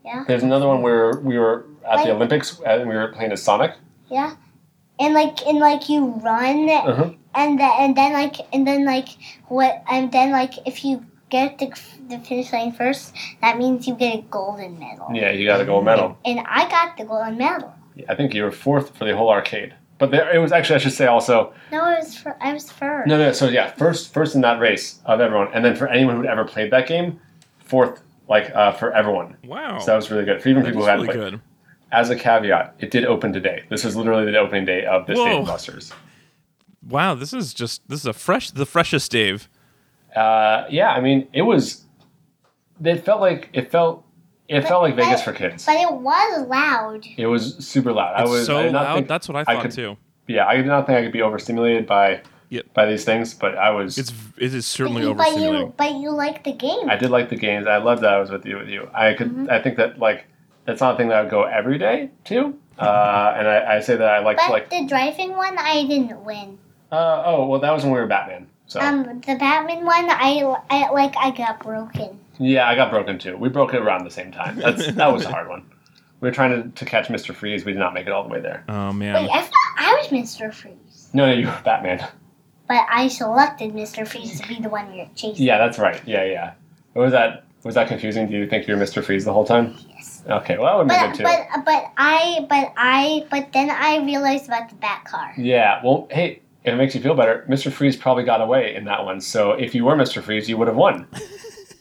Yeah. 0.06 0.24
There's 0.28 0.44
another 0.44 0.68
one 0.68 0.84
where 0.84 1.14
we 1.20 1.40
were 1.40 1.66
at 1.90 2.04
the 2.06 2.12
Olympics 2.12 2.62
and 2.66 2.88
we 2.88 2.96
were 2.96 3.08
playing 3.08 3.32
as 3.32 3.42
Sonic. 3.42 3.74
Yeah. 4.10 4.36
And 5.00 5.14
like 5.14 5.46
and 5.46 5.60
like 5.60 5.90
you 5.90 6.06
run 6.24 6.70
Uh-huh. 6.70 7.12
and 7.36 7.60
then 7.60 7.72
and 7.80 7.96
then 7.96 8.14
like 8.14 8.36
and 8.54 8.66
then 8.66 8.86
like 8.86 9.10
what 9.48 9.84
and 9.90 10.12
then 10.12 10.32
like 10.32 10.54
if 10.66 10.84
you 10.84 11.06
get 11.30 11.60
the, 11.60 11.68
the 12.10 12.18
finish 12.20 12.52
line 12.54 12.72
first, 12.72 13.14
that 13.42 13.58
means 13.58 13.86
you 13.88 13.94
get 13.96 14.20
a 14.20 14.22
golden 14.24 14.80
medal. 14.80 15.08
Yeah, 15.14 15.32
you 15.32 15.46
got 15.46 15.60
a 15.62 15.66
gold 15.66 15.84
medal. 15.86 16.18
And 16.26 16.40
I 16.48 16.70
got 16.70 16.96
the 16.98 17.04
golden 17.04 17.38
medal. 17.38 17.74
I 18.08 18.16
think 18.16 18.34
you 18.34 18.44
were 18.44 18.52
fourth 18.52 18.96
for 18.98 19.06
the 19.06 19.16
whole 19.16 19.30
arcade. 19.30 19.74
But 20.00 20.12
there, 20.12 20.34
it 20.34 20.38
was 20.38 20.52
actually, 20.52 20.76
I 20.76 20.80
should 20.80 20.94
say 20.94 21.08
also, 21.08 21.54
No, 21.72 21.82
I 21.84 21.96
was 22.00 22.16
fir- 22.16 22.38
I 22.40 22.54
was 22.54 22.72
first. 22.72 23.08
no, 23.08 23.18
no. 23.18 23.32
So 23.34 23.50
yeah, 23.50 23.72
first, 23.72 24.14
first 24.14 24.36
in 24.36 24.42
that 24.42 24.60
race 24.60 25.00
of 25.06 25.20
everyone, 25.20 25.50
and 25.54 25.66
then 25.66 25.76
for 25.76 25.88
anyone 25.88 26.16
who'd 26.16 26.28
ever 26.28 26.46
played 26.46 26.72
that 26.72 26.88
game, 26.88 27.20
fourth, 27.60 28.02
like 28.30 28.52
uh, 28.56 28.72
for 28.74 28.94
everyone. 28.94 29.36
Wow. 29.44 29.80
So 29.80 29.88
that 29.88 29.96
was 29.96 30.10
really 30.12 30.24
good 30.26 30.42
for 30.42 30.50
even 30.50 30.62
That 30.64 30.70
people 30.70 30.82
is 30.84 30.86
who 30.86 30.90
hadn't 30.92 31.08
really 31.08 31.18
played. 31.20 31.32
good. 31.32 31.42
As 31.92 32.10
a 32.10 32.16
caveat, 32.16 32.76
it 32.80 32.92
did 32.92 33.06
open 33.06 33.32
today. 33.32 33.64
This 33.70 33.84
was 33.86 33.96
literally 33.96 34.30
the 34.32 34.38
opening 34.38 34.66
day 34.66 34.86
of 34.86 35.08
this 35.08 35.18
Whoa. 35.18 35.38
Dave 35.40 35.46
Busters. 35.48 35.94
Wow, 36.88 37.16
this 37.16 37.34
is 37.34 37.54
just 37.54 37.88
this 37.88 38.02
is 38.02 38.06
a 38.06 38.14
fresh 38.14 38.52
the 38.52 38.66
freshest 38.66 39.12
Dave. 39.12 39.48
Uh, 40.16 40.66
yeah, 40.70 40.90
I 40.92 41.00
mean, 41.02 41.28
it 41.34 41.44
was. 41.44 41.86
It 42.84 43.04
felt 43.06 43.22
like 43.22 43.50
it 43.54 43.72
felt. 43.72 44.04
It 44.48 44.62
felt 44.62 44.82
like 44.82 44.96
Vegas 44.96 45.22
but- 45.22 45.32
for 45.32 45.34
kids. 45.34 45.66
But 45.66 45.76
it 45.76 45.92
was 45.92 46.48
loud. 46.48 47.06
It 47.18 47.28
was 47.28 47.56
super 47.66 47.92
loud. 47.92 48.14
I 48.16 48.22
It's 48.22 48.32
was 48.32 48.46
so 48.46 48.58
I 48.60 48.70
loud. 48.70 48.96
think- 48.96 49.08
That's 49.10 49.28
what 49.28 49.36
I 49.36 49.44
thought 49.44 49.52
I 49.52 49.56
thought 49.56 49.62
could- 49.64 49.72
too. 49.74 49.98
Yeah, 50.28 50.46
I 50.48 50.56
did 50.58 50.66
not 50.66 50.86
think 50.88 50.98
I 50.98 51.04
could 51.04 51.12
be 51.14 51.22
overstimulated 51.22 51.86
by 51.88 52.22
Yep. 52.50 52.74
by 52.74 52.86
these 52.86 53.04
things, 53.06 53.34
but 53.34 53.58
I 53.58 53.72
was. 53.72 53.98
It's 53.98 54.12
it 54.38 54.54
is 54.54 54.56
But 54.56 54.64
certainly 54.64 55.02
you, 55.04 55.14
but 55.14 55.28
overstimulating. 55.28 55.60
you 55.60 55.74
but 55.78 55.92
you 55.96 56.12
like 56.12 56.44
the 56.46 56.54
game. 56.54 56.90
I 56.90 56.96
did 56.96 57.10
like 57.10 57.30
the 57.30 57.36
games. 57.36 57.68
I 57.68 57.78
loved 57.78 58.04
that 58.04 58.14
I 58.14 58.20
was 58.20 58.30
with 58.32 58.46
you. 58.46 58.58
With 58.58 58.70
you, 58.70 58.90
I 58.94 59.14
could. 59.14 59.30
Mm-hmm. 59.30 59.50
I 59.50 59.62
think 59.62 59.76
that 59.78 60.00
like 60.00 60.26
that's 60.68 60.82
not 60.82 60.94
a 60.94 60.98
thing 60.98 61.08
that 61.08 61.18
I 61.18 61.22
would 61.24 61.32
go 61.32 61.44
every 61.44 61.80
day 61.80 62.12
to. 62.26 62.54
Uh, 62.78 63.34
and 63.36 63.48
I, 63.48 63.78
I 63.78 63.80
say 63.80 63.96
that 63.96 64.08
I 64.08 64.20
like 64.20 64.38
but 64.38 64.52
like. 64.52 64.70
the 64.70 64.86
driving 64.86 65.36
one, 65.36 65.58
I 65.58 65.84
didn't 65.88 66.24
win. 66.24 66.60
Uh, 66.92 67.24
oh 67.26 67.48
well, 67.48 67.60
that 67.62 67.72
was 67.72 67.84
when 67.84 67.92
we 67.94 68.00
were 68.00 68.06
Batman. 68.06 68.48
So 68.68 68.80
Um, 68.80 69.22
the 69.26 69.36
Batman 69.36 69.84
one, 69.86 70.06
I, 70.10 70.56
I 70.70 70.92
like 70.92 71.16
I 71.18 71.32
got 71.32 71.64
broken. 71.64 72.20
yeah, 72.38 72.68
I 72.70 72.76
got 72.76 72.92
broken 72.92 73.18
too. 73.18 73.36
We 73.36 73.50
broke 73.50 73.74
it 73.74 73.82
around 73.82 74.04
the 74.04 74.12
same 74.12 74.32
time. 74.32 74.58
That's 74.58 74.92
that 74.94 75.12
was 75.12 75.26
a 75.26 75.32
hard 75.32 75.50
one. 75.50 75.64
We 76.20 76.28
were 76.30 76.34
trying 76.34 76.52
to, 76.64 76.70
to 76.70 76.86
catch 76.86 77.10
Mister 77.10 77.34
Freeze. 77.34 77.66
We 77.66 77.72
did 77.74 77.80
not 77.80 77.94
make 77.96 78.06
it 78.06 78.12
all 78.12 78.24
the 78.24 78.30
way 78.30 78.42
there. 78.42 78.64
oh 78.70 78.88
Wait, 78.90 78.94
man. 78.98 79.16
I 79.16 79.42
thought 79.42 79.54
I 79.78 79.98
was 80.00 80.12
Mister 80.12 80.52
Freeze, 80.52 81.10
No, 81.14 81.26
no, 81.26 81.34
you 81.34 81.48
were 81.48 81.60
Batman. 81.66 82.08
but 82.68 82.86
I 82.92 83.08
selected 83.08 83.74
Mister 83.74 84.06
Freeze 84.06 84.40
to 84.42 84.48
be 84.48 84.60
the 84.62 84.70
one 84.70 84.92
we 84.92 85.00
were 85.00 85.08
chasing. 85.16 85.46
Yeah, 85.46 85.58
that's 85.58 85.80
right. 85.80 86.00
Yeah, 86.06 86.26
yeah. 86.26 86.54
What 86.94 87.04
was 87.04 87.12
that 87.14 87.46
was 87.64 87.76
that 87.76 87.88
confusing? 87.88 88.28
Do 88.28 88.34
you 88.38 88.48
think 88.48 88.68
you're 88.68 88.78
Mister 88.78 89.02
Freeze 89.02 89.26
the 89.26 89.34
whole 89.34 89.46
time? 89.46 89.76
Yes. 89.90 90.24
Okay, 90.30 90.58
well 90.58 90.66
that 90.66 90.78
would 90.78 90.88
be 90.88 90.96
But 90.96 91.08
good 91.08 91.18
too. 91.18 91.24
but 91.24 91.66
but 91.66 91.92
I 91.98 92.46
but 92.50 92.74
I 92.78 93.26
but 93.32 93.52
then 93.54 93.70
I 93.70 94.04
realized 94.06 94.46
about 94.48 94.70
the 94.70 94.76
bat 94.76 95.06
car. 95.06 95.34
Yeah, 95.38 95.82
well, 95.84 96.08
hey, 96.12 96.42
if 96.64 96.74
it 96.74 96.78
makes 96.78 96.96
you 96.96 97.02
feel 97.02 97.16
better, 97.16 97.46
Mr. 97.50 97.72
Freeze 97.72 97.96
probably 97.96 98.24
got 98.24 98.42
away 98.42 98.76
in 98.76 98.86
that 98.86 99.06
one. 99.06 99.22
So 99.22 99.52
if 99.52 99.74
you 99.76 99.86
were 99.86 99.96
Mr. 99.96 100.22
Freeze, 100.22 100.50
you 100.50 100.58
would 100.58 100.68
have 100.68 100.78
won. 100.78 101.08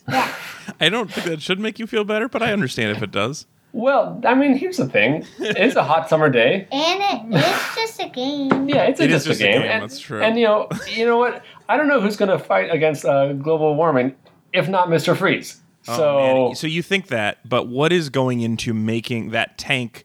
Yeah. 0.09 0.33
I 0.81 0.89
don't 0.89 1.11
think 1.13 1.27
that 1.27 1.43
should 1.43 1.59
make 1.59 1.81
you 1.81 1.87
feel 1.89 2.05
better, 2.05 2.29
but 2.29 2.41
I 2.41 2.53
understand 2.53 2.97
if 2.97 3.03
it 3.03 3.11
does. 3.11 3.47
Well, 3.73 4.21
I 4.25 4.35
mean, 4.37 4.57
here's 4.57 4.77
the 4.77 4.89
thing: 4.89 5.27
it's 5.41 5.75
a 5.75 5.83
hot 5.83 6.09
summer 6.09 6.31
day. 6.31 6.69
And 6.73 7.33
it, 7.35 7.39
it's 7.45 7.75
just 7.75 8.01
a 8.01 8.09
game. 8.09 8.69
Yeah, 8.69 8.85
it's 8.85 9.01
It 9.01 9.09
just, 9.11 9.27
is 9.27 9.39
just 9.39 9.41
a 9.41 9.49
a 9.49 9.53
game. 9.53 9.63
game, 9.63 9.71
and, 9.71 9.83
that's 9.83 9.99
true. 9.99 10.23
And 10.23 10.39
you 10.39 10.45
know, 10.47 10.69
you 10.89 11.05
know 11.05 11.17
what? 11.19 11.43
I 11.69 11.77
don't 11.77 11.89
know 11.89 12.01
who's 12.01 12.17
going 12.17 12.31
to 12.31 12.39
fight 12.39 12.71
against 12.73 13.05
uh, 13.05 13.33
global 13.33 13.75
warming 13.75 14.15
if 14.53 14.69
not 14.69 14.89
Mr. 14.89 15.17
Freeze. 15.17 15.61
Oh, 15.89 15.97
So 15.97 16.47
man. 16.49 16.55
so 16.57 16.67
you 16.67 16.83
think 16.83 17.09
that, 17.09 17.47
but 17.49 17.69
what 17.69 17.93
is 17.93 18.09
going 18.11 18.41
into 18.41 18.73
making 18.75 19.31
that 19.31 19.59
tank 19.59 20.05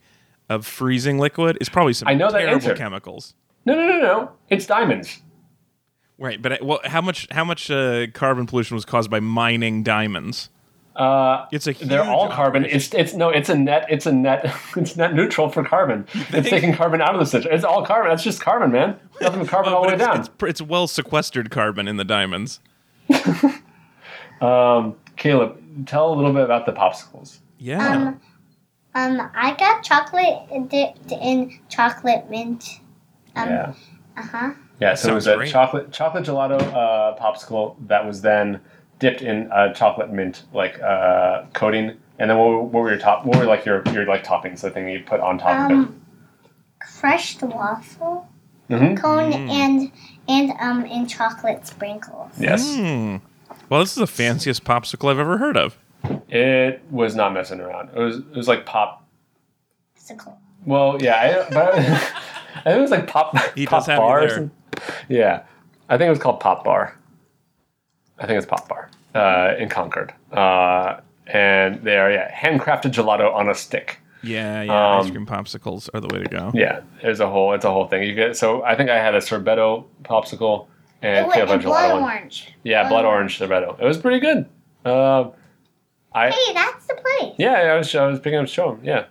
of 0.50 0.66
freezing 0.66 1.18
liquid 1.18 1.58
is 1.62 1.70
probably 1.70 1.94
some 1.94 2.08
I 2.08 2.14
know 2.14 2.30
that 2.32 2.40
terrible 2.40 2.56
answer. 2.56 2.76
chemicals. 2.76 3.34
no, 3.66 3.74
no, 3.76 3.86
no, 3.88 4.00
no. 4.02 4.32
It's 4.50 4.66
diamonds. 4.66 5.22
Right, 6.18 6.40
but 6.42 6.62
well, 6.64 6.80
how 6.86 7.02
much 7.02 7.28
how 7.32 7.44
much 7.44 7.72
uh, 7.72 8.08
carbon 8.14 8.46
pollution 8.46 8.76
was 8.76 8.86
caused 8.86 9.10
by 9.10 9.20
mining 9.20 9.82
diamonds? 9.82 10.50
Uh, 10.96 11.46
It's 11.54 11.66
a 11.68 11.72
they're 11.74 12.04
all 12.04 12.30
carbon. 12.30 12.64
operation. 12.66 12.78
It's 12.78 12.94
it's 12.94 13.14
no, 13.16 13.30
it's 13.30 13.50
a 13.50 13.56
net. 13.56 13.88
It's 13.90 14.06
a 14.06 14.12
net. 14.12 14.54
It's 14.76 14.96
net 14.98 15.16
neutral 15.16 15.50
for 15.50 15.64
carbon. 15.64 16.06
It's 16.32 16.50
taking 16.50 16.74
carbon 16.76 17.02
out 17.02 17.16
of 17.16 17.20
the 17.22 17.26
system. 17.26 17.52
It's 17.54 17.64
all 17.64 17.84
carbon. 17.86 18.12
That's 18.12 18.24
just 18.24 18.40
carbon, 18.42 18.72
man. 18.72 19.00
Nothing 19.22 19.40
but 19.40 19.48
carbon 19.48 19.74
Oh, 19.74 19.78
all 19.78 19.82
the 19.84 19.88
way 19.88 19.94
it's, 19.96 20.04
down. 20.04 20.20
It's, 20.20 20.30
it's 20.44 20.62
well 20.62 20.86
sequestered 20.88 21.50
carbon 21.50 21.88
in 21.88 21.96
the 21.98 22.04
diamonds. 22.06 22.60
Um, 24.42 24.96
Caleb, 25.22 25.86
tell 25.86 26.12
a 26.12 26.16
little 26.16 26.34
bit 26.34 26.44
about 26.44 26.66
the 26.66 26.72
popsicles. 26.72 27.38
Yeah. 27.60 27.88
Um, 27.88 28.20
um, 28.96 29.30
I 29.36 29.56
got 29.56 29.84
chocolate 29.84 30.68
dipped 30.68 31.12
in 31.12 31.60
chocolate 31.70 32.28
mint. 32.32 32.80
Um, 33.36 33.48
yeah. 33.50 33.74
Uh 34.18 34.22
huh. 34.24 34.52
Yeah, 34.80 34.96
so 34.96 35.10
it 35.10 35.12
Sounds 35.12 35.14
was 35.14 35.28
a 35.28 35.36
great. 35.38 35.52
chocolate 35.52 35.92
chocolate 35.92 36.24
gelato 36.26 36.60
uh, 36.74 37.16
popsicle 37.18 37.76
that 37.88 38.04
was 38.04 38.22
then 38.24 38.62
dipped 38.98 39.22
in 39.22 39.52
uh, 39.52 39.72
chocolate 39.76 40.12
mint 40.12 40.42
like 40.56 40.82
uh, 40.82 41.44
coating. 41.54 41.98
And 42.18 42.32
then 42.32 42.38
what, 42.40 42.50
were- 42.50 42.64
what 42.64 42.82
were 42.82 42.90
your 42.90 42.98
top? 43.00 43.24
What 43.24 43.38
were 43.38 43.46
like 43.46 43.64
your 43.64 43.84
your 43.94 44.06
like 44.06 44.24
toppings? 44.26 44.62
The 44.62 44.72
thing 44.72 44.90
you 44.90 45.04
put 45.06 45.20
on 45.20 45.38
top 45.38 45.70
of 45.70 45.78
Um, 45.78 46.02
crushed 47.00 47.44
waffle 47.44 48.28
it. 48.70 48.80
hmm 48.80 48.96
cone 48.96 49.32
Mm. 49.34 49.50
and 49.52 49.92
and 50.28 50.52
um 50.60 50.84
and 50.86 51.08
chocolate 51.08 51.68
sprinkles. 51.68 52.32
Yes, 52.40 52.76
Hmm. 52.76 53.18
Well, 53.72 53.80
this 53.80 53.92
is 53.92 53.96
the 53.96 54.08
fanciest 54.08 54.66
popsicle 54.66 55.10
I've 55.10 55.18
ever 55.18 55.38
heard 55.38 55.56
of. 55.56 55.78
it 56.28 56.84
was 56.92 57.16
not 57.16 57.34
messing 57.34 57.62
around. 57.62 57.88
It 57.96 58.00
was 58.00 58.18
it 58.18 58.36
was 58.36 58.50
like 58.50 58.66
pop. 58.66 59.08
So 59.96 60.14
cool. 60.16 60.38
Well, 60.66 61.02
yeah, 61.02 61.46
I, 61.48 61.54
but 61.54 61.76
I 61.76 62.64
think 62.64 62.78
it 62.78 62.82
was 62.82 62.92
like 62.92 63.08
pop. 63.08 63.34
He 63.56 63.66
pop 63.66 63.80
does 63.80 63.86
have 63.88 63.96
you 63.96 64.02
bar 64.02 64.28
there. 64.28 64.52
Yeah, 65.08 65.44
I 65.88 65.98
think 65.98 66.08
it 66.08 66.10
was 66.10 66.20
called 66.20 66.42
Pop 66.42 66.66
Bar. 66.66 66.98
I 68.20 68.28
think 68.28 68.40
it's 68.40 68.46
Pop 68.46 68.68
Bar 68.68 68.90
uh, 69.16 69.56
in 69.58 69.70
Concord, 69.70 70.14
uh, 70.34 71.00
and 71.28 71.82
they 71.82 71.98
are 71.98 72.12
yeah 72.12 72.30
handcrafted 72.30 72.92
gelato 72.92 73.34
on 73.34 73.48
a 73.48 73.56
stick. 73.56 74.00
Yeah, 74.22 74.64
yeah. 74.64 74.98
ice 74.98 75.06
Um, 75.06 75.12
cream 75.12 75.26
popsicles 75.26 75.88
are 75.94 76.02
the 76.02 76.14
way 76.14 76.22
to 76.22 76.30
go. 76.30 76.52
Yeah, 76.54 76.82
there's 77.02 77.22
a 77.22 77.30
whole 77.30 77.54
it's 77.54 77.64
a 77.64 77.72
whole 77.72 77.88
thing. 77.88 78.04
You 78.04 78.16
get 78.16 78.36
so 78.36 78.64
I 78.64 78.76
think 78.76 78.90
I 78.90 78.98
had 78.98 79.16
a 79.16 79.20
sorbetto 79.20 79.86
popsicle 80.04 80.68
and 81.02 81.26
It 81.28 81.34
Caleb 81.34 81.48
was 81.50 81.50
had 81.50 81.62
blood 81.64 81.90
gelato 81.90 81.94
one. 82.02 82.04
orange. 82.04 82.54
Yeah, 82.64 82.88
blood 82.90 83.06
Um, 83.06 83.12
orange 83.12 83.40
sorbetto. 83.40 83.80
It 83.80 83.86
was 83.86 83.98
pretty 83.98 84.20
good. 84.20 84.46
Uh, 84.86 85.30
I 86.14 86.30
Hey, 86.32 86.54
that's 86.54 86.86
the 86.88 86.96
place. 86.96 87.34
yeah, 87.38 87.54
I 87.54 87.78
was 87.78 87.94
I 87.96 88.06
was 88.06 88.20
picking 88.20 88.40
up 88.40 88.48
show 88.48 88.72
'em, 88.72 88.80
Yeah, 88.84 89.06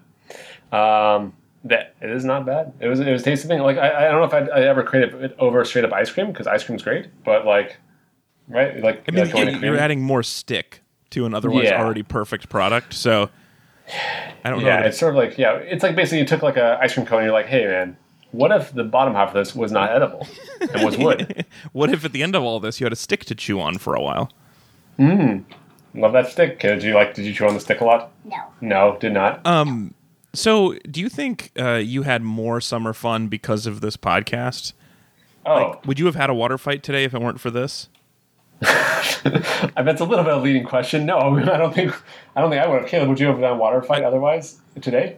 um, 0.72 1.32
that 1.64 1.94
it 2.00 2.10
is 2.10 2.24
not 2.24 2.46
bad. 2.46 2.72
It 2.80 2.88
was 2.88 3.00
it 3.00 3.10
was 3.10 3.22
tasty 3.22 3.48
thing. 3.48 3.60
Like 3.60 3.78
I, 3.78 4.06
I 4.06 4.10
don't 4.10 4.20
know 4.20 4.24
if 4.26 4.34
I'd, 4.34 4.50
I 4.50 4.60
ever 4.66 4.82
created 4.82 5.14
it 5.22 5.36
over 5.38 5.64
straight 5.64 5.84
up 5.84 5.92
ice 5.92 6.10
cream 6.10 6.28
because 6.28 6.46
ice 6.46 6.64
cream's 6.64 6.82
great, 6.82 7.06
but 7.24 7.44
like 7.46 7.78
right 8.48 8.80
like 8.82 9.04
I 9.08 9.12
mean, 9.12 9.24
like 9.24 9.32
going 9.32 9.46
you- 9.48 9.58
cream. 9.58 9.64
you're 9.72 9.80
adding 9.80 10.00
more 10.02 10.22
stick 10.22 10.82
to 11.10 11.26
an 11.26 11.34
otherwise 11.34 11.64
Yeah. 11.64 11.82
already 11.82 12.02
perfect 12.02 12.48
product. 12.48 12.94
So 12.94 13.30
I 14.44 14.50
don't 14.50 14.60
know. 14.60 14.66
yeah, 14.66 14.80
it's 14.84 14.98
sort 14.98 15.14
of 15.14 15.16
like 15.16 15.36
yeah, 15.38 15.54
it's 15.54 15.82
like 15.82 15.96
basically 15.96 16.18
you 16.20 16.24
took 16.24 16.42
like 16.42 16.56
a 16.56 16.78
ice 16.80 16.94
cream 16.94 17.04
cone 17.06 17.18
and 17.20 17.26
you're 17.26 17.34
like, 17.34 17.46
hey 17.46 17.66
man, 17.66 17.96
what 18.32 18.52
if 18.52 18.72
the 18.72 18.84
bottom 18.84 19.14
half 19.14 19.28
of 19.28 19.34
this 19.34 19.54
was 19.54 19.72
not 19.72 19.90
edible 19.90 20.26
and 20.60 20.84
was 20.84 20.96
wood? 20.96 21.44
what 21.72 21.90
if 21.90 22.04
at 22.04 22.12
the 22.12 22.22
end 22.22 22.34
of 22.34 22.42
all 22.42 22.60
this 22.60 22.80
you 22.80 22.84
had 22.84 22.92
a 22.92 22.96
stick 22.96 23.24
to 23.26 23.34
chew 23.34 23.60
on 23.60 23.78
for 23.78 23.94
a 23.94 24.00
while? 24.00 24.30
Love 25.94 26.12
that 26.12 26.28
stick. 26.28 26.60
Did 26.60 26.82
you 26.82 26.94
like? 26.94 27.14
Did 27.14 27.24
you 27.24 27.32
chew 27.34 27.46
on 27.46 27.54
the 27.54 27.60
stick 27.60 27.80
a 27.80 27.84
lot? 27.84 28.12
No. 28.24 28.36
No, 28.60 28.96
did 29.00 29.12
not. 29.12 29.44
Um, 29.46 29.94
so 30.32 30.74
do 30.90 31.00
you 31.00 31.08
think 31.08 31.50
uh, 31.58 31.74
you 31.74 32.02
had 32.02 32.22
more 32.22 32.60
summer 32.60 32.92
fun 32.92 33.28
because 33.28 33.66
of 33.66 33.80
this 33.80 33.96
podcast? 33.96 34.72
oh, 35.46 35.80
Would 35.86 35.98
you 35.98 36.06
have 36.06 36.14
had 36.14 36.30
a 36.30 36.34
water 36.34 36.58
fight 36.58 36.82
today 36.82 37.04
if 37.04 37.14
it 37.14 37.20
weren't 37.20 37.40
for 37.40 37.50
this? 37.50 37.88
I 38.62 39.72
bet 39.76 39.88
it's 39.88 40.00
a 40.00 40.04
little 40.04 40.22
bit 40.24 40.34
of 40.34 40.40
a 40.40 40.42
leading 40.42 40.64
question. 40.64 41.06
No, 41.06 41.18
I 41.36 41.56
don't 41.56 41.74
think. 41.74 41.94
I 42.36 42.40
don't 42.40 42.50
think 42.50 42.62
I 42.62 42.68
would 42.68 42.82
have. 42.82 42.90
Caleb, 42.90 43.08
would 43.08 43.20
you 43.20 43.26
have 43.26 43.40
done 43.40 43.58
water 43.58 43.82
fight 43.82 44.04
otherwise 44.04 44.58
today? 44.80 45.16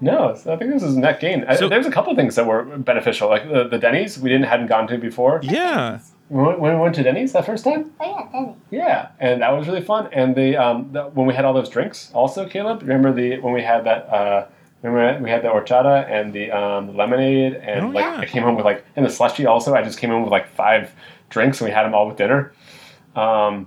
No, 0.00 0.30
I 0.30 0.56
think 0.56 0.70
this 0.72 0.82
is 0.82 0.96
a 0.96 1.00
net 1.00 1.18
gain. 1.20 1.44
I, 1.48 1.56
So- 1.56 1.68
there's 1.68 1.86
a 1.86 1.90
couple 1.90 2.12
of 2.12 2.16
things 2.16 2.36
that 2.36 2.46
were 2.46 2.62
beneficial, 2.64 3.28
like 3.28 3.48
the, 3.48 3.64
the 3.68 3.78
Denny's 3.78 4.18
we 4.18 4.28
didn't 4.30 4.46
hadn't 4.46 4.68
gone 4.68 4.86
to 4.88 4.98
before. 4.98 5.40
Yeah. 5.42 5.98
When 6.28 6.60
when 6.60 6.74
we 6.74 6.80
went 6.80 6.94
to 6.96 7.02
Denny's 7.02 7.32
that 7.32 7.46
first 7.46 7.64
time, 7.64 7.90
Oh 8.00 8.16
yeah, 8.18 8.28
Denny. 8.32 8.54
yeah, 8.70 9.08
and 9.18 9.40
that 9.42 9.50
was 9.56 9.66
really 9.66 9.80
fun. 9.80 10.08
And 10.12 10.34
the, 10.36 10.56
um, 10.56 10.90
the 10.92 11.04
when 11.04 11.26
we 11.26 11.34
had 11.34 11.44
all 11.46 11.54
those 11.54 11.70
drinks, 11.70 12.10
also 12.12 12.46
Caleb, 12.46 12.82
remember 12.82 13.12
the 13.12 13.38
when 13.40 13.52
we 13.54 13.62
had 13.62 13.84
that. 13.84 14.08
Uh, 14.08 14.46
Remember 14.80 15.24
we 15.24 15.28
had 15.28 15.42
the 15.42 15.48
horchata 15.48 16.08
and 16.08 16.32
the 16.32 16.52
um, 16.52 16.96
lemonade 16.96 17.54
and 17.54 17.86
Oh, 17.86 17.88
like 17.88 18.04
yeah. 18.04 18.18
I 18.18 18.26
came 18.26 18.44
home 18.44 18.54
with 18.54 18.64
like 18.64 18.84
and 18.94 19.04
the 19.04 19.10
slushy 19.10 19.44
also. 19.44 19.74
I 19.74 19.82
just 19.82 19.98
came 19.98 20.10
home 20.10 20.22
with 20.22 20.30
like 20.30 20.46
five 20.50 20.92
drinks 21.30 21.60
and 21.60 21.68
we 21.68 21.74
had 21.74 21.82
them 21.82 21.94
all 21.96 22.06
with 22.06 22.16
dinner. 22.16 22.52
Um, 23.16 23.66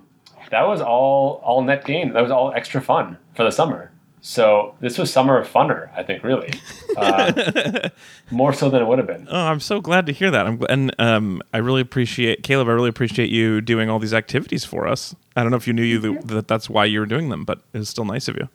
that 0.52 0.66
was 0.66 0.80
all 0.80 1.42
all 1.44 1.62
net 1.64 1.84
gain. 1.84 2.14
That 2.14 2.22
was 2.22 2.32
all 2.32 2.54
extra 2.54 2.80
fun 2.80 3.18
for 3.36 3.44
the 3.44 3.52
summer. 3.52 3.91
So 4.24 4.76
this 4.80 5.00
was 5.00 5.12
summer 5.12 5.38
of 5.40 5.48
funner, 5.48 5.90
I 5.98 6.04
think, 6.04 6.24
really, 6.24 6.54
uh, 6.96 7.90
more 8.32 8.54
so 8.54 8.70
than 8.70 8.82
it 8.84 8.86
would 8.88 9.00
have 9.00 9.08
been. 9.08 9.28
Oh, 9.30 9.36
I'm 9.48 9.60
so 9.60 9.82
glad 9.82 10.06
to 10.06 10.12
hear 10.12 10.30
that. 10.30 10.46
I'm 10.46 10.60
gl- 10.60 10.68
and 10.70 10.96
um, 11.00 11.42
I 11.54 11.58
really 11.58 11.82
appreciate 11.82 12.44
Caleb. 12.44 12.68
I 12.68 12.72
really 12.74 12.90
appreciate 12.90 13.30
you 13.32 13.62
doing 13.62 13.90
all 13.90 13.98
these 13.98 14.14
activities 14.14 14.64
for 14.64 14.88
us. 14.88 15.16
I 15.36 15.42
don't 15.42 15.50
know 15.50 15.58
if 15.58 15.66
you 15.66 15.74
knew 15.74 15.82
you 15.84 15.98
that, 16.00 16.28
that 16.28 16.48
that's 16.48 16.70
why 16.70 16.86
you 16.86 17.00
were 17.00 17.08
doing 17.08 17.30
them, 17.30 17.46
but 17.46 17.62
it 17.74 17.80
was 17.80 17.90
still 17.90 18.06
nice 18.06 18.28
of 18.28 18.36
you. 18.36 18.48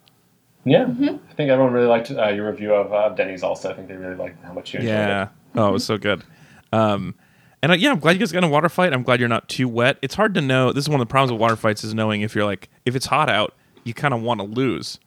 Yeah, 0.65 0.85
I 0.85 1.33
think 1.35 1.51
everyone 1.51 1.73
really 1.73 1.87
liked 1.89 2.11
uh, 2.13 2.29
your 2.29 2.49
review 2.51 2.73
of 2.73 2.93
uh, 2.93 3.09
Denny's. 3.17 3.43
Also, 3.43 3.71
I 3.71 3.75
think 3.75 3.89
they 3.89 3.97
really 3.97 4.15
liked 4.17 4.43
how 4.45 4.53
much 4.53 4.73
you 4.73 4.79
enjoyed 4.81 4.93
Yeah. 4.93 5.23
it. 5.25 5.29
Oh, 5.57 5.69
it 5.69 5.73
was 5.73 5.85
so 5.85 5.99
good. 5.99 6.23
Um, 6.73 7.15
And 7.63 7.73
uh, 7.73 7.75
yeah, 7.75 7.91
I'm 7.91 7.99
glad 7.99 8.13
you 8.13 8.19
guys 8.21 8.31
got 8.31 8.39
in 8.39 8.45
a 8.45 8.53
water 8.53 8.69
fight. 8.69 8.93
I'm 8.93 9.03
glad 9.03 9.19
you're 9.19 9.29
not 9.29 9.49
too 9.49 9.69
wet. 9.69 9.99
It's 10.03 10.15
hard 10.15 10.33
to 10.35 10.41
know. 10.41 10.73
This 10.73 10.85
is 10.85 10.89
one 10.89 11.01
of 11.01 11.07
the 11.09 11.11
problems 11.11 11.33
with 11.33 11.41
water 11.41 11.57
fights 11.57 11.83
is 11.83 11.93
knowing 11.93 12.23
if 12.23 12.37
you're 12.37 12.45
like 12.45 12.69
if 12.85 12.95
it's 12.95 13.07
hot 13.07 13.29
out, 13.29 13.55
you 13.83 13.95
kind 13.95 14.15
of 14.15 14.23
want 14.23 14.39
to 14.41 14.47
lose. 14.47 14.99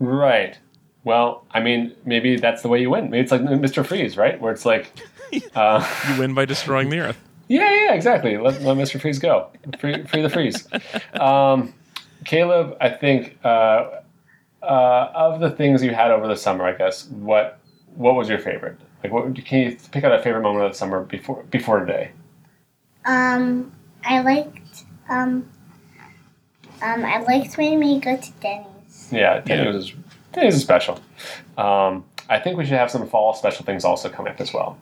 Right. 0.00 0.58
Well, 1.04 1.46
I 1.52 1.60
mean, 1.60 1.94
maybe 2.04 2.36
that's 2.36 2.62
the 2.62 2.68
way 2.68 2.80
you 2.80 2.90
win. 2.90 3.10
Maybe 3.10 3.22
it's 3.22 3.30
like 3.32 3.42
Mr. 3.42 3.86
Freeze, 3.86 4.16
right? 4.16 4.40
Where 4.40 4.52
it's 4.52 4.66
like, 4.66 4.92
uh, 5.54 5.86
You 6.10 6.18
win 6.18 6.34
by 6.34 6.44
destroying 6.44 6.90
the 6.90 6.98
earth. 6.98 7.20
yeah, 7.48 7.72
yeah, 7.84 7.94
exactly. 7.94 8.36
Let, 8.36 8.60
let 8.62 8.76
Mr. 8.76 9.00
Freeze 9.00 9.18
go. 9.18 9.50
Free, 9.78 10.04
free 10.04 10.22
the 10.22 10.28
freeze. 10.28 10.66
Um, 11.14 11.72
Caleb, 12.24 12.76
I 12.80 12.90
think 12.90 13.38
uh, 13.44 14.00
uh, 14.62 15.10
of 15.14 15.40
the 15.40 15.50
things 15.50 15.82
you 15.82 15.94
had 15.94 16.10
over 16.10 16.26
the 16.26 16.36
summer, 16.36 16.64
I 16.64 16.72
guess 16.72 17.08
what 17.08 17.58
what 17.94 18.14
was 18.14 18.28
your 18.28 18.38
favorite? 18.38 18.78
Like, 19.02 19.12
what 19.12 19.34
can 19.44 19.58
you 19.58 19.76
pick 19.90 20.04
out 20.04 20.12
a 20.12 20.22
favorite 20.22 20.42
moment 20.42 20.64
of 20.66 20.72
the 20.72 20.78
summer 20.78 21.02
before 21.04 21.42
before 21.44 21.80
today? 21.80 22.10
Um, 23.06 23.72
I 24.04 24.20
liked 24.20 24.84
um, 25.08 25.48
um, 26.82 27.04
I 27.04 27.18
liked 27.22 27.56
when 27.56 27.78
we 27.78 28.00
go 28.00 28.16
to 28.16 28.32
Denny's. 28.40 28.69
Yeah, 29.10 29.42
is 29.46 29.92
Denny's 30.32 30.54
is 30.54 30.62
special. 30.62 31.00
Um, 31.58 32.04
I 32.28 32.38
think 32.38 32.56
we 32.56 32.64
should 32.64 32.78
have 32.78 32.90
some 32.90 33.06
fall 33.08 33.34
special 33.34 33.64
things 33.64 33.84
also 33.84 34.08
coming 34.08 34.32
up 34.32 34.40
as 34.40 34.52
well, 34.52 34.78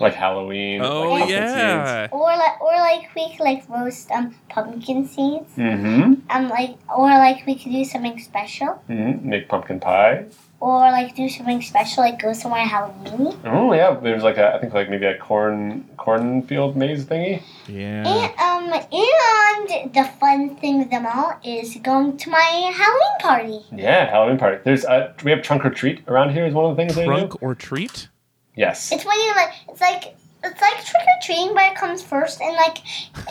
like 0.00 0.14
Halloween. 0.14 0.82
Oh 0.82 1.10
like 1.12 1.28
yeah. 1.28 2.08
Or 2.10 2.36
like, 2.36 2.60
or 2.60 2.72
like 2.72 3.14
we 3.14 3.30
could 3.30 3.40
like 3.40 3.68
roast 3.68 4.10
um 4.10 4.34
pumpkin 4.48 5.06
seeds. 5.06 5.54
Mm-hmm. 5.56 6.14
Um, 6.30 6.48
like, 6.48 6.76
or 6.94 7.08
like 7.08 7.46
we 7.46 7.54
could 7.54 7.72
do 7.72 7.84
something 7.84 8.18
special. 8.18 8.82
mm-hmm. 8.88 9.28
Make 9.28 9.48
pumpkin 9.48 9.80
pie. 9.80 10.26
Or 10.58 10.78
like 10.90 11.14
do 11.14 11.28
something 11.28 11.60
special, 11.60 12.02
like 12.02 12.20
go 12.20 12.32
somewhere 12.32 12.64
Halloween. 12.64 13.38
Oh 13.44 13.74
yeah, 13.74 13.94
there's 14.00 14.22
like 14.22 14.38
a 14.38 14.54
I 14.54 14.58
think 14.58 14.72
like 14.72 14.88
maybe 14.88 15.04
a 15.04 15.18
corn 15.18 15.86
cornfield 15.98 16.76
maze 16.76 17.04
thingy. 17.04 17.42
Yeah. 17.68 18.08
And 18.08 18.72
um, 18.72 18.72
and 18.72 19.94
the 19.94 20.04
fun 20.18 20.56
thing 20.56 20.80
of 20.80 20.90
them 20.90 21.04
all 21.06 21.38
is 21.44 21.76
going 21.82 22.16
to 22.16 22.30
my 22.30 22.72
Halloween 22.74 23.18
party. 23.20 23.66
Yeah, 23.70 24.10
Halloween 24.10 24.38
party. 24.38 24.62
There's 24.64 24.86
uh, 24.86 25.12
we 25.24 25.30
have 25.30 25.42
trunk 25.42 25.66
or 25.66 25.70
treat 25.70 26.02
around 26.08 26.30
here 26.30 26.46
is 26.46 26.54
one 26.54 26.64
of 26.70 26.74
the 26.74 26.80
things 26.82 26.94
they 26.94 27.04
do. 27.04 27.10
Trunk 27.10 27.42
or 27.42 27.54
treat? 27.54 28.08
Yes. 28.56 28.90
It's 28.92 29.04
when 29.04 29.18
you 29.20 29.30
like, 29.34 29.52
it's 29.68 29.80
like, 29.80 30.16
it's 30.44 30.60
like 30.60 30.74
trick 30.84 31.02
or 31.02 31.22
treating, 31.24 31.54
but 31.54 31.72
it 31.72 31.74
comes 31.76 32.02
first, 32.04 32.40
and 32.40 32.54
like, 32.56 32.78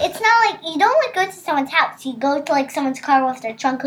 it's 0.01 0.19
not 0.19 0.45
like 0.51 0.59
you 0.63 0.77
don't 0.77 0.97
like 1.05 1.15
go 1.15 1.25
to 1.25 1.31
someone's 1.31 1.71
house. 1.71 2.05
You 2.05 2.17
go 2.17 2.41
to 2.41 2.51
like 2.51 2.69
someone's 2.71 2.99
car 2.99 3.25
with 3.25 3.41
their 3.41 3.53
trunk 3.55 3.83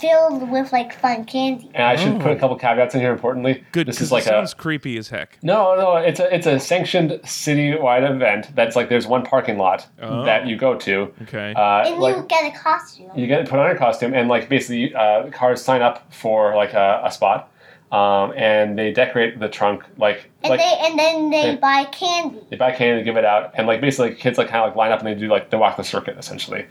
filled 0.00 0.48
with 0.50 0.72
like 0.72 0.92
fun 0.92 1.24
candy. 1.24 1.70
And 1.74 1.82
I 1.84 1.96
should 1.96 2.14
Oh. 2.14 2.18
put 2.20 2.30
a 2.30 2.36
couple 2.36 2.56
caveats 2.56 2.94
in 2.94 3.00
here. 3.00 3.10
Importantly, 3.12 3.64
Good. 3.72 3.88
This 3.88 3.98
'cause 3.98 4.06
is 4.08 4.12
like 4.12 4.22
it 4.24 4.28
a 4.28 4.30
sounds 4.30 4.54
creepy 4.54 4.96
as 4.96 5.08
heck. 5.08 5.38
no, 5.42 5.74
no. 5.74 5.96
It's 5.96 6.20
a 6.20 6.32
it's 6.32 6.46
a 6.46 6.60
sanctioned 6.60 7.10
citywide 7.24 8.08
event. 8.08 8.54
That's 8.54 8.76
like 8.76 8.88
there's 8.88 9.06
one 9.08 9.24
parking 9.24 9.58
lot 9.58 9.86
Oh. 10.00 10.24
that 10.24 10.46
you 10.46 10.56
go 10.56 10.74
to. 10.76 11.12
Okay. 11.22 11.54
Uh, 11.56 11.84
And 11.86 11.98
like, 11.98 12.16
you 12.16 12.22
get 12.28 12.54
a 12.54 12.56
costume. 12.56 13.10
you 13.16 13.26
get 13.26 13.48
put 13.48 13.58
on 13.58 13.66
your 13.66 13.76
costume 13.78 14.14
and 14.14 14.28
like 14.28 14.48
basically 14.48 14.94
uh, 14.94 15.30
cars 15.30 15.62
sign 15.64 15.82
up 15.82 16.12
for 16.12 16.54
like 16.54 16.74
a, 16.74 17.02
a 17.04 17.10
spot 17.10 17.48
um, 17.92 18.32
and 18.36 18.76
they 18.78 18.90
decorate 18.92 19.38
the 19.38 19.48
trunk 19.48 19.84
like 19.98 20.30
and 20.42 20.50
like 20.50 20.58
they 20.60 20.76
and 20.86 20.98
then 20.98 21.30
they 21.30 21.50
Yeah. 21.52 21.56
buy 21.56 21.84
candy. 21.84 22.40
they 22.50 22.56
buy 22.56 22.72
candy 22.72 23.00
they 23.00 23.04
give 23.04 23.16
it 23.16 23.24
out 23.24 23.52
and 23.54 23.66
like 23.66 23.80
basically 23.80 24.14
kids 24.14 24.38
like 24.38 24.48
kind 24.48 24.62
of 24.64 24.68
like 24.70 24.76
line 24.76 24.90
up 24.92 24.98
and 25.00 25.06
they 25.08 25.14
do 25.14 25.28
like 25.28 25.50
they 25.50 25.56
walk 25.58 25.76
the 25.76 25.84
circuit 25.84 26.16
essentially 26.18 26.64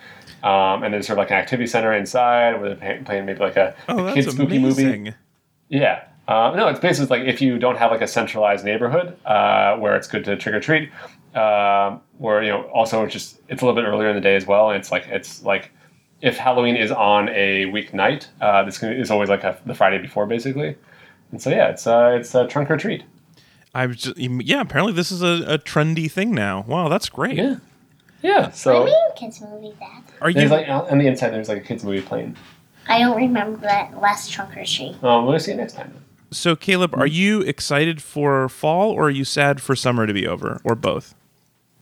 um, 0.43 0.81
and 0.83 0.93
there's 0.93 1.05
sort 1.07 1.17
of 1.19 1.23
like 1.23 1.29
an 1.31 1.37
activity 1.37 1.67
center 1.67 1.93
inside 1.93 2.59
where 2.59 2.69
they're 2.69 2.77
playing- 2.77 3.05
playing 3.05 3.25
maybe 3.27 3.39
like 3.39 3.55
a, 3.55 3.75
oh, 3.87 3.99
a 3.99 4.03
that's 4.03 4.15
kid 4.25 4.31
spooky 4.31 4.57
movie 4.59 4.83
amazing. 4.83 5.13
yeah 5.69 6.03
uh, 6.27 6.51
no 6.55 6.67
it's 6.67 6.79
basically 6.79 7.19
like 7.19 7.27
if 7.27 7.39
you 7.41 7.59
don't 7.59 7.77
have 7.77 7.91
like 7.91 8.01
a 8.01 8.07
centralized 8.07 8.65
neighborhood 8.65 9.15
uh, 9.25 9.75
where 9.77 9.95
it's 9.95 10.07
good 10.07 10.25
to 10.25 10.35
trick 10.35 10.55
or 10.55 10.59
treat 10.59 10.89
um, 11.35 12.01
where 12.17 12.41
you 12.43 12.49
know 12.49 12.63
also 12.73 13.03
it's 13.03 13.13
just 13.13 13.39
it's 13.47 13.61
a 13.61 13.65
little 13.65 13.79
bit 13.79 13.87
earlier 13.87 14.09
in 14.09 14.15
the 14.15 14.21
day 14.21 14.35
as 14.35 14.45
well 14.47 14.69
and 14.71 14.77
it's 14.79 14.91
like 14.91 15.05
it's 15.07 15.43
like 15.43 15.71
if 16.21 16.37
Halloween 16.37 16.75
is 16.75 16.91
on 16.91 17.29
a 17.29 17.65
weeknight, 17.65 18.27
uh, 18.41 18.63
this 18.63 18.83
is 18.83 19.09
always 19.09 19.27
like 19.27 19.43
a, 19.43 19.57
the 19.65 19.73
Friday 19.73 19.97
before, 19.97 20.27
basically. 20.27 20.75
And 21.31 21.41
so 21.41 21.49
yeah, 21.49 21.69
it's 21.69 21.87
uh, 21.87 22.17
it's 22.19 22.33
a 22.35 22.47
trunk 22.47 22.69
or 22.71 22.77
treat. 22.77 23.03
I 23.73 23.85
was 23.87 23.97
just, 23.97 24.17
yeah. 24.17 24.61
Apparently, 24.61 24.93
this 24.93 25.11
is 25.11 25.21
a, 25.21 25.43
a 25.53 25.57
trendy 25.57 26.11
thing 26.11 26.33
now. 26.35 26.65
Wow, 26.67 26.89
that's 26.89 27.07
great. 27.09 27.37
Yeah, 27.37 27.55
yeah. 28.21 28.47
I 28.47 28.51
So 28.51 28.83
mean, 28.85 28.95
kids 29.15 29.41
movie 29.41 29.73
that. 29.79 30.03
Are 30.21 30.29
you? 30.29 30.35
there's 30.35 30.51
like 30.51 30.67
on 30.67 30.97
the 30.97 31.07
inside, 31.07 31.29
there's 31.29 31.47
like 31.49 31.59
a 31.59 31.65
kids 31.65 31.83
movie 31.83 32.01
playing. 32.01 32.35
I 32.87 32.99
don't 32.99 33.15
remember 33.15 33.57
that 33.61 34.01
last 34.01 34.31
trunk 34.31 34.57
or 34.57 34.65
treat. 34.65 35.01
Um, 35.03 35.25
we'll 35.25 35.39
see 35.39 35.51
you 35.51 35.57
next 35.57 35.73
time. 35.73 35.93
so, 36.31 36.55
Caleb, 36.55 36.95
are 36.95 37.07
you 37.07 37.41
excited 37.41 38.01
for 38.01 38.49
fall 38.49 38.91
or 38.91 39.03
are 39.03 39.09
you 39.09 39.23
sad 39.23 39.61
for 39.61 39.75
summer 39.75 40.05
to 40.07 40.13
be 40.13 40.27
over, 40.27 40.59
or 40.65 40.75
both? 40.75 41.15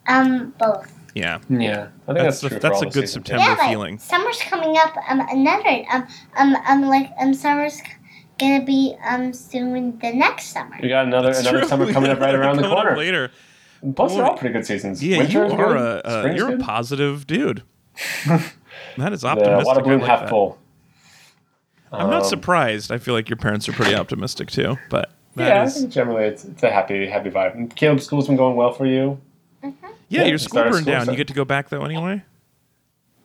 Um, 0.08 0.54
both. 0.60 0.94
Yeah, 1.16 1.40
Yeah, 1.50 1.88
I 2.08 2.14
think 2.14 2.20
That's 2.20 2.42
that's, 2.42 2.44
a- 2.44 2.50
true. 2.50 2.60
that's 2.60 2.82
a 2.82 2.86
good 2.86 2.94
seasons, 3.10 3.14
September. 3.14 3.44
yeah. 3.44 3.58
yeah, 3.58 3.70
feeling. 3.70 3.98
Summer's 3.98 4.40
coming 4.42 4.78
up. 4.78 4.96
Um, 5.10 5.22
another 5.32 5.84
um 5.92 6.08
um 6.38 6.56
um 6.68 6.82
like 6.84 7.10
um 7.20 7.34
summer's 7.34 7.82
gonna 8.40 8.64
be 8.66 8.96
um 9.06 9.34
soon 9.34 9.98
the 10.00 10.12
next 10.14 10.48
summer. 10.48 10.78
We 10.82 10.90
got 10.90 11.06
another 11.06 11.30
It's 11.30 11.42
another 11.42 11.60
true. 11.60 11.68
summer 11.68 11.92
coming 11.94 12.10
up 12.12 12.20
right 12.20 12.34
around 12.36 12.56
the 12.58 12.64
Coming 12.64 12.78
up 12.78 12.84
corner. 12.84 12.98
later. 12.98 13.32
Plus, 13.96 14.14
they're 14.16 14.26
all 14.26 14.36
pretty 14.38 14.54
good 14.54 14.66
seasons. 14.66 15.04
Yeah, 15.04 15.20
Winter 15.20 15.32
you 15.40 15.46
is 15.46 15.54
are 15.54 15.58
good. 15.58 15.78
a, 15.78 16.08
a 16.08 16.20
Spring 16.22 16.34
is 16.34 16.40
you're 16.40 16.54
a 16.56 16.58
positive 16.58 17.28
dude. 17.28 17.64
that 18.98 19.14
is 19.14 19.22
The 19.22 19.28
optimistic. 19.28 19.66
water 19.66 19.82
balloon 19.82 20.00
I 20.00 20.02
like 20.02 20.10
half 20.10 20.20
that. 20.22 20.30
full. 20.30 20.58
I'm 21.92 22.10
not 22.10 22.24
Um, 22.24 22.30
surprised. 22.30 22.92
I 22.92 22.98
feel 22.98 23.14
like 23.14 23.30
your 23.30 23.38
parents 23.38 23.68
are 23.70 23.74
pretty 23.74 23.96
optimistic 24.04 24.52
too. 24.52 24.78
But 24.90 25.10
that 25.36 25.48
Yeah, 25.48 25.62
I 25.62 25.66
is- 25.66 25.76
think 25.78 25.92
generally 25.92 26.26
it's, 26.26 26.44
it's 26.46 26.62
a 26.64 26.70
happy 26.72 27.08
happy 27.08 27.30
vibe. 27.30 27.54
And 27.56 27.74
Caleb, 27.76 28.02
school's 28.02 28.28
been 28.28 28.36
going 28.36 28.56
well 28.58 28.72
for 28.74 28.86
you. 28.86 29.20
yeah, 29.64 29.72
yeah, 30.10 30.24
your 30.26 30.38
school 30.38 30.50
started 30.60 30.72
burned 30.72 30.84
school, 30.84 30.94
down. 30.94 31.06
so- 31.06 31.12
You 31.12 31.18
get 31.18 31.28
to 31.30 31.34
go 31.34 31.46
back 31.46 31.70
though 31.70 31.84
anyway. 31.86 32.24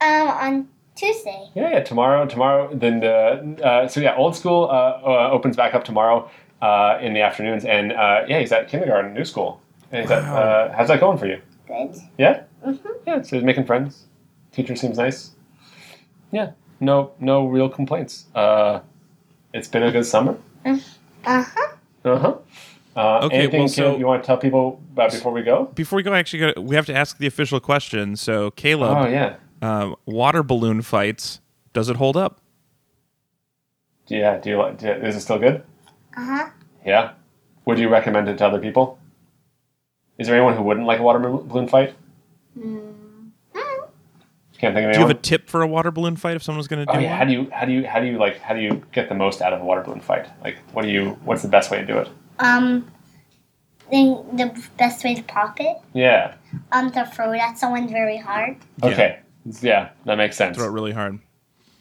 Um, 0.01 0.29
on 0.29 0.69
Tuesday. 0.97 1.49
Yeah, 1.55 1.71
yeah. 1.71 1.81
Tomorrow, 1.81 2.27
tomorrow. 2.27 2.71
Then 2.73 3.01
the 3.01 3.59
uh, 3.65 3.89
so 3.89 4.01
yeah, 4.01 4.15
old 4.17 4.37
school 4.37 4.65
uh, 4.71 5.01
uh, 5.05 5.31
opens 5.33 5.57
back 5.57 5.75
up 5.75 5.85
tomorrow 5.85 6.31
uh, 6.63 6.99
in 7.01 7.15
the 7.15 7.21
afternoons, 7.21 7.65
and 7.65 7.93
uh, 7.93 8.23
yeah, 8.29 8.39
he's 8.41 8.53
at 8.53 8.69
kindergarten, 8.69 9.13
new 9.15 9.25
school. 9.25 9.61
And 9.91 10.03
he's 10.03 10.11
at, 10.11 10.23
Wow. 10.23 10.37
uh, 10.37 10.77
how's 10.77 10.89
that 10.89 11.01
going 11.01 11.19
for 11.19 11.27
you? 11.27 11.41
Good. 11.67 11.97
Yeah, 12.19 12.43
Mhm. 12.65 12.79
yeah. 13.07 13.23
So 13.23 13.37
he's 13.37 13.45
making 13.45 13.65
friends. 13.67 14.05
Teacher 14.53 14.77
seems 14.77 14.99
nice. 14.99 15.33
Yeah, 16.31 16.51
no, 16.81 17.13
no 17.21 17.47
real 17.47 17.69
complaints. 17.69 18.27
Uh, 18.35 18.81
it's 19.53 19.69
been 19.69 19.83
a 19.83 19.91
good 19.91 20.07
summer. 20.07 20.37
Uh 20.65 20.79
huh. 21.25 21.43
Uh-huh. 22.05 22.35
Uh 22.97 23.21
Okay, 23.27 23.37
Anything 23.39 23.61
well, 23.61 23.69
Caleb, 23.69 23.95
so- 23.95 23.99
you 23.99 24.07
want 24.07 24.23
to 24.23 24.27
tell 24.27 24.37
people 24.37 24.81
about 24.93 25.11
before 25.11 25.33
we 25.33 25.43
go? 25.43 25.65
Before 25.75 25.97
we 25.97 26.03
go, 26.05 26.13
actually, 26.15 26.53
go, 26.53 26.61
we 26.61 26.77
have 26.77 26.87
to 26.87 26.95
ask 26.95 27.19
the 27.19 27.27
official 27.27 27.59
question. 27.61 28.15
So, 28.17 28.51
Caleb, 28.53 28.97
Oh 28.97 29.07
yeah, 29.09 29.35
um, 29.65 29.97
water 30.07 30.43
balloon 30.43 30.83
fights. 30.83 31.41
Does 31.73 31.89
it 31.89 31.97
hold 31.97 32.17
up? 32.17 32.41
yeah. 34.09 34.39
Do 34.39 34.51
you 34.51 34.59
like? 34.59 34.79
Do, 34.79 34.89
is 34.89 35.17
it 35.17 35.21
still 35.21 35.39
good? 35.39 35.63
Uh 36.17 36.25
huh. 36.25 36.51
Yeah. 36.85 37.13
Would 37.65 37.79
you 37.79 37.89
recommend 37.89 38.29
it 38.29 38.39
to 38.39 38.47
other 38.47 38.61
people? 38.61 38.99
Is 40.19 40.27
there 40.27 40.37
anyone 40.37 40.55
who 40.57 40.63
wouldn't 40.63 40.87
like 40.87 41.01
a 41.01 41.03
water 41.03 41.19
balloon 41.19 41.67
fight? 41.67 41.95
Can't 44.59 44.75
think 44.75 44.85
of 44.85 44.91
anyone. 44.91 44.93
Do 44.93 45.01
you 45.01 45.07
have 45.07 45.11
a 45.11 45.21
tip 45.21 45.49
for 45.49 45.63
a 45.63 45.67
water 45.67 45.91
balloon 45.91 46.17
fight 46.17 46.37
if 46.37 46.43
someone's 46.43 46.69
going 46.69 46.87
to 46.87 46.93
do 46.93 46.97
oh 46.97 47.01
yeah. 47.01 47.11
one? 47.11 47.19
How 47.19 47.25
do 47.25 47.33
you 47.33 47.51
how 47.51 47.65
do 47.65 47.73
you 47.73 47.87
how 47.87 48.01
do 48.01 48.07
you 48.07 48.19
like 48.19 48.39
how 48.39 48.55
do 48.55 48.61
you 48.61 48.83
get 48.93 49.09
the 49.09 49.15
most 49.15 49.43
out 49.43 49.53
of 49.53 49.61
a 49.61 49.65
water 49.65 49.83
balloon 49.83 50.01
fight? 50.01 50.29
Like 50.43 50.59
what 50.73 50.83
do 50.83 50.91
you 50.91 51.19
what's 51.25 51.43
the 51.43 51.49
best 51.49 51.71
way 51.71 51.79
to 51.79 51.87
do 51.87 51.99
it? 51.99 52.09
Um, 52.39 52.91
the 53.91 54.23
the 54.35 54.69
best 54.77 55.03
way 55.05 55.15
to 55.15 55.23
pop 55.23 55.59
it. 55.59 55.79
Yeah. 55.95 56.35
Um, 56.71 56.93
to 56.93 57.07
throw 57.07 57.33
it 57.33 57.39
at 57.39 57.59
someone 57.59 57.89
very 57.89 58.19
hard, 58.19 58.57
Yeah. 58.83 58.91
Okay. 58.91 59.19
Yeah, 59.61 59.91
that 60.07 60.17
makes 60.17 60.37
sense. 60.37 60.57
Throw 60.57 60.67
it 60.67 60.71
really 60.73 60.93
hard. 60.93 61.19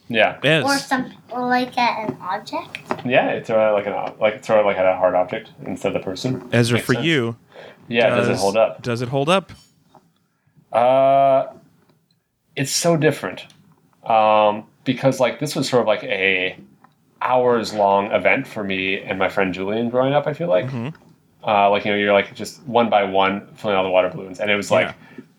Yeah. 0.09 0.35
or 0.37 0.39
Yes. 0.43 0.87
some, 0.87 1.13
or 1.31 1.47
like 1.47 1.77
at 1.77 2.09
an 2.09 2.17
object. 2.21 2.79
Yeah. 3.05 3.29
It's 3.29 3.47
throw 3.47 3.69
it 3.69 3.71
like 3.73 3.87
an 3.87 4.19
like 4.19 4.43
throw 4.43 4.59
it 4.59 4.65
like 4.65 4.77
at 4.77 4.85
a 4.85 4.95
hard 4.95 5.15
object 5.15 5.51
instead 5.65 5.95
of 5.95 6.01
the 6.01 6.05
person. 6.05 6.47
Ezra, 6.51 6.75
Makes 6.77 6.85
for 6.85 6.93
sense. 6.95 7.05
you, 7.05 7.35
Yeah. 7.87 8.09
Does, 8.15 8.27
it 8.29 8.37
hold 8.37 8.57
up? 8.57 8.81
Does 8.81 9.01
it 9.01 9.09
hold 9.09 9.29
up? 9.29 9.51
Uh, 10.71 11.47
it's 12.55 12.71
so 12.71 12.97
different 12.97 13.45
um, 14.05 14.65
because 14.83 15.19
like 15.19 15.39
this 15.39 15.55
was 15.55 15.69
sort 15.69 15.81
of 15.81 15.87
like 15.87 16.03
a 16.03 16.57
hours 17.21 17.73
long 17.73 18.11
event 18.11 18.45
for 18.47 18.63
me 18.63 18.99
and 18.99 19.17
my 19.17 19.29
friend 19.29 19.53
Julian 19.53 19.89
growing 19.89 20.13
up. 20.13 20.27
I 20.27 20.33
feel 20.33 20.49
like, 20.49 20.65
Mhm. 20.69 20.93
uh, 21.45 21.69
like 21.69 21.85
you 21.85 21.91
know, 21.91 21.97
you're 21.97 22.13
like 22.13 22.33
just 22.35 22.61
one 22.67 22.89
by 22.89 23.03
one 23.03 23.47
filling 23.55 23.77
all 23.77 23.83
the 23.83 23.89
water 23.89 24.09
balloons, 24.09 24.39
and 24.39 24.51
it 24.51 24.55
was 24.55 24.69
like, 24.71 24.93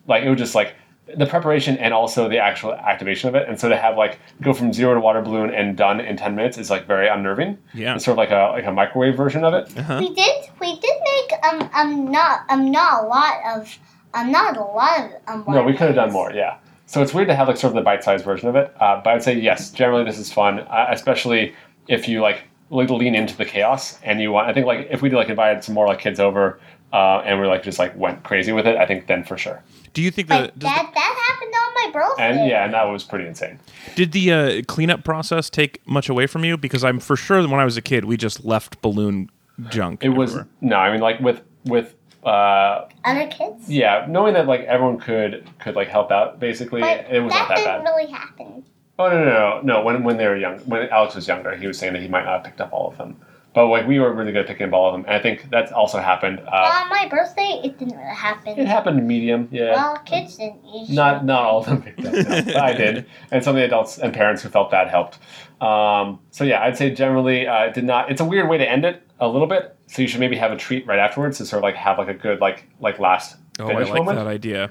like 0.07 0.23
it 0.25 0.31
was 0.31 0.39
just 0.39 0.55
like 0.55 0.75
the 1.17 1.27
preparation 1.27 1.77
and 1.79 1.93
also 1.93 2.29
the 2.29 2.39
actual 2.39 2.73
activation 2.73 3.29
of 3.29 3.35
it. 3.35 3.49
And 3.49 3.61
so 3.61 3.69
to 3.69 3.77
have 3.77 3.97
like 3.97 4.19
go 4.41 4.55
from 4.55 4.73
zero 4.73 4.95
to 4.95 5.01
water 5.01 5.21
balloon 5.21 5.51
and 5.51 5.77
done 5.77 6.01
in 6.01 6.17
ten 6.17 6.35
minutes 6.35 6.57
is 6.57 6.71
like 6.71 6.87
very 6.87 7.09
unnerving. 7.09 7.59
Yeah. 7.75 7.95
It's 7.95 8.05
sort 8.05 8.15
of 8.15 8.19
like 8.19 8.31
a 8.31 8.53
like 8.53 8.65
a 8.65 8.73
microwave 8.73 9.17
version 9.17 9.45
of 9.45 9.55
it. 9.55 9.77
Uh-huh. 9.77 9.99
We 10.01 10.15
did 10.15 10.51
we 10.61 10.79
did 10.81 10.97
make 11.05 11.45
um 11.45 11.71
um 11.75 12.11
not 12.11 12.41
um 12.49 12.71
not 12.71 13.05
a 13.05 13.07
lot 13.07 13.35
of 13.55 13.79
um 14.15 14.33
not 14.33 14.57
a 14.57 14.63
lot 14.63 15.11
of 15.29 15.47
um. 15.49 15.55
No, 15.55 15.63
we 15.63 15.73
could 15.73 15.89
have 15.89 15.97
done 15.97 16.13
more. 16.13 16.33
Yeah. 16.33 16.57
So 16.87 17.03
it's 17.03 17.13
weird 17.13 17.29
to 17.29 17.35
have 17.35 17.49
like 17.49 17.57
sort 17.57 17.73
of 17.73 17.77
the 17.77 17.83
bite-sized 17.83 18.25
version 18.25 18.49
of 18.49 18.57
it. 18.57 18.75
Uh, 18.81 19.01
but 19.03 19.15
I'd 19.15 19.23
say 19.23 19.39
yes. 19.39 19.71
Generally, 19.71 20.05
this 20.05 20.19
is 20.19 20.33
fun, 20.33 20.61
uh, 20.61 20.87
especially 20.91 21.55
if 21.89 22.09
you 22.09 22.21
like 22.21 22.45
like 22.71 22.89
lean 22.89 23.15
into 23.15 23.37
the 23.37 23.45
chaos 23.45 23.99
and 24.03 24.21
you 24.21 24.33
want. 24.33 24.49
I 24.49 24.55
think 24.55 24.67
like 24.67 24.89
if 24.91 25.03
we 25.03 25.09
did 25.11 25.17
like 25.17 25.29
invited 25.29 25.63
some 25.65 25.75
more 25.75 25.87
like 25.87 25.99
kids 25.99 26.19
over 26.19 26.61
uh, 26.93 27.19
and 27.25 27.41
we 27.41 27.47
like 27.47 27.63
just 27.63 27.79
like 27.79 27.95
went 27.97 28.23
crazy 28.23 28.53
with 28.53 28.67
it, 28.67 28.77
I 28.77 28.87
think 28.87 29.07
then 29.07 29.25
for 29.25 29.37
sure. 29.37 29.63
Do 29.95 30.03
you 30.03 30.11
think 30.11 30.29
But 30.29 30.43
that 30.55 30.59
does 30.59 30.71
that 30.71 30.91
that 30.95 31.29
happened 31.31 31.55
on 31.55 31.75
my 31.75 31.91
birthday. 32.01 32.23
And 32.41 32.51
yeah, 32.51 32.65
and 32.65 32.75
that 32.75 32.85
was 32.85 33.03
pretty 33.05 33.27
insane. 33.27 33.59
did 33.95 34.13
the 34.13 34.33
uh, 34.33 34.63
cleanup 34.69 35.05
process 35.05 35.49
take 35.49 35.81
much 35.87 36.09
away 36.09 36.27
from 36.27 36.45
you? 36.45 36.57
Because 36.59 36.85
I'm 36.85 37.01
for 37.01 37.17
sure 37.17 37.41
that 37.41 37.49
when 37.49 37.61
I 37.61 37.65
was 37.65 37.77
a 37.77 37.83
kid, 37.83 38.05
we 38.05 38.17
just 38.17 38.45
left 38.45 38.83
balloon 38.83 39.31
junk. 39.71 40.05
It 40.05 40.11
was 40.11 40.37
no, 40.61 40.77
I 40.77 40.91
mean 40.93 41.01
like 41.01 41.21
with 41.21 41.41
with 41.65 41.95
uh, 42.25 42.87
Other 43.05 43.29
kids. 43.29 43.71
yeah, 43.71 44.07
knowing 44.09 44.35
that 44.35 44.47
like 44.47 44.63
everyone 44.63 44.99
could 44.99 45.49
could 45.61 45.77
like 45.77 45.89
help 45.89 46.11
out 46.11 46.41
basically, 46.41 46.81
But 46.81 47.07
it 47.11 47.21
was 47.21 47.33
that 47.33 47.39
not 47.41 47.49
that 47.49 47.57
didn't 47.57 47.85
bad. 47.85 47.91
really 47.91 48.11
happen. 48.11 48.65
Oh 48.99 49.09
no 49.09 49.25
no 49.25 49.33
no 49.33 49.61
no! 49.63 49.83
When 49.85 50.05
when 50.05 50.17
they 50.17 50.27
were 50.27 50.37
young, 50.37 50.59
when 50.61 50.89
Alex 50.89 51.15
was 51.15 51.27
younger, 51.29 51.55
he 51.57 51.67
was 51.67 51.79
saying 51.79 51.93
that 51.95 52.03
he 52.03 52.09
might 52.09 52.25
not 52.25 52.35
have 52.37 52.45
picked 52.45 52.61
up 52.61 52.73
all 52.73 52.89
of 52.89 52.97
them, 52.97 53.21
but 53.55 53.69
like 53.69 53.87
we 53.87 53.99
were 54.01 54.13
really 54.13 54.33
good 54.33 54.43
at 54.43 54.47
picking 54.49 54.67
up 54.67 54.73
all 54.75 54.89
of 54.89 54.95
them, 54.95 55.05
and 55.07 55.15
I 55.15 55.21
think 55.21 55.49
that's 55.51 55.73
also 55.73 55.99
happened. 56.01 56.41
Uh, 56.41 56.83
on 56.83 56.89
my 56.91 57.07
birthday, 57.09 57.61
it 57.65 57.79
didn't 57.79 57.97
really 57.97 58.15
happen. 58.15 58.59
it 58.59 58.67
happened 58.67 59.07
medium, 59.07 59.49
yeah. 59.53 59.73
Well, 59.75 59.97
kids 60.05 60.37
didn't 60.37 60.65
usually. 60.65 60.95
Not 60.97 61.25
not 61.25 61.45
all 61.45 61.61
of 61.61 61.67
them 61.67 61.83
picked 61.83 62.01
up, 62.05 62.13
no, 62.13 62.23
but 62.43 62.57
I 62.57 62.73
did, 62.73 63.07
and 63.31 63.43
some 63.45 63.55
of 63.57 63.61
the 63.61 63.65
adults 63.65 63.99
and 63.99 64.13
parents 64.13 64.43
who 64.43 64.49
felt 64.49 64.71
that 64.73 64.91
helped. 64.91 65.19
Um, 65.63 66.19
so 66.31 66.45
yeah, 66.45 66.63
I'd 66.63 66.77
say 66.77 66.91
generally 66.91 67.47
uh, 67.47 67.71
did 67.71 67.85
not. 67.85 68.11
It's 68.11 68.21
a 68.21 68.25
weird 68.25 68.49
way 68.49 68.59
to 68.59 68.69
end 68.69 68.85
it 68.85 69.03
a 69.21 69.29
little 69.29 69.47
bit. 69.47 69.77
So 69.87 70.03
you 70.03 70.09
should 70.09 70.21
maybe 70.21 70.37
have 70.37 70.51
a 70.51 70.57
treat 70.57 70.87
right 70.87 70.99
afterwards 70.99 71.39
to 71.39 71.47
sort 71.47 71.59
of 71.59 71.63
like 71.63 71.77
have 71.77 71.99
like 71.99 72.09
a 72.09 72.15
good 72.15 72.41
like 72.41 72.67
like 72.81 72.99
last 72.99 73.37
Oh, 73.61 73.69
I 73.69 73.75
like 73.85 73.95
moment. 73.95 74.19
that 74.19 74.27
idea. 74.27 74.71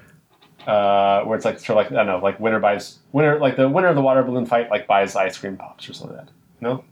uh, 0.66 1.22
where 1.24 1.36
it's 1.36 1.44
like 1.44 1.58
sort 1.58 1.70
of 1.70 1.76
like 1.76 1.92
I 1.92 1.96
don't 2.04 2.06
know, 2.06 2.18
like 2.18 2.38
winner 2.40 2.58
buys 2.60 2.98
winner, 3.12 3.38
like 3.38 3.56
the 3.56 3.68
winner 3.68 3.88
of 3.88 3.96
the 3.96 4.02
water 4.02 4.22
balloon 4.22 4.44
fight, 4.46 4.70
like 4.70 4.86
buys 4.86 5.16
ice 5.16 5.38
cream 5.38 5.56
pops 5.56 5.88
or 5.88 5.94
something 5.94 6.16
like 6.16 6.26
that. 6.26 6.32
No, 6.60 6.84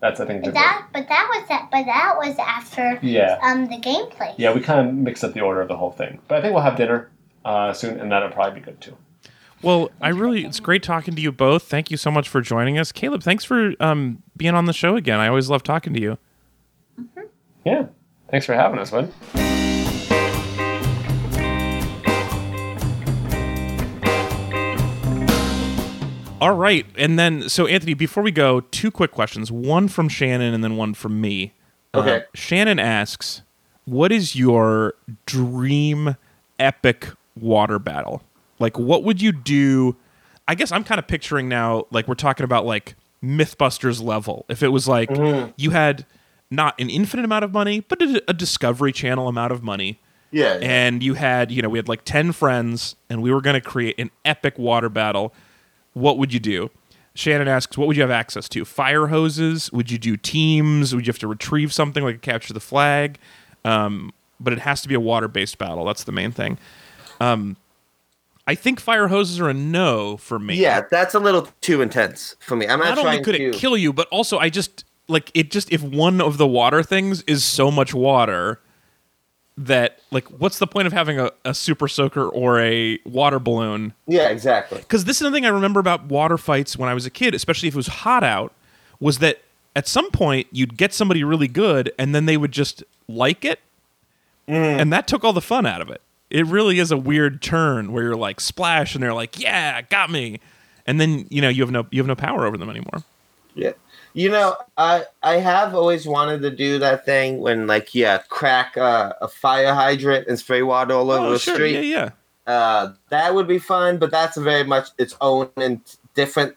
that's 0.00 0.20
I 0.20 0.26
think. 0.26 0.44
But 0.44 0.54
that, 0.54 0.86
but 0.92 1.08
that 1.08 1.28
was 1.32 1.48
that. 1.48 1.68
But 1.70 1.84
that 1.86 2.14
was 2.16 2.36
after 2.38 2.98
Yeah, 3.02 3.38
um 3.42 3.66
the 3.66 3.76
gameplay. 3.78 4.34
yeah, 4.36 4.52
we 4.52 4.60
kind 4.60 4.86
of 4.88 4.94
mixed 4.94 5.24
up 5.24 5.32
the 5.32 5.40
order 5.40 5.60
of 5.60 5.68
the 5.68 5.76
whole 5.76 5.90
thing, 5.92 6.20
but 6.28 6.38
I 6.38 6.42
think 6.42 6.54
we'll 6.54 6.62
have 6.62 6.76
dinner 6.76 7.10
uh, 7.44 7.72
soon, 7.72 7.98
and 8.00 8.10
that'll 8.12 8.30
probably 8.30 8.60
be 8.60 8.64
good 8.64 8.80
too. 8.80 8.96
Well, 9.62 9.90
I 10.00 10.08
really 10.10 10.44
it's 10.44 10.60
great 10.60 10.82
talking 10.82 11.14
to 11.14 11.22
you 11.22 11.32
both. 11.32 11.62
Thank 11.62 11.90
you 11.90 11.96
so 11.96 12.10
much 12.10 12.28
for 12.28 12.40
joining 12.42 12.78
us, 12.78 12.92
Caleb. 12.92 13.22
Thanks 13.22 13.44
for 13.44 13.72
um, 13.80 14.22
being 14.36 14.54
on 14.54 14.66
the 14.66 14.72
show 14.74 14.96
again. 14.96 15.20
I 15.20 15.28
always 15.28 15.48
love 15.48 15.62
talking 15.62 15.94
to 15.94 16.00
you. 16.00 16.18
Yeah, 17.64 17.86
thanks 18.30 18.44
for 18.46 18.54
having 18.54 18.78
us, 18.78 18.90
bud. 18.90 19.43
All 26.40 26.54
right, 26.54 26.84
and 26.98 27.18
then 27.18 27.48
so 27.48 27.66
Anthony, 27.66 27.94
before 27.94 28.22
we 28.22 28.30
go, 28.30 28.60
two 28.60 28.90
quick 28.90 29.12
questions. 29.12 29.50
One 29.50 29.88
from 29.88 30.08
Shannon, 30.08 30.52
and 30.52 30.62
then 30.62 30.76
one 30.76 30.92
from 30.94 31.20
me. 31.20 31.54
Uh, 31.94 32.00
Okay. 32.00 32.24
Shannon 32.34 32.78
asks, 32.78 33.42
"What 33.86 34.12
is 34.12 34.36
your 34.36 34.94
dream 35.26 36.16
epic 36.58 37.08
water 37.40 37.78
battle? 37.78 38.22
Like, 38.58 38.78
what 38.78 39.04
would 39.04 39.22
you 39.22 39.32
do?" 39.32 39.96
I 40.46 40.54
guess 40.54 40.70
I'm 40.70 40.84
kind 40.84 40.98
of 40.98 41.06
picturing 41.06 41.48
now, 41.48 41.86
like 41.90 42.06
we're 42.08 42.14
talking 42.14 42.44
about 42.44 42.66
like 42.66 42.94
MythBusters 43.22 44.02
level. 44.02 44.44
If 44.50 44.62
it 44.62 44.68
was 44.68 44.86
like 44.86 45.08
you 45.56 45.70
had 45.70 46.04
not 46.50 46.78
an 46.78 46.90
infinite 46.90 47.24
amount 47.24 47.44
of 47.46 47.52
money, 47.52 47.80
but 47.80 48.02
a, 48.02 48.22
a 48.28 48.34
Discovery 48.34 48.92
Channel 48.92 49.28
amount 49.28 49.52
of 49.52 49.62
money, 49.62 49.98
Yeah. 50.30 50.58
and 50.60 51.02
you 51.02 51.14
had 51.14 51.50
you 51.50 51.62
know 51.62 51.70
we 51.70 51.78
had 51.78 51.88
like 51.88 52.04
10 52.04 52.32
friends 52.32 52.96
and 53.08 53.22
we 53.22 53.32
were 53.32 53.40
going 53.40 53.54
to 53.54 53.60
create 53.66 53.98
an 53.98 54.10
epic 54.26 54.58
water 54.58 54.90
battle 54.90 55.32
what 55.94 56.18
would 56.18 56.32
you 56.32 56.40
do? 56.40 56.70
Shannon 57.14 57.48
asks 57.48 57.78
what 57.78 57.86
would 57.86 57.96
you 57.96 58.02
have 58.02 58.10
access 58.10 58.48
to? 58.50 58.64
Fire 58.64 59.06
hoses? 59.06 59.72
Would 59.72 59.90
you 59.90 59.98
do 59.98 60.16
teams? 60.16 60.94
Would 60.94 61.06
you 61.06 61.10
have 61.10 61.18
to 61.20 61.28
retrieve 61.28 61.72
something 61.72 62.04
like 62.04 62.16
a 62.16 62.18
capture 62.18 62.52
the 62.52 62.60
flag? 62.60 63.18
Um, 63.64 64.12
but 64.38 64.52
it 64.52 64.58
has 64.60 64.82
to 64.82 64.88
be 64.88 64.94
a 64.94 65.00
water 65.00 65.28
based 65.28 65.58
battle. 65.58 65.84
That's 65.84 66.04
the 66.04 66.12
main 66.12 66.32
thing. 66.32 66.58
Um, 67.20 67.56
i 68.46 68.54
think 68.54 68.78
fire 68.78 69.08
hoses 69.08 69.40
are 69.40 69.48
a 69.48 69.54
no 69.54 70.16
for 70.16 70.38
me. 70.38 70.56
Yeah, 70.56 70.82
that's 70.90 71.14
a 71.14 71.18
little 71.18 71.48
too 71.60 71.80
intense 71.80 72.36
for 72.40 72.56
me. 72.56 72.66
I'm 72.66 72.78
not, 72.78 72.96
not 72.96 73.06
only 73.06 73.22
could 73.22 73.36
to. 73.36 73.50
it 73.50 73.54
kill 73.54 73.76
you 73.76 73.92
but 73.92 74.08
also 74.08 74.38
i 74.38 74.50
just 74.50 74.84
like 75.08 75.30
it 75.34 75.50
just 75.50 75.72
if 75.72 75.82
one 75.82 76.20
of 76.20 76.38
the 76.38 76.46
water 76.46 76.82
things 76.82 77.22
is 77.22 77.44
so 77.44 77.70
much 77.70 77.94
water 77.94 78.60
that 79.56 80.00
like 80.10 80.26
what's 80.28 80.58
the 80.58 80.66
point 80.66 80.86
of 80.86 80.92
having 80.92 81.18
a, 81.18 81.30
a 81.44 81.54
super 81.54 81.86
soaker 81.86 82.28
or 82.28 82.60
a 82.60 82.98
water 83.04 83.38
balloon? 83.38 83.94
Yeah, 84.06 84.28
exactly. 84.28 84.78
because 84.78 85.04
this 85.04 85.20
is 85.20 85.22
the 85.22 85.30
thing 85.30 85.46
i 85.46 85.48
remember 85.48 85.78
about 85.78 86.06
water 86.06 86.36
fights 86.36 86.76
when 86.76 86.88
i 86.88 86.94
was 86.94 87.06
a 87.06 87.10
kid 87.10 87.34
especially 87.34 87.68
if 87.68 87.74
it 87.74 87.76
was 87.76 87.86
hot 87.86 88.24
out 88.24 88.52
was 88.98 89.18
that 89.18 89.42
at 89.76 89.88
some 89.88 90.10
point 90.10 90.46
you'd 90.50 90.76
get 90.76 90.92
somebody 90.92 91.24
really 91.24 91.48
good 91.48 91.92
and 91.98 92.14
then 92.14 92.26
they 92.26 92.36
would 92.36 92.52
just 92.52 92.84
like 93.08 93.44
it. 93.44 93.60
Mm. 94.48 94.80
And 94.80 94.92
that 94.92 95.06
took 95.06 95.24
all 95.24 95.32
the 95.32 95.40
fun 95.40 95.66
out 95.66 95.80
of 95.80 95.90
it. 95.90 96.00
It 96.30 96.46
really 96.46 96.78
is 96.78 96.90
a 96.90 96.96
weird 96.96 97.42
turn 97.42 97.92
where 97.92 98.02
you're 98.02 98.16
like 98.16 98.40
splash 98.40 98.94
and 98.94 99.02
they're 99.02 99.14
like 99.14 99.38
yeah 99.38 99.82
got 99.82 100.10
me. 100.10 100.40
And 100.86 101.00
then 101.00 101.26
you 101.30 101.40
know 101.40 101.48
you 101.48 101.62
have 101.62 101.70
no 101.70 101.86
you 101.90 102.00
have 102.00 102.06
no 102.06 102.16
power 102.16 102.46
over 102.46 102.56
them 102.56 102.70
anymore. 102.70 103.02
Yeah. 103.54 103.72
You 104.14 104.30
know, 104.30 104.56
I 104.76 105.04
I 105.22 105.34
have 105.38 105.74
always 105.74 106.06
wanted 106.06 106.40
to 106.42 106.50
do 106.50 106.78
that 106.78 107.04
thing 107.04 107.40
when 107.40 107.66
like 107.66 107.94
yeah, 107.94 108.18
crack 108.28 108.76
uh, 108.76 109.12
a 109.20 109.26
fire 109.28 109.74
hydrant 109.74 110.28
and 110.28 110.38
spray 110.38 110.62
water 110.62 110.94
all 110.94 111.10
over 111.10 111.26
oh 111.26 111.32
the 111.32 111.38
sure 111.38 111.54
street. 111.56 111.74
yeah 111.74 111.80
yeah 111.80 112.10
Uh, 112.46 112.92
that 113.10 113.34
would 113.34 113.48
be 113.48 113.58
fun, 113.58 113.98
but 113.98 114.10
that's 114.10 114.36
very 114.36 114.64
much 114.64 114.90
its 114.98 115.16
own 115.20 115.50
and 115.56 115.80
different 116.14 116.54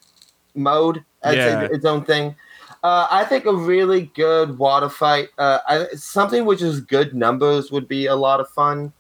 mode. 0.54 1.04
I'd 1.24 1.38
Yeah. 1.38 1.62
its 1.72 1.86
own 1.86 2.06
thing. 2.06 2.36
Uh, 2.84 3.08
I 3.10 3.26
think 3.26 3.46
a 3.46 3.54
really 3.56 4.12
good 4.14 4.58
water 4.60 4.88
fight, 4.90 5.30
uh, 5.40 5.60
I, 5.68 5.88
something 5.96 6.46
which 6.46 6.62
is 6.62 6.80
good 6.80 7.16
numbers, 7.16 7.72
would 7.72 7.88
be 7.88 8.06
a 8.06 8.16
lot 8.16 8.40
of 8.40 8.48
fun. 8.50 8.94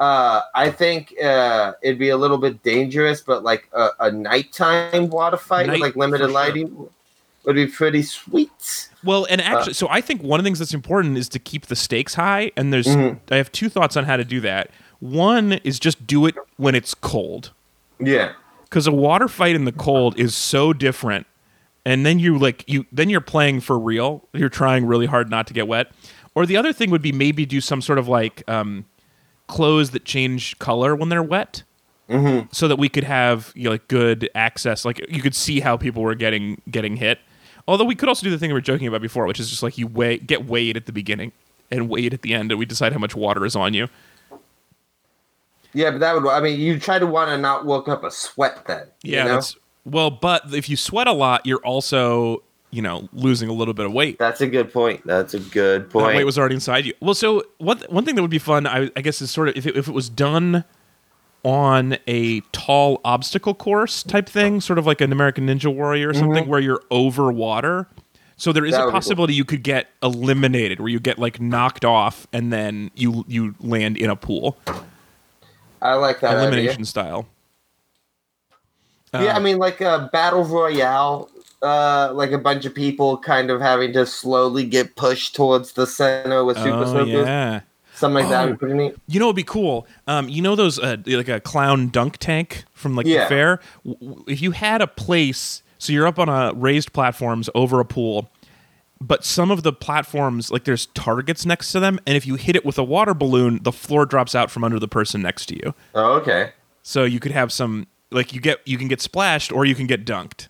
Uh, 0.00 0.40
I 0.54 0.70
think 0.70 1.14
uh, 1.22 1.74
it'd 1.82 1.98
be 1.98 2.08
a 2.08 2.16
little 2.16 2.38
bit 2.38 2.62
dangerous, 2.64 3.20
but 3.20 3.44
like 3.44 3.68
a, 3.72 3.90
a 4.00 4.10
nighttime 4.10 5.10
water 5.10 5.36
fight 5.36 5.66
Night, 5.66 5.74
with 5.74 5.82
like 5.82 5.96
limited 5.96 6.30
sure. 6.30 6.32
Would 7.56 7.66
be 7.66 7.72
pretty 7.72 8.02
sweet. 8.02 8.88
Well, 9.04 9.22
Uh, 9.24 9.26
and 9.30 9.40
actually, 9.40 9.72
so 9.74 9.88
I 9.90 10.00
think 10.00 10.22
one 10.22 10.38
of 10.40 10.44
the 10.44 10.46
things 10.48 10.58
that's 10.58 10.74
important 10.74 11.16
is 11.18 11.28
to 11.30 11.38
keep 11.38 11.66
the 11.66 11.76
stakes 11.76 12.14
high. 12.14 12.52
And 12.56 12.72
there's, 12.72 12.86
Mhm. 12.86 13.18
I 13.30 13.36
have 13.36 13.50
two 13.52 13.68
thoughts 13.68 13.96
on 13.96 14.04
how 14.04 14.16
to 14.16 14.24
do 14.24 14.40
that. 14.40 14.70
One 15.00 15.54
is 15.64 15.78
just 15.78 16.06
do 16.06 16.26
it 16.26 16.34
when 16.56 16.74
it's 16.74 16.94
cold, 16.94 17.50
Yeah. 17.98 18.32
because 18.64 18.86
a 18.86 18.92
water 18.92 19.28
fight 19.28 19.54
in 19.56 19.64
the 19.64 19.72
cold 19.72 20.18
is 20.18 20.34
so 20.34 20.72
different. 20.72 21.26
And 21.86 22.04
then 22.04 22.18
you 22.18 22.38
like 22.38 22.64
you, 22.66 22.84
then 22.92 23.08
you're 23.08 23.20
playing 23.22 23.60
for 23.60 23.78
real. 23.78 24.28
You're 24.34 24.50
trying 24.50 24.84
really 24.86 25.06
hard 25.06 25.30
not 25.30 25.46
to 25.46 25.54
get 25.54 25.66
wet. 25.66 25.90
Or 26.34 26.44
the 26.46 26.56
other 26.56 26.72
thing 26.72 26.90
would 26.90 27.02
be 27.02 27.10
maybe 27.12 27.46
do 27.46 27.60
some 27.60 27.80
sort 27.82 27.98
of 27.98 28.06
like 28.08 28.42
um, 28.48 28.84
clothes 29.46 29.90
that 29.90 30.04
change 30.04 30.58
color 30.58 30.94
when 30.94 31.08
they're 31.08 31.22
wet. 31.22 31.62
Mm-hmm. 32.08 32.46
so 32.50 32.66
that 32.66 32.74
we 32.74 32.88
could 32.88 33.04
have 33.04 33.52
you 33.54 33.66
know, 33.66 33.70
like 33.70 33.86
good 33.86 34.28
access 34.34 34.84
like 34.84 35.00
you 35.08 35.22
could 35.22 35.32
see 35.32 35.60
how 35.60 35.76
people 35.76 36.02
were 36.02 36.16
getting 36.16 36.60
getting 36.68 36.96
hit 36.96 37.20
although 37.70 37.84
we 37.84 37.94
could 37.94 38.08
also 38.08 38.24
do 38.24 38.30
the 38.30 38.38
thing 38.38 38.50
we 38.50 38.54
were 38.54 38.60
joking 38.60 38.86
about 38.88 39.00
before 39.00 39.26
which 39.26 39.40
is 39.40 39.48
just 39.48 39.62
like 39.62 39.78
you 39.78 39.86
weigh 39.86 40.18
get 40.18 40.46
weighed 40.46 40.76
at 40.76 40.86
the 40.86 40.92
beginning 40.92 41.32
and 41.70 41.88
weighed 41.88 42.12
at 42.12 42.22
the 42.22 42.34
end 42.34 42.50
and 42.50 42.58
we 42.58 42.66
decide 42.66 42.92
how 42.92 42.98
much 42.98 43.14
water 43.14 43.44
is 43.44 43.54
on 43.56 43.72
you 43.74 43.88
Yeah, 45.72 45.92
but 45.92 46.00
that 46.00 46.14
would. 46.20 46.28
I 46.28 46.40
mean, 46.40 46.58
you 46.58 46.80
try 46.80 46.98
to 46.98 47.06
want 47.06 47.30
to 47.30 47.38
not 47.38 47.64
work 47.64 47.86
up 47.88 48.02
a 48.02 48.10
sweat 48.10 48.64
then. 48.66 48.88
you 49.02 49.14
yeah 49.14 49.24
know? 49.24 49.34
that's 49.34 49.56
well 49.84 50.10
but 50.10 50.52
if 50.52 50.68
you 50.68 50.76
sweat 50.76 51.06
a 51.06 51.12
lot 51.12 51.46
you're 51.46 51.64
also 51.64 52.42
you 52.70 52.82
know 52.82 53.08
losing 53.12 53.48
a 53.48 53.52
little 53.52 53.72
bit 53.72 53.86
of 53.86 53.92
weight 53.92 54.18
that's 54.18 54.40
a 54.40 54.46
good 54.46 54.72
point. 54.72 55.00
That's 55.06 55.32
a 55.34 55.38
good 55.40 55.88
point. 55.88 56.08
that 56.08 56.16
weight 56.16 56.24
was 56.24 56.38
already 56.38 56.56
inside 56.56 56.84
you 56.86 56.94
well 57.00 57.14
so 57.14 57.44
one, 57.58 57.78
one 57.88 58.04
thing 58.04 58.14
that 58.16 58.22
would 58.22 58.30
be 58.30 58.38
fun 58.40 58.66
I, 58.66 58.90
I 58.96 59.00
guess 59.00 59.22
is 59.22 59.30
sort 59.30 59.48
of 59.48 59.56
if 59.56 59.64
it, 59.66 59.76
if 59.76 59.86
it 59.88 59.94
was 59.94 60.08
done 60.08 60.64
on 61.44 61.96
a 62.06 62.40
tall 62.52 63.00
obstacle 63.04 63.54
course 63.54 64.02
type 64.02 64.28
thing 64.28 64.60
sort 64.60 64.78
of 64.78 64.86
like 64.86 65.00
an 65.00 65.12
american 65.12 65.46
ninja 65.46 65.74
warrior 65.74 66.10
or 66.10 66.14
something 66.14 66.46
where 66.46 66.60
you're 66.60 66.82
over 66.90 67.32
water 67.32 67.86
so 68.36 68.52
there 68.52 68.64
is 68.64 68.72
That 68.72 68.82
a 68.82 68.86
be 68.86 68.92
cool. 68.92 68.92
possibility 68.92 69.34
you 69.34 69.44
could 69.44 69.62
get 69.62 69.88
eliminated 70.02 70.80
where 70.80 70.88
you 70.88 71.00
get 71.00 71.18
like 71.18 71.40
knocked 71.40 71.84
off 71.84 72.26
and 72.32 72.52
then 72.52 72.90
you 72.94 73.24
you 73.28 73.54
land 73.60 73.96
in 73.96 74.10
a 74.10 74.16
pool 74.16 74.58
I 75.82 75.94
like 75.94 76.20
that 76.20 76.36
elimination 76.36 76.84
style. 76.84 77.26
Yeah, 79.14 79.34
Uh, 79.34 79.36
I 79.36 79.38
mean, 79.40 79.58
like 79.58 79.80
a 79.80 80.08
battle 80.12 80.44
royale, 80.44 81.30
uh, 81.62 82.12
like 82.14 82.32
a 82.32 82.38
bunch 82.38 82.64
of 82.64 82.74
people 82.74 83.18
kind 83.18 83.50
of 83.50 83.60
having 83.60 83.92
to 83.94 84.06
slowly 84.06 84.64
get 84.64 84.94
pushed 84.96 85.34
towards 85.34 85.72
the 85.72 85.86
center 85.86 86.44
with 86.44 86.58
super 86.58 86.84
oh, 86.84 86.84
soakers. 86.84 87.26
yeah 87.26 87.60
Something 88.00 88.24
like 88.24 88.30
that 88.30 88.42
Oh. 88.42 88.46
would 88.46 88.52
be 88.54 88.58
pretty 88.58 88.74
neat. 88.74 88.96
You 89.06 89.20
know, 89.20 89.26
it'd 89.26 89.36
be 89.36 89.42
cool. 89.44 89.86
Um, 90.06 90.28
you 90.28 90.40
know 90.42 90.56
those 90.56 90.78
uh, 90.78 90.96
like 91.06 91.28
a 91.28 91.38
clown 91.40 91.88
dunk 91.88 92.16
tank 92.16 92.64
from 92.72 92.96
like 92.96 93.04
the 93.06 93.26
fair. 93.28 93.60
If 94.26 94.40
you 94.40 94.52
had 94.52 94.80
a 94.80 94.86
place, 94.86 95.62
so 95.78 95.92
you're 95.92 96.06
up 96.06 96.18
on 96.18 96.28
a 96.28 96.52
raised 96.54 96.92
platforms 96.92 97.50
over 97.54 97.78
a 97.78 97.84
pool, 97.84 98.30
but 99.02 99.24
some 99.24 99.50
of 99.50 99.62
the 99.62 99.72
platforms 99.72 100.50
like 100.50 100.64
there's 100.64 100.86
targets 100.86 101.44
next 101.46 101.72
to 101.72 101.80
them, 101.80 101.98
and 102.06 102.16
if 102.16 102.26
you 102.26 102.34
hit 102.36 102.56
it 102.56 102.64
with 102.64 102.78
a 102.78 102.84
water 102.84 103.14
balloon, 103.14 103.60
the 103.62 103.72
floor 103.72 104.06
drops 104.06 104.34
out 104.34 104.50
from 104.50 104.64
under 104.64 104.78
the 104.78 104.88
person 104.88 105.22
next 105.22 105.46
to 105.46 105.56
you. 105.56 105.74
Oh, 105.94 106.12
okay. 106.20 106.52
So 106.82 107.04
you 107.04 107.20
could 107.20 107.32
have 107.32 107.52
some 107.52 107.86
like 108.10 108.32
you 108.34 108.40
get 108.40 108.60
you 108.66 108.76
can 108.78 108.88
get 108.88 109.00
splashed 109.00 109.52
or 109.52 109.64
you 109.64 109.74
can 109.74 109.86
get 109.86 110.04
dunked. 110.04 110.48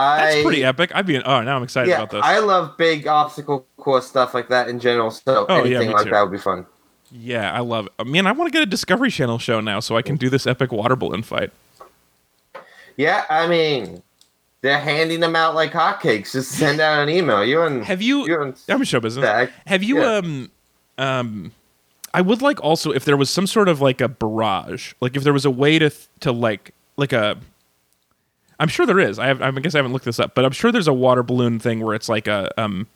I, 0.00 0.16
That's 0.34 0.42
pretty 0.42 0.64
epic. 0.64 0.90
I'd 0.94 1.06
be 1.06 1.16
oh 1.22 1.42
now 1.42 1.56
I'm 1.56 1.62
excited 1.62 1.90
Yeah, 1.90 1.96
about 1.98 2.10
this. 2.10 2.20
I 2.24 2.38
love 2.38 2.76
big 2.76 3.06
obstacle 3.06 3.66
course 3.76 4.06
stuff 4.06 4.34
like 4.34 4.48
that 4.48 4.68
in 4.68 4.80
general. 4.80 5.10
So 5.10 5.46
Oh, 5.48 5.64
yeah, 5.64 5.76
anything 5.76 5.88
me 5.88 5.94
like 5.94 6.04
too. 6.04 6.10
that 6.10 6.22
would 6.22 6.32
be 6.32 6.38
fun. 6.38 6.66
Yeah, 7.12 7.52
I 7.52 7.60
love 7.60 7.88
it. 7.98 8.06
Man, 8.06 8.26
I 8.26 8.32
want 8.32 8.52
to 8.52 8.52
get 8.52 8.62
a 8.62 8.70
Discovery 8.70 9.10
Channel 9.10 9.38
show 9.38 9.60
now 9.60 9.80
so 9.80 9.96
I 9.96 10.02
can 10.02 10.16
do 10.16 10.30
this 10.30 10.46
epic 10.46 10.70
water 10.72 10.94
balloon 10.96 11.22
fight. 11.22 11.50
Yeah, 12.96 13.24
I 13.30 13.46
mean, 13.48 14.02
they're 14.60 14.78
handing 14.78 15.20
them 15.20 15.34
out 15.34 15.54
like 15.54 15.72
hotcakes. 15.72 16.32
Just 16.32 16.52
send 16.52 16.80
out 16.80 17.00
an 17.02 17.08
email. 17.08 17.44
You're 17.44 17.66
in. 17.66 17.82
Have 17.82 18.02
you? 18.02 18.26
You're 18.26 18.42
in 18.42 18.54
I'm 18.68 18.76
in 18.80 18.84
show 18.84 19.00
business. 19.00 19.24
stack. 19.24 19.50
Have 19.66 19.82
you? 19.82 19.98
Yeah. 20.00 20.16
Um, 20.16 20.50
um, 20.98 21.52
I 22.12 22.20
would 22.20 22.42
like 22.42 22.62
also 22.62 22.92
if 22.92 23.04
there 23.04 23.16
was 23.16 23.30
some 23.30 23.46
sort 23.46 23.68
of 23.68 23.80
like 23.80 24.00
a 24.00 24.08
barrage, 24.08 24.92
like 25.00 25.16
if 25.16 25.24
there 25.24 25.32
was 25.32 25.44
a 25.44 25.50
way 25.50 25.78
to 25.78 25.90
to 26.20 26.32
like 26.32 26.74
like 26.96 27.12
a. 27.12 27.38
I'm 28.60 28.68
sure 28.68 28.86
there 28.86 29.00
is. 29.00 29.18
I 29.18 29.26
have. 29.26 29.40
I 29.42 29.50
guess 29.52 29.74
I 29.74 29.78
haven't 29.78 29.92
looked 29.92 30.04
this 30.04 30.20
up, 30.20 30.34
but 30.34 30.44
I'm 30.44 30.52
sure 30.52 30.70
there's 30.70 30.86
a 30.86 30.92
water 30.92 31.22
balloon 31.22 31.58
thing 31.58 31.80
where 31.80 31.94
it's 31.94 32.08
like 32.08 32.28
a 32.28 32.48
um. 32.60 32.86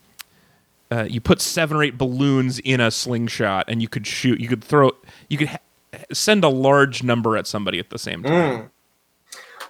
Uh, 0.92 1.06
you 1.08 1.20
put 1.20 1.40
seven 1.40 1.76
or 1.78 1.82
eight 1.82 1.98
balloons 1.98 2.58
in 2.60 2.80
a 2.80 2.90
slingshot, 2.90 3.64
and 3.68 3.80
you 3.82 3.88
could 3.88 4.06
shoot. 4.06 4.38
You 4.38 4.46
could 4.46 4.62
throw. 4.62 4.92
You 5.28 5.38
could 5.38 5.48
ha- 5.48 5.58
send 6.12 6.44
a 6.44 6.48
large 6.48 7.02
number 7.02 7.36
at 7.36 7.46
somebody 7.46 7.78
at 7.78 7.90
the 7.90 7.98
same 7.98 8.22
time. 8.22 8.70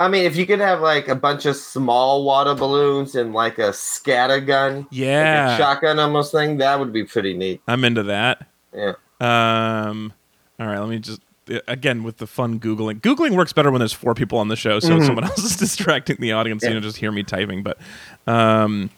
I 0.01 0.09
mean, 0.09 0.25
if 0.25 0.37
you 0.37 0.45
could 0.45 0.59
have 0.59 0.81
like 0.81 1.07
a 1.07 1.15
bunch 1.15 1.47
of 1.47 1.55
small 1.55 2.25
water 2.25 2.55
balloons 2.55 3.15
and 3.15 3.33
like 3.33 3.59
a 3.59 3.73
scatter 3.73 4.41
gun, 4.41 4.79
like 4.79 4.87
Yeah, 4.91 5.55
a 5.55 5.57
shotgun 5.57 6.01
almost 6.01 6.33
thing, 6.33 6.59
that 6.59 6.79
would 6.81 6.93
be 6.93 7.05
pretty 7.05 7.35
neat. 7.35 7.62
I'm 7.69 7.85
into 7.85 8.03
that. 8.05 8.49
Yeah. 8.75 8.95
Um, 9.21 10.12
all 10.59 10.66
right, 10.66 10.81
let 10.81 10.89
me 10.89 10.99
just 10.99 11.21
again 11.69 12.03
with 12.03 12.19
the 12.19 12.27
fun 12.27 12.59
googling. 12.61 13.01
Googling 13.01 13.37
works 13.37 13.53
better 13.53 13.71
when 13.71 13.79
there's 13.79 13.93
four 13.93 14.15
people 14.15 14.39
on 14.39 14.49
the 14.49 14.57
show, 14.57 14.81
so 14.81 15.01
someone 15.01 15.25
else 15.31 15.45
is 15.45 15.57
distracting 15.57 16.16
the 16.21 16.33
audience. 16.33 16.62
You 16.62 16.75
know, 16.75 16.81
just 16.81 16.97
hear 16.97 17.12
me 17.12 17.23
typing. 17.23 17.62
But, 17.62 17.79
um, 18.27 18.91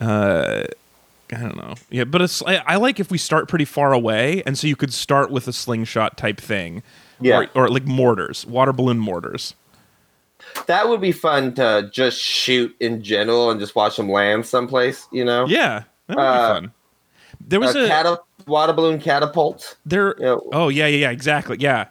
uh, 0.00 0.64
I 1.32 1.36
don't 1.38 1.56
know. 1.56 1.74
Yeah, 1.90 2.04
but 2.04 2.22
it's 2.22 2.42
I, 2.42 2.56
I 2.66 2.76
like 2.76 3.00
if 3.00 3.10
we 3.10 3.18
start 3.18 3.48
pretty 3.48 3.64
far 3.64 3.92
away, 3.92 4.42
and 4.46 4.58
so 4.58 4.66
you 4.66 4.76
could 4.76 4.92
start 4.92 5.30
with 5.30 5.48
a 5.48 5.52
slingshot 5.52 6.16
type 6.16 6.40
thing, 6.40 6.82
Yeah. 7.20 7.46
or, 7.54 7.64
or 7.64 7.68
like 7.68 7.84
mortars, 7.86 8.46
water 8.46 8.72
balloon 8.72 8.98
mortars. 8.98 9.54
That 10.66 10.88
would 10.88 11.00
be 11.00 11.12
fun 11.12 11.54
to 11.54 11.90
just 11.92 12.20
shoot 12.20 12.74
in 12.78 13.02
general 13.02 13.50
and 13.50 13.58
just 13.58 13.74
watch 13.74 13.96
them 13.96 14.08
land 14.08 14.46
someplace, 14.46 15.08
you 15.10 15.24
know? 15.24 15.46
Yeah, 15.46 15.82
that 16.06 16.16
would 16.16 16.22
Uh, 16.22 16.48
be 16.48 16.54
fun. 16.60 16.72
There 17.48 17.60
was 17.60 17.74
a, 17.74 17.84
a, 17.86 18.18
water 18.46 18.72
balloon 18.72 19.00
catapult. 19.00 19.76
There. 19.84 20.14
Yeah. 20.18 20.36
Oh 20.52 20.68
yeah, 20.68 20.86
yeah, 20.86 20.98
yeah, 20.98 21.10
exactly. 21.10 21.56
Yeah. 21.60 21.86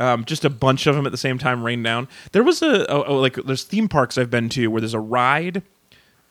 Um, 0.00 0.24
just 0.24 0.44
a 0.44 0.50
bunch 0.50 0.86
of 0.86 0.94
them 0.94 1.06
at 1.06 1.12
the 1.12 1.18
same 1.18 1.38
time 1.38 1.62
rain 1.64 1.82
down. 1.82 2.06
There 2.32 2.44
was 2.44 2.62
a 2.62 2.90
oh, 2.90 3.04
oh, 3.06 3.16
like 3.16 3.34
there's 3.34 3.64
theme 3.64 3.88
parks 3.88 4.16
I've 4.16 4.30
been 4.30 4.48
to 4.50 4.68
where 4.68 4.80
there's 4.80 4.94
a 4.94 5.00
ride 5.00 5.62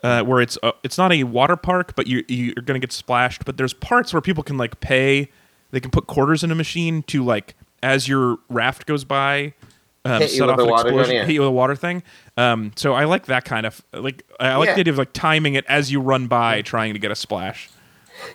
uh, 0.04 0.24
where 0.24 0.42
it's 0.42 0.58
uh, 0.64 0.72
it's 0.84 0.98
not 0.98 1.12
a 1.12 1.24
water 1.24 1.56
park, 1.58 1.94
but 1.96 2.08
you 2.08 2.24
you're 2.28 2.54
gonna 2.64 2.80
get 2.80 2.92
splashed. 2.92 3.44
But 3.46 3.58
there's 3.58 3.74
parts 3.74 4.14
where 4.14 4.22
people 4.22 4.44
can 4.44 4.58
like 4.58 4.80
pay. 4.80 5.30
They 5.72 5.80
can 5.82 5.92
put 5.92 6.08
quarters 6.08 6.44
in 6.44 6.52
a 6.52 6.56
machine 6.56 7.04
to 7.04 7.24
like 7.26 7.56
as 7.84 8.08
your 8.08 8.38
raft 8.50 8.86
goes 8.86 9.04
by. 9.04 9.54
Um, 10.06 10.22
Hit 10.22 10.32
set 10.32 10.48
off 10.48 10.58
an 10.60 10.70
water 10.70 10.84
gun, 10.90 11.00
explosion, 11.00 11.16
yeah. 11.16 11.26
hit 11.26 11.34
you 11.34 11.42
with 11.42 11.50
a 11.50 11.52
water 11.52 11.76
thing. 11.76 12.02
Um, 12.38 12.72
so 12.78 12.94
I 12.94 13.04
like 13.04 13.26
that 13.26 13.44
kind 13.44 13.66
of 13.66 13.84
like 13.92 14.24
I 14.40 14.56
like 14.56 14.68
Yeah. 14.68 14.76
the 14.76 14.80
idea 14.82 14.94
of 14.94 14.98
like 15.00 15.12
timing 15.12 15.56
it 15.56 15.66
as 15.68 15.92
you 15.92 16.00
run 16.00 16.28
by, 16.28 16.62
trying 16.62 16.94
to 16.94 17.00
get 17.00 17.12
a 17.12 17.16
splash. 17.16 17.70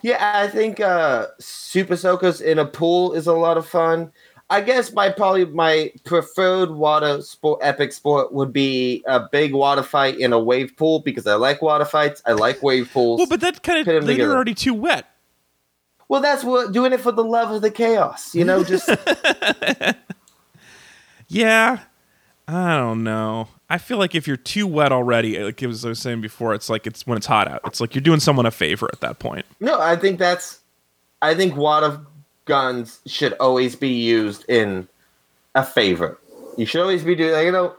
Yeah, 0.03 0.33
I 0.35 0.49
think 0.49 0.81
uh, 0.81 1.27
Super 1.39 1.97
Soakers 1.97 2.41
in 2.41 2.59
a 2.59 2.65
pool 2.65 3.13
is 3.13 3.27
a 3.27 3.33
lot 3.33 3.57
of 3.57 3.67
fun. 3.67 4.13
I 4.51 4.61
guess 4.61 4.93
my 4.93 5.09
probably 5.09 5.47
my 5.47 5.93
preferred 6.05 6.73
water 6.73 7.23
sport, 7.23 7.61
epic 7.63 7.93
sport 7.93 8.35
would 8.35 8.53
be 8.53 9.03
a 9.07 9.21
big 9.33 9.55
water 9.55 9.83
fight 9.83 10.19
in 10.19 10.33
a 10.35 10.39
wave 10.39 10.77
pool 10.77 11.01
because 11.01 11.27
I 11.27 11.37
like 11.37 11.63
water 11.63 11.87
fights. 11.87 12.21
I 12.27 12.33
like 12.33 12.63
wave 12.63 12.91
pools. 12.93 13.19
Well, 13.19 13.29
but 13.29 13.41
that 13.41 13.63
kind 13.63 13.89
of 13.89 14.11
you're 14.11 14.31
already 14.33 14.55
too 14.55 14.75
wet. 14.75 15.07
well, 16.09 16.21
that's 16.21 16.45
what 16.45 16.73
doing 16.73 16.93
it 16.93 17.01
for 17.01 17.13
the 17.13 17.25
love 17.25 17.51
of 17.51 17.63
the 17.63 17.71
chaos. 17.71 18.35
You 18.35 18.45
know, 18.45 18.63
just 18.63 18.91
Yeah, 21.29 21.81
I 22.49 22.77
don't 22.77 23.05
know. 23.05 23.49
I 23.71 23.79
feel 23.79 23.99
like 23.99 24.15
if 24.15 24.27
you're 24.27 24.37
too 24.37 24.67
wet 24.67 24.93
already, 24.93 25.39
like 25.39 25.63
I 25.63 25.67
was 25.67 25.85
I 25.85 25.89
was 25.89 26.01
saying 26.01 26.21
before, 26.21 26.55
it's 26.55 26.69
like 26.69 26.87
it's 26.87 27.07
when 27.07 27.17
it's 27.17 27.27
hot 27.27 27.49
out. 27.49 27.61
It's 27.65 27.81
like 27.81 27.95
you're 27.95 28.03
doing 28.03 28.21
someone 28.21 28.47
a 28.47 28.51
favor 28.51 28.89
at 28.93 29.01
that 29.01 29.19
point. 29.19 29.47
no. 29.61 29.81
I 29.81 29.97
think 29.97 30.19
that's. 30.19 30.59
I 31.23 31.35
think 31.35 31.57
wad 31.57 31.85
of 31.85 32.05
guns 32.45 33.01
should 33.07 33.33
always 33.35 33.77
be 33.77 33.89
used 33.89 34.45
in 34.49 34.89
a 35.55 35.65
favor. 35.65 36.19
You 36.57 36.67
should 36.67 36.83
always 36.83 37.05
be 37.05 37.15
doing. 37.15 37.33
Like, 37.33 37.47
you 37.47 37.53
know, 37.53 37.75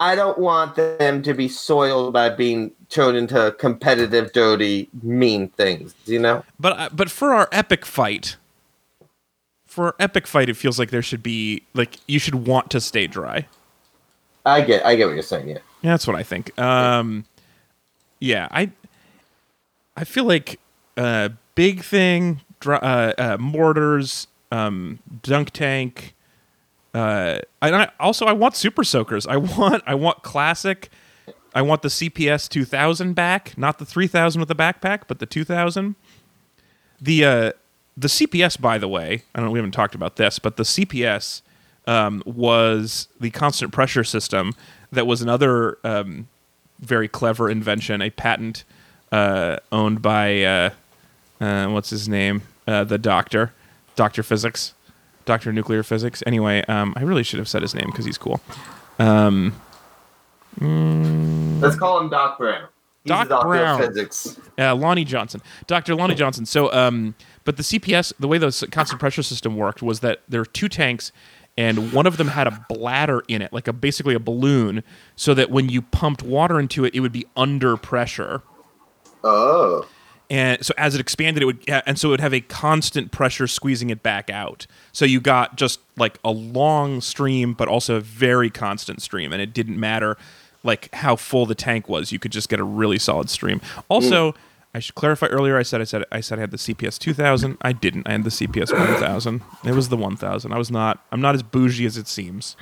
I 0.00 0.14
don't 0.14 0.38
want 0.38 0.76
them 0.76 1.22
to 1.22 1.34
be 1.34 1.48
soiled 1.48 2.12
by 2.12 2.30
being 2.30 2.72
turned 2.88 3.16
into 3.16 3.54
competitive, 3.58 4.32
dirty, 4.32 4.88
mean 5.02 5.48
things. 5.50 5.94
You 6.06 6.18
know. 6.18 6.44
But 6.58 6.78
uh, 6.78 6.88
but 6.92 7.10
for 7.10 7.34
our 7.34 7.48
epic 7.52 7.84
fight, 7.84 8.36
for 9.66 9.86
our 9.86 9.94
epic 10.00 10.26
fight, 10.26 10.48
it 10.48 10.56
feels 10.56 10.78
like 10.78 10.90
there 10.90 11.02
should 11.02 11.22
be 11.22 11.62
like 11.74 11.98
you 12.08 12.18
should 12.18 12.46
want 12.46 12.70
to 12.70 12.80
stay 12.80 13.06
dry. 13.06 13.46
I 14.46 14.60
get, 14.62 14.86
I 14.86 14.94
get 14.94 15.06
what 15.06 15.14
you're 15.14 15.22
saying. 15.22 15.48
Yeah, 15.48 15.58
Yeah, 15.82 15.90
that's 15.90 16.06
what 16.06 16.16
I 16.16 16.22
think. 16.22 16.58
Um, 16.58 17.26
yeah, 18.20 18.48
I 18.50 18.70
I 19.96 20.04
feel 20.04 20.24
like 20.24 20.60
uh, 20.96 21.30
big 21.54 21.82
thing, 21.82 22.40
uh, 22.64 23.12
uh, 23.18 23.36
mortars, 23.40 24.28
um, 24.52 25.00
dunk 25.22 25.50
tank. 25.50 26.14
Uh, 26.94 27.40
and 27.60 27.76
I 27.76 27.90
also 28.00 28.24
I 28.26 28.32
want 28.32 28.54
super 28.56 28.84
soakers. 28.84 29.26
I 29.26 29.36
want 29.58 29.82
I 29.86 29.94
want 29.94 30.22
classic. 30.22 30.90
I 31.54 31.62
want 31.62 31.82
the 31.82 31.88
CPS 31.88 32.48
2000 32.50 33.14
back, 33.14 33.56
not 33.56 33.78
the 33.78 33.86
3000 33.86 34.38
with 34.40 34.48
the 34.48 34.54
backpack, 34.54 35.02
but 35.08 35.18
the 35.18 35.26
2000. 35.26 35.96
The 37.00 37.24
uh, 37.24 37.52
the 37.96 38.08
CPS, 38.08 38.60
by 38.60 38.78
the 38.78 38.88
way, 38.88 39.24
I 39.34 39.38
don't 39.38 39.46
know 39.46 39.52
we 39.52 39.58
haven't 39.58 39.72
talked 39.72 39.94
about 39.94 40.16
this, 40.16 40.38
but 40.38 40.56
the 40.56 40.62
CPS 40.62 41.42
um, 41.86 42.22
was 42.26 43.08
the 43.20 43.30
constant 43.30 43.72
pressure 43.72 44.04
system 44.04 44.54
that 44.92 45.06
was 45.06 45.22
another 45.22 45.78
um, 45.84 46.28
very 46.80 47.08
clever 47.08 47.50
invention, 47.50 48.02
a 48.02 48.10
patent 48.10 48.64
uh, 49.12 49.58
owned 49.72 50.02
by 50.02 50.42
uh, 50.42 50.70
uh, 51.40 51.66
what's 51.68 51.90
his 51.90 52.08
name, 52.08 52.42
uh, 52.66 52.84
the 52.84 52.98
doctor, 52.98 53.52
Doctor 53.94 54.22
Physics, 54.22 54.74
Doctor 55.24 55.52
Nuclear 55.52 55.82
Physics. 55.82 56.22
Anyway, 56.26 56.62
um, 56.64 56.94
I 56.96 57.02
really 57.02 57.22
should 57.22 57.38
have 57.38 57.48
said 57.48 57.62
his 57.62 57.74
name 57.74 57.86
because 57.86 58.04
he's 58.04 58.18
cool. 58.18 58.40
let's 61.60 61.76
call 61.76 62.00
him 62.00 62.08
Doc 62.08 62.38
Brown. 62.38 62.68
He's 63.06 63.10
Doc 63.10 63.28
doctor 63.28 63.46
Brown. 63.46 63.78
physics. 63.78 64.36
uh, 64.58 64.74
Lonnie 64.74 65.04
Johnson, 65.04 65.40
Dr. 65.68 65.94
Lonnie 65.94 66.16
Johnson. 66.16 66.44
So, 66.44 66.72
um, 66.72 67.14
but 67.44 67.56
the 67.56 67.62
CPS, 67.62 68.12
the 68.18 68.26
way 68.26 68.36
the 68.36 68.66
constant 68.72 68.98
pressure 68.98 69.22
system 69.22 69.56
worked 69.56 69.80
was 69.80 70.00
that 70.00 70.22
there 70.28 70.40
were 70.40 70.46
two 70.46 70.68
tanks, 70.68 71.12
and 71.56 71.92
one 71.92 72.06
of 72.06 72.16
them 72.16 72.28
had 72.28 72.46
a 72.46 72.64
bladder 72.68 73.22
in 73.28 73.42
it, 73.42 73.52
like 73.52 73.68
a 73.68 73.72
basically 73.72 74.14
a 74.14 74.18
balloon, 74.18 74.82
so 75.14 75.34
that 75.34 75.50
when 75.50 75.68
you 75.68 75.82
pumped 75.82 76.22
water 76.22 76.60
into 76.60 76.84
it, 76.84 76.94
it 76.94 77.00
would 77.00 77.12
be 77.12 77.26
under 77.36 77.76
pressure. 77.76 78.42
Oh, 79.24 79.86
And 80.28 80.64
so 80.64 80.74
as 80.76 80.94
it 80.94 81.00
expanded, 81.00 81.42
it 81.42 81.46
would, 81.46 81.68
and 81.68 81.98
so 81.98 82.08
it 82.08 82.10
would 82.12 82.20
have 82.20 82.34
a 82.34 82.40
constant 82.40 83.12
pressure 83.12 83.46
squeezing 83.46 83.90
it 83.90 84.02
back 84.02 84.28
out. 84.28 84.66
So 84.92 85.04
you 85.04 85.20
got 85.20 85.56
just 85.56 85.80
like 85.96 86.18
a 86.24 86.30
long 86.30 87.00
stream, 87.00 87.54
but 87.54 87.68
also 87.68 87.96
a 87.96 88.00
very 88.00 88.50
constant 88.50 89.02
stream, 89.02 89.32
and 89.32 89.40
it 89.40 89.52
didn't 89.52 89.78
matter 89.78 90.16
like 90.62 90.92
how 90.94 91.16
full 91.16 91.46
the 91.46 91.54
tank 91.54 91.88
was. 91.88 92.12
You 92.12 92.18
could 92.18 92.32
just 92.32 92.48
get 92.48 92.60
a 92.60 92.64
really 92.64 92.98
solid 92.98 93.30
stream. 93.30 93.60
Also, 93.88 94.32
hmm. 94.32 94.38
I 94.76 94.78
should 94.78 94.94
clarify 94.94 95.28
earlier. 95.28 95.56
I 95.56 95.62
said 95.62 95.80
I 95.80 95.84
said 95.84 96.04
I 96.12 96.20
said 96.20 96.36
I 96.38 96.42
had 96.42 96.50
the 96.50 96.58
CPS 96.58 96.98
2000. 96.98 97.56
I 97.62 97.72
didn't. 97.72 98.06
I 98.06 98.12
had 98.12 98.24
the 98.24 98.30
CPS 98.30 98.78
1000. 98.78 99.42
It 99.64 99.72
was 99.72 99.88
the 99.88 99.96
1000. 99.96 100.52
I 100.52 100.58
was 100.58 100.70
not. 100.70 101.02
I'm 101.10 101.22
not 101.22 101.34
as 101.34 101.42
bougie 101.42 101.86
as 101.86 101.96
it 101.96 102.06
seems. 102.06 102.56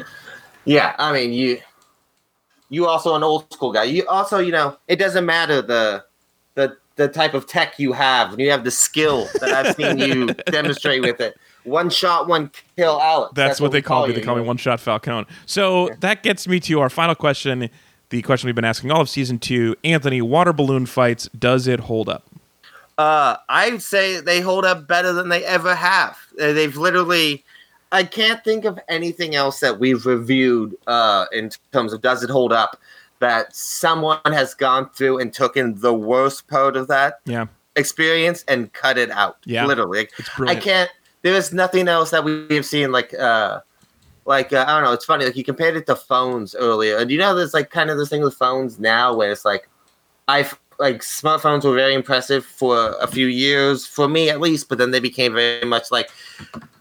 yeah. 0.65 0.95
I 0.97 1.13
mean, 1.13 1.33
you, 1.33 1.59
you 2.69 2.87
also 2.87 3.17
an 3.17 3.25
old 3.25 3.53
school 3.53 3.73
guy. 3.73 3.83
You 3.83 4.07
also, 4.07 4.39
you 4.39 4.53
know, 4.53 4.77
it 4.87 4.97
doesn't 5.01 5.27
matter 5.27 5.61
the, 5.61 6.05
the, 6.55 6.77
the 6.95 7.09
type 7.09 7.35
of 7.35 7.49
tech 7.49 7.81
you 7.81 7.93
have. 7.93 8.39
You 8.39 8.53
have 8.53 8.63
the 8.63 8.71
skill 8.71 9.27
that 9.41 9.51
I've 9.51 9.75
seen 9.75 9.99
you 9.99 10.27
demonstrate 10.47 11.03
with 11.03 11.21
it. 11.21 11.37
One 11.65 11.91
shot, 11.91 12.29
one 12.29 12.53
kill, 12.77 13.01
Alex. 13.01 13.33
That's, 13.35 13.61
what 13.61 13.73
we 13.73 13.79
they 13.79 13.83
call 13.83 14.03
me. 14.03 14.15
you, 14.15 14.21
They 14.21 14.25
call 14.25 14.37
me? 14.37 14.43
One 14.43 14.59
Shot 14.59 14.79
Falcone. 14.79 15.27
So 15.47 15.91
that 15.99 16.23
gets 16.23 16.47
me 16.47 16.61
to 16.61 16.81
our 16.81 16.91
final 16.91 17.17
question. 17.17 17.71
The 18.11 18.23
question 18.23 18.47
we've 18.49 18.55
been 18.55 18.65
asking 18.65 18.91
all 18.91 19.01
of 19.01 19.09
season 19.09 19.39
two. 19.39 19.75
Anthony, 19.83 20.21
water 20.23 20.53
balloon 20.53 20.87
fights, 20.87 21.29
does 21.39 21.67
it 21.67 21.81
hold 21.81 22.09
up? 22.09 22.25
Uh, 22.97 23.37
I'd 23.49 23.83
say 23.83 24.21
they 24.21 24.41
hold 24.41 24.65
up 24.65 24.87
better 24.87 25.13
than 25.13 25.29
they 25.29 25.45
ever 25.45 25.75
have. 25.75 26.17
Uh, 26.41 26.53
They've 26.53 26.77
literally. 26.77 27.45
I 27.91 28.05
can't 28.05 28.43
think 28.43 28.65
of 28.65 28.79
anything 28.89 29.35
else 29.35 29.61
that 29.61 29.79
we've 29.79 30.05
reviewed 30.05 30.77
uh, 30.87 31.27
in 31.33 31.51
terms 31.73 31.93
of 31.93 32.03
does 32.03 32.23
it 32.25 32.31
hold 32.31 32.53
up 32.53 32.81
that 33.21 33.55
someone 33.55 34.19
has 34.27 34.53
gone 34.55 34.91
through 34.91 35.19
and 35.21 35.33
taken 35.33 35.81
the 35.81 35.95
worst 35.95 36.49
part 36.49 36.77
of 36.77 36.89
that 36.89 37.21
Yeah. 37.25 37.47
experience 37.77 38.45
and 38.49 38.73
cut 38.73 38.99
it 38.99 39.11
out. 39.13 39.37
Yeah. 39.45 39.65
literally. 39.67 40.09
Like, 40.39 40.49
I 40.59 40.61
can't. 40.61 40.91
There 41.23 41.35
is 41.35 41.53
nothing 41.53 41.87
else 41.89 42.11
that 42.11 42.23
we've 42.25 42.67
seen 42.67 42.93
like. 42.93 43.15
uh 43.15 43.61
like 44.27 44.53
uh, 44.53 44.65
I 44.67 44.75
don't 44.75 44.85
know, 44.85 44.93
it's 44.93 45.05
funny. 45.05 45.25
Like 45.25 45.37
you 45.37 45.45
compared 45.45 45.77
it 45.77 45.87
to 45.87 45.97
phones 45.97 46.55
earlier, 46.55 46.97
and 46.99 47.11
you 47.11 47.19
know, 47.19 47.35
there's 47.35 47.55
like 47.55 47.71
kind 47.71 47.91
of 47.91 47.99
this 47.99 48.09
thing 48.09 48.23
with 48.23 48.35
phones 48.35 48.79
now, 48.79 49.15
where 49.15 49.31
it's 49.33 49.45
like, 49.45 49.69
I 50.29 50.49
like 50.79 51.03
smartphones 51.03 51.65
were 51.65 51.75
very 51.75 51.95
impressive 51.95 52.45
for 52.45 52.97
a 53.01 53.07
few 53.07 53.27
years, 53.27 53.87
for 53.87 54.09
me 54.09 54.29
at 54.31 54.41
least, 54.41 54.69
but 54.69 54.79
then 54.79 54.91
they 54.91 55.01
became 55.01 55.35
very 55.35 55.65
much 55.67 55.91
like 55.91 56.11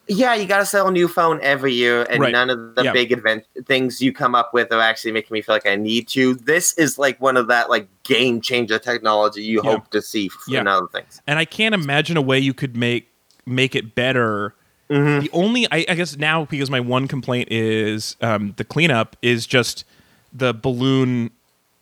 yeah, 0.10 0.36
you 0.36 0.46
got 0.46 0.58
to 0.58 0.66
sell 0.66 0.90
a 0.90 0.92
new 0.92 1.08
phone 1.08 1.40
every 1.42 1.72
year, 1.74 2.06
and 2.10 2.20
Right. 2.20 2.32
none 2.34 2.50
of 2.50 2.76
the 2.76 2.84
Yeah. 2.84 2.92
big 2.92 3.14
event 3.14 3.46
things 3.66 4.02
you 4.02 4.12
come 4.12 4.36
up 4.36 4.54
with 4.54 4.72
are 4.74 4.82
actually 4.82 5.14
making 5.14 5.34
me 5.34 5.42
feel 5.42 5.56
like 5.56 5.66
I 5.66 5.78
need 5.78 6.10
to. 6.10 6.36
This 6.36 6.74
is 6.78 7.00
like 7.00 7.22
one 7.22 7.38
of 7.38 7.48
that 7.48 7.70
like 7.70 7.88
game 8.04 8.42
changer 8.42 8.78
technology 8.80 9.44
you 9.44 9.62
Yeah. 9.64 9.72
hope 9.72 9.92
to 9.92 10.02
see 10.02 10.28
for 10.28 10.52
Yeah. 10.52 10.62
other 10.64 10.88
things. 10.88 11.22
and 11.26 11.40
I 11.40 11.46
can't 11.46 11.74
imagine 11.74 12.18
a 12.18 12.22
way 12.22 12.38
you 12.40 12.54
could 12.54 12.76
make 12.76 13.08
make 13.46 13.76
it 13.76 13.96
better. 13.96 14.54
The 14.90 15.30
only 15.34 15.66
I, 15.72 15.86
I 15.90 15.96
guess 15.96 16.18
now 16.18 16.46
because 16.46 16.70
my 16.70 16.80
one 16.80 17.08
complaint 17.08 17.52
is 17.52 18.16
um, 18.22 18.54
the 18.58 18.64
cleanup 18.64 19.16
is 19.22 19.48
just 19.48 19.86
the 20.32 20.54
balloon 20.54 21.32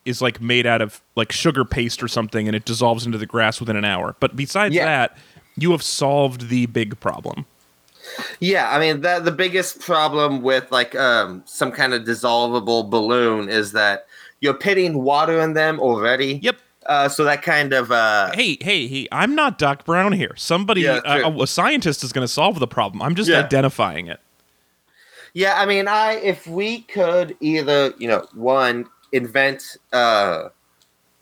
is 0.05 0.21
like 0.21 0.41
made 0.41 0.65
out 0.65 0.81
of 0.81 1.01
like 1.15 1.31
sugar 1.31 1.63
paste 1.65 2.01
or 2.01 2.07
something 2.07 2.47
and 2.47 2.55
it 2.55 2.65
dissolves 2.65 3.05
into 3.05 3.17
the 3.17 3.25
grass 3.25 3.59
within 3.59 3.75
an 3.75 3.85
hour. 3.85 4.15
But 4.19 4.35
besides 4.35 4.73
Yeah. 4.73 4.85
that, 4.85 5.17
you 5.57 5.71
have 5.71 5.83
solved 5.83 6.49
the 6.49 6.65
big 6.67 6.99
problem. 6.99 7.45
Yeah, 8.39 8.69
I 8.71 8.79
mean 8.79 9.01
the 9.01 9.19
the 9.19 9.31
biggest 9.31 9.79
problem 9.79 10.41
with 10.41 10.71
like 10.71 10.95
um 10.95 11.43
some 11.45 11.71
kind 11.71 11.93
of 11.93 12.03
dissolvable 12.03 12.89
balloon 12.89 13.47
is 13.49 13.73
that 13.73 14.07
you're 14.39 14.55
pitting 14.55 15.03
water 15.03 15.39
in 15.39 15.53
them 15.53 15.79
already. 15.79 16.39
Yep. 16.41 16.57
Uh, 16.91 17.07
so 17.07 17.23
that 17.23 17.41
kind 17.41 17.71
of 17.71 17.89
uh, 17.89 18.29
Hey, 18.33 18.57
hey, 18.59 18.85
hey! 18.85 19.07
I'm 19.13 19.33
not 19.33 19.57
Doc 19.57 19.85
Brown 19.85 20.11
here. 20.11 20.33
Somebody, 20.35 20.81
Yeah, 20.81 20.95
uh, 21.05 21.31
a, 21.39 21.47
scientist, 21.47 22.03
is 22.03 22.11
going 22.11 22.27
to 22.27 22.31
solve 22.31 22.59
the 22.59 22.67
problem. 22.67 23.01
I'm 23.01 23.15
just 23.15 23.29
Yeah. 23.29 23.39
identifying 23.39 24.07
it. 24.07 24.19
Yeah, 25.33 25.53
I 25.55 25.65
mean, 25.65 25.87
I 25.87 26.15
if 26.15 26.47
we 26.47 26.81
could 26.81 27.37
either 27.39 27.93
you 27.97 28.09
know 28.09 28.27
one 28.33 28.87
invent 29.13 29.77
uh, 29.93 30.49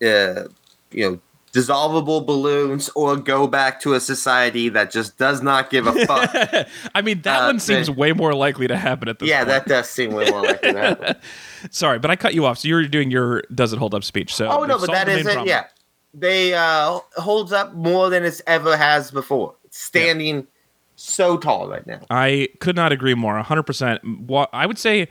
uh 0.04 0.44
you 0.91 1.12
know 1.12 1.20
dissolvable 1.51 2.26
balloons 2.26 2.89
or 2.95 3.15
go 3.17 3.47
back 3.47 3.80
to 3.81 3.93
a 3.93 3.99
society 3.99 4.69
that 4.69 4.91
just 4.91 5.17
does 5.17 5.41
not 5.41 5.69
give 5.69 5.88
a 5.88 6.05
fuck. 6.05 6.67
I 6.95 7.01
mean, 7.01 7.21
that 7.23 7.41
Uh, 7.41 7.45
one 7.47 7.59
seems 7.59 7.89
way 7.89 8.13
more 8.13 8.34
likely 8.34 8.67
to 8.67 8.77
happen 8.77 9.07
at 9.09 9.19
this 9.19 9.30
yeah, 9.30 9.39
point. 9.39 9.47
that 9.49 9.67
does 9.67 9.89
seem 9.89 10.11
way 10.11 10.30
more 10.30 10.43
likely 10.43 10.73
to 10.73 10.80
happen. 10.80 11.15
Sorry, 11.71 11.99
but 11.99 12.11
I 12.11 12.15
cut 12.15 12.34
you 12.34 12.45
off. 12.45 12.59
So 12.59 12.67
you're 12.67 12.88
doing 12.88 13.11
your 13.11 13.41
"Does 13.53 13.73
it 13.73 13.80
hold 13.80 13.93
up?" 13.95 14.03
speech. 14.03 14.34
So 14.34 14.47
Oh 14.47 14.63
no, 14.65 14.77
but 14.80 14.91
that 14.91 15.09
is 15.09 15.26
it. 15.26 15.45
Yeah, 15.47 15.65
they 16.13 16.53
uh 16.53 16.99
holds 17.15 17.51
up 17.51 17.73
more 17.73 18.09
than 18.09 18.23
it's 18.23 18.41
ever 18.47 18.77
has 18.77 19.11
before. 19.11 19.55
It's 19.65 19.80
standing 19.80 20.47
so 20.95 21.38
tall 21.38 21.67
right 21.69 21.85
now. 21.88 22.01
I 22.09 22.49
could 22.59 22.76
not 22.76 22.91
agree 22.91 23.13
more. 23.13 23.41
100%. 23.41 24.26
What 24.27 24.49
I 24.53 24.65
would 24.65 24.77
say, 24.77 25.07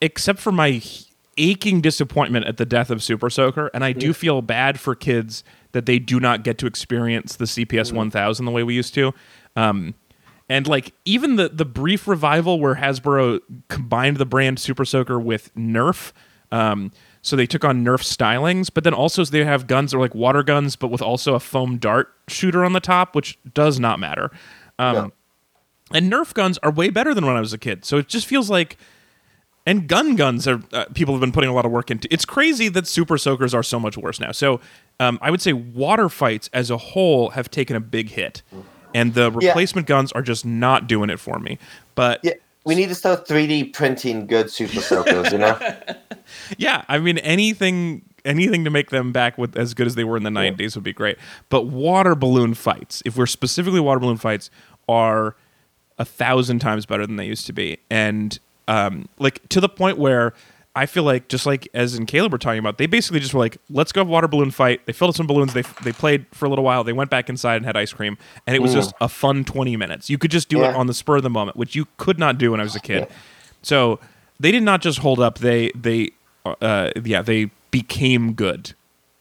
except 0.00 0.38
for 0.38 0.52
my 0.52 0.80
aching 1.36 1.80
disappointment 1.80 2.46
at 2.46 2.56
the 2.56 2.64
death 2.66 2.90
of 2.90 3.02
Super 3.02 3.28
Soaker, 3.30 3.68
and 3.74 3.84
I 3.84 3.92
do 3.92 4.12
feel 4.12 4.42
bad 4.42 4.78
for 4.78 4.94
kids 4.94 5.42
that 5.74 5.84
they 5.84 5.98
do 5.98 6.18
not 6.18 6.42
get 6.42 6.56
to 6.58 6.66
experience 6.66 7.36
the 7.36 7.44
CPS 7.44 7.92
1000 7.92 8.44
the 8.46 8.50
way 8.50 8.62
we 8.62 8.74
used 8.74 8.94
to. 8.94 9.12
Um, 9.54 9.94
and 10.48 10.66
like 10.66 10.92
even 11.04 11.36
the 11.36 11.48
the 11.48 11.64
brief 11.64 12.06
revival 12.08 12.58
where 12.60 12.74
Hasbro 12.76 13.40
combined 13.68 14.16
the 14.18 14.26
brand 14.26 14.58
Super 14.58 14.84
Soaker 14.84 15.18
with 15.20 15.54
Nerf, 15.54 16.12
um, 16.52 16.90
so 17.22 17.34
they 17.36 17.46
took 17.46 17.64
on 17.64 17.82
Nerf 17.84 18.00
stylings, 18.02 18.68
but 18.72 18.84
then 18.84 18.92
also 18.94 19.24
they 19.24 19.44
have 19.44 19.66
guns 19.66 19.90
that 19.92 19.96
are 19.96 20.00
like 20.00 20.14
water 20.14 20.42
guns, 20.42 20.76
but 20.76 20.88
with 20.88 21.00
also 21.02 21.34
a 21.34 21.40
foam 21.40 21.78
dart 21.78 22.12
shooter 22.28 22.64
on 22.64 22.72
the 22.74 22.80
top, 22.80 23.14
which 23.16 23.38
does 23.54 23.80
not 23.80 23.98
matter. 23.98 24.30
Um, 24.78 24.94
No. 24.94 25.10
and 25.92 26.12
Nerf 26.12 26.34
guns 26.34 26.58
are 26.62 26.70
way 26.70 26.90
better 26.90 27.14
than 27.14 27.24
when 27.24 27.36
I 27.36 27.40
was 27.40 27.52
a 27.54 27.58
kid. 27.58 27.84
So 27.86 27.96
it 27.96 28.08
just 28.08 28.26
feels 28.26 28.50
like, 28.50 28.76
and 29.66 29.88
gun 29.88 30.14
guns 30.16 30.46
are 30.46 30.60
uh, 30.72 30.84
people 30.94 31.14
have 31.14 31.20
been 31.20 31.32
putting 31.32 31.50
a 31.50 31.52
lot 31.54 31.64
of 31.64 31.72
work 31.72 31.90
into. 31.90 32.06
It's 32.12 32.24
crazy 32.24 32.68
that 32.70 32.86
super 32.86 33.16
soakers 33.18 33.54
are 33.54 33.62
so 33.62 33.80
much 33.80 33.96
worse 33.96 34.20
now. 34.20 34.32
So 34.32 34.60
um, 35.00 35.18
I 35.22 35.30
would 35.30 35.40
say 35.40 35.52
water 35.52 36.08
fights 36.08 36.50
as 36.52 36.70
a 36.70 36.76
whole 36.76 37.30
have 37.30 37.50
taken 37.50 37.76
a 37.76 37.80
big 37.80 38.10
hit, 38.10 38.42
and 38.94 39.14
the 39.14 39.30
Yeah. 39.40 39.48
replacement 39.48 39.86
guns 39.86 40.12
are 40.12 40.22
just 40.22 40.44
not 40.44 40.86
doing 40.86 41.10
it 41.10 41.18
for 41.18 41.38
me. 41.38 41.58
But 41.94 42.20
Yeah, 42.22 42.32
we 42.64 42.74
need 42.74 42.88
to 42.90 42.94
start 42.94 43.26
3D 43.26 43.72
printing 43.72 44.26
good 44.26 44.50
super 44.50 44.80
soakers. 44.80 45.32
You 45.32 45.38
know. 45.38 45.58
Yeah, 46.56 46.84
I 46.88 46.98
mean 46.98 47.18
anything 47.18 48.02
anything 48.24 48.64
to 48.64 48.70
make 48.70 48.88
them 48.88 49.12
back 49.12 49.36
with 49.36 49.56
as 49.58 49.74
good 49.74 49.86
as 49.86 49.94
they 49.94 50.04
were 50.04 50.16
in 50.16 50.22
the 50.22 50.30
90s 50.30 50.74
would 50.74 50.82
be 50.84 50.94
great. 50.94 51.18
But 51.50 51.66
water 51.66 52.14
balloon 52.14 52.54
fights, 52.54 53.02
if 53.04 53.18
we're 53.18 53.26
specifically 53.26 53.80
water 53.80 54.00
balloon 54.00 54.16
fights 54.16 54.48
are 54.88 55.36
a 55.98 56.04
thousand 56.06 56.60
times 56.60 56.86
better 56.86 57.06
than 57.06 57.16
they 57.16 57.26
used 57.26 57.44
to 57.46 57.52
be. 57.52 57.76
And 57.90 58.38
um 58.68 59.08
like 59.18 59.46
to 59.50 59.60
the 59.60 59.68
point 59.68 59.98
where 59.98 60.32
I 60.76 60.86
feel 60.86 61.04
like 61.04 61.28
just 61.28 61.46
like 61.46 61.68
as 61.72 61.94
in 61.94 62.04
Caleb 62.04 62.32
were 62.32 62.38
talking 62.38 62.58
about, 62.58 62.78
they 62.78 62.86
basically 62.86 63.20
just 63.20 63.32
were 63.32 63.38
like, 63.38 63.58
"Let's 63.70 63.92
go 63.92 64.00
have 64.00 64.08
a 64.08 64.10
water 64.10 64.26
balloon 64.26 64.50
fight." 64.50 64.84
They 64.86 64.92
filled 64.92 65.10
up 65.10 65.16
some 65.16 65.28
balloons. 65.28 65.52
They 65.54 65.62
they 65.84 65.92
played 65.92 66.26
for 66.32 66.46
a 66.46 66.48
little 66.48 66.64
while. 66.64 66.82
They 66.82 66.92
went 66.92 67.10
back 67.10 67.28
inside 67.28 67.56
and 67.56 67.64
had 67.64 67.76
ice 67.76 67.92
cream, 67.92 68.18
and 68.46 68.56
it 68.56 68.60
was 68.60 68.72
just 68.74 68.92
a 69.00 69.08
fun 69.08 69.44
twenty 69.44 69.76
minutes. 69.76 70.10
You 70.10 70.18
could 70.18 70.32
just 70.32 70.48
do 70.48 70.64
it 70.64 70.74
on 70.74 70.88
the 70.88 70.94
spur 70.94 71.18
of 71.18 71.22
the 71.22 71.30
moment, 71.30 71.56
which 71.56 71.76
you 71.76 71.86
could 71.96 72.18
not 72.18 72.38
do 72.38 72.50
when 72.50 72.58
I 72.60 72.64
was 72.64 72.74
a 72.74 72.80
kid. 72.80 73.06
So 73.62 74.00
they 74.40 74.50
did 74.50 74.64
not 74.64 74.82
just 74.82 74.98
hold 74.98 75.20
up. 75.20 75.38
They 75.38 75.70
they 75.76 76.10
uh, 76.44 76.90
yeah 77.04 77.22
they 77.22 77.50
became 77.70 78.32
good. 78.32 78.74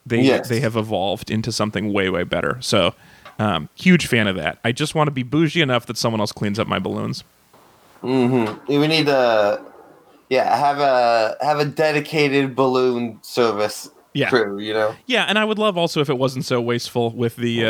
They 0.08 0.22
Yes. 0.24 0.50
they 0.50 0.60
have 0.60 0.76
evolved 0.76 1.30
into 1.30 1.52
something 1.52 1.94
way 1.94 2.10
way 2.10 2.24
better. 2.24 2.58
So 2.62 2.96
um, 3.40 3.70
huge 3.76 4.08
fan 4.08 4.28
of 4.28 4.36
that. 4.38 4.58
I 4.64 4.72
just 4.72 4.96
want 4.96 5.08
to 5.08 5.12
be 5.12 5.22
bougie 5.24 5.62
enough 5.62 5.86
that 5.86 5.98
someone 5.98 6.20
else 6.20 6.32
cleans 6.32 6.58
up 6.60 6.68
my 6.68 6.80
balloons. 6.80 7.24
We 8.04 8.88
need 8.88 9.06
to, 9.08 9.64
yeah, 10.30 10.56
have 10.56 10.80
a 10.80 11.38
have 11.42 11.60
a 11.60 11.66
dedicated 11.66 12.56
balloon 12.56 13.20
service 13.22 13.90
Yeah. 14.14 14.30
crew. 14.30 14.60
You 14.60 14.74
know. 14.74 14.96
Yeah, 15.08 15.26
and 15.28 15.40
I 15.40 15.46
would 15.46 15.58
love 15.60 15.78
also 15.78 16.02
if 16.02 16.10
it 16.10 16.18
wasn't 16.18 16.46
so 16.46 16.62
wasteful 16.62 17.12
with 17.12 17.36
the 17.38 17.62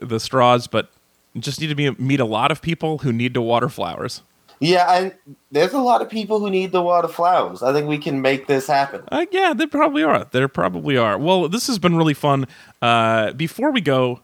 uh, 0.00 0.06
the 0.06 0.18
straws, 0.20 0.66
but 0.66 0.90
just 1.38 1.60
need 1.60 1.66
to 1.68 1.74
be, 1.74 1.90
meet 1.92 2.20
a 2.20 2.24
lot 2.24 2.52
of 2.52 2.62
people 2.62 2.98
who 2.98 3.12
need 3.12 3.34
to 3.34 3.42
water 3.42 3.68
flowers. 3.68 4.22
Yeah, 4.60 4.88
and 4.94 5.14
there's 5.50 5.72
a 5.72 5.80
lot 5.80 6.00
of 6.00 6.08
people 6.08 6.38
who 6.38 6.48
need 6.48 6.70
the 6.70 6.80
water 6.80 7.08
flowers. 7.08 7.60
I 7.62 7.72
think 7.72 7.88
we 7.88 7.98
can 7.98 8.22
make 8.22 8.46
this 8.46 8.68
happen. 8.68 9.02
Uh, 9.10 9.26
yeah, 9.32 9.52
there 9.52 9.66
probably 9.66 10.04
are. 10.04 10.26
There 10.30 10.46
probably 10.46 10.96
are. 10.96 11.18
Well, 11.18 11.48
this 11.48 11.66
has 11.66 11.80
been 11.80 11.96
really 11.96 12.14
fun. 12.14 12.46
Uh, 12.80 13.32
before 13.32 13.72
we 13.72 13.80
go, 13.80 14.20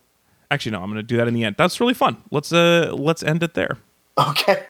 actually, 0.50 0.70
no, 0.72 0.82
I'm 0.82 0.86
going 0.86 0.96
to 0.98 1.02
do 1.02 1.16
that 1.16 1.26
in 1.26 1.34
the 1.34 1.42
end. 1.44 1.56
That's 1.58 1.80
really 1.80 1.94
fun. 1.94 2.18
Let's 2.30 2.52
uh, 2.52 2.94
let's 2.96 3.24
end 3.24 3.42
it 3.42 3.54
there. 3.54 3.78
Okay. 4.16 4.66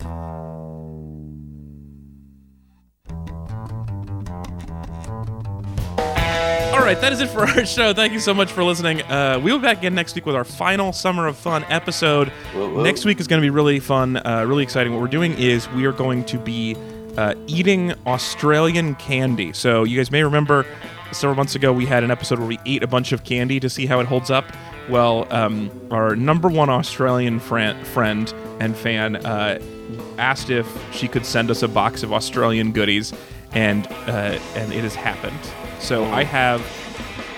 All 6.81 6.87
right, 6.87 6.99
that 7.03 7.13
is 7.13 7.21
it 7.21 7.29
for 7.29 7.41
our 7.47 7.67
show. 7.67 7.93
Thank 7.93 8.15
you 8.15 8.21
so 8.21 8.33
much 8.33 8.51
for 8.51 8.65
listening. 8.65 9.03
Uh, 9.03 9.39
we'll 9.39 9.59
be 9.59 9.63
back 9.65 9.77
again 9.77 9.95
next 9.95 10.15
week 10.15 10.25
with 10.25 10.35
our 10.35 10.45
final 10.45 10.95
Summer 10.95 11.27
of 11.27 11.37
Fun 11.37 11.63
episode. 11.65 12.29
Whoa, 12.55 12.71
whoa. 12.71 12.83
Next 12.83 13.05
week 13.05 13.21
is 13.21 13.27
going 13.27 13.39
to 13.39 13.45
be 13.45 13.51
really 13.51 13.81
fun, 13.81 14.17
uh, 14.17 14.47
really 14.49 14.63
exciting. 14.63 14.95
What 14.95 15.03
we're 15.03 15.09
doing 15.09 15.35
is 15.35 15.69
we 15.73 15.85
are 15.85 15.93
going 15.93 16.25
to 16.25 16.39
be 16.39 16.79
uh, 17.19 17.35
eating 17.47 17.93
Australian 18.07 18.95
candy. 18.95 19.53
So 19.53 19.85
you 19.85 19.99
guys 19.99 20.11
may 20.11 20.25
remember 20.25 20.65
several 21.13 21.37
months 21.37 21.55
ago 21.55 21.71
we 21.71 21.85
had 21.85 22.03
an 22.03 22.11
episode 22.11 22.39
where 22.39 22.49
we 22.49 22.59
ate 22.65 22.83
a 22.83 22.87
bunch 22.87 23.13
of 23.13 23.25
candy 23.25 23.61
to 23.61 23.69
see 23.69 23.85
how 23.85 24.01
it 24.01 24.07
holds 24.07 24.31
up. 24.31 24.47
Well, 24.89 25.27
um, 25.31 25.71
our 25.91 26.17
number 26.17 26.49
one 26.49 26.71
Australian 26.71 27.41
friend, 27.41 27.87
friend 27.89 28.33
and 28.59 28.75
fan 28.75 29.17
uh, 29.17 29.61
asked 30.17 30.49
if 30.49 30.67
she 30.95 31.09
could 31.09 31.27
send 31.27 31.51
us 31.51 31.63
a 31.63 31.69
box 31.69 32.03
of 32.03 32.15
Australian 32.15 32.73
goodies, 32.73 33.13
and 33.53 33.87
uh, 33.87 34.39
and 34.55 34.73
it 34.73 34.83
has 34.83 34.95
happened. 34.95 35.39
So 35.81 36.05
I 36.05 36.25
have 36.25 36.61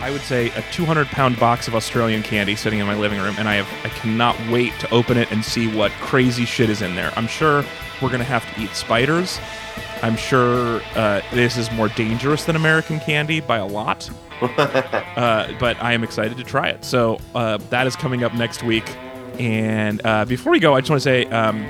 I 0.01 0.11
would 0.11 0.21
say 0.23 0.51
a 0.51 0.63
200 0.73 1.07
pound 1.07 1.39
box 1.39 1.69
of 1.69 1.77
Australian 1.77 2.25
candy 2.25 2.57
sitting 2.57 2.81
in 2.81 2.87
my 2.87 2.97
living 2.97 3.21
room, 3.21 3.37
and 3.39 3.49
I 3.49 3.55
have 3.55 3.87
I 3.87 3.89
cannot 3.95 4.37
wait 4.49 4.73
to 4.81 4.91
open 4.93 5.17
it 5.17 5.31
and 5.31 5.45
see 5.45 5.73
what 5.75 5.93
crazy 5.93 6.45
shit 6.45 6.69
is 6.69 6.83
in 6.83 6.97
there. 6.97 7.13
I'm 7.17 7.29
sure 7.29 7.65
we're 8.01 8.11
gonna 8.11 8.25
have 8.25 8.45
to 8.55 8.61
eat 8.61 8.71
spiders. 8.71 9.39
I'm 10.03 10.17
sure 10.17 10.83
uh, 10.97 11.21
this 11.33 11.57
is 11.57 11.71
more 11.71 11.89
dangerous 11.89 12.45
than 12.45 12.57
American 12.57 12.99
candy 12.99 13.39
by 13.39 13.59
a 13.59 13.67
lot, 13.67 14.11
uh, 14.43 15.53
but 15.61 15.81
I 15.81 15.93
am 15.93 16.03
excited 16.03 16.37
to 16.37 16.43
try 16.43 16.69
it. 16.69 16.85
So 16.85 17.21
uh, 17.37 17.59
that 17.71 17.87
is 17.87 17.95
coming 17.95 18.25
up 18.25 18.35
next 18.35 18.65
week. 18.65 18.91
And 19.39 20.05
uh, 20.05 20.25
before 20.25 20.51
we 20.51 20.59
go, 20.59 20.75
I 20.75 20.81
just 20.81 20.91
want 20.91 21.01
to 21.01 21.09
say 21.09 21.27
um, 21.27 21.65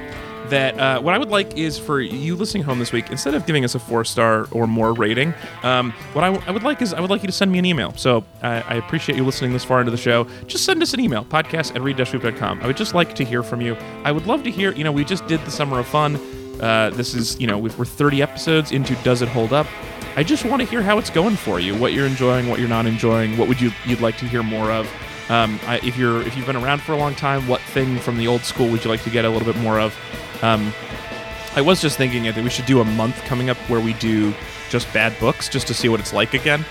that 0.52 0.78
uh, 0.78 1.00
what 1.00 1.14
I 1.14 1.18
would 1.18 1.30
like 1.30 1.56
is 1.56 1.78
for 1.78 2.00
you 2.00 2.36
listening 2.36 2.62
home 2.62 2.78
this 2.78 2.92
week, 2.92 3.10
instead 3.10 3.34
of 3.34 3.46
giving 3.46 3.64
us 3.64 3.74
a 3.74 3.78
four 3.78 4.04
star 4.04 4.46
or 4.52 4.66
more 4.66 4.92
rating, 4.92 5.32
um, 5.62 5.92
what 6.12 6.24
I, 6.24 6.28
w- 6.30 6.44
I 6.46 6.50
would 6.52 6.62
like 6.62 6.82
is 6.82 6.92
I 6.92 7.00
would 7.00 7.08
like 7.10 7.22
you 7.22 7.26
to 7.26 7.32
send 7.32 7.50
me 7.50 7.58
an 7.58 7.64
email. 7.64 7.94
So 7.96 8.22
I, 8.42 8.60
I 8.60 8.74
appreciate 8.74 9.16
you 9.16 9.24
listening 9.24 9.52
this 9.52 9.64
far 9.64 9.80
into 9.80 9.90
the 9.90 9.96
show. 9.96 10.24
Just 10.46 10.64
send 10.64 10.82
us 10.82 10.92
an 10.94 11.00
email, 11.00 11.24
podcast 11.24 11.74
at 11.74 11.80
read-swoop.com. 11.82 12.60
I 12.60 12.66
would 12.66 12.76
just 12.76 12.94
like 12.94 13.14
to 13.14 13.24
hear 13.24 13.42
from 13.42 13.60
you. 13.60 13.76
I 14.04 14.12
would 14.12 14.26
love 14.26 14.42
to 14.44 14.50
hear, 14.50 14.72
you 14.72 14.84
know, 14.84 14.92
we 14.92 15.04
just 15.04 15.26
did 15.26 15.40
the 15.44 15.50
Summer 15.50 15.78
of 15.78 15.86
Fun. 15.86 16.16
Uh, 16.60 16.90
this 16.90 17.14
is, 17.14 17.40
you 17.40 17.46
know, 17.46 17.58
we're 17.58 17.70
30 17.70 18.22
episodes 18.22 18.72
into 18.72 18.94
Does 18.96 19.22
It 19.22 19.28
Hold 19.28 19.52
Up? 19.52 19.66
I 20.16 20.22
just 20.22 20.44
want 20.44 20.60
to 20.60 20.68
hear 20.68 20.82
how 20.82 20.98
it's 20.98 21.08
going 21.10 21.36
for 21.36 21.58
you, 21.58 21.74
what 21.76 21.94
you're 21.94 22.06
enjoying, 22.06 22.48
what 22.48 22.60
you're 22.60 22.68
not 22.68 22.84
enjoying, 22.84 23.38
what 23.38 23.48
would 23.48 23.60
you 23.60 23.72
you'd 23.86 24.02
like 24.02 24.18
to 24.18 24.26
hear 24.26 24.42
more 24.42 24.70
of. 24.70 24.86
Um, 25.30 25.58
I, 25.66 25.78
if 25.78 25.96
you're 25.96 26.20
if 26.22 26.36
you've 26.36 26.44
been 26.44 26.56
around 26.56 26.82
for 26.82 26.92
a 26.92 26.96
long 26.98 27.14
time, 27.14 27.48
what 27.48 27.60
thing 27.62 27.98
from 27.98 28.18
the 28.18 28.26
old 28.28 28.42
school 28.42 28.68
would 28.68 28.84
you 28.84 28.90
like 28.90 29.02
to 29.04 29.10
get 29.10 29.24
a 29.24 29.30
little 29.30 29.50
bit 29.50 29.60
more 29.62 29.80
of? 29.80 29.96
Um, 30.42 30.72
I 31.54 31.60
was 31.60 31.80
just 31.80 31.96
thinking 31.98 32.24
that 32.24 32.36
we 32.36 32.50
should 32.50 32.66
do 32.66 32.80
a 32.80 32.84
month 32.84 33.16
coming 33.24 33.50
up 33.50 33.56
where 33.68 33.80
we 33.80 33.92
do 33.94 34.32
just 34.70 34.92
bad 34.92 35.18
books, 35.20 35.48
just 35.48 35.66
to 35.68 35.74
see 35.74 35.88
what 35.88 36.00
it's 36.00 36.12
like 36.12 36.34
again. 36.34 36.64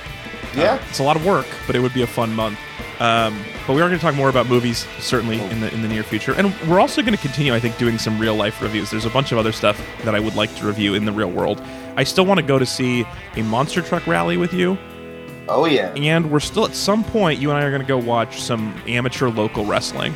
Yeah. 0.56 0.84
It's 0.90 1.00
a 1.00 1.04
lot 1.04 1.16
of 1.16 1.26
work, 1.26 1.46
but 1.68 1.76
it 1.76 1.80
would 1.80 1.94
be 1.94 2.02
a 2.02 2.08
fun 2.08 2.34
month. 2.34 2.58
Um, 3.00 3.40
but 3.66 3.74
we 3.76 3.82
are 3.82 3.88
going 3.88 3.98
to 4.00 4.04
talk 4.06 4.16
more 4.16 4.30
about 4.30 4.48
movies 4.48 4.86
certainly 5.00 5.40
in 5.40 5.60
the 5.62 5.74
in 5.74 5.82
the 5.82 5.88
near 5.88 6.04
future, 6.04 6.34
and 6.34 6.54
we're 6.68 6.80
also 6.80 7.02
going 7.02 7.16
to 7.16 7.22
continue, 7.22 7.54
I 7.54 7.60
think, 7.60 7.78
doing 7.78 7.98
some 7.98 8.20
real 8.20 8.36
life 8.36 8.62
reviews. 8.62 8.92
There's 8.92 9.06
a 9.06 9.10
bunch 9.10 9.32
of 9.32 9.38
other 9.38 9.52
stuff 9.52 9.82
that 10.04 10.14
I 10.14 10.20
would 10.20 10.36
like 10.36 10.54
to 10.58 10.66
review 10.68 10.94
in 10.94 11.06
the 11.06 11.12
real 11.12 11.32
world. 11.32 11.62
I 11.96 12.04
still 12.04 12.26
want 12.26 12.40
to 12.40 12.46
go 12.46 12.60
to 12.60 12.66
see 12.66 13.06
a 13.36 13.44
monster 13.44 13.82
truck 13.82 14.06
rally 14.08 14.38
with 14.38 14.54
you, 14.54 14.78
Oh 15.48 15.66
yeah. 15.66 15.94
and 15.96 16.30
we're 16.32 16.40
still 16.40 16.66
at 16.66 16.76
some 16.76 17.04
point. 17.04 17.40
You 17.40 17.50
and 17.50 17.58
I 17.58 17.64
are 17.64 17.70
going 17.72 17.82
to 17.82 17.88
go 17.88 17.98
watch 17.98 18.40
some 18.42 18.76
amateur 18.88 19.30
local 19.30 19.66
wrestling. 19.66 20.14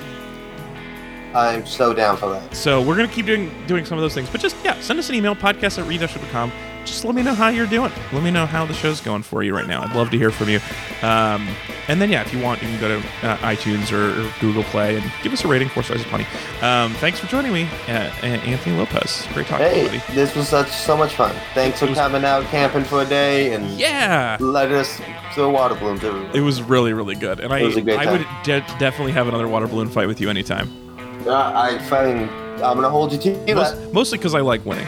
I'm 1.36 1.66
so 1.66 1.94
down 1.94 2.18
for 2.18 2.30
that. 2.30 2.56
So 2.56 2.82
we're 2.82 2.96
gonna 2.96 3.08
keep 3.08 3.26
doing 3.26 3.52
doing 3.68 3.86
some 3.86 3.98
of 3.98 4.02
those 4.02 4.14
things. 4.14 4.30
But 4.30 4.42
just 4.42 4.56
yeah, 4.64 4.80
send 4.82 5.00
us 5.00 5.10
an 5.10 5.16
email, 5.16 5.36
podcast 5.36 5.78
at 5.80 5.86
readusher.com. 5.90 6.52
Just 6.86 7.04
let 7.04 7.16
me 7.16 7.24
know 7.24 7.34
how 7.34 7.48
you're 7.50 7.66
doing. 7.66 7.92
Let 8.14 8.22
me 8.22 8.30
know 8.30 8.46
how 8.46 8.64
the 8.68 8.74
show's 8.76 9.02
going 9.02 9.24
for 9.24 9.42
you 9.42 9.56
right 9.56 9.66
now. 9.66 9.82
I'd 9.82 9.96
love 9.96 10.12
to 10.12 10.20
hear 10.20 10.30
from 10.30 10.50
you. 10.50 10.60
Um, 11.02 11.48
and 11.88 12.00
then 12.00 12.12
yeah, 12.12 12.22
if 12.22 12.32
you 12.32 12.40
want, 12.40 12.62
you 12.62 12.68
can 12.68 12.80
go 12.80 12.88
to 12.88 12.98
uh, 13.28 13.38
iTunes 13.38 13.92
or, 13.92 14.22
or 14.22 14.32
Google 14.40 14.64
Play 14.66 14.96
and 14.98 15.12
give 15.24 15.34
us 15.34 15.44
a 15.44 15.48
rating, 15.48 15.68
four 15.68 15.82
stars 15.82 16.02
of 16.02 16.08
twenty. 16.08 16.26
Um, 16.62 16.94
thanks 16.96 17.20
for 17.20 17.26
joining 17.26 17.52
me, 17.54 17.64
uh, 17.88 18.12
Anthony 18.22 18.78
Lopez. 18.78 19.28
Great 19.34 19.48
talking 19.48 19.68
to 19.68 19.76
you, 19.76 19.90
Hey, 19.90 19.98
buddy. 20.00 20.14
this 20.14 20.36
was 20.36 20.48
such 20.48 20.70
so 20.70 20.96
much 20.96 21.16
fun. 21.16 21.36
Thanks 21.56 21.80
for 21.80 21.88
was- 21.88 21.98
coming 21.98 22.24
out 22.24 22.44
camping 22.46 22.84
for 22.84 23.02
a 23.02 23.06
day 23.06 23.54
and 23.54 23.68
Yeah. 23.80 24.38
let 24.40 24.72
us 24.72 25.02
throw 25.34 25.50
water 25.50 25.74
balloons 25.74 26.04
everywhere. 26.04 26.32
It 26.36 26.42
was 26.42 26.62
really, 26.62 26.94
really 26.94 27.16
good, 27.16 27.40
and 27.40 27.52
I, 27.52 27.64
was 27.64 27.78
a 27.78 27.82
great 27.82 27.98
I 28.00 28.12
would 28.12 28.26
de- 28.44 28.62
definitely 28.80 29.14
have 29.14 29.28
another 29.28 29.48
water 29.48 29.66
balloon 29.68 29.90
fight 29.90 30.08
with 30.08 30.22
you 30.22 30.30
anytime. 30.30 30.72
Uh, 31.26 31.52
I 31.56 31.80
find 31.90 32.30
I'm 32.64 32.76
gonna 32.76 32.90
hold 32.90 33.12
you 33.12 33.18
to 33.20 33.56
Most, 33.56 33.94
mostly 33.94 34.18
because 34.18 34.34
I 34.36 34.42
like 34.42 34.66
winning. 34.66 34.88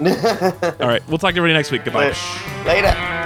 All 0.00 0.88
right, 0.88 1.06
we'll 1.08 1.18
talk 1.18 1.32
to 1.34 1.38
everybody 1.38 1.52
next 1.52 1.70
week. 1.70 1.84
Goodbye. 1.84 2.14
Later. 2.64 3.19